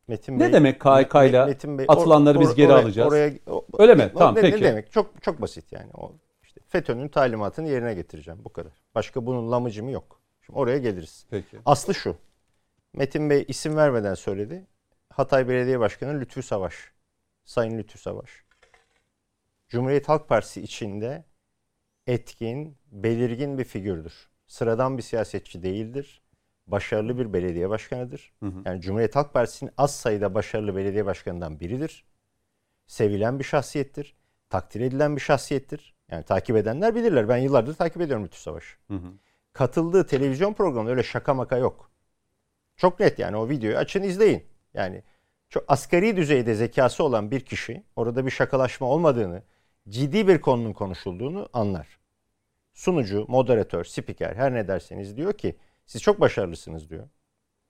Metin 0.07 0.39
Bey, 0.39 0.47
ne 0.47 0.53
demek 0.53 0.79
KHK 0.79 1.15
ile 1.15 1.45
Metin 1.45 1.77
Bey, 1.77 1.85
atılanları 1.89 2.37
or, 2.37 2.43
or, 2.43 2.47
biz 2.47 2.55
geri 2.55 2.71
oraya, 2.71 2.83
alacağız? 2.83 3.13
Oraya, 3.13 3.33
o, 3.47 3.65
Öyle 3.77 3.95
mi? 3.95 4.11
O, 4.15 4.17
tamam 4.17 4.35
ne, 4.35 4.41
peki. 4.41 4.57
Ne 4.57 4.67
demek? 4.67 4.91
Çok 4.91 5.23
çok 5.23 5.41
basit 5.41 5.71
yani. 5.71 5.91
O 5.93 6.13
işte 6.43 6.61
FETÖ'nün 6.67 7.07
talimatını 7.07 7.69
yerine 7.69 7.93
getireceğim 7.93 8.39
bu 8.43 8.53
kadar. 8.53 8.71
Başka 8.95 9.25
bunun 9.25 9.51
lamıcımı 9.51 9.91
yok. 9.91 10.19
Şimdi 10.41 10.59
oraya 10.59 10.77
geliriz. 10.77 11.25
Peki. 11.29 11.57
Aslı 11.65 11.95
şu. 11.95 12.15
Metin 12.93 13.29
Bey 13.29 13.45
isim 13.47 13.75
vermeden 13.75 14.13
söyledi. 14.13 14.67
Hatay 15.09 15.47
Belediye 15.47 15.79
Başkanı 15.79 16.19
Lütfü 16.19 16.43
Savaş. 16.43 16.75
Sayın 17.45 17.77
Lütfü 17.77 17.97
Savaş. 17.97 18.29
Cumhuriyet 19.69 20.09
Halk 20.09 20.27
Partisi 20.27 20.61
içinde 20.61 21.23
etkin, 22.11 22.77
belirgin 22.91 23.57
bir 23.57 23.63
figürdür. 23.63 24.13
Sıradan 24.47 24.97
bir 24.97 25.03
siyasetçi 25.03 25.63
değildir. 25.63 26.21
Başarılı 26.67 27.17
bir 27.17 27.33
belediye 27.33 27.69
başkanıdır. 27.69 28.33
Hı 28.39 28.45
hı. 28.45 28.61
Yani 28.65 28.81
Cumhuriyet 28.81 29.15
Halk 29.15 29.33
Partisi'nin 29.33 29.71
az 29.77 29.95
sayıda 29.95 30.33
başarılı 30.33 30.75
belediye 30.75 31.05
başkanından 31.05 31.59
biridir. 31.59 32.05
Sevilen 32.87 33.39
bir 33.39 33.43
şahsiyettir. 33.43 34.15
Takdir 34.49 34.81
edilen 34.81 35.15
bir 35.15 35.21
şahsiyettir. 35.21 35.95
Yani 36.11 36.23
takip 36.23 36.55
edenler 36.55 36.95
bilirler. 36.95 37.29
Ben 37.29 37.37
yıllardır 37.37 37.73
takip 37.73 38.01
ediyorum 38.01 38.25
Lütfü 38.25 38.41
Savaş. 38.41 38.77
Hı 38.87 38.93
hı. 38.93 39.13
Katıldığı 39.53 40.05
televizyon 40.05 40.53
programında 40.53 40.91
öyle 40.91 41.03
şaka 41.03 41.33
maka 41.33 41.57
yok. 41.57 41.91
Çok 42.77 42.99
net 42.99 43.19
yani 43.19 43.37
o 43.37 43.49
videoyu 43.49 43.77
açın 43.77 44.03
izleyin. 44.03 44.43
Yani 44.73 45.03
çok 45.49 45.63
asgari 45.67 46.17
düzeyde 46.17 46.55
zekası 46.55 47.03
olan 47.03 47.31
bir 47.31 47.39
kişi 47.39 47.83
orada 47.95 48.25
bir 48.25 48.31
şakalaşma 48.31 48.87
olmadığını, 48.87 49.43
ciddi 49.89 50.27
bir 50.27 50.41
konunun 50.41 50.73
konuşulduğunu 50.73 51.49
anlar. 51.53 52.00
Sunucu, 52.73 53.25
moderatör, 53.27 53.83
spiker 53.83 54.35
her 54.35 54.53
ne 54.53 54.67
derseniz 54.67 55.17
diyor 55.17 55.33
ki 55.33 55.55
siz 55.85 56.01
çok 56.01 56.19
başarılısınız 56.19 56.89
diyor. 56.89 57.07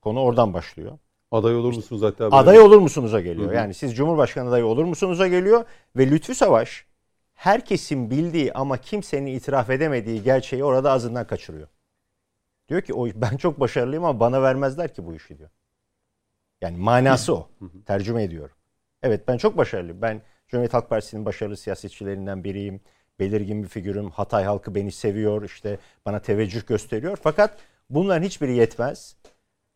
Konu 0.02 0.22
oradan 0.22 0.54
başlıyor. 0.54 0.98
Aday 1.32 1.56
olur 1.56 1.74
musunuz 1.74 2.02
hatta? 2.02 2.24
böyle? 2.24 2.36
Aday 2.36 2.60
olur 2.60 2.78
musunuz'a 2.78 3.22
geliyor. 3.22 3.48
Hı 3.48 3.52
hı. 3.52 3.56
Yani 3.56 3.74
siz 3.74 3.96
Cumhurbaşkanı 3.96 4.50
adayı 4.50 4.66
olur 4.66 4.86
musunuz'a 4.86 5.28
geliyor 5.28 5.66
ve 5.96 6.12
Lütfü 6.12 6.36
Savaş 6.36 6.86
herkesin 7.34 8.10
bildiği 8.10 8.54
ama 8.54 8.78
kimsenin 8.78 9.26
itiraf 9.26 9.70
edemediği 9.70 10.24
gerçeği 10.24 10.64
orada 10.64 10.92
ağzından 10.92 11.28
kaçırıyor. 11.28 11.68
Diyor 12.70 12.82
ki 12.82 12.94
o 12.94 13.08
ben 13.16 13.38
çok 13.38 13.60
başarılıyım 13.60 14.06
ama 14.06 14.20
bana 14.20 14.42
vermezler 14.42 14.94
ki 14.94 15.06
bu 15.06 15.16
işi 15.16 15.38
diyor. 15.38 15.50
Yani 16.62 16.78
manası 16.78 17.36
o. 17.36 17.50
Tercüme 17.86 18.24
ediyorum. 18.24 18.56
Evet 19.04 19.28
ben 19.28 19.38
çok 19.38 19.58
başarılıyım. 19.58 20.02
Ben 20.02 20.22
Cumhuriyet 20.48 20.74
Halk 20.74 20.90
Partisi'nin 20.90 21.26
başarılı 21.26 21.58
siyasetçilerinden 21.58 22.44
biriyim. 22.44 22.82
Belirgin 23.22 23.64
bir 23.64 23.68
figürüm. 23.68 24.10
Hatay 24.10 24.44
halkı 24.44 24.76
beni 24.76 24.92
seviyor. 24.92 25.44
işte 25.44 25.80
bana 26.06 26.20
teveccüh 26.20 26.68
gösteriyor. 26.68 27.18
Fakat 27.24 27.58
bunların 27.90 28.26
hiçbiri 28.26 28.56
yetmez. 28.56 29.16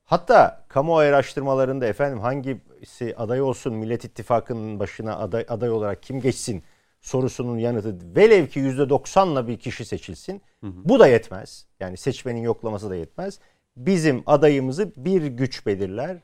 Hatta 0.04 0.66
kamuoyu 0.68 1.10
araştırmalarında 1.10 1.86
efendim 1.86 2.20
hangisi 2.20 3.16
aday 3.18 3.42
olsun 3.42 3.74
Millet 3.74 4.06
İttifakı'nın 4.06 4.80
başına 4.80 5.18
aday, 5.18 5.46
aday 5.50 5.70
olarak 5.70 6.04
kim 6.04 6.22
geçsin 6.22 6.64
sorusunun 7.02 7.58
yanıtı 7.58 8.16
velev 8.16 8.48
ki 8.48 8.60
%90'la 8.60 9.48
bir 9.48 9.60
kişi 9.60 9.86
seçilsin. 9.86 10.42
Bu 10.90 11.00
da 11.00 11.08
yetmez. 11.08 11.68
Yani 11.80 11.98
seçmenin 11.98 12.42
yoklaması 12.42 12.90
da 12.90 12.96
yetmez. 12.96 13.40
Bizim 13.78 14.24
adayımızı 14.26 14.92
bir 14.98 15.26
güç 15.26 15.66
belirler. 15.66 16.18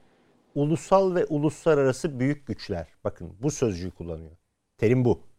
Ulusal 0.56 1.16
ve 1.16 1.26
uluslararası 1.26 2.20
büyük 2.20 2.48
güçler. 2.48 2.88
Bakın 3.04 3.34
bu 3.42 3.52
sözcüğü 3.52 3.92
kullanıyor. 3.92 4.32
Terim 4.78 5.06
bu. 5.06 5.31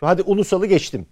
Şu 0.00 0.06
hadi 0.06 0.22
ulusalı 0.22 0.66
geçtim. 0.66 1.06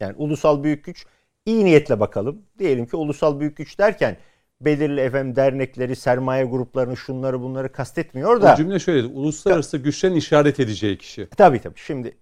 Yani 0.00 0.14
ulusal 0.16 0.62
büyük 0.64 0.84
güç 0.84 1.06
iyi 1.46 1.64
niyetle 1.64 2.00
bakalım. 2.00 2.42
Diyelim 2.58 2.86
ki 2.86 2.96
ulusal 2.96 3.40
büyük 3.40 3.56
güç 3.56 3.78
derken 3.78 4.16
belirli 4.60 5.00
efendim 5.00 5.36
dernekleri, 5.36 5.96
sermaye 5.96 6.44
gruplarını, 6.44 6.96
şunları 6.96 7.40
bunları 7.40 7.72
kastetmiyor 7.72 8.42
da. 8.42 8.52
O 8.52 8.56
cümle 8.56 8.78
şöyle. 8.78 9.06
Uluslararası 9.06 9.78
güçlerin 9.78 10.14
işaret 10.14 10.60
edeceği 10.60 10.98
kişi. 10.98 11.28
Tabii 11.36 11.60
tabii. 11.60 11.78
Şimdi 11.78 12.16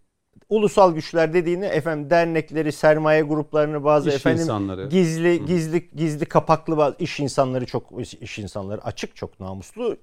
ulusal 0.48 0.94
güçler 0.94 1.32
dediğini 1.32 1.64
efendim 1.64 2.10
dernekleri, 2.10 2.72
sermaye 2.72 3.22
gruplarını 3.22 3.84
bazı 3.84 4.08
İş 4.08 4.14
efendim 4.14 4.42
insanları. 4.42 4.88
gizli 4.88 5.46
gizli 5.46 5.90
gizli 5.96 6.26
kapaklı 6.26 6.76
bazı 6.76 6.96
iş 6.98 7.20
insanları 7.20 7.66
çok 7.66 7.84
iş 8.20 8.38
insanları 8.38 8.84
açık 8.84 9.16
çok 9.16 9.40
namuslu 9.40 9.96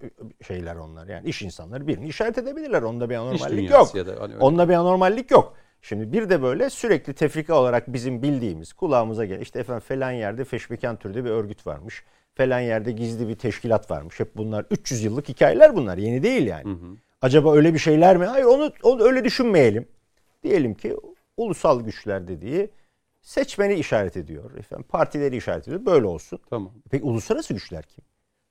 şeyler 0.48 0.76
onlar. 0.76 1.07
Yani 1.07 1.30
iş 1.30 1.41
insanları 1.41 1.88
birini 1.88 2.07
işaret 2.07 2.38
edebilirler. 2.38 2.82
Onda 2.82 3.10
bir 3.10 3.15
anormallik 3.15 3.70
yok. 3.70 3.95
ya 3.95 4.06
hani. 4.20 4.38
Onda 4.38 4.70
bir 4.70 4.74
anormallik 4.74 5.32
yok. 5.32 5.53
Şimdi 5.85 6.14
bir 6.14 6.30
de 6.30 6.41
böyle 6.41 6.69
sürekli 6.69 7.14
tefrika 7.14 7.55
olarak 7.55 7.93
bizim 7.93 8.22
bildiğimiz 8.22 8.73
kulağımıza 8.73 9.26
gelen 9.26 9.39
işte 9.39 9.60
efendim 9.60 9.84
falan 9.88 10.11
yerde 10.11 10.43
feşmekan 10.43 10.95
türde 10.95 11.26
bir 11.26 11.30
örgüt 11.30 11.68
varmış. 11.68 12.03
Falan 12.35 12.60
yerde 12.60 12.91
gizli 12.91 13.27
bir 13.27 13.35
teşkilat 13.35 13.91
varmış. 13.91 14.19
Hep 14.19 14.38
bunlar 14.38 14.65
300 14.72 15.03
yıllık 15.03 15.30
hikayeler 15.30 15.76
bunlar. 15.76 15.97
Yeni 15.97 16.23
değil 16.23 16.47
yani. 16.47 16.77
Acaba 17.22 17.55
öyle 17.55 17.73
bir 17.73 17.80
şeyler 17.80 18.18
mi? 18.18 18.26
Hayır 18.26 18.45
onu, 18.45 18.72
onu 18.84 19.03
öyle 19.03 19.23
düşünmeyelim. 19.23 19.88
Diyelim 20.43 20.73
ki 20.73 20.97
ulusal 21.38 21.81
güçler 21.81 22.27
dediği 22.27 22.69
seçmeni 23.22 23.73
işaret 23.73 24.18
ediyor. 24.18 24.57
Efendim 24.57 24.85
partileri 24.89 25.38
işaret 25.38 25.68
ediyor. 25.68 25.85
Böyle 25.85 26.05
olsun. 26.05 26.39
Tamam. 26.49 26.72
Peki 26.91 27.03
uluslararası 27.03 27.53
güçler 27.53 27.84
kim? 27.84 28.03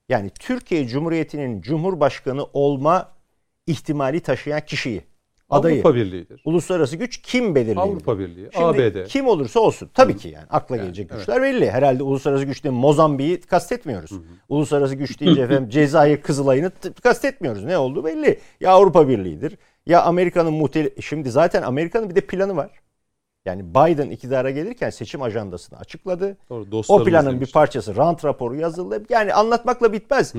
Yani 0.09 0.31
Türkiye 0.31 0.87
Cumhuriyeti'nin 0.87 1.63
Cumhurbaşkanı 1.63 2.45
olma 2.53 3.13
ihtimali 3.67 4.21
taşıyan 4.21 4.61
kişiyi, 4.61 5.05
adayı. 5.53 5.75
Avrupa 5.75 5.95
Birliği'dir. 5.95 6.43
Uluslararası 6.45 6.97
güç 6.97 7.23
kim 7.23 7.55
belirleyecek? 7.55 7.85
Avrupa 7.85 8.19
Birliği, 8.19 8.49
Şimdi 8.53 8.65
ABD. 8.65 9.07
kim 9.07 9.27
olursa 9.27 9.61
olsun. 9.61 9.91
Tabii 9.95 10.17
ki 10.17 10.29
yani 10.29 10.47
akla 10.51 10.77
gelecek 10.77 11.11
güçler 11.11 11.43
belli. 11.43 11.71
Herhalde 11.71 12.03
uluslararası 12.03 12.45
güç 12.45 12.65
deyince 12.65 12.81
Mozambik'i 12.81 13.47
kastetmiyoruz. 13.47 14.11
Uluslararası 14.49 14.95
güç 14.95 15.21
deyince 15.21 15.43
efendim 15.43 15.69
Cezayir, 15.71 16.23
Kızılay'ını 16.23 16.73
kastetmiyoruz. 17.03 17.65
Ne 17.65 17.79
olduğu 17.79 18.05
belli. 18.05 18.39
Ya 18.61 18.71
Avrupa 18.71 19.09
Birliği'dir 19.09 19.59
ya 19.87 20.03
Amerika'nın 20.03 20.53
muhtel... 20.53 20.91
Şimdi 21.01 21.31
zaten 21.31 21.63
Amerika'nın 21.63 22.11
bir 22.11 22.15
de 22.15 22.21
planı 22.21 22.57
var. 22.57 22.71
Yani 23.45 23.71
Biden 23.71 24.11
iktidara 24.11 24.51
gelirken 24.51 24.91
seçim 24.91 25.23
ajandasını 25.23 25.79
açıkladı. 25.79 26.37
Doğru, 26.51 26.83
O 26.89 27.05
planın 27.05 27.31
demiş. 27.31 27.49
bir 27.49 27.53
parçası 27.53 27.97
rant 27.97 28.25
raporu 28.25 28.57
yazıldı. 28.57 29.03
Yani 29.09 29.35
anlatmakla 29.35 29.93
bitmez. 29.93 30.35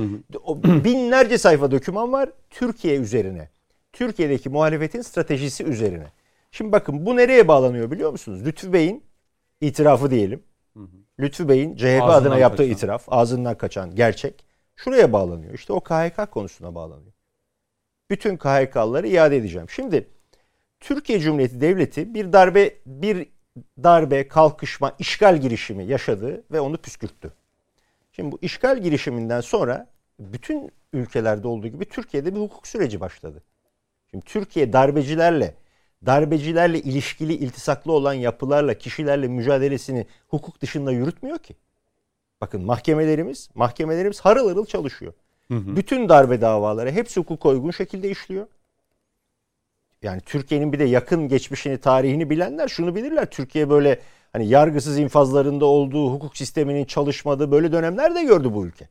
O 0.45 0.63
binlerce 0.63 1.37
sayfa 1.37 1.71
doküman 1.71 2.11
var 2.11 2.29
Türkiye 2.49 2.97
üzerine. 2.97 3.49
Türkiye'deki 3.93 4.49
muhalefetin 4.49 5.01
stratejisi 5.01 5.63
üzerine. 5.63 6.07
Şimdi 6.51 6.71
bakın 6.71 7.05
bu 7.05 7.17
nereye 7.17 7.47
bağlanıyor 7.47 7.91
biliyor 7.91 8.11
musunuz? 8.11 8.45
Lütfü 8.45 8.73
Bey'in 8.73 9.03
itirafı 9.61 10.11
diyelim. 10.11 10.43
Lütfü 11.19 11.49
Bey'in 11.49 11.75
CHP 11.75 11.83
Ağzından 11.85 12.21
adına 12.21 12.37
yaptığı 12.37 12.57
kaçan. 12.57 12.73
itiraf, 12.73 13.03
ağzından 13.07 13.57
kaçan 13.57 13.95
gerçek 13.95 14.45
şuraya 14.75 15.13
bağlanıyor. 15.13 15.53
İşte 15.53 15.73
o 15.73 15.79
KHK 15.79 16.31
konusuna 16.31 16.75
bağlanıyor. 16.75 17.13
Bütün 18.09 18.37
KHK'ları 18.37 19.07
iade 19.07 19.37
edeceğim. 19.37 19.69
Şimdi 19.69 20.07
Türkiye 20.79 21.19
Cumhuriyeti 21.19 21.61
Devleti 21.61 22.13
bir 22.13 22.33
darbe 22.33 22.75
bir 22.85 23.27
darbe, 23.83 24.27
kalkışma, 24.27 24.95
işgal 24.99 25.37
girişimi 25.37 25.85
yaşadı 25.85 26.43
ve 26.51 26.59
onu 26.59 26.77
püskürttü. 26.77 27.33
Şimdi 28.11 28.31
bu 28.31 28.39
işgal 28.41 28.77
girişiminden 28.81 29.41
sonra 29.41 29.87
bütün 30.19 30.71
ülkelerde 30.93 31.47
olduğu 31.47 31.67
gibi 31.67 31.85
Türkiye'de 31.85 32.35
bir 32.35 32.39
hukuk 32.39 32.67
süreci 32.67 32.99
başladı. 32.99 33.43
Şimdi 34.13 34.25
Türkiye 34.25 34.73
darbecilerle, 34.73 35.55
darbecilerle 36.05 36.79
ilişkili 36.79 37.33
iltisaklı 37.33 37.91
olan 37.91 38.13
yapılarla, 38.13 38.73
kişilerle 38.73 39.27
mücadelesini 39.27 40.07
hukuk 40.27 40.61
dışında 40.61 40.91
yürütmüyor 40.91 41.37
ki. 41.37 41.55
Bakın 42.41 42.61
mahkemelerimiz, 42.61 43.49
mahkemelerimiz 43.55 44.19
harıl 44.19 44.49
harıl 44.49 44.65
çalışıyor. 44.65 45.13
Bütün 45.49 46.09
darbe 46.09 46.41
davaları 46.41 46.91
hepsi 46.91 47.19
hukuka 47.19 47.49
uygun 47.49 47.71
şekilde 47.71 48.09
işliyor. 48.09 48.47
Yani 50.01 50.21
Türkiye'nin 50.21 50.73
bir 50.73 50.79
de 50.79 50.83
yakın 50.83 51.27
geçmişini, 51.27 51.77
tarihini 51.77 52.29
bilenler 52.29 52.67
şunu 52.67 52.95
bilirler. 52.95 53.25
Türkiye 53.25 53.69
böyle 53.69 53.99
hani 54.33 54.47
yargısız 54.47 54.97
infazlarında 54.97 55.65
olduğu, 55.65 56.13
hukuk 56.13 56.37
sisteminin 56.37 56.85
çalışmadığı 56.85 57.51
böyle 57.51 57.71
dönemler 57.71 58.15
de 58.15 58.23
gördü 58.23 58.53
bu 58.53 58.65
ülke. 58.65 58.89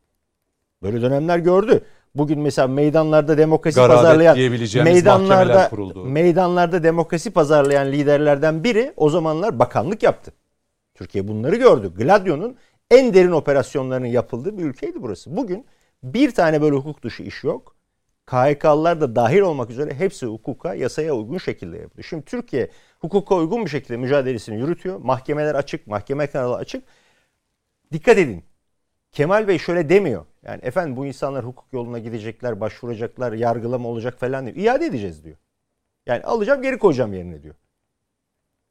Böyle 0.83 1.03
dönemler 1.03 1.39
gördü. 1.39 1.85
Bugün 2.15 2.41
mesela 2.41 2.69
meydanlarda 2.69 3.39
demokrasi 3.39 3.77
Garadet 3.77 3.97
pazarlayan 3.97 4.37
kuruldu. 5.71 6.05
meydanlarda 6.05 6.83
demokrasi 6.83 7.31
pazarlayan 7.31 7.93
liderlerden 7.93 8.65
biri 8.65 8.93
o 8.97 9.11
zamanlar 9.11 9.59
bakanlık 9.59 10.03
yaptı. 10.03 10.33
Türkiye 10.95 11.29
bunları 11.29 11.57
gördü. 11.57 11.93
Gladio'nun 11.97 12.57
en 12.91 13.15
derin 13.15 13.33
operasyonlarının 13.33 14.07
yapıldığı 14.07 14.59
bir 14.59 14.65
ülkeydi 14.65 15.03
burası. 15.03 15.37
Bugün 15.37 15.67
bir 16.03 16.35
tane 16.35 16.63
böyle 16.63 16.77
hukuk 16.77 17.03
dışı 17.05 17.23
iş 17.23 17.45
yok. 17.45 17.77
KHK'lılar 18.27 19.01
da 19.01 19.17
dahil 19.17 19.41
olmak 19.41 19.71
üzere 19.71 19.95
hepsi 19.95 20.27
hukuka, 20.27 20.75
yasaya 20.75 21.15
uygun 21.15 21.39
şekilde 21.39 21.79
yapılıyor. 21.79 22.05
Şimdi 22.09 22.25
Türkiye 22.25 22.71
hukuka 23.01 23.35
uygun 23.35 23.65
bir 23.65 23.71
şekilde 23.71 23.97
mücadelesini 23.97 24.61
yürütüyor. 24.61 24.99
Mahkemeler 25.01 25.55
açık, 25.55 25.87
mahkeme 25.87 26.27
kanalı 26.27 26.57
açık. 26.57 26.85
Dikkat 27.93 28.19
edin. 28.19 28.45
Kemal 29.13 29.49
Bey 29.49 29.59
şöyle 29.59 29.89
demiyor. 29.89 30.25
Yani 30.47 30.61
efendim 30.63 30.97
bu 30.97 31.07
insanlar 31.07 31.45
hukuk 31.45 31.73
yoluna 31.73 31.99
gidecekler, 31.99 32.61
başvuracaklar, 32.61 33.33
yargılama 33.33 33.89
olacak 33.89 34.21
falan 34.21 34.47
diyor. 34.47 34.57
İade 34.57 34.87
edeceğiz 34.87 35.25
diyor. 35.25 35.37
Yani 36.07 36.25
alacağım 36.25 36.63
geri 36.63 36.79
koyacağım 36.79 37.13
yerine 37.13 37.43
diyor. 37.43 37.55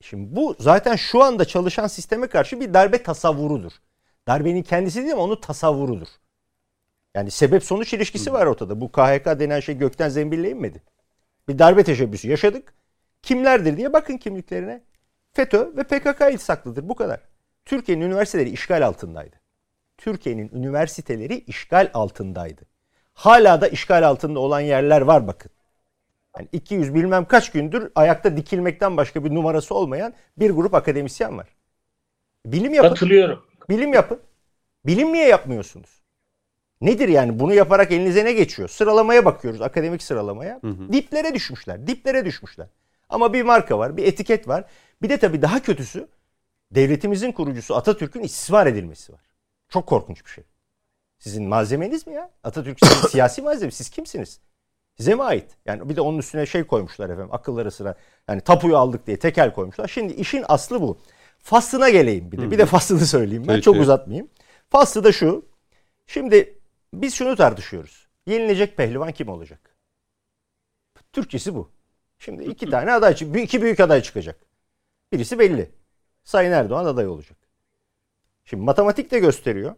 Şimdi 0.02 0.36
bu 0.36 0.56
zaten 0.60 0.96
şu 0.96 1.24
anda 1.24 1.46
çalışan 1.46 1.88
sisteme 1.88 2.28
karşı 2.28 2.60
bir 2.60 2.74
darbe 2.74 3.04
tasavvurudur. 3.04 3.72
Darbenin 4.28 4.64
kendisi 4.64 5.00
değil 5.00 5.14
ama 5.14 5.24
onun 5.24 5.36
tasavvurudur. 5.36 6.08
Yani 7.16 7.32
sebep 7.32 7.64
sonuç 7.64 7.94
ilişkisi 7.94 8.34
var 8.34 8.46
ortada. 8.46 8.82
Bu 8.82 8.92
KHK 8.92 9.26
denen 9.26 9.60
şey 9.60 9.78
gökten 9.78 10.10
zembille 10.10 10.50
inmedi. 10.50 10.84
Bir 11.48 11.60
darbe 11.60 11.84
teşebbüsü 11.84 12.30
yaşadık. 12.30 12.74
Kimlerdir 13.22 13.78
diye 13.78 13.94
bakın 13.94 14.18
kimliklerine. 14.18 14.84
FETÖ 15.34 15.78
ve 15.78 15.84
PKK 15.84 16.22
iltisaklıdır. 16.32 16.90
Bu 16.90 16.96
kadar. 16.96 17.20
Türkiye'nin 17.66 18.06
üniversiteleri 18.06 18.50
işgal 18.50 18.88
altındaydı. 18.88 19.41
Türkiye'nin 20.02 20.50
üniversiteleri 20.54 21.38
işgal 21.38 21.92
altındaydı. 21.94 22.62
Hala 23.14 23.62
da 23.62 23.68
işgal 23.68 24.08
altında 24.08 24.40
olan 24.40 24.60
yerler 24.60 25.02
var 25.02 25.28
bakın. 25.28 25.52
Yani 26.38 26.48
200 26.52 26.94
bilmem 26.94 27.26
kaç 27.26 27.52
gündür 27.52 27.92
ayakta 27.96 28.38
dikilmekten 28.38 28.98
başka 28.98 29.24
bir 29.26 29.36
numarası 29.36 29.76
olmayan 29.76 30.14
bir 30.38 30.50
grup 30.50 30.74
akademisyen 30.74 31.38
var. 31.38 31.48
Bilim 32.46 32.74
yapın. 32.74 32.90
Katılıyorum. 32.90 33.44
Bilim 33.70 33.94
yapın. 33.94 34.20
Bilim 34.86 35.14
niye 35.14 35.28
yapmıyorsunuz? 35.28 36.02
Nedir 36.82 37.10
yani? 37.10 37.40
Bunu 37.40 37.54
yaparak 37.54 37.92
elinize 37.92 38.26
ne 38.26 38.34
geçiyor? 38.34 38.70
Sıralamaya 38.70 39.26
bakıyoruz, 39.26 39.62
akademik 39.62 40.04
sıralamaya. 40.04 40.60
Diplere 40.92 41.34
düşmüşler, 41.34 41.88
diplere 41.88 42.26
düşmüşler. 42.26 42.68
Ama 43.10 43.34
bir 43.34 43.44
marka 43.44 43.78
var, 43.80 43.98
bir 43.98 44.06
etiket 44.06 44.48
var. 44.48 44.64
Bir 45.02 45.10
de 45.10 45.18
tabii 45.18 45.42
daha 45.42 45.62
kötüsü 45.62 46.08
devletimizin 46.72 47.32
kurucusu 47.32 47.76
Atatürk'ün 47.76 48.22
istismar 48.22 48.68
edilmesi 48.68 49.14
var. 49.14 49.31
Çok 49.72 49.88
korkunç 49.88 50.26
bir 50.26 50.30
şey. 50.30 50.44
Sizin 51.20 51.48
malzemeniz 51.48 52.08
mi 52.08 52.14
ya? 52.14 52.32
Atatürk 52.44 52.78
sizin 52.84 53.08
siyasi 53.10 53.42
malzeme. 53.42 53.72
Siz 53.72 53.90
kimsiniz? 53.90 54.40
Size 54.98 55.16
mi 55.16 55.24
ait? 55.24 55.58
Yani 55.66 55.90
bir 55.90 55.96
de 55.96 56.02
onun 56.02 56.18
üstüne 56.18 56.46
şey 56.46 56.64
koymuşlar 56.64 57.10
efendim 57.10 57.34
akılları 57.34 57.72
sıra. 57.72 57.96
Yani 58.30 58.42
tapuyu 58.42 58.78
aldık 58.78 59.08
diye 59.08 59.20
tekel 59.20 59.54
koymuşlar. 59.54 59.88
Şimdi 59.88 60.14
işin 60.14 60.46
aslı 60.48 60.82
bu. 60.82 60.98
Faslına 61.40 61.90
geleyim 61.90 62.32
bir 62.32 62.38
de. 62.38 62.52
Bir 62.52 62.58
de 62.58 62.66
faslını 62.66 63.06
söyleyeyim 63.06 63.44
ben. 63.48 63.54
Peki. 63.54 63.62
Çok 63.62 63.76
uzatmayayım. 63.76 64.30
Faslı 64.70 65.04
da 65.04 65.12
şu. 65.12 65.46
Şimdi 66.08 66.60
biz 66.94 67.14
şunu 67.14 67.36
tartışıyoruz. 67.36 68.08
Yenilecek 68.28 68.78
pehlivan 68.78 69.12
kim 69.12 69.30
olacak? 69.30 69.76
Türkçesi 71.14 71.56
bu. 71.56 71.72
Şimdi 72.20 72.44
iki 72.44 72.70
tane 72.70 72.94
aday, 72.94 73.16
iki 73.44 73.62
büyük 73.62 73.80
aday 73.80 74.02
çıkacak. 74.02 74.40
Birisi 75.14 75.40
belli. 75.40 75.72
Sayın 76.24 76.52
Erdoğan 76.52 76.86
aday 76.86 77.08
olacak. 77.08 77.38
Şimdi 78.46 78.64
matematik 78.64 79.12
de 79.12 79.20
gösteriyor. 79.20 79.76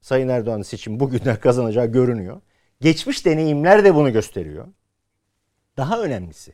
Sayın 0.00 0.28
Erdoğan'ın 0.28 0.62
seçim 0.62 1.00
bugünler 1.00 1.40
kazanacağı 1.40 1.86
görünüyor. 1.86 2.40
Geçmiş 2.80 3.26
deneyimler 3.26 3.84
de 3.84 3.94
bunu 3.94 4.12
gösteriyor. 4.12 4.68
Daha 5.76 6.02
önemlisi. 6.02 6.52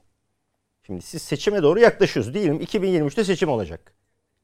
Şimdi 0.82 1.02
siz 1.02 1.22
seçime 1.22 1.62
doğru 1.62 1.80
yaklaşıyorsunuz. 1.80 2.34
Diyelim 2.34 2.60
2023'te 2.60 3.24
seçim 3.24 3.48
olacak. 3.48 3.92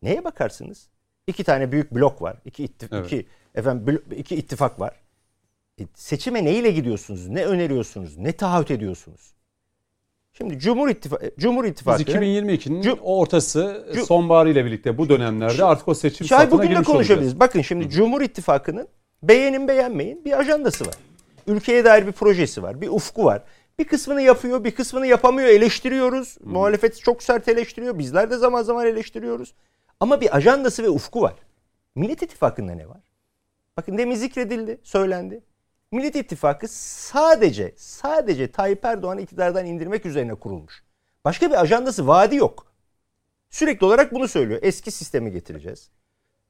Neye 0.03 0.25
bakarsınız? 0.25 0.89
İki 1.27 1.45
tane 1.45 1.73
büyük 1.73 1.95
blok 1.95 2.23
var. 2.23 2.37
İki, 2.45 2.65
ittif- 2.65 2.89
Evet. 2.93 3.07
iki, 3.07 3.27
efendim, 3.55 4.03
iki 4.17 4.37
ittifak 4.37 4.81
var. 4.81 5.01
E, 5.81 5.83
seçime 5.95 6.45
neyle 6.45 6.71
gidiyorsunuz? 6.71 7.29
Ne 7.29 7.45
öneriyorsunuz? 7.47 8.17
Ne 8.19 8.33
taahhüt 8.33 8.71
ediyorsunuz? 8.71 9.35
Şimdi 10.33 10.59
Cumhur 10.59 10.89
İttifakı, 10.89 11.31
Cumhur 11.39 11.65
Biz 11.65 11.71
İttifakı 11.71 12.03
2022'nin 12.03 12.83
Cum- 12.83 12.99
ortası 13.03 13.87
Cum- 13.95 14.05
sonbaharı 14.07 14.51
ile 14.51 14.65
birlikte 14.65 14.99
bu 14.99 15.09
dönemlerde 15.09 15.65
artık 15.65 15.89
o 15.89 15.95
seçim 15.95 16.27
Şahin 16.27 16.43
safhına 16.45 16.59
bugün 16.63 16.71
de 16.77 16.83
konuşabiliriz. 16.83 17.11
olacağız. 17.19 17.41
Bakın 17.41 17.63
şimdi 17.63 17.91
Cumhur 17.91 18.21
İttifakı'nın 18.21 18.89
beğenin 19.23 19.69
beğenmeyin 19.69 20.25
bir 20.25 20.39
ajandası 20.39 20.87
var. 20.87 20.95
Ülkeye 21.47 21.85
dair 21.85 22.07
bir 22.07 22.13
projesi 22.13 22.63
var. 22.63 22.81
Bir 22.81 22.89
ufku 22.89 23.25
var. 23.25 23.43
Bir 23.79 23.85
kısmını 23.85 24.23
yapıyor, 24.23 24.65
bir 24.65 24.71
kısmını 24.71 25.07
yapamıyor. 25.07 25.49
Eleştiriyoruz. 25.49 26.37
Muhalefet 26.45 27.01
çok 27.03 27.23
sert 27.23 27.49
eleştiriyor. 27.49 27.99
Bizler 27.99 28.31
de 28.31 28.37
zaman 28.37 28.63
zaman 28.63 28.87
eleştiriyoruz. 28.87 29.55
Ama 30.01 30.21
bir 30.21 30.37
ajandası 30.37 30.83
ve 30.83 30.89
ufku 30.89 31.23
var. 31.23 31.35
Millet 31.95 32.23
İttifakı'nda 32.23 32.73
ne 32.75 32.89
var? 32.89 33.01
Bakın 33.77 33.99
demin 33.99 34.15
zikredildi, 34.15 34.81
söylendi. 34.83 35.43
Millet 35.93 36.17
İttifakı 36.17 36.69
sadece 36.69 37.73
sadece 37.77 38.51
Tayyip 38.51 38.85
Erdoğan'ı 38.85 39.21
iktidardan 39.21 39.67
indirmek 39.67 40.07
üzerine 40.07 40.35
kurulmuş. 40.35 40.83
Başka 41.25 41.51
bir 41.51 41.61
ajandası, 41.61 42.07
vaadi 42.07 42.37
yok. 42.37 42.67
Sürekli 43.51 43.87
olarak 43.87 44.15
bunu 44.15 44.29
söylüyor. 44.29 44.61
Eski 44.63 44.91
sistemi 44.91 45.33
getireceğiz. 45.33 45.91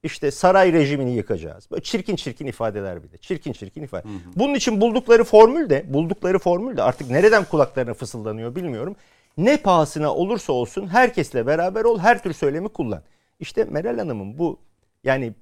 İşte 0.03 0.31
saray 0.31 0.73
rejimini 0.73 1.15
yıkacağız. 1.15 1.71
Böyle 1.71 1.83
çirkin 1.83 2.15
çirkin 2.15 2.47
ifadeler 2.47 3.03
bir 3.03 3.11
de. 3.11 3.17
Çirkin 3.17 3.53
çirkin 3.53 3.83
ifade. 3.83 4.07
Bunun 4.35 4.53
için 4.53 4.81
buldukları 4.81 5.23
formül 5.23 5.69
de, 5.69 5.93
buldukları 5.93 6.39
formül 6.39 6.77
de 6.77 6.83
artık 6.83 7.09
nereden 7.09 7.45
kulaklarına 7.45 7.93
fısıldanıyor 7.93 8.55
bilmiyorum. 8.55 8.95
Ne 9.37 9.57
pahasına 9.57 10.15
olursa 10.15 10.53
olsun 10.53 10.87
herkesle 10.87 11.47
beraber 11.47 11.83
ol, 11.83 11.99
her 11.99 12.23
tür 12.23 12.33
söylemi 12.33 12.69
kullan. 12.69 13.03
İşte 13.39 13.63
Meral 13.63 13.97
Hanım'ın 13.97 14.37
bu 14.37 14.59
yani 15.03 15.33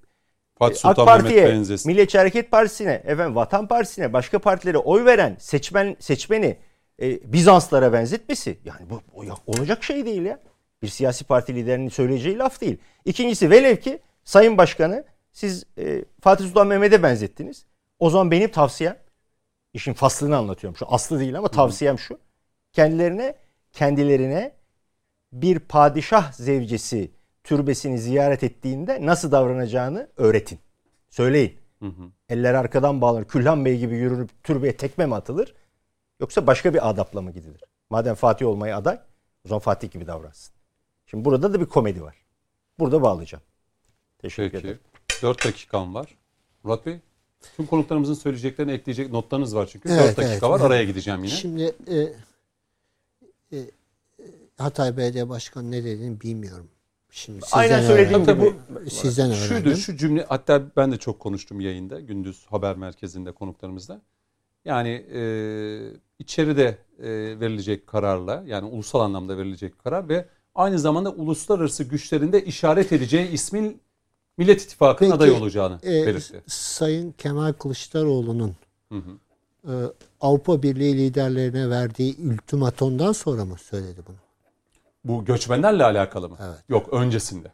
Fatih 0.62 0.86
AK 0.86 0.98
Sultan 0.98 1.24
Mehmet 1.24 1.24
Parti'ye, 1.24 1.78
Milliyetçi 1.86 2.18
Hareket 2.18 2.52
Partisi'ne, 2.52 3.02
efendim 3.06 3.36
Vatan 3.36 3.68
Partisi'ne, 3.68 4.14
başka 4.14 4.40
partilere 4.40 4.78
oy 4.78 5.06
veren 5.06 5.38
seçmen 5.40 5.96
seçmeni 6.00 6.58
e, 7.02 7.34
Bizanslara 7.34 7.94
benzetmesi 7.94 8.60
yani 8.66 8.90
bu, 8.90 9.02
bu 9.16 9.24
olacak 9.48 9.84
şey 9.84 10.06
değil 10.06 10.22
ya. 10.22 10.40
Bir 10.82 10.88
siyasi 10.88 11.24
parti 11.24 11.56
liderinin 11.56 11.90
söyleyeceği 11.90 12.38
laf 12.38 12.62
değil. 12.62 12.78
İkincisi 13.06 13.50
velev 13.50 13.76
ki 13.76 14.00
Sayın 14.24 14.58
Başkanı 14.58 15.04
siz 15.32 15.64
e, 15.78 16.06
Fatih 16.22 16.46
Sultan 16.46 16.68
Mehmet'e 16.68 17.04
benzettiniz. 17.04 17.66
O 18.00 18.10
zaman 18.10 18.32
benim 18.32 18.52
tavsiyem 18.52 18.98
işin 19.74 19.94
faslını 19.94 20.38
anlatıyorum 20.38 20.78
şu 20.78 20.86
aslı 20.90 21.20
değil 21.20 21.38
ama 21.38 21.48
tavsiyem 21.48 22.00
şu. 22.00 22.20
Kendilerine 22.74 23.36
kendilerine 23.74 24.52
bir 25.34 25.60
padişah 25.60 26.32
zevcesi 26.32 27.12
türbesini 27.44 28.00
ziyaret 28.00 28.44
ettiğinde 28.44 29.06
nasıl 29.06 29.32
davranacağını 29.32 30.10
öğretin. 30.18 30.60
Söyleyin. 31.10 31.62
Eller 32.30 32.54
arkadan 32.54 33.02
bağlanır. 33.02 33.26
Külhan 33.26 33.66
Bey 33.66 33.78
gibi 33.78 33.96
yürünüp 33.96 34.44
türbeye 34.44 34.78
tekme 34.78 35.06
mi 35.06 35.16
atılır? 35.16 35.54
Yoksa 36.20 36.48
başka 36.48 36.74
bir 36.74 36.90
adapla 36.90 37.22
mı 37.22 37.32
gidilir? 37.32 37.62
Madem 37.90 38.16
Fatih 38.16 38.46
olmaya 38.48 38.78
aday, 38.78 39.00
o 39.46 39.48
zaman 39.50 39.60
Fatih 39.60 39.92
gibi 39.92 40.08
davransın. 40.08 40.54
Şimdi 41.06 41.26
burada 41.26 41.54
da 41.54 41.62
bir 41.62 41.66
komedi 41.66 42.02
var. 42.02 42.16
Burada 42.80 43.02
bağlayacağım. 43.02 43.44
Teşekkür 44.20 44.52
Peki. 44.52 44.68
ederim. 44.68 44.80
4 45.22 45.46
dakikam 45.46 45.96
var. 45.96 46.18
Murat 46.64 46.86
Bey, 46.86 47.00
tüm 47.58 47.66
konuklarımızın 47.66 48.14
söyleyeceklerini 48.14 48.72
ekleyecek 48.72 49.12
notlarınız 49.12 49.56
var 49.56 49.70
çünkü. 49.72 49.90
Evet, 49.90 50.02
4 50.02 50.18
dakika 50.18 50.32
evet. 50.32 50.44
var. 50.44 50.60
Araya 50.60 50.84
gideceğim 50.84 51.24
yine. 51.24 51.36
Şimdi 51.36 51.76
e, 51.88 51.98
e, 51.98 53.58
e, 53.58 53.70
Hatay 54.58 54.98
Belediye 54.98 55.30
Başkanı 55.30 55.72
ne 55.72 55.84
dediğini 55.84 56.22
bilmiyorum. 56.22 56.70
Şimdi 57.12 57.42
sizden 57.42 57.60
Aynen 57.60 57.82
söylediğim 57.82 58.26
gibi. 58.26 58.54
Sizden 58.90 59.32
öğrendim. 59.32 59.48
Şuydu 59.48 59.76
şu 59.76 59.98
cümle 59.98 60.26
hatta 60.30 60.62
ben 60.78 60.92
de 60.92 60.98
çok 60.98 61.20
konuştum 61.20 61.60
yayında 61.60 62.00
gündüz 62.00 62.46
haber 62.46 62.76
merkezinde 62.76 63.32
konuklarımızla. 63.32 64.02
Yani 64.66 64.90
e, 64.90 65.22
içeride 66.20 66.78
e, 67.00 67.10
verilecek 67.40 67.88
kararla 67.88 68.44
yani 68.48 68.68
ulusal 68.68 69.00
anlamda 69.00 69.38
verilecek 69.38 69.80
karar 69.80 70.10
ve 70.10 70.26
aynı 70.56 70.80
zamanda 70.80 71.12
uluslararası 71.12 71.84
güçlerinde 71.84 72.46
işaret 72.46 72.92
edeceği 72.92 73.30
ismin 73.30 73.82
Millet 74.38 74.62
İttifakı'nın 74.62 75.12
aday 75.12 75.32
olacağını 75.32 75.80
e, 75.84 76.08
belirtti. 76.08 76.42
Sayın 76.48 77.12
Kemal 77.12 77.54
Kılıçdaroğlu'nun 77.54 78.56
Hı 78.90 78.96
hı. 78.96 79.12
e, 79.72 79.74
Avrupa 80.22 80.64
Birliği 80.64 80.98
liderlerine 80.98 81.70
verdiği 81.70 82.16
ultimatomdan 82.32 83.12
sonra 83.12 83.46
mı 83.46 83.58
söyledi 83.58 84.02
bunu? 84.08 84.16
Bu 85.04 85.26
göçmenlerle 85.26 85.84
alakalı 85.86 86.30
mı? 86.30 86.38
Evet. 86.42 86.58
Yok 86.70 86.90
öncesinde. 86.94 87.52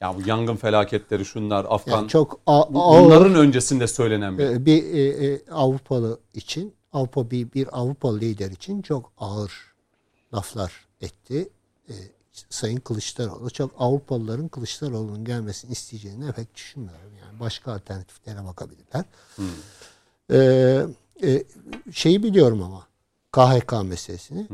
Ya 0.00 0.16
bu 0.16 0.28
yangın 0.28 0.56
felaketleri 0.56 1.24
şunlar 1.24 1.66
Afgan 1.68 1.92
Yani 1.96 2.08
çok 2.08 2.40
a- 2.46 2.74
bunların 2.74 3.34
öncesinde 3.34 3.86
söylenen 3.86 4.38
bir. 4.38 4.44
e, 4.44 4.66
bir 4.66 4.94
e, 4.94 5.26
e, 5.26 5.50
Avrupalı 5.50 6.20
için 6.34 6.74
Avrupa 6.92 7.30
bir, 7.30 7.52
bir 7.52 7.78
Avrupalı 7.78 8.20
lider 8.20 8.50
için 8.50 8.82
çok 8.82 9.12
ağır 9.18 9.52
laflar 10.34 10.72
etti. 11.00 11.48
E, 11.88 11.94
Sayın 12.50 12.76
Kılıçdaroğlu 12.76 13.50
çok 13.50 13.70
Avrupalıların 13.78 14.48
Kılıçdaroğlu'nun 14.48 15.24
gelmesini 15.24 15.72
isteyeceğini 15.72 16.32
pek 16.32 16.54
düşünmüyorum. 16.54 17.12
Yani 17.26 17.40
başka 17.40 17.72
alternatiflere 17.72 18.44
bakabilirler. 18.44 19.04
E, 20.32 20.36
e, 21.22 21.44
şeyi 21.92 22.22
biliyorum 22.22 22.62
ama 22.62 22.86
KHK 23.32 23.72
meselesini. 23.84 24.48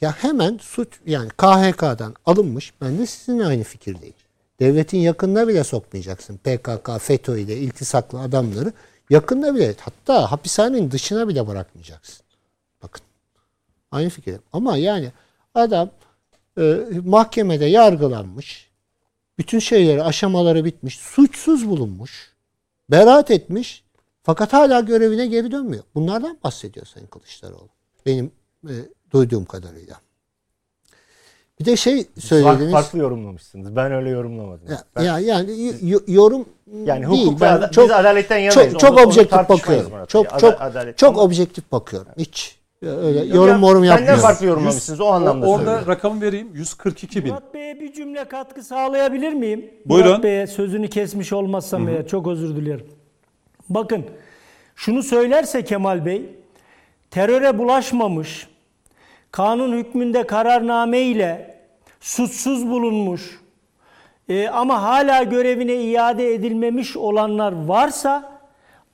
Ya 0.00 0.12
hemen 0.12 0.58
suç 0.62 0.88
yani 1.06 1.28
KHK'dan 1.28 2.14
alınmış. 2.26 2.72
Ben 2.80 2.98
de 2.98 3.06
sizinle 3.06 3.46
aynı 3.46 3.62
fikirdeyim. 3.62 4.14
Devletin 4.60 4.98
yakınına 4.98 5.48
bile 5.48 5.64
sokmayacaksın. 5.64 6.36
PKK, 6.36 6.90
FETÖ 7.00 7.38
ile 7.38 7.56
iltisaklı 7.56 8.20
adamları 8.20 8.72
yakında 9.10 9.54
bile 9.54 9.74
hatta 9.80 10.32
hapishanenin 10.32 10.90
dışına 10.90 11.28
bile 11.28 11.46
bırakmayacaksın. 11.46 12.26
Bakın. 12.82 13.02
Aynı 13.90 14.08
fikirdeyim. 14.08 14.42
Ama 14.52 14.76
yani 14.76 15.12
adam 15.54 15.90
e, 16.58 16.84
mahkemede 17.04 17.64
yargılanmış. 17.64 18.68
Bütün 19.38 19.58
şeyleri, 19.58 20.02
aşamaları 20.02 20.64
bitmiş. 20.64 20.98
Suçsuz 20.98 21.68
bulunmuş. 21.68 22.32
Beraat 22.90 23.30
etmiş. 23.30 23.84
Fakat 24.22 24.52
hala 24.52 24.80
görevine 24.80 25.26
geri 25.26 25.50
dönmüyor. 25.50 25.84
Bunlardan 25.94 26.38
bahsediyor 26.44 26.86
Sayın 26.86 27.06
Kılıçdaroğlu. 27.06 27.68
Benim 28.06 28.32
e, 28.68 28.72
duyduğum 29.12 29.44
kadarıyla. 29.44 29.96
Bir 31.60 31.64
de 31.64 31.76
şey 31.76 32.06
söylediniz. 32.18 32.72
farklı 32.72 32.98
yorumlamışsınız. 32.98 33.76
Ben 33.76 33.92
öyle 33.92 34.10
yorumlamadım. 34.10 34.68
Ya, 34.70 34.82
Ben- 34.96 35.02
ya 35.04 35.18
yani 35.18 35.72
yorum 36.06 36.46
yani 36.84 37.10
değil. 37.10 37.26
hukuk 37.26 37.40
Ben 37.40 37.60
ve 37.60 37.64
ad- 37.66 37.72
çok 37.72 37.84
biz 37.84 37.90
adaletten 37.90 38.38
yanayız. 38.38 38.54
çok 38.72 38.80
çok 38.80 38.90
Onu- 38.90 38.98
onu 39.00 39.06
objektif 39.06 39.30
tartışmayız 39.30 39.62
bakıyorum. 39.62 39.90
Murat. 39.90 40.08
Çok 40.08 40.38
çok 40.40 40.60
adalet- 40.62 40.98
çok 40.98 41.08
Ama- 41.10 41.22
objektif 41.22 41.72
bakıyorum. 41.72 42.12
Hiç 42.18 42.58
öyle 42.82 43.18
Ya- 43.18 43.24
yorum 43.34 43.58
morum 43.58 43.82
Benden 43.82 43.92
yapmıyorum. 43.94 44.20
farklı 44.22 44.46
yorumlamışsınız. 44.46 45.00
O 45.00 45.06
anlamda 45.06 45.46
Orada 45.46 45.64
söylüyorum. 45.64 45.88
rakamı 45.88 46.20
vereyim 46.20 46.48
142 46.54 47.24
bin. 47.24 47.30
Murat 47.30 47.54
Bey'e 47.54 47.80
bir 47.80 47.92
cümle 47.92 48.24
katkı 48.28 48.62
sağlayabilir 48.62 49.32
miyim? 49.32 49.70
Buyurun. 49.86 50.10
Murat 50.10 50.22
Bey'e 50.22 50.46
sözünü 50.46 50.90
kesmiş 50.90 51.32
olmazsam 51.32 51.88
eğer 51.88 52.06
çok 52.08 52.26
özür 52.26 52.56
dilerim. 52.56 52.86
Bakın 53.68 54.04
şunu 54.76 55.02
söylerse 55.02 55.64
Kemal 55.64 56.04
Bey 56.06 56.22
teröre 57.10 57.58
bulaşmamış, 57.58 58.48
kanun 59.32 59.72
hükmünde 59.72 60.26
kararname 60.26 61.00
ile 61.00 61.58
suçsuz 62.00 62.70
bulunmuş 62.70 63.40
e, 64.28 64.48
ama 64.48 64.82
hala 64.82 65.22
görevine 65.22 65.74
iade 65.74 66.34
edilmemiş 66.34 66.96
olanlar 66.96 67.66
varsa 67.66 68.38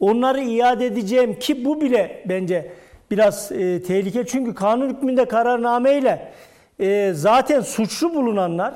onları 0.01 0.41
iade 0.41 0.87
edeceğim 0.87 1.39
ki 1.39 1.65
bu 1.65 1.81
bile 1.81 2.25
bence 2.29 2.73
biraz 3.11 3.53
e, 3.53 3.83
tehlike. 3.83 4.27
Çünkü 4.27 4.55
kanun 4.55 4.89
hükmünde 4.89 5.25
kararname 5.25 5.99
ile 5.99 6.33
e, 6.81 7.13
zaten 7.15 7.61
suçlu 7.61 8.15
bulunanlar 8.15 8.75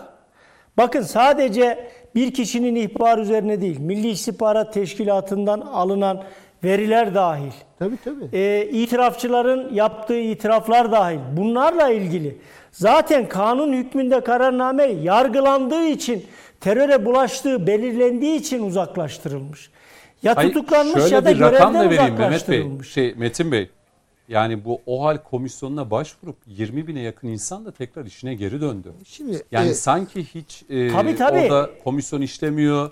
bakın 0.77 1.03
sadece 1.03 1.91
bir 2.15 2.35
kişinin 2.35 2.75
ihbar 2.75 3.19
üzerine 3.19 3.61
değil 3.61 3.81
Milli 3.81 4.09
İstihbarat 4.09 4.75
Teşkilatı'ndan 4.75 5.61
alınan 5.61 6.23
veriler 6.65 7.15
dahil, 7.15 7.53
Tabii 7.79 7.97
tabii. 8.05 8.37
e, 8.39 8.69
itirafçıların 8.73 9.75
yaptığı 9.75 10.19
itiraflar 10.21 10.93
dahil 10.93 11.19
bunlarla 11.37 11.91
ilgili 11.91 12.39
zaten 12.73 13.29
kanun 13.29 13.73
hükmünde 13.73 14.21
kararname 14.21 14.85
yargılandığı 14.85 15.85
için 15.85 16.25
teröre 16.61 17.05
bulaştığı 17.05 17.67
belirlendiği 17.67 18.39
için 18.41 18.63
uzaklaştırılmış. 18.67 19.71
Ya 20.23 20.37
Hayır, 20.37 20.53
tutuklanmış 20.53 21.01
şöyle 21.03 21.15
ya 21.15 21.25
da 21.25 21.31
bir 21.35 21.41
rakam 21.41 21.75
da 21.75 21.79
görevden 21.79 21.91
vereyim 21.91 22.15
Mehmet 22.15 22.21
Bey. 22.21 22.29
uzaklaştırılmış. 22.29 22.93
Şey, 22.93 23.15
Metin 23.17 23.53
Bey. 23.53 23.71
Yani 24.29 24.65
bu 24.65 24.81
OHAL 24.87 25.19
komisyonuna 25.19 25.91
başvurup 25.91 26.37
20 26.47 26.87
bine 26.87 27.01
yakın 27.01 27.29
insan 27.29 27.65
da 27.65 27.71
tekrar 27.73 28.05
işine 28.05 28.35
geri 28.35 28.61
döndü. 28.61 28.93
Şimdi 29.05 29.43
Yani 29.53 29.69
e, 29.71 29.75
sanki 29.75 30.25
hiç 30.25 30.65
e, 30.71 30.93
Tabii, 30.93 31.17
tabii. 31.17 31.39
orada 31.41 31.71
komisyon 31.85 32.21
işlemiyor. 32.23 32.91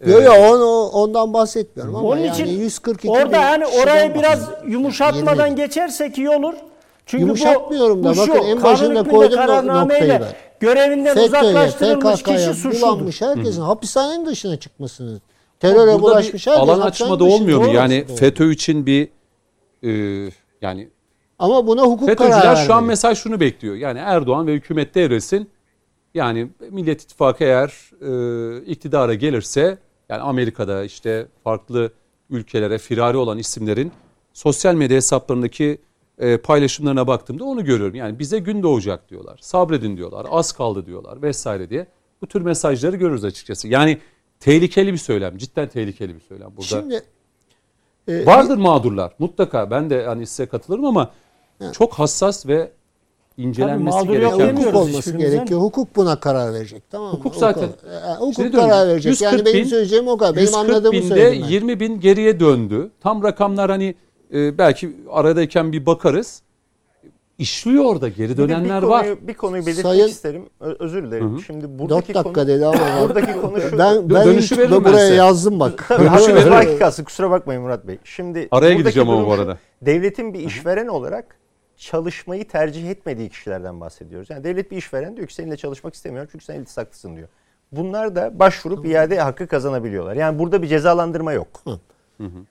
E, 0.00 0.10
Yo 0.10 0.20
yo 0.20 0.32
onu, 0.32 0.88
ondan 0.88 1.32
bahsetmiyorum 1.32 1.96
ama 1.96 2.08
Onun 2.08 2.20
yani 2.20 2.32
için 2.32 2.46
142 2.46 3.10
orada 3.10 3.28
bin 3.28 3.32
hani 3.32 3.66
orayı 3.66 4.14
biraz 4.14 4.50
yumuşatmadan 4.66 5.46
20 5.46 5.56
bin. 5.56 5.64
geçersek 5.64 6.18
iyi 6.18 6.30
olur. 6.30 6.54
Çünkü 7.06 7.22
Yumuşatmıyorum 7.24 8.00
bu, 8.00 8.04
da 8.04 8.12
bu 8.12 8.16
bakın 8.16 8.32
şu, 8.32 8.38
en 8.38 8.62
başında 8.62 9.04
koydum 9.04 9.66
noktayı 9.66 10.08
ben. 10.08 10.22
Görevinden 10.60 11.14
FETÖ'ye, 11.14 11.42
uzaklaştırılmış 11.42 12.22
kişi 12.22 12.54
suçludur. 12.54 13.12
herkesin 13.20 13.62
hapishanenin 13.62 14.26
dışına 14.26 14.56
çıkmasını. 14.56 15.08
Burada 15.62 15.74
Teröre 15.74 15.96
bir 15.96 16.02
bulaşmış 16.02 16.46
herkes 16.46 16.62
alan 16.62 16.80
hapishanenin 16.80 17.14
açma 17.14 17.18
da 17.20 17.34
olmuyor 17.34 17.60
mu? 17.60 17.72
Yani 17.72 18.04
olması. 18.04 18.20
FETÖ 18.20 18.50
için 18.50 18.86
bir 18.86 19.08
e, 19.82 19.90
yani 20.62 20.88
Ama 21.38 21.66
buna 21.66 21.82
hukuk 21.82 22.08
FETÖ'cüler 22.08 22.40
kararı 22.40 22.66
şu 22.66 22.74
an 22.74 22.84
mesela 22.84 23.14
şunu 23.14 23.40
bekliyor. 23.40 23.74
Yani 23.74 23.98
Erdoğan 23.98 24.46
ve 24.46 24.52
hükümet 24.52 24.94
devretsin. 24.94 25.50
Yani 26.14 26.48
Millet 26.70 27.02
İttifakı 27.02 27.44
eğer 27.44 27.72
e, 28.00 28.64
iktidara 28.64 29.14
gelirse 29.14 29.78
yani 30.08 30.22
Amerika'da 30.22 30.84
işte 30.84 31.26
farklı 31.44 31.92
ülkelere 32.30 32.78
firari 32.78 33.16
olan 33.16 33.38
isimlerin 33.38 33.92
sosyal 34.32 34.74
medya 34.74 34.96
hesaplarındaki 34.96 35.78
e, 36.18 36.36
paylaşımlarına 36.36 37.06
baktığımda 37.06 37.44
onu 37.44 37.64
görüyorum. 37.64 37.94
Yani 37.94 38.18
bize 38.18 38.38
gün 38.38 38.62
doğacak 38.62 39.10
diyorlar. 39.10 39.38
Sabredin 39.40 39.96
diyorlar. 39.96 40.26
Az 40.30 40.52
kaldı 40.52 40.86
diyorlar 40.86 41.22
vesaire 41.22 41.70
diye. 41.70 41.86
Bu 42.22 42.26
tür 42.26 42.40
mesajları 42.40 42.96
görürüz 42.96 43.24
açıkçası. 43.24 43.68
Yani 43.68 43.98
tehlikeli 44.40 44.92
bir 44.92 44.98
söylem. 44.98 45.38
Cidden 45.38 45.68
tehlikeli 45.68 46.14
bir 46.14 46.20
söylem. 46.20 46.50
Burada 46.56 46.80
Şimdi 46.80 47.02
e, 48.08 48.26
Vardır 48.26 48.56
mağdurlar 48.56 49.12
mutlaka. 49.18 49.70
Ben 49.70 49.90
de 49.90 50.04
hani 50.04 50.26
size 50.26 50.46
katılırım 50.46 50.84
ama 50.84 51.10
çok 51.72 51.94
hassas 51.94 52.46
ve 52.46 52.72
incelenmesi 53.36 53.98
Tabii 53.98 54.12
gereken. 54.12 54.38
demiyoruz 54.38 54.64
hukuk 54.64 54.74
olması 54.76 55.16
gerekiyor. 55.16 55.60
Hukuk 55.60 55.96
buna 55.96 56.20
karar 56.20 56.54
verecek. 56.54 56.82
Tamam 56.90 57.08
mı? 57.08 57.14
Hukuk 57.18 57.34
zaten. 57.36 57.64
E, 57.64 58.14
hukuk 58.18 58.34
Size 58.34 58.52
diyorum, 58.52 58.68
karar 58.68 58.88
verecek. 58.88 59.10
140 59.10 59.32
Yani 59.32 59.44
benim 59.46 59.64
bin- 59.64 59.68
söyleyeceğim 59.70 60.08
o 60.08 60.16
kadar. 60.18 60.32
Benim 60.36 60.46
140 60.46 60.68
anladığımı 60.70 60.92
binde 60.92 61.08
söyledim 61.08 61.42
ben. 61.42 61.48
20 61.48 61.80
bin 61.80 62.00
geriye 62.00 62.40
döndü. 62.40 62.90
Tam 63.00 63.22
rakamlar 63.22 63.70
hani 63.70 63.94
e, 64.34 64.58
belki 64.58 64.96
aradayken 65.10 65.72
bir 65.72 65.86
bakarız. 65.86 66.42
İşliyor 67.38 67.84
orada 67.84 68.08
geri 68.08 68.36
dönenler 68.36 68.82
bir 68.82 68.86
var. 68.86 69.00
konuyu, 69.02 69.28
bir 69.28 69.34
konuyu 69.34 69.66
belirtmek 69.66 69.86
Sayın- 69.86 70.08
isterim. 70.08 70.42
Özür 70.60 71.02
dilerim. 71.02 71.40
Şimdi 71.46 71.64
4 71.64 71.78
buradaki 71.78 72.14
dakika 72.14 72.32
konu, 72.32 72.46
dedi 72.48 72.66
ama 72.66 72.78
buradaki 73.02 73.40
konu 73.40 73.60
şu. 73.60 73.78
ben 73.78 74.10
ben 74.10 74.26
Dönüşü 74.26 74.58
ben 74.58 74.84
buraya 74.84 74.98
size. 74.98 75.14
yazdım 75.14 75.60
bak. 75.60 75.86
Dönüşü 75.98 76.34
veririm. 76.34 76.52
dakikası 76.52 77.04
kusura 77.04 77.30
bakmayın 77.30 77.62
Murat 77.62 77.86
Bey. 77.86 77.98
Şimdi 78.04 78.48
Araya 78.50 78.74
gideceğim 78.74 79.08
ama 79.10 79.26
bu 79.26 79.32
arada. 79.32 79.58
Devletin 79.82 80.34
bir 80.34 80.40
işveren 80.40 80.86
olarak 80.86 81.36
çalışmayı 81.76 82.48
tercih 82.48 82.90
etmediği 82.90 83.28
kişilerden 83.28 83.80
bahsediyoruz. 83.80 84.30
Yani 84.30 84.44
devlet 84.44 84.70
bir 84.70 84.76
işveren 84.76 85.16
diyor 85.16 85.28
ki 85.28 85.34
seninle 85.34 85.56
çalışmak 85.56 85.94
istemiyorum 85.94 86.28
çünkü 86.32 86.44
sen 86.44 86.60
iltisaklısın 86.60 87.16
diyor. 87.16 87.28
Bunlar 87.72 88.16
da 88.16 88.38
başvurup 88.38 88.86
iade 88.86 89.20
hakkı 89.20 89.46
kazanabiliyorlar. 89.46 90.16
Yani 90.16 90.38
burada 90.38 90.62
bir 90.62 90.68
cezalandırma 90.68 91.32
yok. 91.32 91.62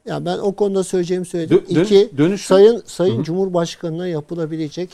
Ya 0.05 0.25
ben 0.25 0.37
o 0.37 0.55
konuda 0.55 0.83
söyleyeceğimi 0.83 1.25
söyledim. 1.25 1.57
Dö- 1.57 1.75
dön- 1.75 1.83
İki, 1.83 2.17
dönüşü- 2.17 2.47
Sayın 2.47 2.83
Sayın 2.85 3.23
Cumhurbaşkanı'na 3.23 4.07
yapılabilecek 4.07 4.89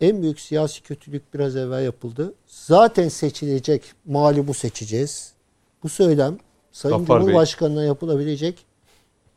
en 0.00 0.22
büyük 0.22 0.40
siyasi 0.40 0.82
kötülük 0.82 1.34
biraz 1.34 1.56
evvel 1.56 1.84
yapıldı. 1.84 2.34
Zaten 2.46 3.08
seçilecek, 3.08 3.82
mağlubu 4.06 4.54
seçeceğiz. 4.54 5.32
Bu 5.82 5.88
söylem 5.88 6.38
Sayın 6.72 6.98
Gaffar 6.98 7.16
Bey. 7.20 7.26
Cumhurbaşkanı'na 7.26 7.84
yapılabilecek 7.84 8.66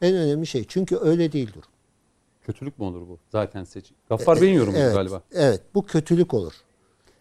en 0.01 0.15
önemli 0.15 0.47
şey. 0.47 0.65
Çünkü 0.67 0.97
öyle 0.97 1.31
değil 1.31 1.49
durum. 1.53 1.69
Kötülük 2.45 2.79
mü 2.79 2.85
olur 2.85 3.01
bu? 3.01 3.17
Zaten 3.31 3.63
seç. 3.63 3.85
Gaffar 4.09 4.41
Bey'in 4.41 4.53
yorumu 4.53 4.77
Evet, 4.77 4.93
galiba. 4.93 5.21
Evet, 5.33 5.61
bu 5.75 5.85
kötülük 5.85 6.33
olur. 6.33 6.53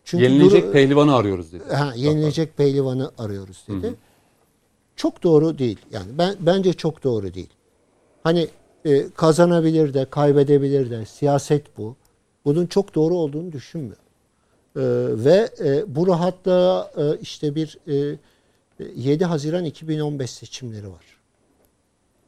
Çünkü 0.05 0.25
Yenilecek 0.25 0.65
duru- 0.65 0.73
pehlivanı 0.73 1.15
arıyoruz 1.17 1.53
dedi. 1.53 1.65
ha, 1.75 1.93
yenilecek 1.97 2.57
pehlivanı 2.57 3.11
arıyoruz 3.19 3.65
dedi. 3.69 3.95
Çok 4.97 5.23
doğru 5.23 5.59
değil. 5.59 5.79
Yani 5.91 6.07
ben 6.19 6.35
bence 6.41 6.73
çok 6.73 7.05
doğru 7.05 7.35
değil. 7.35 7.51
Hani 8.23 8.49
e, 8.85 9.11
kazanabilir 9.11 9.95
de, 9.95 10.05
kaybedebilir 10.05 10.91
de. 10.91 11.07
Siyaset 11.07 11.79
bu. 11.79 11.97
Bunun 12.45 12.67
çok 12.67 12.95
doğru 12.95 13.15
olduğunu 13.15 13.53
düşünmüyorum. 13.53 14.05
E, 14.77 14.83
ve 15.25 15.49
e, 15.65 15.95
bu 15.97 16.07
rahatlığa 16.07 16.93
e, 16.97 17.19
işte 17.21 17.55
bir 17.55 17.79
e, 18.13 18.17
7 18.97 19.25
Haziran 19.25 19.65
2015 19.65 20.31
seçimleri 20.31 20.89
var. 20.89 21.05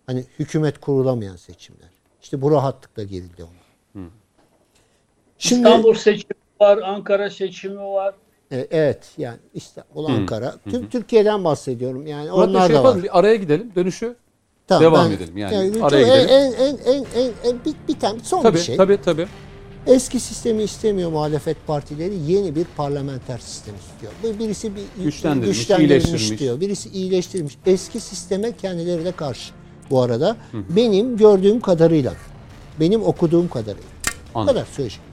Hani 0.06 0.24
hükümet 0.39 0.78
kurulamayan 0.81 1.36
seçimler. 1.36 1.89
İşte 2.23 2.43
bu 2.43 2.51
rahatlıkla 2.51 3.03
girildi 3.03 3.43
ona. 3.44 4.03
Şimdi 5.39 5.61
İstanbul 5.69 5.94
seçimi 5.94 6.32
var, 6.61 6.78
Ankara 6.78 7.31
seçimi 7.31 7.81
var. 7.81 8.15
e, 8.53 8.66
evet 8.70 9.11
yani 9.19 9.39
İstanbul, 9.55 10.05
Ankara, 10.05 10.55
tüm 10.70 10.89
Türkiye'den 10.89 11.44
bahsediyorum. 11.44 12.07
Yani 12.07 12.31
Murat 12.31 12.49
onlar 12.49 12.61
şey 12.61 12.69
da 12.69 12.73
yapalım, 12.77 12.97
var. 12.97 13.05
bir 13.05 13.19
araya 13.19 13.36
gidelim. 13.36 13.73
Dönüşü 13.77 14.16
Tamam, 14.66 14.82
devam 14.82 15.11
ben- 15.11 15.16
edelim 15.16 15.36
yani. 15.39 15.74
çok- 15.74 15.82
Araya 15.85 16.16
en, 16.16 16.23
gidelim. 16.23 16.55
en, 16.59 16.66
en, 16.66 16.94
en, 16.94 17.05
en, 17.24 17.32
en- 17.51 17.65
bir, 17.65 17.74
bir 17.94 18.01
tane 18.01 18.20
son 18.20 18.43
tabii 18.43 18.57
bir 18.57 18.62
şey. 18.62 18.77
tabii 18.77 18.99
tabii. 19.05 19.27
Eski 19.86 20.20
sistemi 20.20 20.62
istemiyor 20.62 21.11
muhalefet 21.11 21.66
partileri. 21.66 22.15
Yeni 22.15 22.55
bir 22.55 22.65
parlamenter 22.77 23.39
sistem 23.39 23.74
istiyor. 23.74 24.12
Bu 24.23 24.39
birisi 24.39 24.77
bir 24.77 25.05
Güçlendirilmiş, 25.05 25.59
güçlendirilmiş 25.59 26.05
iyileştirilmiş. 26.05 26.40
diyor. 26.40 26.61
Birisi 26.61 26.89
iyileştirilmiş. 26.89 27.59
Eski 27.66 28.01
sisteme 28.01 28.53
kendileri 28.57 29.05
de 29.05 29.12
karşı. 29.12 29.53
Bu 29.93 30.02
arada 30.02 30.36
benim 30.52 31.16
gördüğüm 31.16 31.60
kadarıyla, 31.60 32.12
benim 32.81 33.02
okuduğum 33.02 33.48
kadarıyla. 33.48 33.89
Bu 34.35 34.39
Anladım. 34.39 34.55
kadar 34.55 34.66
söyleyeceğim. 34.73 35.05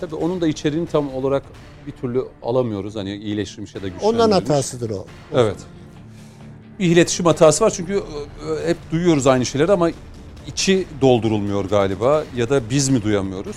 Tabii 0.00 0.14
onun 0.14 0.40
da 0.40 0.48
içeriğini 0.48 0.86
tam 0.86 1.14
olarak 1.14 1.42
bir 1.86 1.92
türlü 1.92 2.24
alamıyoruz. 2.42 2.96
Hani 2.96 3.16
iyileştirilmiş 3.16 3.74
ya 3.74 3.82
da 3.82 3.88
güçlendirilmiş. 3.88 4.14
Onların 4.20 4.32
hatasıdır 4.32 4.90
o. 4.90 5.04
Evet. 5.34 5.56
Bir 6.78 6.86
iletişim 6.86 7.26
hatası 7.26 7.64
var 7.64 7.70
çünkü 7.76 7.94
e, 7.94 8.68
hep 8.68 8.76
duyuyoruz 8.92 9.26
aynı 9.26 9.46
şeyleri 9.46 9.72
ama 9.72 9.90
içi 10.46 10.86
doldurulmuyor 11.00 11.64
galiba 11.64 12.24
ya 12.36 12.50
da 12.50 12.70
biz 12.70 12.88
mi 12.88 13.02
duyamıyoruz? 13.02 13.56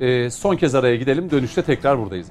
E, 0.00 0.30
son 0.30 0.56
kez 0.56 0.74
araya 0.74 0.96
gidelim. 0.96 1.30
Dönüşte 1.30 1.62
tekrar 1.62 1.98
buradayız. 1.98 2.26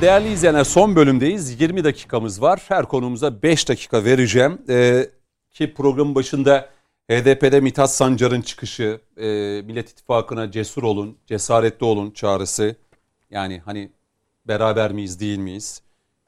Değerli 0.00 0.32
izleyenler 0.32 0.64
son 0.64 0.96
bölümdeyiz. 0.96 1.60
20 1.60 1.84
dakikamız 1.84 2.42
var. 2.42 2.60
Her 2.68 2.88
konumuza 2.88 3.42
5 3.42 3.68
dakika 3.68 4.04
vereceğim. 4.04 4.62
Ee, 4.68 5.10
ki 5.50 5.74
programın 5.74 6.14
başında 6.14 6.68
HDP'de 7.10 7.60
Mithat 7.60 7.90
Sancar'ın 7.90 8.40
çıkışı, 8.40 9.00
e, 9.16 9.26
Millet 9.64 9.90
İttifakı'na 9.90 10.50
cesur 10.50 10.82
olun, 10.82 11.18
cesaretli 11.26 11.84
olun 11.84 12.10
çağrısı. 12.10 12.76
Yani 13.30 13.62
hani 13.64 13.92
beraber 14.48 14.92
miyiz 14.92 15.20
değil 15.20 15.38
miyiz? 15.38 15.82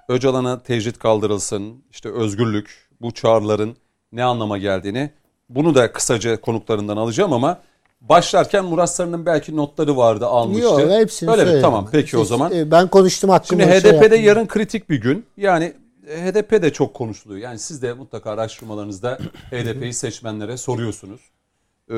Öcalan'a 0.09 0.63
tecrit 0.63 0.99
kaldırılsın, 0.99 1.85
işte 1.91 2.09
özgürlük, 2.09 2.89
bu 3.01 3.13
çağrıların 3.15 3.77
ne 4.13 4.25
anlama 4.25 4.59
geldiğini 4.59 5.11
bunu 5.49 5.75
da 5.75 5.93
kısaca 5.93 6.41
konuklarından 6.41 6.97
alacağım 6.97 7.33
ama 7.33 7.63
başlarken 8.09 8.65
Murat 8.65 8.95
Sarı'nın 8.95 9.27
belki 9.27 9.57
notları 9.57 9.97
vardı 9.97 10.27
almıştı. 10.27 10.63
Yok 10.65 10.81
hepsini 10.91 11.31
Öyle 11.31 11.45
mi? 11.45 11.61
Tamam 11.61 11.89
peki 11.93 12.19
o 12.19 12.25
zaman. 12.25 12.53
e, 12.53 12.71
Ben 12.71 12.89
konuştum 12.89 13.31
hakkında. 13.31 13.63
Şimdi 13.63 13.73
şey 13.73 13.81
HDP'de 13.81 13.97
yapmayın. 14.05 14.23
yarın 14.25 14.47
kritik 14.47 14.91
bir 14.91 15.01
gün. 15.01 15.27
Yani 15.37 15.73
HDP 16.07 16.51
de 16.63 16.73
çok 16.73 16.95
konuşuluyor. 16.95 17.41
Yani 17.41 17.59
siz 17.59 17.83
de 17.83 17.93
mutlaka 17.93 18.31
araştırmalarınızda 18.31 19.19
HDP'yi 19.51 19.93
seçmenlere 19.93 20.57
soruyorsunuz. 20.57 21.21
Ee, 21.91 21.95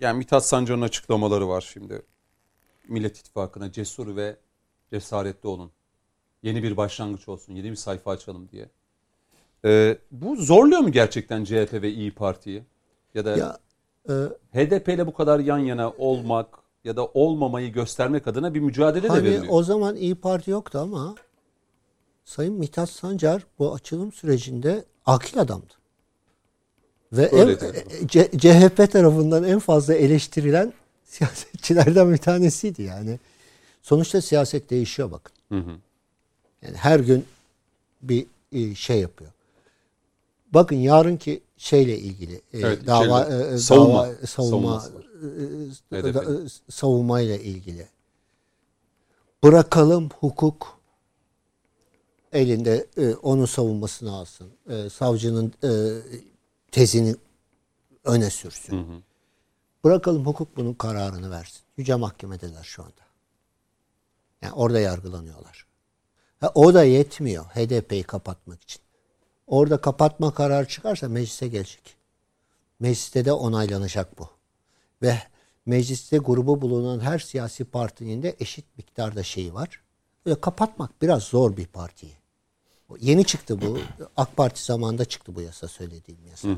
yani 0.00 0.18
Mithat 0.18 0.46
Sancar'ın 0.46 0.82
açıklamaları 0.82 1.48
var 1.48 1.68
şimdi. 1.72 2.02
Millet 2.88 3.18
İttifakı'na 3.18 3.72
cesur 3.72 4.16
ve 4.16 4.36
cesaretli 4.90 5.46
olun. 5.48 5.70
Yeni 6.42 6.62
bir 6.62 6.76
başlangıç 6.76 7.28
olsun, 7.28 7.54
yeni 7.54 7.70
bir 7.70 7.76
sayfa 7.76 8.10
açalım 8.10 8.48
diye. 8.52 8.68
Ee, 9.64 9.98
bu 10.10 10.36
zorluyor 10.36 10.80
mu 10.80 10.92
gerçekten 10.92 11.44
CHP 11.44 11.72
ve 11.72 11.90
İyi 11.90 12.14
Parti'yi? 12.14 12.62
Ya 13.14 13.24
da 13.24 13.36
Ya 13.36 13.58
e, 14.08 14.12
HDP 14.52 14.88
ile 14.88 15.06
bu 15.06 15.14
kadar 15.14 15.38
yan 15.38 15.58
yana 15.58 15.90
olmak 15.90 16.46
ya 16.84 16.96
da 16.96 17.06
olmamayı 17.06 17.72
göstermek 17.72 18.26
adına 18.26 18.54
bir 18.54 18.60
mücadele 18.60 19.02
de 19.02 19.08
hani 19.08 19.24
veriliyor. 19.24 19.44
o 19.48 19.62
zaman 19.62 19.96
İyi 19.96 20.14
Parti 20.14 20.50
yoktu 20.50 20.78
ama 20.78 21.14
Sayın 22.24 22.54
Mithat 22.54 22.90
Sancar 22.90 23.42
bu 23.58 23.74
açılım 23.74 24.12
sürecinde 24.12 24.84
akil 25.06 25.40
adamdı. 25.40 25.72
Ve 27.12 27.22
en, 27.22 27.38
Öyle 27.38 27.52
e, 27.52 28.08
C- 28.08 28.30
CHP 28.38 28.92
tarafından 28.92 29.44
en 29.44 29.58
fazla 29.58 29.94
eleştirilen 29.94 30.72
siyasetçilerden 31.04 32.12
bir 32.12 32.18
tanesiydi 32.18 32.82
yani. 32.82 33.18
Sonuçta 33.82 34.20
siyaset 34.20 34.70
değişiyor 34.70 35.10
bakın. 35.10 35.32
Hı 35.48 35.58
hı. 35.58 35.76
Yani 36.62 36.76
her 36.76 37.00
gün 37.00 37.24
bir 38.02 38.26
e, 38.52 38.74
şey 38.74 39.00
yapıyor. 39.00 39.30
Bakın 40.52 40.76
yarınki 40.76 41.40
şeyle 41.56 41.98
ilgili 41.98 42.34
e, 42.34 42.58
Evet, 42.60 42.86
dava 42.86 43.24
e, 43.24 43.58
savunma, 43.58 44.06
dava 44.06 44.26
savunma 44.26 44.82
e, 45.92 46.14
da- 46.14 46.24
e, 46.44 46.48
savunmayla 46.70 47.36
ilgili. 47.36 47.88
Bırakalım 49.44 50.08
hukuk 50.20 50.78
elinde 52.32 52.86
e, 52.96 53.14
onun 53.14 53.44
savunmasını 53.46 54.12
alsın. 54.12 54.52
E, 54.68 54.90
savcının 54.90 55.52
e, 55.64 55.70
tezini 56.72 57.16
öne 58.04 58.30
sürsün. 58.30 59.04
Bırakalım 59.84 60.26
hukuk 60.26 60.56
bunun 60.56 60.74
kararını 60.74 61.30
versin. 61.30 61.60
Yüce 61.76 61.94
Mahkemedeler 61.94 62.62
şu 62.64 62.82
anda. 62.82 63.04
Yani 64.42 64.52
orada 64.52 64.80
yargılanıyorlar. 64.80 65.66
Ha, 66.40 66.52
o 66.54 66.74
da 66.74 66.84
yetmiyor 66.84 67.44
HDP'yi 67.44 68.02
kapatmak 68.02 68.62
için. 68.62 68.80
Orada 69.46 69.76
kapatma 69.80 70.34
kararı 70.34 70.68
çıkarsa 70.68 71.08
meclise 71.08 71.48
gelecek. 71.48 71.96
Mecliste 72.80 73.24
de 73.24 73.32
onaylanacak 73.32 74.18
bu. 74.18 74.28
Ve 75.02 75.18
mecliste 75.66 76.18
grubu 76.18 76.60
bulunan 76.60 77.00
her 77.00 77.18
siyasi 77.18 77.64
partinin 77.64 78.22
de 78.22 78.36
eşit 78.40 78.64
miktarda 78.76 79.22
şeyi 79.22 79.54
var. 79.54 79.80
Ve 80.26 80.40
kapatmak 80.40 81.02
biraz 81.02 81.22
zor 81.22 81.56
bir 81.56 81.66
partiyi. 81.66 82.12
Yeni 83.00 83.24
çıktı 83.24 83.60
bu. 83.60 83.78
AK 84.16 84.36
Parti 84.36 84.64
zamanında 84.64 85.04
çıktı 85.04 85.34
bu 85.34 85.40
yasa 85.40 85.68
söylediğim 85.68 86.26
yasa. 86.26 86.48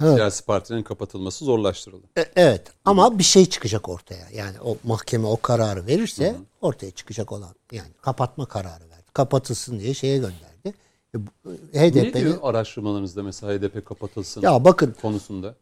Evet. 0.00 0.14
Siyasi 0.16 0.44
partilerin 0.44 0.82
kapatılması 0.82 1.44
zorlaştırıldı. 1.44 2.06
E, 2.18 2.24
Evet 2.36 2.72
ama 2.84 3.18
bir 3.18 3.24
şey 3.24 3.46
çıkacak 3.46 3.88
ortaya. 3.88 4.28
Yani 4.32 4.60
o 4.60 4.76
mahkeme 4.84 5.26
o 5.26 5.36
kararı 5.40 5.86
verirse 5.86 6.36
ortaya 6.60 6.90
çıkacak 6.90 7.32
olan 7.32 7.54
yani 7.72 7.90
kapatma 8.00 8.46
kararı 8.46 8.90
verdi. 8.90 9.12
Kapatılsın 9.12 9.78
diye 9.78 9.94
şeye 9.94 10.18
gönderdi. 10.18 10.45
E, 11.16 11.20
bu- 11.26 11.56
Ne 11.74 12.12
diyor 12.14 12.38
araştırmalarınızda 12.42 13.22
mesela 13.22 13.52
HDP 13.52 13.84
kapatılsın 13.84 14.40
ya 14.42 14.64
bakın 14.64 14.94
konusunda? 15.02 15.54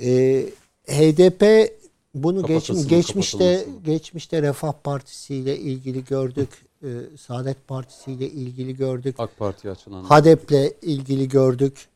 e, 0.00 0.46
HDP 0.86 1.72
bunu 2.14 2.40
geç, 2.42 2.48
Kapatılsın 2.48 2.82
mı, 2.82 2.88
geçmişte 2.88 3.66
geçmişte 3.84 4.42
Refah 4.42 4.72
Partisi 4.72 5.34
ile 5.34 5.58
ilgili 5.58 6.04
gördük. 6.04 6.48
E, 6.82 6.88
Saadet 7.18 7.68
Partisi 7.68 8.12
ile 8.12 8.30
ilgili 8.30 8.76
gördük. 8.76 9.14
AK 9.18 9.38
Parti'ye 9.38 9.72
açılan. 9.72 10.04
HADEP'le 10.04 10.82
ilgili 10.82 11.28
gördük. 11.28 11.88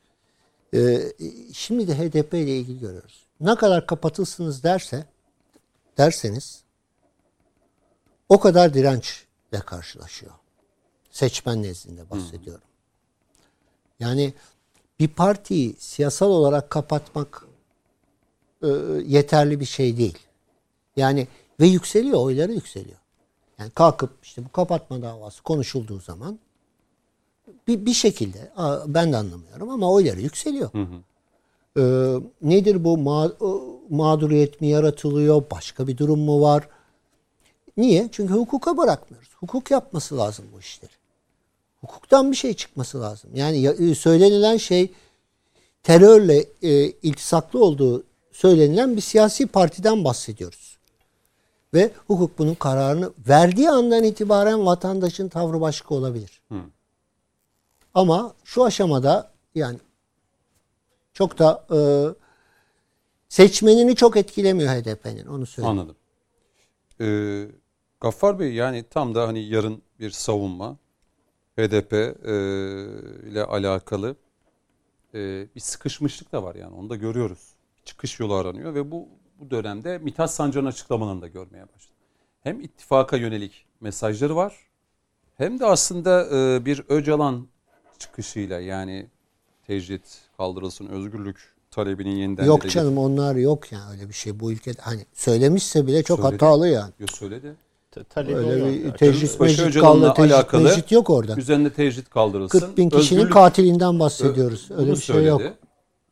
Ee, 0.74 1.12
şimdi 1.52 1.88
de 1.88 1.94
HDP 1.98 2.34
ile 2.34 2.56
ilgili 2.58 2.78
görüyoruz. 2.80 3.24
Ne 3.40 3.54
kadar 3.56 3.86
kapatılsınız 3.86 4.62
derse 4.62 5.04
derseniz 5.98 6.62
o 8.28 8.40
kadar 8.40 8.74
dirençle 8.74 9.60
karşılaşıyor. 9.66 10.32
Seçmen 11.10 11.62
nezdinde 11.62 12.10
bahsediyorum. 12.10 12.62
Yani 14.00 14.34
bir 15.00 15.08
partiyi 15.08 15.74
siyasal 15.78 16.30
olarak 16.30 16.70
kapatmak 16.70 17.44
e, 18.62 18.66
yeterli 19.06 19.60
bir 19.60 19.64
şey 19.64 19.96
değil. 19.96 20.18
Yani 20.96 21.28
ve 21.60 21.66
yükseliyor, 21.66 22.20
oyları 22.20 22.52
yükseliyor. 22.52 22.98
Yani 23.58 23.70
kalkıp 23.70 24.10
işte 24.22 24.44
bu 24.44 24.52
kapatma 24.52 25.02
davası 25.02 25.42
konuşulduğu 25.42 26.00
zaman 26.00 26.38
bir, 27.68 27.86
bir 27.86 27.92
şekilde 27.92 28.52
ben 28.86 29.12
de 29.12 29.16
anlamıyorum 29.16 29.70
ama 29.70 29.92
oyları 29.92 30.20
yükseliyor. 30.20 30.70
Ee, 31.78 32.14
nedir 32.42 32.84
bu 32.84 32.98
Ma- 32.98 33.34
o- 33.44 33.80
mağduriyet 33.90 34.60
mi 34.60 34.66
yaratılıyor? 34.66 35.42
Başka 35.50 35.86
bir 35.86 35.98
durum 35.98 36.20
mu 36.20 36.40
var? 36.40 36.68
Niye? 37.76 38.08
Çünkü 38.12 38.34
hukuka 38.34 38.76
bırakmıyoruz. 38.76 39.28
Hukuk 39.40 39.70
yapması 39.70 40.16
lazım 40.18 40.44
bu 40.54 40.60
işleri. 40.60 40.92
Hukuktan 41.80 42.30
bir 42.30 42.36
şey 42.36 42.54
çıkması 42.54 43.00
lazım. 43.00 43.30
Yani 43.34 43.58
ya- 43.58 43.72
e, 43.72 43.94
söylenilen 43.94 44.56
şey 44.56 44.92
terörle 45.82 46.38
e, 46.62 46.90
iltisaklı 46.90 47.64
olduğu 47.64 48.04
söylenilen 48.32 48.96
bir 48.96 49.00
siyasi 49.00 49.46
partiden 49.46 50.04
bahsediyoruz. 50.04 50.76
Ve 51.74 51.90
hukuk 52.06 52.38
bunun 52.38 52.54
kararını 52.54 53.12
verdiği 53.28 53.70
andan 53.70 54.04
itibaren 54.04 54.66
vatandaşın 54.66 55.28
tavrı 55.28 55.60
başka 55.60 55.94
olabilir. 55.94 56.42
Ama 57.94 58.34
şu 58.44 58.64
aşamada 58.64 59.30
yani 59.54 59.78
çok 61.12 61.38
da 61.38 61.66
e, 61.74 61.78
seçmenini 63.28 63.96
çok 63.96 64.16
etkilemiyor 64.16 64.70
HDP'nin 64.74 65.26
onu 65.26 65.46
söyleyeyim. 65.46 65.78
Anladım. 65.78 65.96
Ee, 67.00 67.48
Gaffar 68.00 68.38
Bey 68.38 68.52
yani 68.52 68.84
tam 68.90 69.14
da 69.14 69.28
hani 69.28 69.40
yarın 69.44 69.82
bir 70.00 70.10
savunma 70.10 70.76
HDP 71.56 71.92
e, 71.92 72.34
ile 73.30 73.44
alakalı 73.44 74.16
e, 75.14 75.46
bir 75.54 75.60
sıkışmışlık 75.60 76.32
da 76.32 76.42
var 76.42 76.54
yani 76.54 76.74
onu 76.74 76.90
da 76.90 76.96
görüyoruz. 76.96 77.48
Çıkış 77.84 78.20
yolu 78.20 78.34
aranıyor 78.34 78.74
ve 78.74 78.90
bu 78.90 79.08
bu 79.40 79.50
dönemde 79.50 79.98
Mithat 79.98 80.30
Sancar'ın 80.30 80.66
açıklamalarını 80.66 81.22
da 81.22 81.28
görmeye 81.28 81.62
başladık. 81.62 81.96
Hem 82.42 82.60
ittifaka 82.60 83.16
yönelik 83.16 83.66
mesajları 83.80 84.36
var 84.36 84.66
hem 85.36 85.60
de 85.60 85.66
aslında 85.66 86.26
e, 86.36 86.64
bir 86.64 86.82
Öcalan 86.88 87.48
çıkışıyla 87.98 88.60
yani 88.60 89.06
tecrit 89.66 90.20
kaldırılsın 90.36 90.86
özgürlük 90.86 91.54
talebinin 91.70 92.16
yeniden 92.16 92.44
Yok 92.44 92.70
canım 92.70 92.98
onlar 92.98 93.36
yok 93.36 93.72
yani 93.72 93.90
öyle 93.90 94.08
bir 94.08 94.14
şey 94.14 94.40
bu 94.40 94.52
ülkede. 94.52 94.82
Hani 94.82 95.06
söylemişse 95.12 95.86
bile 95.86 96.02
çok 96.02 96.20
Söyledi. 96.20 96.44
hatalı 96.44 96.68
yani. 96.68 96.92
Yo, 96.98 97.06
söyledi. 97.06 97.54
Ta- 97.96 98.04
talebi 98.04 98.34
Öyle 98.34 98.62
olan 98.62 98.72
bir 98.74 99.40
mecrit 99.40 99.60
Öcalan'la 99.66 100.06
kaldı. 100.06 100.16
Tecrit 100.16 100.34
alakalı 100.34 100.62
mecrit 100.62 100.92
yok 100.92 101.10
orada. 101.10 101.36
Üzerinde 101.36 101.72
tecrit 101.72 102.10
kaldırılsın. 102.10 102.60
40 102.60 102.76
bin 102.76 102.90
kişinin 102.90 103.20
Özgürlük- 103.20 103.32
katilinden 103.32 104.00
bahsediyoruz. 104.00 104.66
Bunu 104.70 104.78
Öyle 104.78 104.90
bir 104.90 104.96
şey 104.96 105.14
söyledi. 105.14 105.28
yok. 105.28 105.42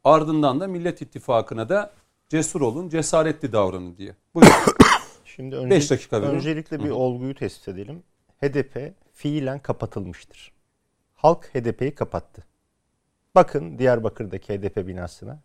Ardından 0.05 0.61
da 0.61 0.66
Millet 0.66 1.02
İttifakı'na 1.02 1.69
da 1.69 1.90
cesur 2.28 2.61
olun, 2.61 2.89
cesaretli 2.89 3.52
davranın 3.52 3.97
diye. 3.97 4.16
Buyurun. 4.35 4.52
Şimdi 5.24 5.56
önce, 5.56 5.70
Beş 5.70 5.90
dakika 5.90 6.23
verin. 6.23 6.31
öncelikle 6.35 6.85
bir 6.85 6.90
olguyu 6.90 7.35
tespit 7.35 7.69
edelim. 7.69 8.02
HDP 8.43 8.93
fiilen 9.12 9.59
kapatılmıştır. 9.59 10.52
Halk 11.15 11.51
HDP'yi 11.55 11.94
kapattı. 11.94 12.44
Bakın 13.35 13.78
Diyarbakır'daki 13.78 14.55
HDP 14.55 14.86
binasına. 14.86 15.40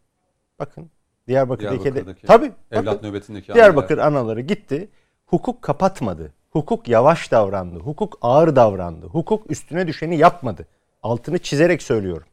Bakın 0.59 0.89
Diyarbakır'daki, 1.27 1.83
Diyarbakır'daki 1.83 2.21
HDP. 2.21 2.27
Tabii. 2.27 2.51
Evlat 2.71 2.85
bakın. 2.95 3.07
nöbetindeki 3.07 3.53
Diyarbakır 3.53 3.97
anaları 3.97 4.41
gitti. 4.41 4.89
Hukuk 5.30 5.61
kapatmadı. 5.61 6.34
Hukuk 6.49 6.88
yavaş 6.88 7.31
davrandı. 7.31 7.80
Hukuk 7.80 8.18
ağır 8.22 8.56
davrandı. 8.56 9.06
Hukuk 9.06 9.51
üstüne 9.51 9.88
düşeni 9.88 10.18
yapmadı. 10.18 10.65
Altını 11.03 11.38
çizerek 11.39 11.81
söylüyorum. 11.81 12.27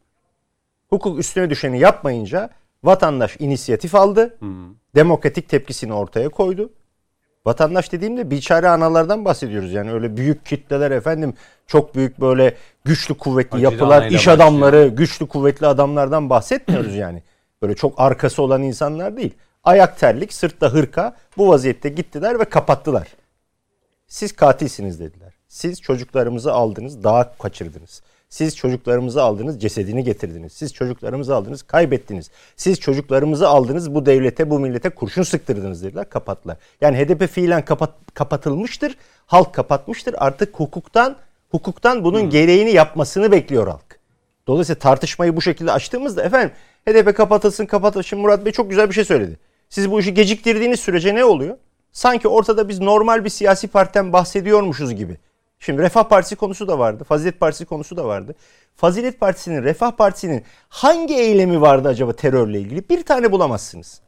Hukuk 0.91 1.19
üstüne 1.19 1.51
düşeni 1.51 1.79
yapmayınca 1.79 2.51
vatandaş 2.85 3.37
inisiyatif 3.39 3.95
aldı. 3.95 4.39
Demokratik 4.95 5.49
tepkisini 5.49 5.93
ortaya 5.93 6.29
koydu. 6.29 6.71
Vatandaş 7.47 7.93
dediğimde 7.93 8.31
biçare 8.31 8.69
analardan 8.69 9.25
bahsediyoruz. 9.25 9.73
Yani 9.73 9.93
öyle 9.93 10.17
büyük 10.17 10.47
kitleler 10.47 10.91
efendim 10.91 11.35
çok 11.67 11.95
büyük 11.95 12.21
böyle 12.21 12.55
güçlü 12.85 13.15
kuvvetli 13.15 13.57
Acil 13.57 13.65
yapılar, 13.65 14.07
iş 14.07 14.29
adamları, 14.29 14.87
güçlü 14.89 15.29
kuvvetli 15.29 15.67
adamlardan 15.67 16.31
bahsetmiyoruz 16.31 16.95
yani. 16.95 17.23
Böyle 17.63 17.75
çok 17.75 18.01
arkası 18.01 18.43
olan 18.43 18.63
insanlar 18.63 19.17
değil. 19.17 19.35
Ayak 19.67 19.99
terlik, 19.99 20.33
sırtta 20.33 20.73
hırka 20.73 21.17
bu 21.37 21.49
vaziyette 21.49 21.89
gittiler 21.89 22.41
ve 22.41 22.45
kapattılar. 22.45 23.09
Siz 24.07 24.33
katilsiniz 24.33 25.01
dediler. 25.01 25.35
Siz 25.49 25.83
çocuklarımızı 25.83 26.53
aldınız, 26.53 27.05
dağa 27.05 27.33
kaçırdınız. 27.39 28.03
Siz 28.29 28.57
çocuklarımızı 28.57 29.23
aldınız, 29.23 29.61
cesedini 29.61 30.05
getirdiniz. 30.05 30.53
Siz 30.53 30.75
çocuklarımızı 30.75 31.35
aldınız, 31.35 31.63
kaybettiniz. 31.63 32.31
Siz 32.57 32.81
çocuklarımızı 32.81 33.49
aldınız, 33.49 33.95
bu 33.95 34.07
devlete, 34.07 34.51
bu 34.51 34.61
millete 34.61 34.91
kurşun 34.91 35.23
sıktırdınız 35.23 35.83
dediler, 35.83 36.09
kapattılar. 36.09 36.57
Yani 36.81 36.99
HDP 36.99 37.31
fiilen 37.31 37.65
kapat, 37.65 37.91
kapatılmıştır, 38.15 38.97
halk 39.27 39.55
kapatmıştır. 39.55 40.15
Artık 40.19 40.61
hukuktan 40.61 41.17
hukuktan 41.51 42.05
bunun 42.05 42.31
gereğini 42.31 42.71
yapmasını 42.71 43.33
bekliyor 43.33 43.67
halk. 43.69 43.99
Dolayısıyla 44.47 44.79
tartışmayı 44.79 45.37
bu 45.37 45.43
şekilde 45.43 45.73
açtığımızda 45.73 46.23
efendim 46.23 46.51
HDP 46.89 47.17
kapatılsın 47.17 47.67
kapatılsın 47.67 48.19
Murat 48.19 48.45
Bey 48.45 48.53
çok 48.53 48.71
güzel 48.71 48.89
bir 48.89 48.95
şey 48.95 49.05
söyledi. 49.05 49.46
Siz 49.69 49.91
bu 49.91 50.01
işi 50.01 50.15
geciktirdiğiniz 50.15 50.81
sürece 50.81 51.15
ne 51.15 51.25
oluyor? 51.25 51.57
Sanki 51.93 52.29
ortada 52.29 52.69
biz 52.69 52.81
normal 52.81 53.25
bir 53.25 53.31
siyasi 53.31 53.69
partiden 53.69 54.13
bahsediyormuşuz 54.13 54.95
gibi. 54.95 55.19
Şimdi 55.59 55.83
Refah 55.83 56.05
Partisi 56.05 56.37
konusu 56.37 56.69
da 56.69 56.79
vardı. 56.79 57.05
Fazilet 57.05 57.41
Partisi 57.41 57.65
konusu 57.65 57.97
da 57.97 58.05
vardı. 58.05 58.35
Fazilet 58.77 59.21
Partisi'nin, 59.21 59.63
Refah 59.63 59.91
Partisi'nin 59.91 60.45
hangi 60.69 61.15
eylemi 61.15 61.61
vardı 61.61 61.89
acaba 61.89 62.13
terörle 62.13 62.61
ilgili? 62.61 62.89
Bir 62.89 63.03
tane 63.03 63.33
bulamazsınız. 63.33 64.01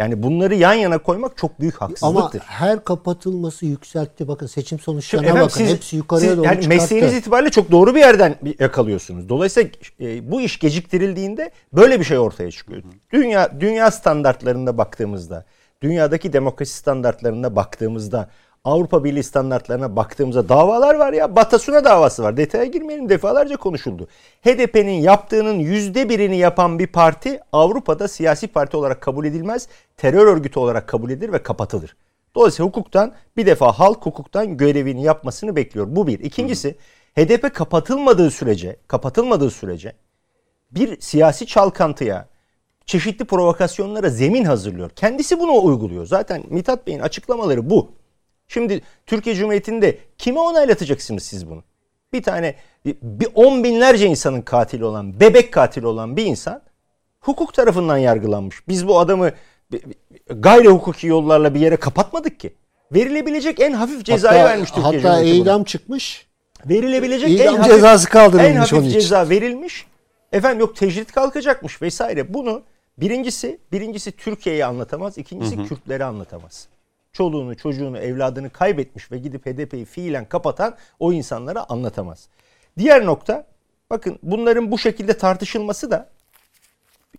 Yani 0.00 0.22
bunları 0.22 0.54
yan 0.54 0.72
yana 0.72 0.98
koymak 0.98 1.36
çok 1.36 1.60
büyük 1.60 1.82
Ama 1.82 1.90
haksızlıktır. 1.90 2.40
her 2.40 2.84
kapatılması 2.84 3.66
yükseltti. 3.66 4.28
Bakın 4.28 4.46
seçim 4.46 4.66
Şimdi 4.68 4.82
sonuçlarına 4.82 5.26
efendim 5.26 5.48
bakın. 5.52 5.64
Hepsi 5.64 5.96
yukarıya 5.96 6.28
siz 6.28 6.36
doğru 6.38 6.46
yani 6.46 6.54
çıkarttı. 6.62 6.68
mesleğiniz 6.68 7.14
itibariyle 7.14 7.50
çok 7.50 7.70
doğru 7.70 7.94
bir 7.94 8.00
yerden 8.00 8.36
yakalıyorsunuz. 8.58 9.28
Dolayısıyla 9.28 9.70
e, 10.00 10.30
bu 10.30 10.40
iş 10.40 10.58
geciktirildiğinde 10.58 11.50
böyle 11.72 12.00
bir 12.00 12.04
şey 12.04 12.18
ortaya 12.18 12.50
çıkıyor. 12.50 12.82
Dünya 13.12 13.60
dünya 13.60 13.90
standartlarında 13.90 14.78
baktığımızda, 14.78 15.44
dünyadaki 15.82 16.32
demokrasi 16.32 16.74
standartlarına 16.74 17.56
baktığımızda, 17.56 18.30
Avrupa 18.64 19.04
Birliği 19.04 19.22
standartlarına 19.22 19.96
baktığımızda 19.96 20.48
davalar 20.48 20.94
var 20.94 21.12
ya. 21.12 21.36
Batasuna 21.36 21.84
davası 21.84 22.22
var. 22.22 22.36
Detaya 22.36 22.64
girmeyelim 22.64 23.08
defalarca 23.08 23.56
konuşuldu. 23.56 24.08
HDP'nin 24.42 25.00
yaptığının 25.00 25.58
yüzde 25.58 26.08
birini 26.08 26.36
yapan 26.36 26.78
bir 26.78 26.86
parti 26.86 27.40
Avrupa'da 27.52 28.08
siyasi 28.08 28.48
parti 28.48 28.76
olarak 28.76 29.00
kabul 29.00 29.24
edilmez. 29.24 29.68
Terör 29.96 30.26
örgütü 30.26 30.58
olarak 30.58 30.88
kabul 30.88 31.10
edilir 31.10 31.32
ve 31.32 31.42
kapatılır. 31.42 31.96
Dolayısıyla 32.34 32.68
hukuktan 32.68 33.12
bir 33.36 33.46
defa 33.46 33.72
halk 33.72 34.06
hukuktan 34.06 34.56
görevini 34.56 35.02
yapmasını 35.02 35.56
bekliyor. 35.56 35.86
Bu 35.90 36.06
bir. 36.06 36.20
İkincisi 36.20 36.76
HDP 37.14 37.54
kapatılmadığı 37.54 38.30
sürece, 38.30 38.76
kapatılmadığı 38.88 39.50
sürece 39.50 39.92
bir 40.70 41.00
siyasi 41.00 41.46
çalkantıya, 41.46 42.28
çeşitli 42.86 43.24
provokasyonlara 43.24 44.08
zemin 44.10 44.44
hazırlıyor. 44.44 44.90
Kendisi 44.90 45.40
bunu 45.40 45.62
uyguluyor. 45.64 46.06
Zaten 46.06 46.42
Mithat 46.48 46.86
Bey'in 46.86 47.00
açıklamaları 47.00 47.70
bu. 47.70 47.99
Şimdi 48.52 48.80
Türkiye 49.06 49.34
Cumhuriyeti'nde 49.34 49.98
kime 50.18 50.40
onaylatacaksınız 50.40 51.22
siz 51.22 51.50
bunu? 51.50 51.62
Bir 52.12 52.22
tane 52.22 52.54
bir 53.02 53.28
on 53.34 53.64
binlerce 53.64 54.06
insanın 54.06 54.42
katili 54.42 54.84
olan, 54.84 55.20
bebek 55.20 55.52
katili 55.52 55.86
olan 55.86 56.16
bir 56.16 56.26
insan 56.26 56.62
hukuk 57.20 57.54
tarafından 57.54 57.98
yargılanmış. 57.98 58.68
Biz 58.68 58.88
bu 58.88 58.98
adamı 58.98 59.30
gayri 60.30 60.68
hukuki 60.68 61.06
yollarla 61.06 61.54
bir 61.54 61.60
yere 61.60 61.76
kapatmadık 61.76 62.40
ki. 62.40 62.54
Verilebilecek 62.92 63.60
en 63.60 63.72
hafif 63.72 64.04
cezayı 64.04 64.38
hatta, 64.38 64.50
vermiş 64.50 64.70
Türkiye 64.70 64.84
Hatta 64.84 65.00
Cumhuriyeti 65.00 65.40
buna. 65.40 65.50
eylem 65.50 65.64
çıkmış. 65.64 66.26
Verilebilecek 66.66 67.30
İdam 67.30 67.54
en 67.54 67.58
hafif, 67.58 67.74
cezası 67.74 68.08
kaldırılmış 68.08 68.50
en 68.50 68.56
hafif 68.56 68.78
onun 68.78 68.84
için. 68.84 68.98
ceza 68.98 69.28
verilmiş. 69.28 69.86
Efendim 70.32 70.60
yok 70.60 70.76
tecrit 70.76 71.12
kalkacakmış 71.12 71.82
vesaire. 71.82 72.34
Bunu 72.34 72.62
birincisi 72.98 73.58
birincisi 73.72 74.12
Türkiye'yi 74.12 74.64
anlatamaz, 74.64 75.18
ikincisi 75.18 75.64
Kürtleri 75.64 76.04
anlatamaz. 76.04 76.68
Çoluğunu, 77.12 77.56
çocuğunu, 77.56 77.98
evladını 77.98 78.50
kaybetmiş 78.50 79.12
ve 79.12 79.18
gidip 79.18 79.46
HDP'yi 79.46 79.84
fiilen 79.84 80.28
kapatan 80.28 80.76
o 80.98 81.12
insanlara 81.12 81.64
anlatamaz. 81.68 82.28
Diğer 82.78 83.06
nokta 83.06 83.46
bakın 83.90 84.18
bunların 84.22 84.70
bu 84.70 84.78
şekilde 84.78 85.18
tartışılması 85.18 85.90
da 85.90 86.10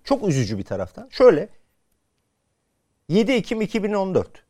çok 0.03 0.27
üzücü 0.27 0.57
bir 0.57 0.63
taraftan. 0.63 1.07
Şöyle 1.11 1.49
7 3.09 3.31
Ekim 3.31 3.61
2014 3.61 4.43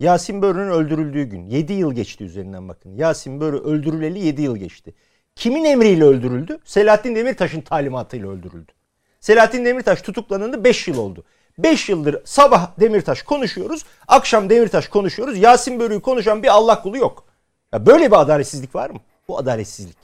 Yasin 0.00 0.42
Börü'nün 0.42 0.70
öldürüldüğü 0.70 1.24
gün 1.24 1.46
7 1.46 1.72
yıl 1.72 1.92
geçti 1.92 2.24
üzerinden 2.24 2.68
bakın. 2.68 2.96
Yasin 2.96 3.40
Börü 3.40 3.56
öldürüleli 3.56 4.18
7 4.18 4.42
yıl 4.42 4.56
geçti. 4.56 4.94
Kimin 5.34 5.64
emriyle 5.64 6.04
öldürüldü? 6.04 6.58
Selahattin 6.64 7.14
Demirtaş'ın 7.14 7.60
talimatıyla 7.60 8.28
öldürüldü. 8.28 8.72
Selahattin 9.20 9.64
Demirtaş 9.64 10.02
tutuklanandı 10.02 10.64
5 10.64 10.88
yıl 10.88 10.98
oldu. 10.98 11.24
5 11.58 11.88
yıldır 11.88 12.22
sabah 12.24 12.80
Demirtaş 12.80 13.22
konuşuyoruz, 13.22 13.84
akşam 14.08 14.50
Demirtaş 14.50 14.88
konuşuyoruz. 14.88 15.38
Yasin 15.38 15.80
Börü'yü 15.80 16.00
konuşan 16.00 16.42
bir 16.42 16.48
Allah 16.48 16.82
kulu 16.82 16.96
yok. 16.96 17.24
Ya 17.72 17.86
böyle 17.86 18.10
bir 18.10 18.20
adaletsizlik 18.20 18.74
var 18.74 18.90
mı? 18.90 18.98
Bu 19.28 19.38
adaletsizlik. 19.38 19.96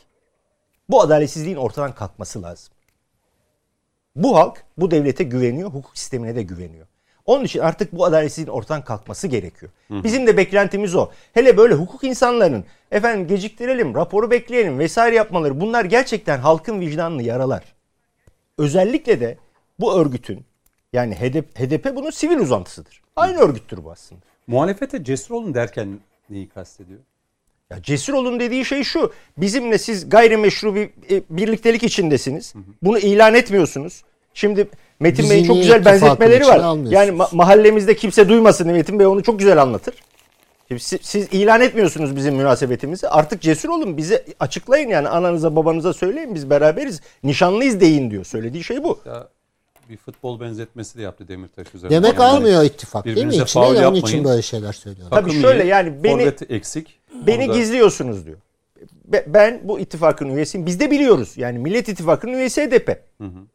Bu 0.88 1.02
adaletsizliğin 1.02 1.56
ortadan 1.56 1.94
kalkması 1.94 2.42
lazım. 2.42 2.74
Bu 4.16 4.36
halk 4.36 4.64
bu 4.78 4.90
devlete 4.90 5.24
güveniyor, 5.24 5.70
hukuk 5.70 5.98
sistemine 5.98 6.36
de 6.36 6.42
güveniyor. 6.42 6.86
Onun 7.26 7.44
için 7.44 7.60
artık 7.60 7.92
bu 7.92 8.04
adaletsizliğin 8.04 8.48
ortadan 8.48 8.84
kalkması 8.84 9.28
gerekiyor. 9.28 9.72
Bizim 9.90 10.26
de 10.26 10.36
beklentimiz 10.36 10.94
o. 10.94 11.10
Hele 11.32 11.56
böyle 11.56 11.74
hukuk 11.74 12.04
insanlarının 12.04 12.64
efendim 12.90 13.26
geciktirelim, 13.26 13.94
raporu 13.94 14.30
bekleyelim 14.30 14.78
vesaire 14.78 15.16
yapmaları 15.16 15.60
bunlar 15.60 15.84
gerçekten 15.84 16.38
halkın 16.38 16.80
vicdanını 16.80 17.22
yaralar. 17.22 17.74
Özellikle 18.58 19.20
de 19.20 19.38
bu 19.80 19.98
örgütün 19.98 20.44
yani 20.94 21.14
HDP, 21.14 21.58
HDP 21.58 21.96
bunun 21.96 22.10
sivil 22.10 22.38
uzantısıdır. 22.38 23.02
Aynı 23.16 23.38
örgüttür 23.38 23.84
bu 23.84 23.90
aslında. 23.90 24.20
Muhalefete 24.46 25.04
cesur 25.04 25.34
olun 25.34 25.54
derken 25.54 26.00
neyi 26.30 26.48
kastediyor? 26.48 27.00
Ya 27.70 27.82
cesur 27.82 28.14
olun 28.14 28.40
dediği 28.40 28.64
şey 28.64 28.82
şu. 28.84 29.12
Bizimle 29.36 29.78
siz 29.78 30.08
gayrimeşru 30.08 30.74
bir 30.74 30.90
e, 31.10 31.22
birliktelik 31.30 31.82
içindesiniz. 31.82 32.54
Bunu 32.82 32.98
ilan 32.98 33.34
etmiyorsunuz. 33.34 34.02
Şimdi 34.34 34.68
Metin 35.00 35.30
Bey'in 35.30 35.44
çok 35.44 35.56
güzel 35.56 35.84
benzetmeleri 35.84 36.46
var. 36.46 36.92
Yani 36.92 37.10
ma- 37.10 37.36
mahallemizde 37.36 37.96
kimse 37.96 38.28
duymasın 38.28 38.72
Metin 38.72 38.98
Bey 38.98 39.06
onu 39.06 39.22
çok 39.22 39.38
güzel 39.38 39.62
anlatır. 39.62 39.94
Şimdi 40.68 40.82
siz, 40.82 41.00
siz 41.02 41.28
ilan 41.32 41.60
etmiyorsunuz 41.60 42.16
bizim 42.16 42.34
münasebetimizi. 42.34 43.08
Artık 43.08 43.40
cesur 43.42 43.68
olun 43.68 43.96
bize 43.96 44.24
açıklayın 44.40 44.88
yani 44.88 45.08
ananıza 45.08 45.56
babanıza 45.56 45.92
söyleyin 45.92 46.34
biz 46.34 46.50
beraberiz. 46.50 47.00
Nişanlıyız 47.24 47.80
deyin 47.80 48.10
diyor. 48.10 48.24
Söylediği 48.24 48.64
şey 48.64 48.84
bu. 48.84 49.00
Ya 49.06 49.28
bir 49.88 49.96
futbol 49.96 50.40
benzetmesi 50.40 50.98
de 50.98 51.02
yaptı 51.02 51.28
Demirtaş 51.28 51.74
üzerinden. 51.74 52.02
Demek 52.02 52.18
Yani 52.18 52.28
almıyor 52.30 52.62
ittifak 52.64 53.04
değil 53.04 53.26
mi? 53.26 53.36
İçine 53.36 53.62
onun 53.62 53.74
yapmayın. 53.74 54.04
için 54.06 54.24
böyle 54.24 54.42
şeyler 54.42 54.72
söylüyorlar. 54.72 55.20
Tabii 55.22 55.40
şöyle 55.40 55.64
yani 55.64 56.04
beni- 56.04 56.32
eksik. 56.48 57.00
Beni 57.26 57.44
Onu 57.44 57.52
da- 57.52 57.56
gizliyorsunuz 57.58 58.26
diyor. 58.26 58.36
Be- 59.04 59.24
Ben 59.26 59.60
bu 59.64 59.78
ittifakın 59.80 60.28
üyesiyim. 60.36 60.66
Biz 60.66 60.80
de 60.80 60.90
biliyoruz. 60.90 61.32
Yani 61.36 61.58
Millet 61.58 61.88
İttifakı'nın 61.88 62.32
üyesi 62.32 62.62
HDP. 62.62 63.02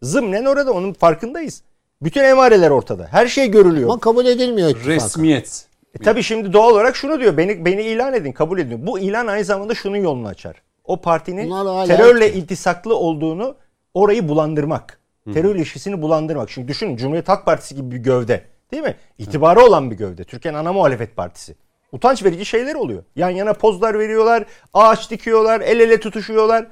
Zımnen 0.02 0.46
orada 0.46 0.74
onun 0.74 0.94
farkındayız. 0.94 1.62
Bütün 2.02 2.24
emareler 2.24 2.70
ortada. 2.70 3.08
Her 3.12 3.28
şey 3.28 3.52
görülüyor. 3.52 3.90
Ama 3.90 4.00
kabul 4.00 4.26
edilmiyor 4.26 4.70
ittifak. 4.70 4.88
resmiyet. 4.88 5.68
E 6.00 6.04
tabii 6.04 6.24
şimdi 6.24 6.54
doğal 6.54 6.72
olarak 6.72 6.96
şunu 6.96 7.20
diyor. 7.20 7.38
Beni 7.38 7.66
beni 7.66 7.82
ilan 7.82 8.14
edin, 8.14 8.32
kabul 8.32 8.60
edin. 8.60 8.88
Bu 8.88 9.00
ilan 9.00 9.28
aynı 9.28 9.44
zamanda 9.44 9.76
şunun 9.76 9.98
yolunu 9.98 10.28
açar. 10.28 10.56
O 10.84 11.02
partinin 11.02 11.50
terörle 11.88 12.34
iltisaklı 12.34 12.96
olduğunu 12.96 13.56
orayı 13.94 14.28
bulandırmak. 14.28 14.99
Terör 15.34 15.56
ilişkisini 15.56 16.02
bulandırmak. 16.02 16.50
Şimdi 16.50 16.68
düşünün 16.68 16.98
Cumhuriyet 16.98 17.30
Halk 17.30 17.46
Partisi 17.46 17.76
gibi 17.76 17.92
bir 17.92 17.98
gövde. 17.98 18.46
Değil 18.72 18.84
mi? 18.84 18.96
İtibarı 19.18 19.60
olan 19.60 19.92
bir 19.92 19.96
gövde. 19.96 20.24
Türkiye'nin 20.24 20.58
ana 20.58 20.74
muhalefet 20.74 21.16
partisi. 21.16 21.56
Utanç 21.92 22.24
verici 22.24 22.46
şeyler 22.46 22.76
oluyor. 22.76 23.04
Yan 23.16 23.30
yana 23.30 23.54
pozlar 23.54 24.00
veriyorlar, 24.00 24.46
ağaç 24.74 25.12
dikiyorlar, 25.12 25.62
el 25.62 25.80
ele 25.80 26.00
tutuşuyorlar. 26.00 26.68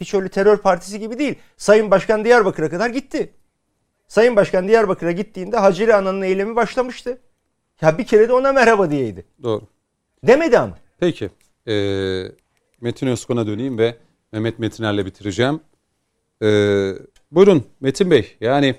Hiç 0.00 0.14
öyle 0.14 0.28
terör 0.28 0.56
partisi 0.56 0.98
gibi 0.98 1.18
değil. 1.18 1.34
Sayın 1.56 1.90
Başkan 1.90 2.24
Diyarbakır'a 2.24 2.70
kadar 2.70 2.90
gitti. 2.90 3.32
Sayın 4.08 4.36
Başkan 4.36 4.68
Diyarbakır'a 4.68 5.12
gittiğinde 5.12 5.56
Hacire 5.56 5.94
Ana'nın 5.94 6.22
eylemi 6.22 6.56
başlamıştı. 6.56 7.18
Ya 7.80 7.98
bir 7.98 8.06
kere 8.06 8.28
de 8.28 8.32
ona 8.32 8.52
merhaba 8.52 8.90
diyeydi. 8.90 9.24
Doğru. 9.42 9.62
Demedi 10.26 10.58
ama. 10.58 10.78
Peki. 10.98 11.30
Ee, 11.68 12.24
Metin 12.80 13.06
Özkan'a 13.06 13.46
döneyim 13.46 13.78
ve 13.78 13.96
Mehmet 14.32 14.58
Metiner'le 14.58 15.06
bitireceğim. 15.06 15.60
Ee, 16.42 16.92
buyurun 17.34 17.64
Metin 17.80 18.10
Bey. 18.10 18.36
Yani 18.40 18.74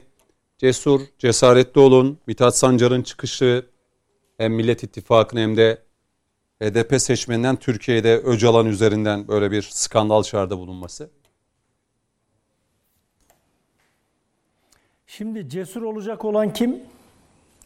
cesur, 0.58 1.02
cesaretli 1.20 1.82
olun. 1.82 2.18
Mithat 2.28 2.58
Sancar'ın 2.58 3.04
çıkışı 3.04 3.66
hem 4.38 4.54
Millet 4.54 4.84
İttifakı'nın 4.84 5.42
hem 5.42 5.58
de 5.58 5.78
HDP 6.62 7.02
seçmeninden 7.02 7.56
Türkiye'de 7.56 8.18
Öcalan 8.18 8.66
üzerinden 8.66 9.28
böyle 9.28 9.52
bir 9.52 9.62
skandal 9.62 10.24
çağrıda 10.24 10.58
bulunması. 10.58 11.10
Şimdi 15.08 15.50
cesur 15.50 15.82
olacak 15.82 16.26
olan 16.26 16.54
kim? 16.54 16.80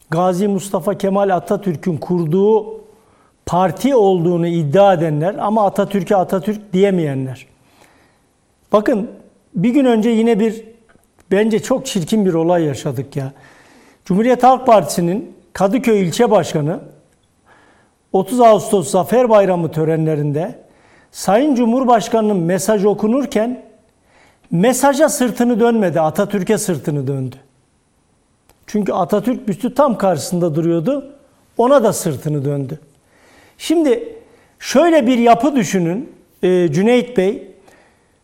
Gazi 0.09 0.47
Mustafa 0.47 0.97
Kemal 0.97 1.35
Atatürk'ün 1.35 1.97
kurduğu 1.97 2.81
parti 3.45 3.95
olduğunu 3.95 4.47
iddia 4.47 4.93
edenler 4.93 5.35
ama 5.35 5.65
Atatürk'e 5.65 6.15
Atatürk 6.15 6.73
diyemeyenler. 6.73 7.47
Bakın 8.71 9.11
bir 9.55 9.69
gün 9.69 9.85
önce 9.85 10.09
yine 10.09 10.39
bir 10.39 10.68
bence 11.31 11.59
çok 11.59 11.85
çirkin 11.85 12.25
bir 12.25 12.33
olay 12.33 12.63
yaşadık 12.63 13.15
ya. 13.15 13.31
Cumhuriyet 14.05 14.43
Halk 14.43 14.65
Partisi'nin 14.65 15.35
Kadıköy 15.53 16.01
ilçe 16.01 16.31
başkanı 16.31 16.79
30 18.13 18.39
Ağustos 18.39 18.91
Zafer 18.91 19.29
Bayramı 19.29 19.71
törenlerinde 19.71 20.59
Sayın 21.11 21.55
Cumhurbaşkanı'nın 21.55 22.37
mesajı 22.37 22.89
okunurken 22.89 23.65
mesaja 24.51 25.09
sırtını 25.09 25.59
dönmedi, 25.59 26.01
Atatürk'e 26.01 26.57
sırtını 26.57 27.07
döndü. 27.07 27.35
Çünkü 28.67 28.93
Atatürk 28.93 29.47
büstü 29.47 29.73
tam 29.73 29.97
karşısında 29.97 30.55
duruyordu. 30.55 31.13
Ona 31.57 31.83
da 31.83 31.93
sırtını 31.93 32.45
döndü. 32.45 32.79
Şimdi 33.57 34.15
şöyle 34.59 35.07
bir 35.07 35.17
yapı 35.17 35.55
düşünün 35.55 36.13
e, 36.43 36.71
Cüneyt 36.71 37.17
Bey. 37.17 37.48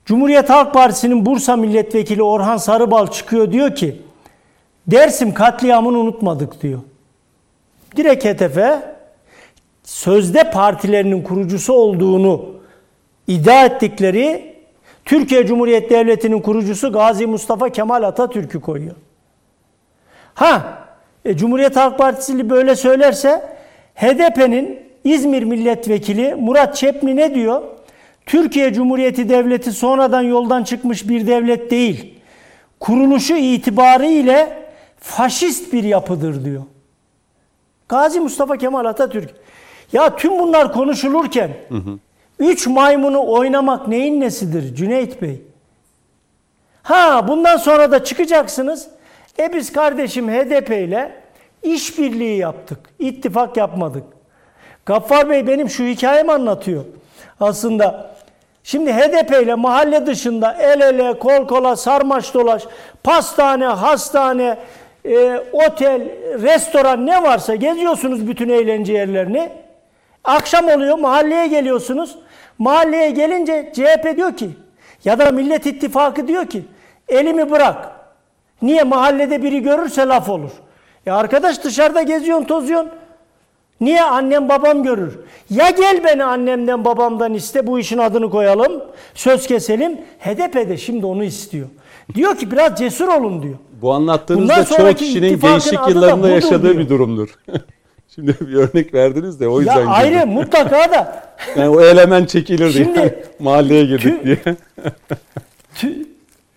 Cumhuriyet 0.06 0.49
Halk 0.49 0.73
Partisi'nin 0.73 1.26
Bursa 1.26 1.56
Milletvekili 1.56 2.23
Orhan 2.23 2.57
Sarıbal 2.57 3.07
çıkıyor 3.07 3.52
diyor 3.52 3.76
ki 3.76 4.02
Dersim 4.88 5.34
katliamını 5.34 5.98
unutmadık 5.98 6.61
diyor. 6.61 6.80
Direkt 7.95 8.26
hedefe 8.26 8.82
sözde 9.84 10.52
partilerinin 10.52 11.23
kurucusu 11.23 11.73
olduğunu 11.73 12.45
iddia 13.27 13.65
ettikleri 13.65 14.56
Türkiye 15.06 15.45
Cumhuriyet 15.45 15.90
Devleti'nin 15.90 16.41
kurucusu 16.41 16.91
Gazi 16.91 17.27
Mustafa 17.27 17.69
Kemal 17.69 18.03
Atatürk'ü 18.03 18.61
koyuyor. 18.61 18.95
Ha, 20.34 20.77
e, 21.26 21.38
Cumhuriyet 21.38 21.76
Halk 21.76 21.98
Partisi 21.98 22.49
böyle 22.49 22.76
söylerse 22.76 23.57
HDP'nin 23.95 24.80
İzmir 25.03 25.44
Milletvekili 25.44 26.36
Murat 26.36 26.76
Çepni 26.76 27.15
ne 27.15 27.36
diyor? 27.36 27.61
Türkiye 28.26 28.73
Cumhuriyeti 28.73 29.30
Devleti 29.30 29.72
sonradan 29.72 30.22
yoldan 30.22 30.64
çıkmış 30.64 31.10
bir 31.10 31.27
devlet 31.27 31.72
değil. 31.72 32.14
Kuruluşu 32.80 33.35
itibariyle 33.35 34.65
faşist 34.99 35.73
bir 35.73 35.84
yapıdır 35.84 36.45
diyor. 36.45 36.64
Gazi 37.89 38.19
Mustafa 38.19 38.57
Kemal 38.57 38.85
Atatürk. 38.85 39.30
Ya 39.93 40.15
tüm 40.15 40.39
bunlar 40.39 40.73
konuşulurken 40.73 41.52
üç 42.39 42.68
maymunu 42.68 43.27
oynamak 43.31 43.88
neyin 43.88 44.22
nesidir 44.22 44.76
Cüneyt 44.76 45.22
Bey? 45.22 45.41
Ha 46.84 47.27
bundan 47.27 47.57
sonra 47.57 47.91
da 47.91 48.03
çıkacaksınız. 48.03 48.88
E 49.39 49.53
biz 49.53 49.72
kardeşim 49.72 50.30
HDP 50.30 50.69
ile 50.69 51.11
işbirliği 51.64 52.38
yaptık. 52.38 52.80
İttifak 52.99 53.57
yapmadık. 53.57 54.03
Gaffar 54.85 55.30
Bey 55.30 55.47
benim 55.47 55.69
şu 55.69 55.84
hikayemi 55.84 56.31
anlatıyor. 56.31 56.85
Aslında 57.39 58.15
şimdi 58.66 58.94
HDP 58.94 59.44
ile 59.44 59.56
mahalle 59.56 60.06
dışında 60.06 60.54
el 60.60 60.82
ele, 60.82 61.20
kol 61.20 61.48
kola, 61.48 61.76
sarmaş 61.76 62.34
dolaş, 62.34 62.64
pastane, 63.04 63.66
hastane, 63.66 64.58
e, 65.06 65.44
otel, 65.54 66.02
restoran 66.42 67.06
ne 67.06 67.24
varsa 67.24 67.56
geziyorsunuz 67.56 68.28
bütün 68.28 68.50
eğlence 68.50 68.94
yerlerini. 68.94 69.50
Akşam 70.24 70.68
oluyor 70.68 70.98
mahalleye 70.98 71.48
geliyorsunuz. 71.48 72.16
Mahalleye 72.58 73.10
gelince 73.10 73.72
CHP 73.76 74.18
diyor 74.18 74.38
ki 74.38 74.50
ya 75.06 75.20
da 75.20 75.32
Millet 75.32 75.66
İttifakı 75.66 76.28
diyor 76.28 76.46
ki 76.46 76.66
elimi 77.10 77.52
bırak. 77.52 77.92
Niye 78.62 78.84
mahallede 78.84 79.44
biri 79.44 79.62
görürse 79.62 80.08
laf 80.08 80.30
olur. 80.30 80.52
Ya 81.06 81.16
arkadaş 81.16 81.64
dışarıda 81.64 82.02
geziyorsun 82.02 82.46
tozuyorsun. 82.46 82.92
Niye 83.81 84.02
annem 84.03 84.49
babam 84.49 84.84
görür? 84.84 85.19
Ya 85.49 85.69
gel 85.69 86.03
beni 86.03 86.23
annemden 86.23 86.85
babamdan 86.85 87.34
iste 87.34 87.68
bu 87.68 87.80
işin 87.80 87.97
adını 87.97 88.30
koyalım. 88.30 88.84
Söz 89.14 89.47
keselim. 89.47 89.97
HDP 90.19 90.53
de 90.69 90.77
şimdi 90.77 91.06
onu 91.06 91.23
istiyor. 91.23 91.68
Diyor 92.15 92.38
ki 92.38 92.52
biraz 92.52 92.80
cesur 92.80 93.07
olun 93.07 93.43
diyor. 93.43 93.56
Bu 93.81 93.93
anlattığınız 93.93 94.41
Bundan 94.41 94.60
da 94.60 94.65
çoğu 94.65 94.93
kişinin 94.93 95.39
gençlik 95.39 95.80
yıllarında 95.89 96.30
yaşadığı 96.30 96.64
diyor. 96.64 96.77
bir 96.77 96.89
durumdur. 96.89 97.30
Şimdi 98.15 98.35
bir 98.41 98.53
örnek 98.53 98.93
verdiniz 98.93 99.39
de 99.39 99.47
o 99.47 99.60
yüzden 99.60 99.80
Ya 99.81 99.88
ayrı 99.88 100.14
girdim. 100.15 100.30
mutlaka 100.30 100.91
da 100.91 101.23
Yani 101.56 101.69
o 101.69 101.81
elemen 101.81 102.26
çekilirdi. 102.26 102.73
Şimdi- 102.73 102.99
yani. 102.99 103.14
Mahalleye 103.39 103.85
girdik 103.85 104.03
Tüm- 104.03 104.23
diye. 104.26 104.38
Tü- 105.77 106.06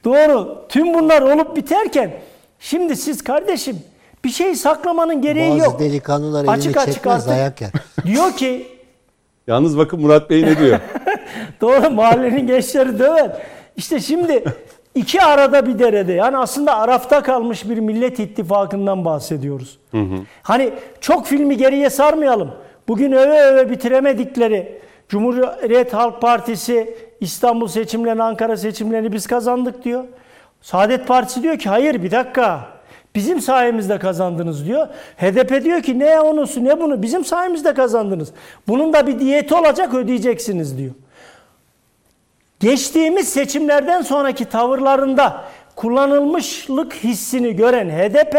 doğru. 0.04 0.64
Tüm 0.68 0.94
bunlar 0.94 1.22
olup 1.22 1.56
biterken 1.56 2.10
şimdi 2.60 2.96
siz 2.96 3.24
kardeşim 3.24 3.76
bir 4.24 4.28
şey 4.30 4.54
saklamanın 4.54 5.22
gereği 5.22 5.50
Bazı 5.50 5.64
yok. 5.64 5.80
delikanlılar 5.80 6.40
elini 6.40 6.50
Açık 6.50 6.76
açık 6.76 6.94
çekmez 6.94 7.14
artık. 7.14 7.28
dayak 7.28 7.60
yer. 7.60 7.70
Diyor 8.06 8.32
ki 8.32 8.66
Yalnız 9.46 9.78
bakın 9.78 10.00
Murat 10.00 10.30
Bey 10.30 10.42
ne 10.42 10.58
diyor? 10.58 10.78
Doğru 11.60 11.90
mahallenin 11.90 12.46
gençleri 12.46 12.98
döver. 12.98 13.42
İşte 13.76 14.00
şimdi 14.00 14.44
iki 14.94 15.22
arada 15.22 15.66
bir 15.66 15.78
derede 15.78 16.12
yani 16.12 16.36
aslında 16.36 16.76
arafta 16.76 17.22
kalmış 17.22 17.68
bir 17.68 17.78
millet 17.78 18.18
ittifakından 18.18 19.04
bahsediyoruz. 19.04 19.78
Hani 20.42 20.72
çok 21.00 21.26
filmi 21.26 21.56
geriye 21.56 21.90
sarmayalım. 21.90 22.50
Bugün 22.88 23.12
öve 23.12 23.40
öve 23.42 23.70
bitiremedikleri 23.70 24.80
Cumhuriyet 25.08 25.94
Halk 25.94 26.20
Partisi 26.20 26.96
İstanbul 27.20 27.68
seçimlerini, 27.68 28.22
Ankara 28.22 28.56
seçimlerini 28.56 29.12
biz 29.12 29.26
kazandık 29.26 29.84
diyor. 29.84 30.04
Saadet 30.62 31.06
Partisi 31.06 31.42
diyor 31.42 31.58
ki 31.58 31.68
hayır 31.68 32.02
bir 32.02 32.10
dakika. 32.10 32.60
Bizim 33.18 33.40
sayemizde 33.40 33.98
kazandınız 33.98 34.66
diyor. 34.66 34.88
HDP 35.16 35.64
diyor 35.64 35.82
ki 35.82 35.98
ne 35.98 36.20
onusu 36.20 36.64
ne 36.64 36.80
bunu 36.80 37.02
bizim 37.02 37.24
sayemizde 37.24 37.74
kazandınız. 37.74 38.32
Bunun 38.68 38.92
da 38.92 39.06
bir 39.06 39.20
diyeti 39.20 39.54
olacak 39.54 39.94
ödeyeceksiniz 39.94 40.78
diyor. 40.78 40.94
Geçtiğimiz 42.60 43.28
seçimlerden 43.28 44.02
sonraki 44.02 44.44
tavırlarında 44.44 45.44
kullanılmışlık 45.76 46.94
hissini 46.94 47.56
gören 47.56 47.90
HDP 47.90 48.38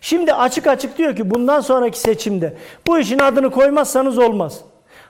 şimdi 0.00 0.34
açık 0.34 0.66
açık 0.66 0.98
diyor 0.98 1.16
ki 1.16 1.30
bundan 1.30 1.60
sonraki 1.60 2.00
seçimde 2.00 2.54
bu 2.86 2.98
işin 2.98 3.18
adını 3.18 3.50
koymazsanız 3.50 4.18
olmaz. 4.18 4.60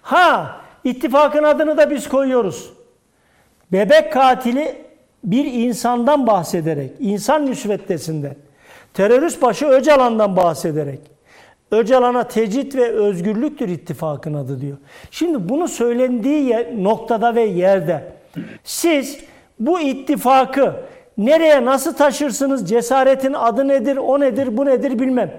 Ha 0.02 0.60
ittifakın 0.84 1.42
adını 1.42 1.76
da 1.76 1.90
biz 1.90 2.08
koyuyoruz. 2.08 2.70
Bebek 3.72 4.12
katili 4.12 4.76
bir 5.24 5.44
insandan 5.44 6.26
bahsederek, 6.26 6.90
insan 7.00 7.42
müsveddesinden, 7.42 8.36
terörist 8.98 9.42
başı 9.42 9.66
Öcalan'dan 9.66 10.36
bahsederek, 10.36 11.00
Öcalan'a 11.70 12.24
tecrit 12.28 12.76
ve 12.76 12.88
özgürlüktür 12.90 13.68
ittifakın 13.68 14.34
adı 14.34 14.60
diyor. 14.60 14.76
Şimdi 15.10 15.48
bunu 15.48 15.68
söylendiği 15.68 16.44
yer- 16.48 16.84
noktada 16.84 17.34
ve 17.34 17.42
yerde 17.42 18.12
siz 18.64 19.18
bu 19.60 19.80
ittifakı 19.80 20.72
nereye 21.18 21.64
nasıl 21.64 21.94
taşırsınız, 21.94 22.68
cesaretin 22.70 23.32
adı 23.32 23.68
nedir, 23.68 23.96
o 23.96 24.20
nedir, 24.20 24.56
bu 24.56 24.66
nedir? 24.66 24.98
Bilmem. 24.98 25.30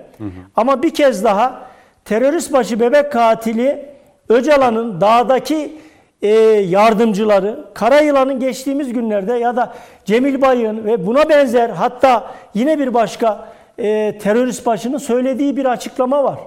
Ama 0.56 0.84
bir 0.84 0.94
kez 0.94 1.24
daha 1.24 1.62
terörist 2.06 2.54
başı 2.54 2.80
bebek 2.80 3.12
katili 3.12 3.86
Öcalan'ın 4.30 5.02
dağdaki 5.02 5.78
e, 6.22 6.30
yardımcıları, 6.68 7.66
Karayılan'ın 7.74 8.40
geçtiğimiz 8.40 8.94
günlerde 8.94 9.34
ya 9.34 9.56
da 9.56 9.74
Cemil 10.06 10.42
Bayık'ın 10.42 10.86
ve 10.86 11.08
buna 11.08 11.30
benzer 11.30 11.70
hatta 11.70 12.32
yine 12.54 12.80
bir 12.80 12.94
başka 12.94 13.48
e, 13.78 14.18
terörist 14.18 14.66
başının 14.66 14.98
söylediği 14.98 15.58
bir 15.58 15.66
açıklama 15.66 16.24
var. 16.24 16.40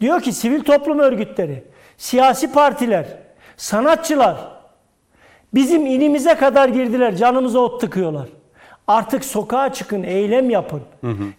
Diyor 0.00 0.20
ki 0.20 0.32
sivil 0.32 0.60
toplum 0.60 0.98
örgütleri, 0.98 1.64
siyasi 1.96 2.52
partiler, 2.52 3.06
sanatçılar 3.56 4.36
bizim 5.54 5.86
inimize 5.86 6.34
kadar 6.34 6.68
girdiler, 6.68 7.16
canımıza 7.16 7.58
ot 7.58 7.80
tıkıyorlar. 7.80 8.28
Artık 8.86 9.24
sokağa 9.24 9.72
çıkın, 9.72 10.02
eylem 10.02 10.50
yapın. 10.50 10.82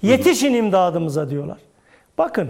Yetişin 0.01 0.53
imdadımıza 0.53 1.29
diyorlar. 1.29 1.57
Bakın 2.17 2.49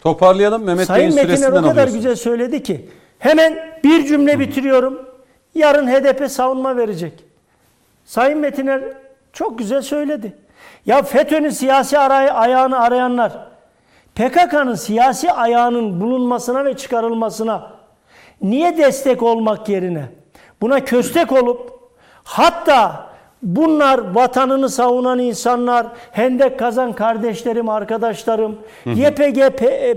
Toparlayalım 0.00 0.62
Mehmet 0.62 0.78
Bey'in 0.78 0.86
Sayın 0.86 1.14
Metiner 1.14 1.36
süresinden 1.36 1.62
o 1.62 1.68
kadar 1.68 1.88
güzel 1.88 2.16
söyledi 2.16 2.62
ki 2.62 2.88
hemen 3.18 3.58
bir 3.84 4.06
cümle 4.06 4.40
bitiriyorum. 4.40 5.08
Yarın 5.54 5.86
HDP 5.86 6.30
savunma 6.30 6.76
verecek. 6.76 7.12
Sayın 8.04 8.38
Metiner 8.38 8.80
çok 9.32 9.58
güzel 9.58 9.82
söyledi. 9.82 10.36
Ya 10.86 11.02
FETÖ'nün 11.02 11.50
siyasi 11.50 11.96
aray- 11.96 12.30
ayağını 12.30 12.80
arayanlar 12.80 13.32
PKK'nın 14.14 14.74
siyasi 14.74 15.32
ayağının 15.32 16.00
bulunmasına 16.00 16.64
ve 16.64 16.76
çıkarılmasına 16.76 17.70
niye 18.42 18.78
destek 18.78 19.22
olmak 19.22 19.68
yerine 19.68 20.04
buna 20.60 20.84
köstek 20.84 21.32
olup 21.32 21.80
hatta 22.24 23.06
bunlar 23.42 24.14
vatanını 24.14 24.68
savunan 24.68 25.18
insanlar, 25.18 25.86
hendek 26.12 26.58
kazan 26.58 26.92
kardeşlerim, 26.92 27.68
arkadaşlarım, 27.68 28.58
YPG, 28.86 29.50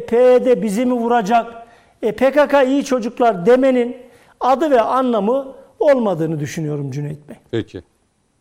PYD 0.07 0.61
bizi 0.61 0.85
mi 0.85 0.93
vuracak, 0.93 1.58
e, 2.01 2.11
PKK 2.11 2.53
iyi 2.67 2.85
çocuklar 2.85 3.45
demenin 3.45 3.97
adı 4.39 4.71
ve 4.71 4.81
anlamı 4.81 5.55
olmadığını 5.79 6.39
düşünüyorum 6.39 6.91
Cüneyt 6.91 7.29
Bey. 7.29 7.35
Peki. 7.51 7.83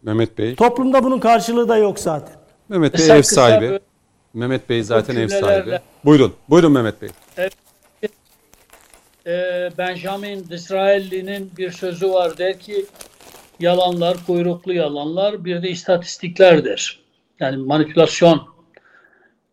Mehmet 0.03 0.39
Bey. 0.39 0.55
Toplumda 0.55 1.05
bunun 1.05 1.21
karşılığı 1.21 1.69
da 1.69 1.77
yok 1.77 1.99
zaten. 1.99 2.35
Mehmet 2.69 2.99
Bey 2.99 3.19
ev 3.19 3.23
sahibi. 3.23 3.81
Mehmet 4.35 4.69
Bey 4.69 4.83
zaten 4.83 5.17
ev 5.17 5.29
sahibi. 5.29 5.79
Buyurun. 6.05 6.35
Buyurun 6.49 6.73
Mehmet 6.73 7.03
Bey. 7.03 7.09
Ee, 9.27 9.71
Benjamin 9.79 10.49
Disraeli'nin 10.49 11.51
bir 11.59 11.71
sözü 11.71 12.11
var 12.11 12.39
der 12.39 12.59
ki 12.59 12.87
yalanlar 13.61 14.17
kuyruklu 14.27 14.73
yalanlar 14.73 15.45
bir 15.45 15.63
de 15.63 15.71
istatistiklerdir. 15.71 17.01
Yani 17.41 17.57
manipülasyon. 17.57 18.58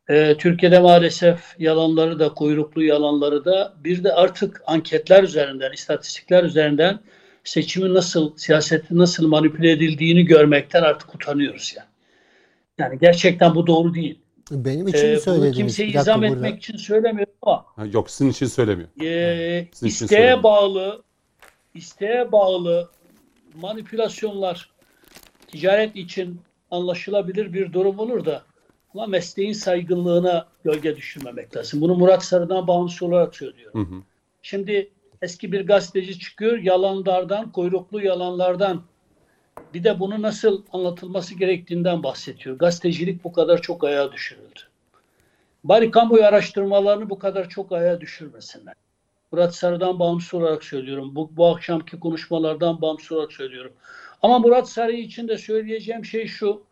Ee, 0.09 0.35
Türkiye'de 0.39 0.79
maalesef 0.79 1.55
yalanları 1.59 2.19
da 2.19 2.33
kuyruklu 2.33 2.83
yalanları 2.83 3.45
da 3.45 3.73
bir 3.83 4.03
de 4.03 4.13
artık 4.13 4.61
anketler 4.67 5.23
üzerinden, 5.23 5.71
istatistikler 5.71 6.43
üzerinden 6.43 6.99
seçimi 7.43 7.93
nasıl, 7.93 8.37
siyaseti 8.37 8.97
nasıl 8.97 9.27
manipüle 9.27 9.71
edildiğini 9.71 10.25
görmekten 10.25 10.81
artık 10.83 11.15
utanıyoruz 11.15 11.73
yani. 11.77 11.87
Yani 12.77 12.99
gerçekten 12.99 13.55
bu 13.55 13.67
doğru 13.67 13.93
değil. 13.93 14.19
Benim 14.51 14.87
için 14.87 14.99
Ee, 14.99 15.03
mi 15.07 15.11
bunu 15.13 15.19
söylediniz? 15.21 15.57
kimseye 15.57 15.83
Bir 15.89 15.93
dakika 15.93 16.01
izah 16.11 16.17
burada. 16.21 16.35
etmek 16.35 16.63
için 16.63 16.77
söylemiyorum 16.77 17.33
ama 17.41 17.65
Ha, 17.75 17.85
yok 17.93 18.09
sizin 18.09 18.29
için 18.31 18.45
söylemiyor. 18.45 18.89
e, 19.03 19.67
Sizin 19.73 20.05
için 20.05 20.43
bağlı 20.43 21.03
isteğe 21.73 22.31
bağlı 22.31 22.89
manipülasyonlar 23.55 24.69
ticaret 25.47 25.95
için 25.95 26.41
anlaşılabilir 26.71 27.53
bir 27.53 27.73
durum 27.73 27.99
olur 27.99 28.25
da 28.25 28.43
ama 28.95 29.07
mesleğin 29.07 29.53
saygınlığına 29.53 30.47
gölge 30.63 30.95
düşürmemek 30.95 31.57
lazım. 31.57 31.81
Bunu 31.81 31.95
Murat 31.95 32.23
Sarı'dan 32.23 32.67
bağımsız 32.67 33.03
olarak 33.03 33.35
söylüyorum. 33.35 33.91
Hı 33.91 33.95
hı. 33.95 34.01
Şimdi 34.41 34.89
eski 35.21 35.51
bir 35.51 35.67
gazeteci 35.67 36.19
çıkıyor 36.19 36.57
yalanlardan, 36.57 37.51
kuyruklu 37.51 38.01
yalanlardan 38.01 38.83
bir 39.73 39.83
de 39.83 39.99
bunu 39.99 40.21
nasıl 40.21 40.63
anlatılması 40.73 41.35
gerektiğinden 41.35 42.03
bahsediyor. 42.03 42.57
Gazetecilik 42.57 43.23
bu 43.23 43.33
kadar 43.33 43.61
çok 43.61 43.83
ayağa 43.83 44.11
düşürüldü. 44.11 44.59
Bari 45.63 45.91
kamuoyu 45.91 46.25
araştırmalarını 46.25 47.09
bu 47.09 47.19
kadar 47.19 47.49
çok 47.49 47.71
ayağa 47.71 48.01
düşürmesinler. 48.01 48.73
Murat 49.31 49.55
Sarı'dan 49.55 49.99
bağımsız 49.99 50.33
olarak 50.33 50.63
söylüyorum. 50.63 51.15
Bu, 51.15 51.31
bu 51.37 51.47
akşamki 51.47 51.99
konuşmalardan 51.99 52.81
bağımsız 52.81 53.11
olarak 53.11 53.33
söylüyorum. 53.33 53.73
Ama 54.21 54.39
Murat 54.39 54.69
Sarı 54.69 54.91
için 54.91 55.27
de 55.27 55.37
söyleyeceğim 55.37 56.05
şey 56.05 56.27
şu. 56.27 56.63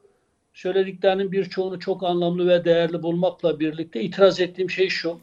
Söylediklerinin 0.54 1.32
birçoğunu 1.32 1.80
çok 1.80 2.04
anlamlı 2.04 2.48
ve 2.48 2.66
değerli 2.66 3.04
bulmakla 3.04 3.60
birlikte 3.60 4.02
itiraz 4.02 4.40
ettiğim 4.40 4.70
şey 4.70 4.90
şu. 4.90 5.20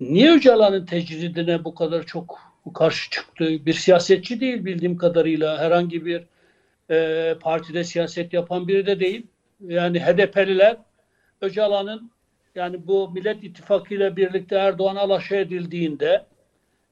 Niye 0.00 0.32
Öcalan'ın 0.32 0.86
tecridine 0.86 1.64
bu 1.64 1.74
kadar 1.74 2.06
çok 2.06 2.38
karşı 2.74 3.10
çıktı? 3.10 3.66
Bir 3.66 3.72
siyasetçi 3.72 4.40
değil 4.40 4.64
bildiğim 4.64 4.96
kadarıyla. 4.96 5.58
Herhangi 5.58 6.06
bir 6.06 6.22
e, 6.90 7.34
partide 7.40 7.84
siyaset 7.84 8.32
yapan 8.32 8.68
biri 8.68 8.86
de 8.86 9.00
değil. 9.00 9.26
Yani 9.60 10.00
HDP'liler 10.00 10.76
Öcalan'ın 11.40 12.10
yani 12.54 12.86
bu 12.86 13.10
Millet 13.10 13.44
İttifakı 13.44 13.94
ile 13.94 14.16
birlikte 14.16 14.56
Erdoğan 14.56 14.96
alaşa 14.96 15.36
edildiğinde 15.36 16.24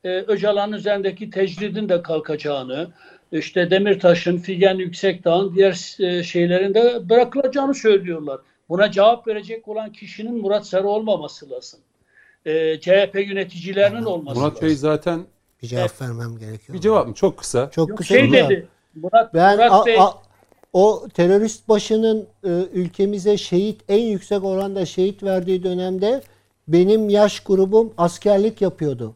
e, 0.05 0.09
Öcalan'ın 0.09 0.73
üzerindeki 0.73 1.31
tecridin 1.31 1.89
de 1.89 2.03
kalkacağını, 2.03 2.93
işte 3.33 3.71
Demirtaş'ın, 3.71 4.39
Figen 4.39 4.75
Yüksekdağ'ın 4.75 5.55
diğer 5.55 5.97
e, 6.01 6.23
şeylerin 6.23 6.75
de 6.75 7.09
bırakılacağını 7.09 7.75
söylüyorlar. 7.75 8.41
Buna 8.69 8.91
cevap 8.91 9.29
verecek 9.29 9.69
olan 9.69 9.93
kişinin 9.93 10.41
Murat 10.41 10.67
Sarı 10.67 10.89
olmaması 10.89 11.51
lazım. 11.51 11.81
E, 12.47 12.81
CHP 12.81 13.15
yöneticilerinin 13.15 14.05
olması 14.05 14.41
Murat 14.41 14.55
lazım. 14.55 14.69
Bey 14.69 14.75
zaten 14.75 15.21
bir 15.63 15.67
cevap 15.69 15.91
evet. 15.91 16.03
vermem 16.03 16.39
gerekiyor. 16.39 16.77
Bir 16.77 16.81
cevap 16.83 17.09
mı? 17.09 17.15
Çok 17.15 17.39
kısa. 17.39 17.71
Çok 17.71 17.89
Yok, 17.89 17.99
kısa. 17.99 18.15
Şey 18.15 18.33
dedi. 18.33 18.67
Murat, 18.95 19.35
ben 19.35 19.57
Murat 19.57 19.73
a, 19.73 19.87
Bey 19.87 20.01
a, 20.01 20.15
o 20.73 21.09
terörist 21.15 21.69
başının 21.69 22.27
e, 22.45 22.49
ülkemize 22.73 23.37
şehit 23.37 23.81
en 23.89 24.03
yüksek 24.03 24.45
oranda 24.45 24.87
şehit 24.87 25.23
verdiği 25.23 25.63
dönemde 25.63 26.23
benim 26.69 27.09
yaş 27.09 27.41
grubum 27.41 27.93
askerlik 27.99 28.63
yapıyordu. 28.63 29.15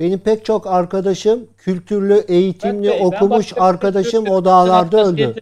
Benim 0.00 0.18
pek 0.18 0.44
çok 0.44 0.66
arkadaşım 0.66 1.48
kültürlü, 1.58 2.24
eğitimli, 2.28 2.88
Bey, 2.88 3.00
okumuş 3.02 3.52
arkadaşım 3.56 4.28
o 4.28 4.44
dağlarda 4.44 5.06
öldü. 5.06 5.34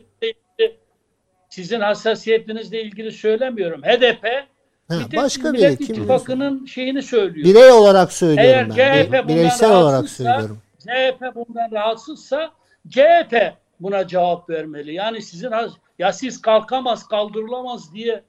Sizin 1.48 1.80
hassasiyetinizle 1.80 2.82
ilgili 2.82 3.12
söylemiyorum. 3.12 3.82
HDP 3.82 4.26
Ha, 4.88 4.94
bir 5.12 5.16
başka 5.16 5.52
Millet 5.52 5.78
kim 5.78 5.96
İttifakı'nın 5.96 6.66
şeyini 6.66 7.02
söylüyor. 7.02 7.48
Birey 7.48 7.72
olarak 7.72 8.12
söylüyorum 8.12 8.74
Eğer 8.76 9.04
ben. 9.04 9.04
CHP 9.06 9.28
Bireysel 9.28 9.76
olarak 9.76 10.08
söylüyorum. 10.08 10.58
CHP 10.78 11.34
bundan 11.34 11.70
rahatsızsa 11.72 12.50
CHP 12.90 13.54
buna 13.80 14.08
cevap 14.08 14.50
vermeli. 14.50 14.94
Yani 14.94 15.22
sizin 15.22 15.50
ya 15.98 16.12
siz 16.12 16.42
kalkamaz, 16.42 17.08
kaldırılamaz 17.08 17.94
diye. 17.94 18.22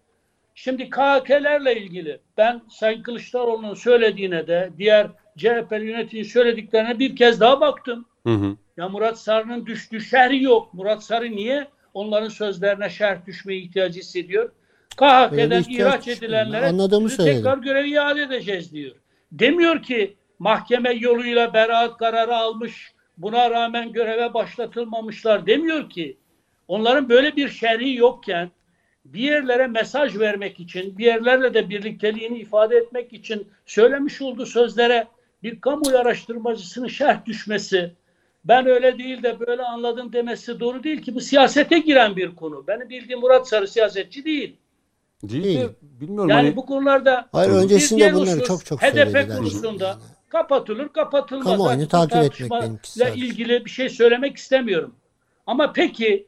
Şimdi 0.55 0.89
KHK'lerle 0.89 1.81
ilgili 1.81 2.19
ben 2.37 2.61
Sayın 2.69 3.03
Kılıçdaroğlu'nun 3.03 3.73
söylediğine 3.73 4.47
de 4.47 4.69
diğer 4.77 5.07
CHP 5.37 5.71
yönetici 5.71 6.25
söylediklerine 6.25 6.99
bir 6.99 7.15
kez 7.15 7.39
daha 7.39 7.61
baktım. 7.61 8.05
Hı 8.25 8.33
hı. 8.33 8.55
Ya 8.77 8.89
Murat 8.89 9.19
Sarı'nın 9.19 9.65
düştüğü 9.65 10.01
şerhi 10.01 10.43
yok. 10.43 10.73
Murat 10.73 11.03
Sarı 11.03 11.31
niye 11.31 11.67
onların 11.93 12.29
sözlerine 12.29 12.89
şerh 12.89 13.25
düşmeye 13.25 13.59
ihtiyacı 13.59 13.99
hissediyor? 13.99 14.51
KHK'den 14.89 15.63
ihraç 15.69 16.07
edilenlere 16.07 16.65
söyledim. 17.09 17.37
tekrar 17.37 17.57
görev 17.57 17.85
iade 17.85 18.21
edeceğiz 18.21 18.73
diyor. 18.73 18.95
Demiyor 19.31 19.83
ki 19.83 20.15
mahkeme 20.39 20.91
yoluyla 20.93 21.53
beraat 21.53 21.97
kararı 21.97 22.35
almış 22.35 22.93
buna 23.17 23.49
rağmen 23.49 23.93
göreve 23.93 24.33
başlatılmamışlar 24.33 25.47
demiyor 25.47 25.89
ki. 25.89 26.17
Onların 26.67 27.09
böyle 27.09 27.35
bir 27.35 27.49
şerhi 27.49 27.95
yokken 27.95 28.51
bir 29.05 29.19
yerlere 29.19 29.67
mesaj 29.67 30.19
vermek 30.19 30.59
için, 30.59 30.97
bir 30.97 31.05
yerlerle 31.05 31.53
de 31.53 31.69
birlikteliğini 31.69 32.37
ifade 32.37 32.77
etmek 32.77 33.13
için 33.13 33.47
söylemiş 33.65 34.21
olduğu 34.21 34.45
sözlere 34.45 35.07
bir 35.45 35.61
kamu 35.61 35.89
araştırmacısının 35.97 36.87
şerh 36.87 37.25
düşmesi, 37.25 37.91
ben 38.45 38.67
öyle 38.67 38.97
değil 38.97 39.23
de 39.23 39.39
böyle 39.39 39.63
anladım 39.63 40.13
demesi 40.13 40.59
doğru 40.59 40.83
değil 40.83 41.01
ki 41.01 41.15
bu 41.15 41.21
siyasete 41.21 41.79
giren 41.79 42.15
bir 42.15 42.35
konu. 42.35 42.67
Benim 42.67 42.89
bildiğim 42.89 43.19
Murat 43.19 43.47
Sarı 43.47 43.67
siyasetçi 43.67 44.25
değil. 44.25 44.55
Değil, 45.23 45.61
de 45.61 45.69
bilmiyorum 45.81 46.29
Yani 46.29 46.45
hani 46.45 46.55
bu 46.55 46.65
konularda 46.65 47.29
Hayır 47.31 47.51
öncesinde 47.51 48.13
bunları 48.13 48.43
çok 48.43 48.65
çok 48.65 48.81
HDP 48.81 49.37
konusunda 49.37 49.97
kapatılır 50.29 50.89
kapatılmaz. 50.89 51.45
Kamuoyunu 51.45 51.87
takip 51.87 52.17
etmek 52.17 52.51
benimkisi 52.51 53.11
ilgili 53.15 53.65
bir 53.65 53.69
şey 53.69 53.89
söylemek 53.89 54.37
istemiyorum. 54.37 54.95
Ama 55.47 55.73
peki 55.73 56.27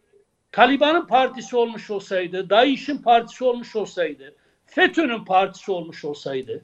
Taliban'ın 0.51 1.05
partisi 1.05 1.55
olmuş 1.55 1.91
olsaydı, 1.91 2.49
DAEŞ'in 2.49 2.97
partisi 2.97 3.43
olmuş 3.43 3.75
olsaydı, 3.75 4.35
FETÖ'nün 4.65 5.25
partisi 5.25 5.71
olmuş 5.71 6.05
olsaydı 6.05 6.61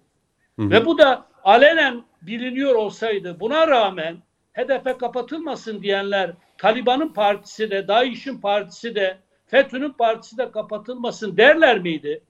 Hı 0.59 0.65
hı. 0.65 0.69
ve 0.69 0.85
bu 0.85 0.97
da 0.97 1.25
alenen 1.43 2.03
biliniyor 2.27 2.75
olsaydı 2.75 3.39
buna 3.39 3.67
rağmen 3.67 4.17
HDP 4.53 4.99
kapatılmasın 4.99 5.81
diyenler 5.81 6.31
Taliban'ın 6.57 7.09
partisi 7.09 7.71
de, 7.71 7.87
DAEŞ'in 7.87 8.37
partisi 8.37 8.95
de, 8.95 9.17
FETÖ'nün 9.47 9.91
partisi 9.91 10.37
de 10.37 10.51
kapatılmasın 10.51 11.37
derler 11.37 11.79
miydi? 11.79 12.21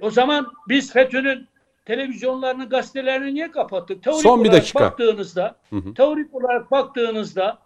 O 0.00 0.10
zaman 0.10 0.52
biz 0.68 0.92
FETÖ'nün 0.92 1.48
televizyonlarını, 1.84 2.68
gazetelerini 2.68 3.34
niye 3.34 3.50
kapattık? 3.50 4.02
Teorik 4.02 4.22
Son 4.22 4.44
bir 4.44 4.52
dakika. 4.52 4.80
baktığınızda, 4.80 5.56
Hı 5.70 5.76
hı. 5.76 5.94
teorik 5.94 6.34
olarak 6.34 6.70
baktığınızda 6.70 7.58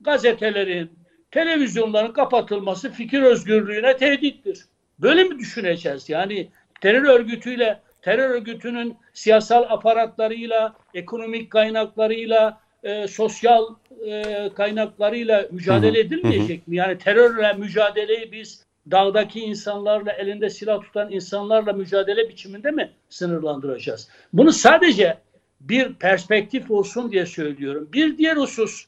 gazetelerin, 0.00 0.90
televizyonların 1.30 2.12
kapatılması 2.12 2.90
fikir 2.90 3.22
özgürlüğüne 3.22 3.96
tehdittir. 3.96 4.64
Böyle 4.98 5.24
mi 5.24 5.38
düşüneceğiz? 5.38 6.08
Yani 6.08 6.48
terör 6.80 7.02
örgütüyle, 7.02 7.80
terör 8.02 8.30
örgütünün 8.30 8.96
siyasal 9.20 9.62
aparatlarıyla, 9.68 10.74
ekonomik 10.94 11.50
kaynaklarıyla, 11.50 12.60
e, 12.82 13.08
sosyal 13.08 13.64
e, 14.06 14.50
kaynaklarıyla 14.54 15.48
mücadele 15.50 15.98
Hı 15.98 16.02
hı, 16.02 16.06
edilmeyecek 16.06 16.68
mi? 16.68 16.76
Yani 16.76 16.98
terörle 16.98 17.52
mücadeleyi 17.52 18.32
biz 18.32 18.64
dağdaki 18.90 19.40
insanlarla, 19.40 20.12
elinde 20.12 20.50
silah 20.50 20.80
tutan 20.80 21.12
insanlarla 21.12 21.72
mücadele 21.72 22.28
biçiminde 22.28 22.70
mi 22.70 22.90
sınırlandıracağız? 23.08 24.08
Bunu 24.32 24.52
sadece 24.52 25.18
bir 25.60 25.94
perspektif 25.94 26.70
olsun 26.70 27.12
diye 27.12 27.26
söylüyorum. 27.26 27.88
Bir 27.92 28.18
diğer 28.18 28.36
husus, 28.36 28.86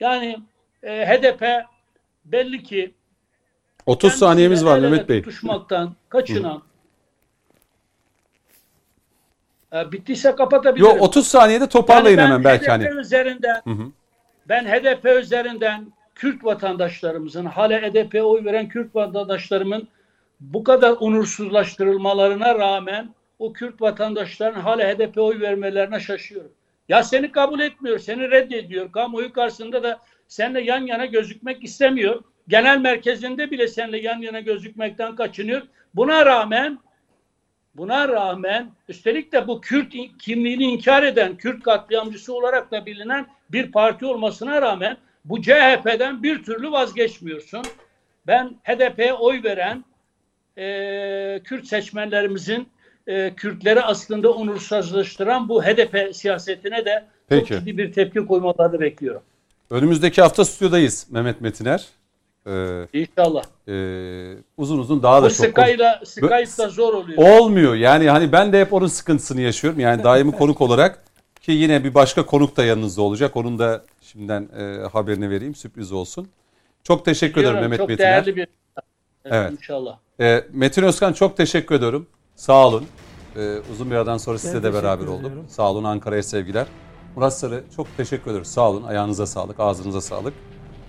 yani 0.00 0.38
e, 0.82 1.06
HDP 1.06 1.44
belli 2.24 2.62
ki 2.62 2.94
30 3.86 4.12
saniyemiz 4.12 4.64
var 4.64 4.78
Mehmet 4.78 5.08
Bey. 5.08 5.22
Tutuşmaktan 5.22 5.94
kaçınan. 6.08 6.56
E, 6.56 6.60
bittiyse 9.92 10.34
kapatabilirim. 10.34 10.86
Yok 10.90 11.02
30 11.02 11.26
saniyede 11.26 11.68
toparlayın 11.68 12.18
Yani 12.18 12.26
hemen 12.28 12.44
belki 12.44 12.64
HDP 12.64 12.70
hani. 12.70 13.00
üzerinden 13.00 13.60
Hı 13.64 13.70
hı. 13.70 13.82
ben 14.48 14.64
HDP 14.64 15.04
üzerinden 15.04 15.92
Kürt 16.14 16.44
vatandaşlarımızın 16.44 17.44
hala 17.44 17.82
HDP'ye 17.82 18.22
oy 18.22 18.44
veren 18.44 18.68
Kürt 18.68 18.94
vatandaşlarımın 18.94 19.88
bu 20.40 20.64
kadar 20.64 20.90
onursuzlaştırılmalarına 20.90 22.54
rağmen 22.54 23.14
o 23.38 23.52
Kürt 23.52 23.80
vatandaşların 23.80 24.60
hala 24.60 24.82
HDP'ye 24.82 25.24
oy 25.24 25.40
vermelerine 25.40 26.00
şaşıyorum. 26.00 26.52
Ya 26.88 27.02
seni 27.02 27.32
kabul 27.32 27.60
etmiyor, 27.60 27.98
seni 27.98 28.30
reddediyor. 28.30 28.92
Kamuoyu 28.92 29.32
karşısında 29.32 29.82
da 29.82 30.00
seninle 30.28 30.60
yan 30.60 30.86
yana 30.86 31.06
gözükmek 31.06 31.64
istemiyor. 31.64 32.22
Genel 32.48 32.78
merkezinde 32.78 33.50
bile 33.50 33.68
seninle 33.68 33.98
yan 33.98 34.18
yana 34.18 34.40
gözükmekten 34.40 35.16
kaçınıyor. 35.16 35.62
Buna 35.94 36.26
rağmen 36.26 36.78
Buna 37.76 38.08
rağmen 38.08 38.70
üstelik 38.88 39.32
de 39.32 39.48
bu 39.48 39.60
Kürt 39.60 39.94
kimliğini 40.18 40.62
inkar 40.62 41.02
eden, 41.02 41.36
Kürt 41.36 41.62
katliamcısı 41.62 42.34
olarak 42.34 42.70
da 42.70 42.86
bilinen 42.86 43.26
bir 43.50 43.72
parti 43.72 44.06
olmasına 44.06 44.62
rağmen 44.62 44.96
bu 45.24 45.42
CHP'den 45.42 46.22
bir 46.22 46.42
türlü 46.42 46.72
vazgeçmiyorsun. 46.72 47.62
Ben 48.26 48.56
HDP'ye 48.64 49.12
oy 49.12 49.42
veren 49.42 49.84
e, 50.58 51.40
Kürt 51.44 51.66
seçmenlerimizin 51.66 52.68
e, 53.06 53.34
Kürtleri 53.34 53.82
aslında 53.82 54.32
onursuzlaştıran 54.32 55.48
bu 55.48 55.62
HDP 55.62 56.16
siyasetine 56.16 56.84
de 56.84 57.04
Peki. 57.28 57.48
çok 57.48 57.58
ciddi 57.58 57.78
bir 57.78 57.92
tepki 57.92 58.26
koymalarını 58.26 58.80
bekliyorum. 58.80 59.22
Önümüzdeki 59.70 60.22
hafta 60.22 60.44
stüdyodayız 60.44 61.06
Mehmet 61.10 61.40
Metiner. 61.40 61.88
Ee, 62.46 62.86
İnşallah. 62.92 63.44
e, 63.68 63.74
uzun 64.56 64.78
uzun 64.78 65.02
daha 65.02 65.22
da 65.22 65.26
Bu 65.26 65.30
çok 65.30 65.46
Skype'la 65.46 66.00
Skype'da 66.04 66.68
zor 66.68 66.94
oluyor. 66.94 67.18
olmuyor. 67.40 67.74
Yani 67.74 68.08
hani 68.10 68.32
ben 68.32 68.52
de 68.52 68.60
hep 68.60 68.72
onun 68.72 68.86
sıkıntısını 68.86 69.40
yaşıyorum. 69.40 69.80
Yani 69.80 70.04
daimi 70.04 70.32
konuk 70.36 70.60
olarak 70.60 71.02
Ki 71.40 71.52
yine 71.52 71.84
bir 71.84 71.94
başka 71.94 72.26
konuk 72.26 72.56
da 72.56 72.64
yanınızda 72.64 73.02
olacak. 73.02 73.36
Onun 73.36 73.58
da 73.58 73.82
şimdiden 74.00 74.48
e, 74.58 74.88
haberini 74.92 75.30
vereyim. 75.30 75.54
Sürpriz 75.54 75.92
olsun. 75.92 76.28
Çok 76.84 77.04
teşekkür 77.04 77.40
ederim 77.40 77.60
Mehmet 77.60 77.78
çok 77.78 77.88
Metiner. 77.88 78.10
değerli 78.26 78.36
bir 78.36 78.48
Evet. 79.24 79.52
inşallah. 79.52 79.96
E, 80.20 80.44
Metin 80.52 80.82
Özkan 80.82 81.12
çok 81.12 81.36
teşekkür 81.36 81.74
ediyorum. 81.74 82.06
Sağ 82.36 82.66
olun. 82.68 82.84
E, 83.36 83.56
uzun 83.72 83.90
bir 83.90 83.96
aradan 83.96 84.18
sonra 84.18 84.38
sizle 84.38 84.54
de 84.54 84.60
teşekkür 84.62 84.82
beraber 84.82 85.06
olduk. 85.06 85.20
ediyorum. 85.20 85.46
Sağ 85.48 85.70
olun 85.70 85.84
Ankara'ya 85.84 86.22
sevgiler. 86.22 86.66
Murat 87.16 87.38
Sarı 87.38 87.64
çok 87.76 87.96
teşekkür 87.96 88.30
ederiz. 88.30 88.48
Sağ 88.48 88.70
olun. 88.70 88.82
Ayağınıza 88.82 89.26
sağlık, 89.26 89.60
ağzınıza 89.60 90.00
sağlık. 90.00 90.34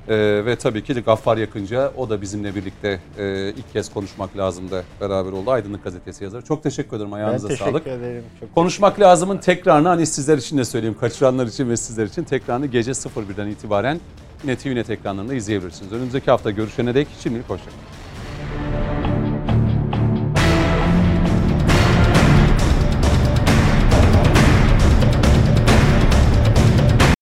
E, 0.10 0.46
ve 0.46 0.56
tabii 0.56 0.84
ki 0.84 0.94
Gaffar 0.94 1.38
Yakınca 1.38 1.92
o 1.98 2.10
da 2.10 2.22
bizimle 2.22 2.56
birlikte 2.56 3.00
e, 3.18 3.50
ilk 3.50 3.74
kez 3.74 3.94
konuşmak 3.94 4.38
lazımdı. 4.38 4.84
Beraber 5.02 5.32
oldu. 5.32 5.52
Aydınlık 5.52 5.84
Gazetesi 5.84 6.24
yazarı. 6.24 6.42
Çok 6.42 6.64
teşekkür 6.64 6.98
ederim. 6.98 7.12
Ben 7.12 7.18
Ayağınıza 7.18 7.48
teşekkür 7.48 7.72
sağlık. 7.72 7.88
ederim. 7.88 8.24
Çok 8.40 8.56
Konuşmak 8.56 9.00
lazımın 9.00 9.38
tekrarını 9.38 9.88
hani 9.88 10.06
sizler 10.06 10.38
için 10.38 10.58
de 10.58 10.66
söyleyeyim. 10.66 10.98
Kaçıranlar 11.00 11.48
için 11.48 11.70
ve 11.70 11.78
sizler 11.78 12.06
için 12.06 12.24
tekrarını 12.24 12.66
gece 12.66 12.92
01'den 12.92 13.48
itibaren 13.48 14.00
yine 14.44 14.56
TVNet 14.56 14.90
ekranlarında 14.90 15.34
izleyebilirsiniz. 15.34 15.92
Önümüzdeki 15.94 16.32
hafta 16.32 16.52
görüşene 16.52 16.96
dek 16.96 17.08
şimdilik 17.24 17.50
hoşçakalın. 17.50 17.97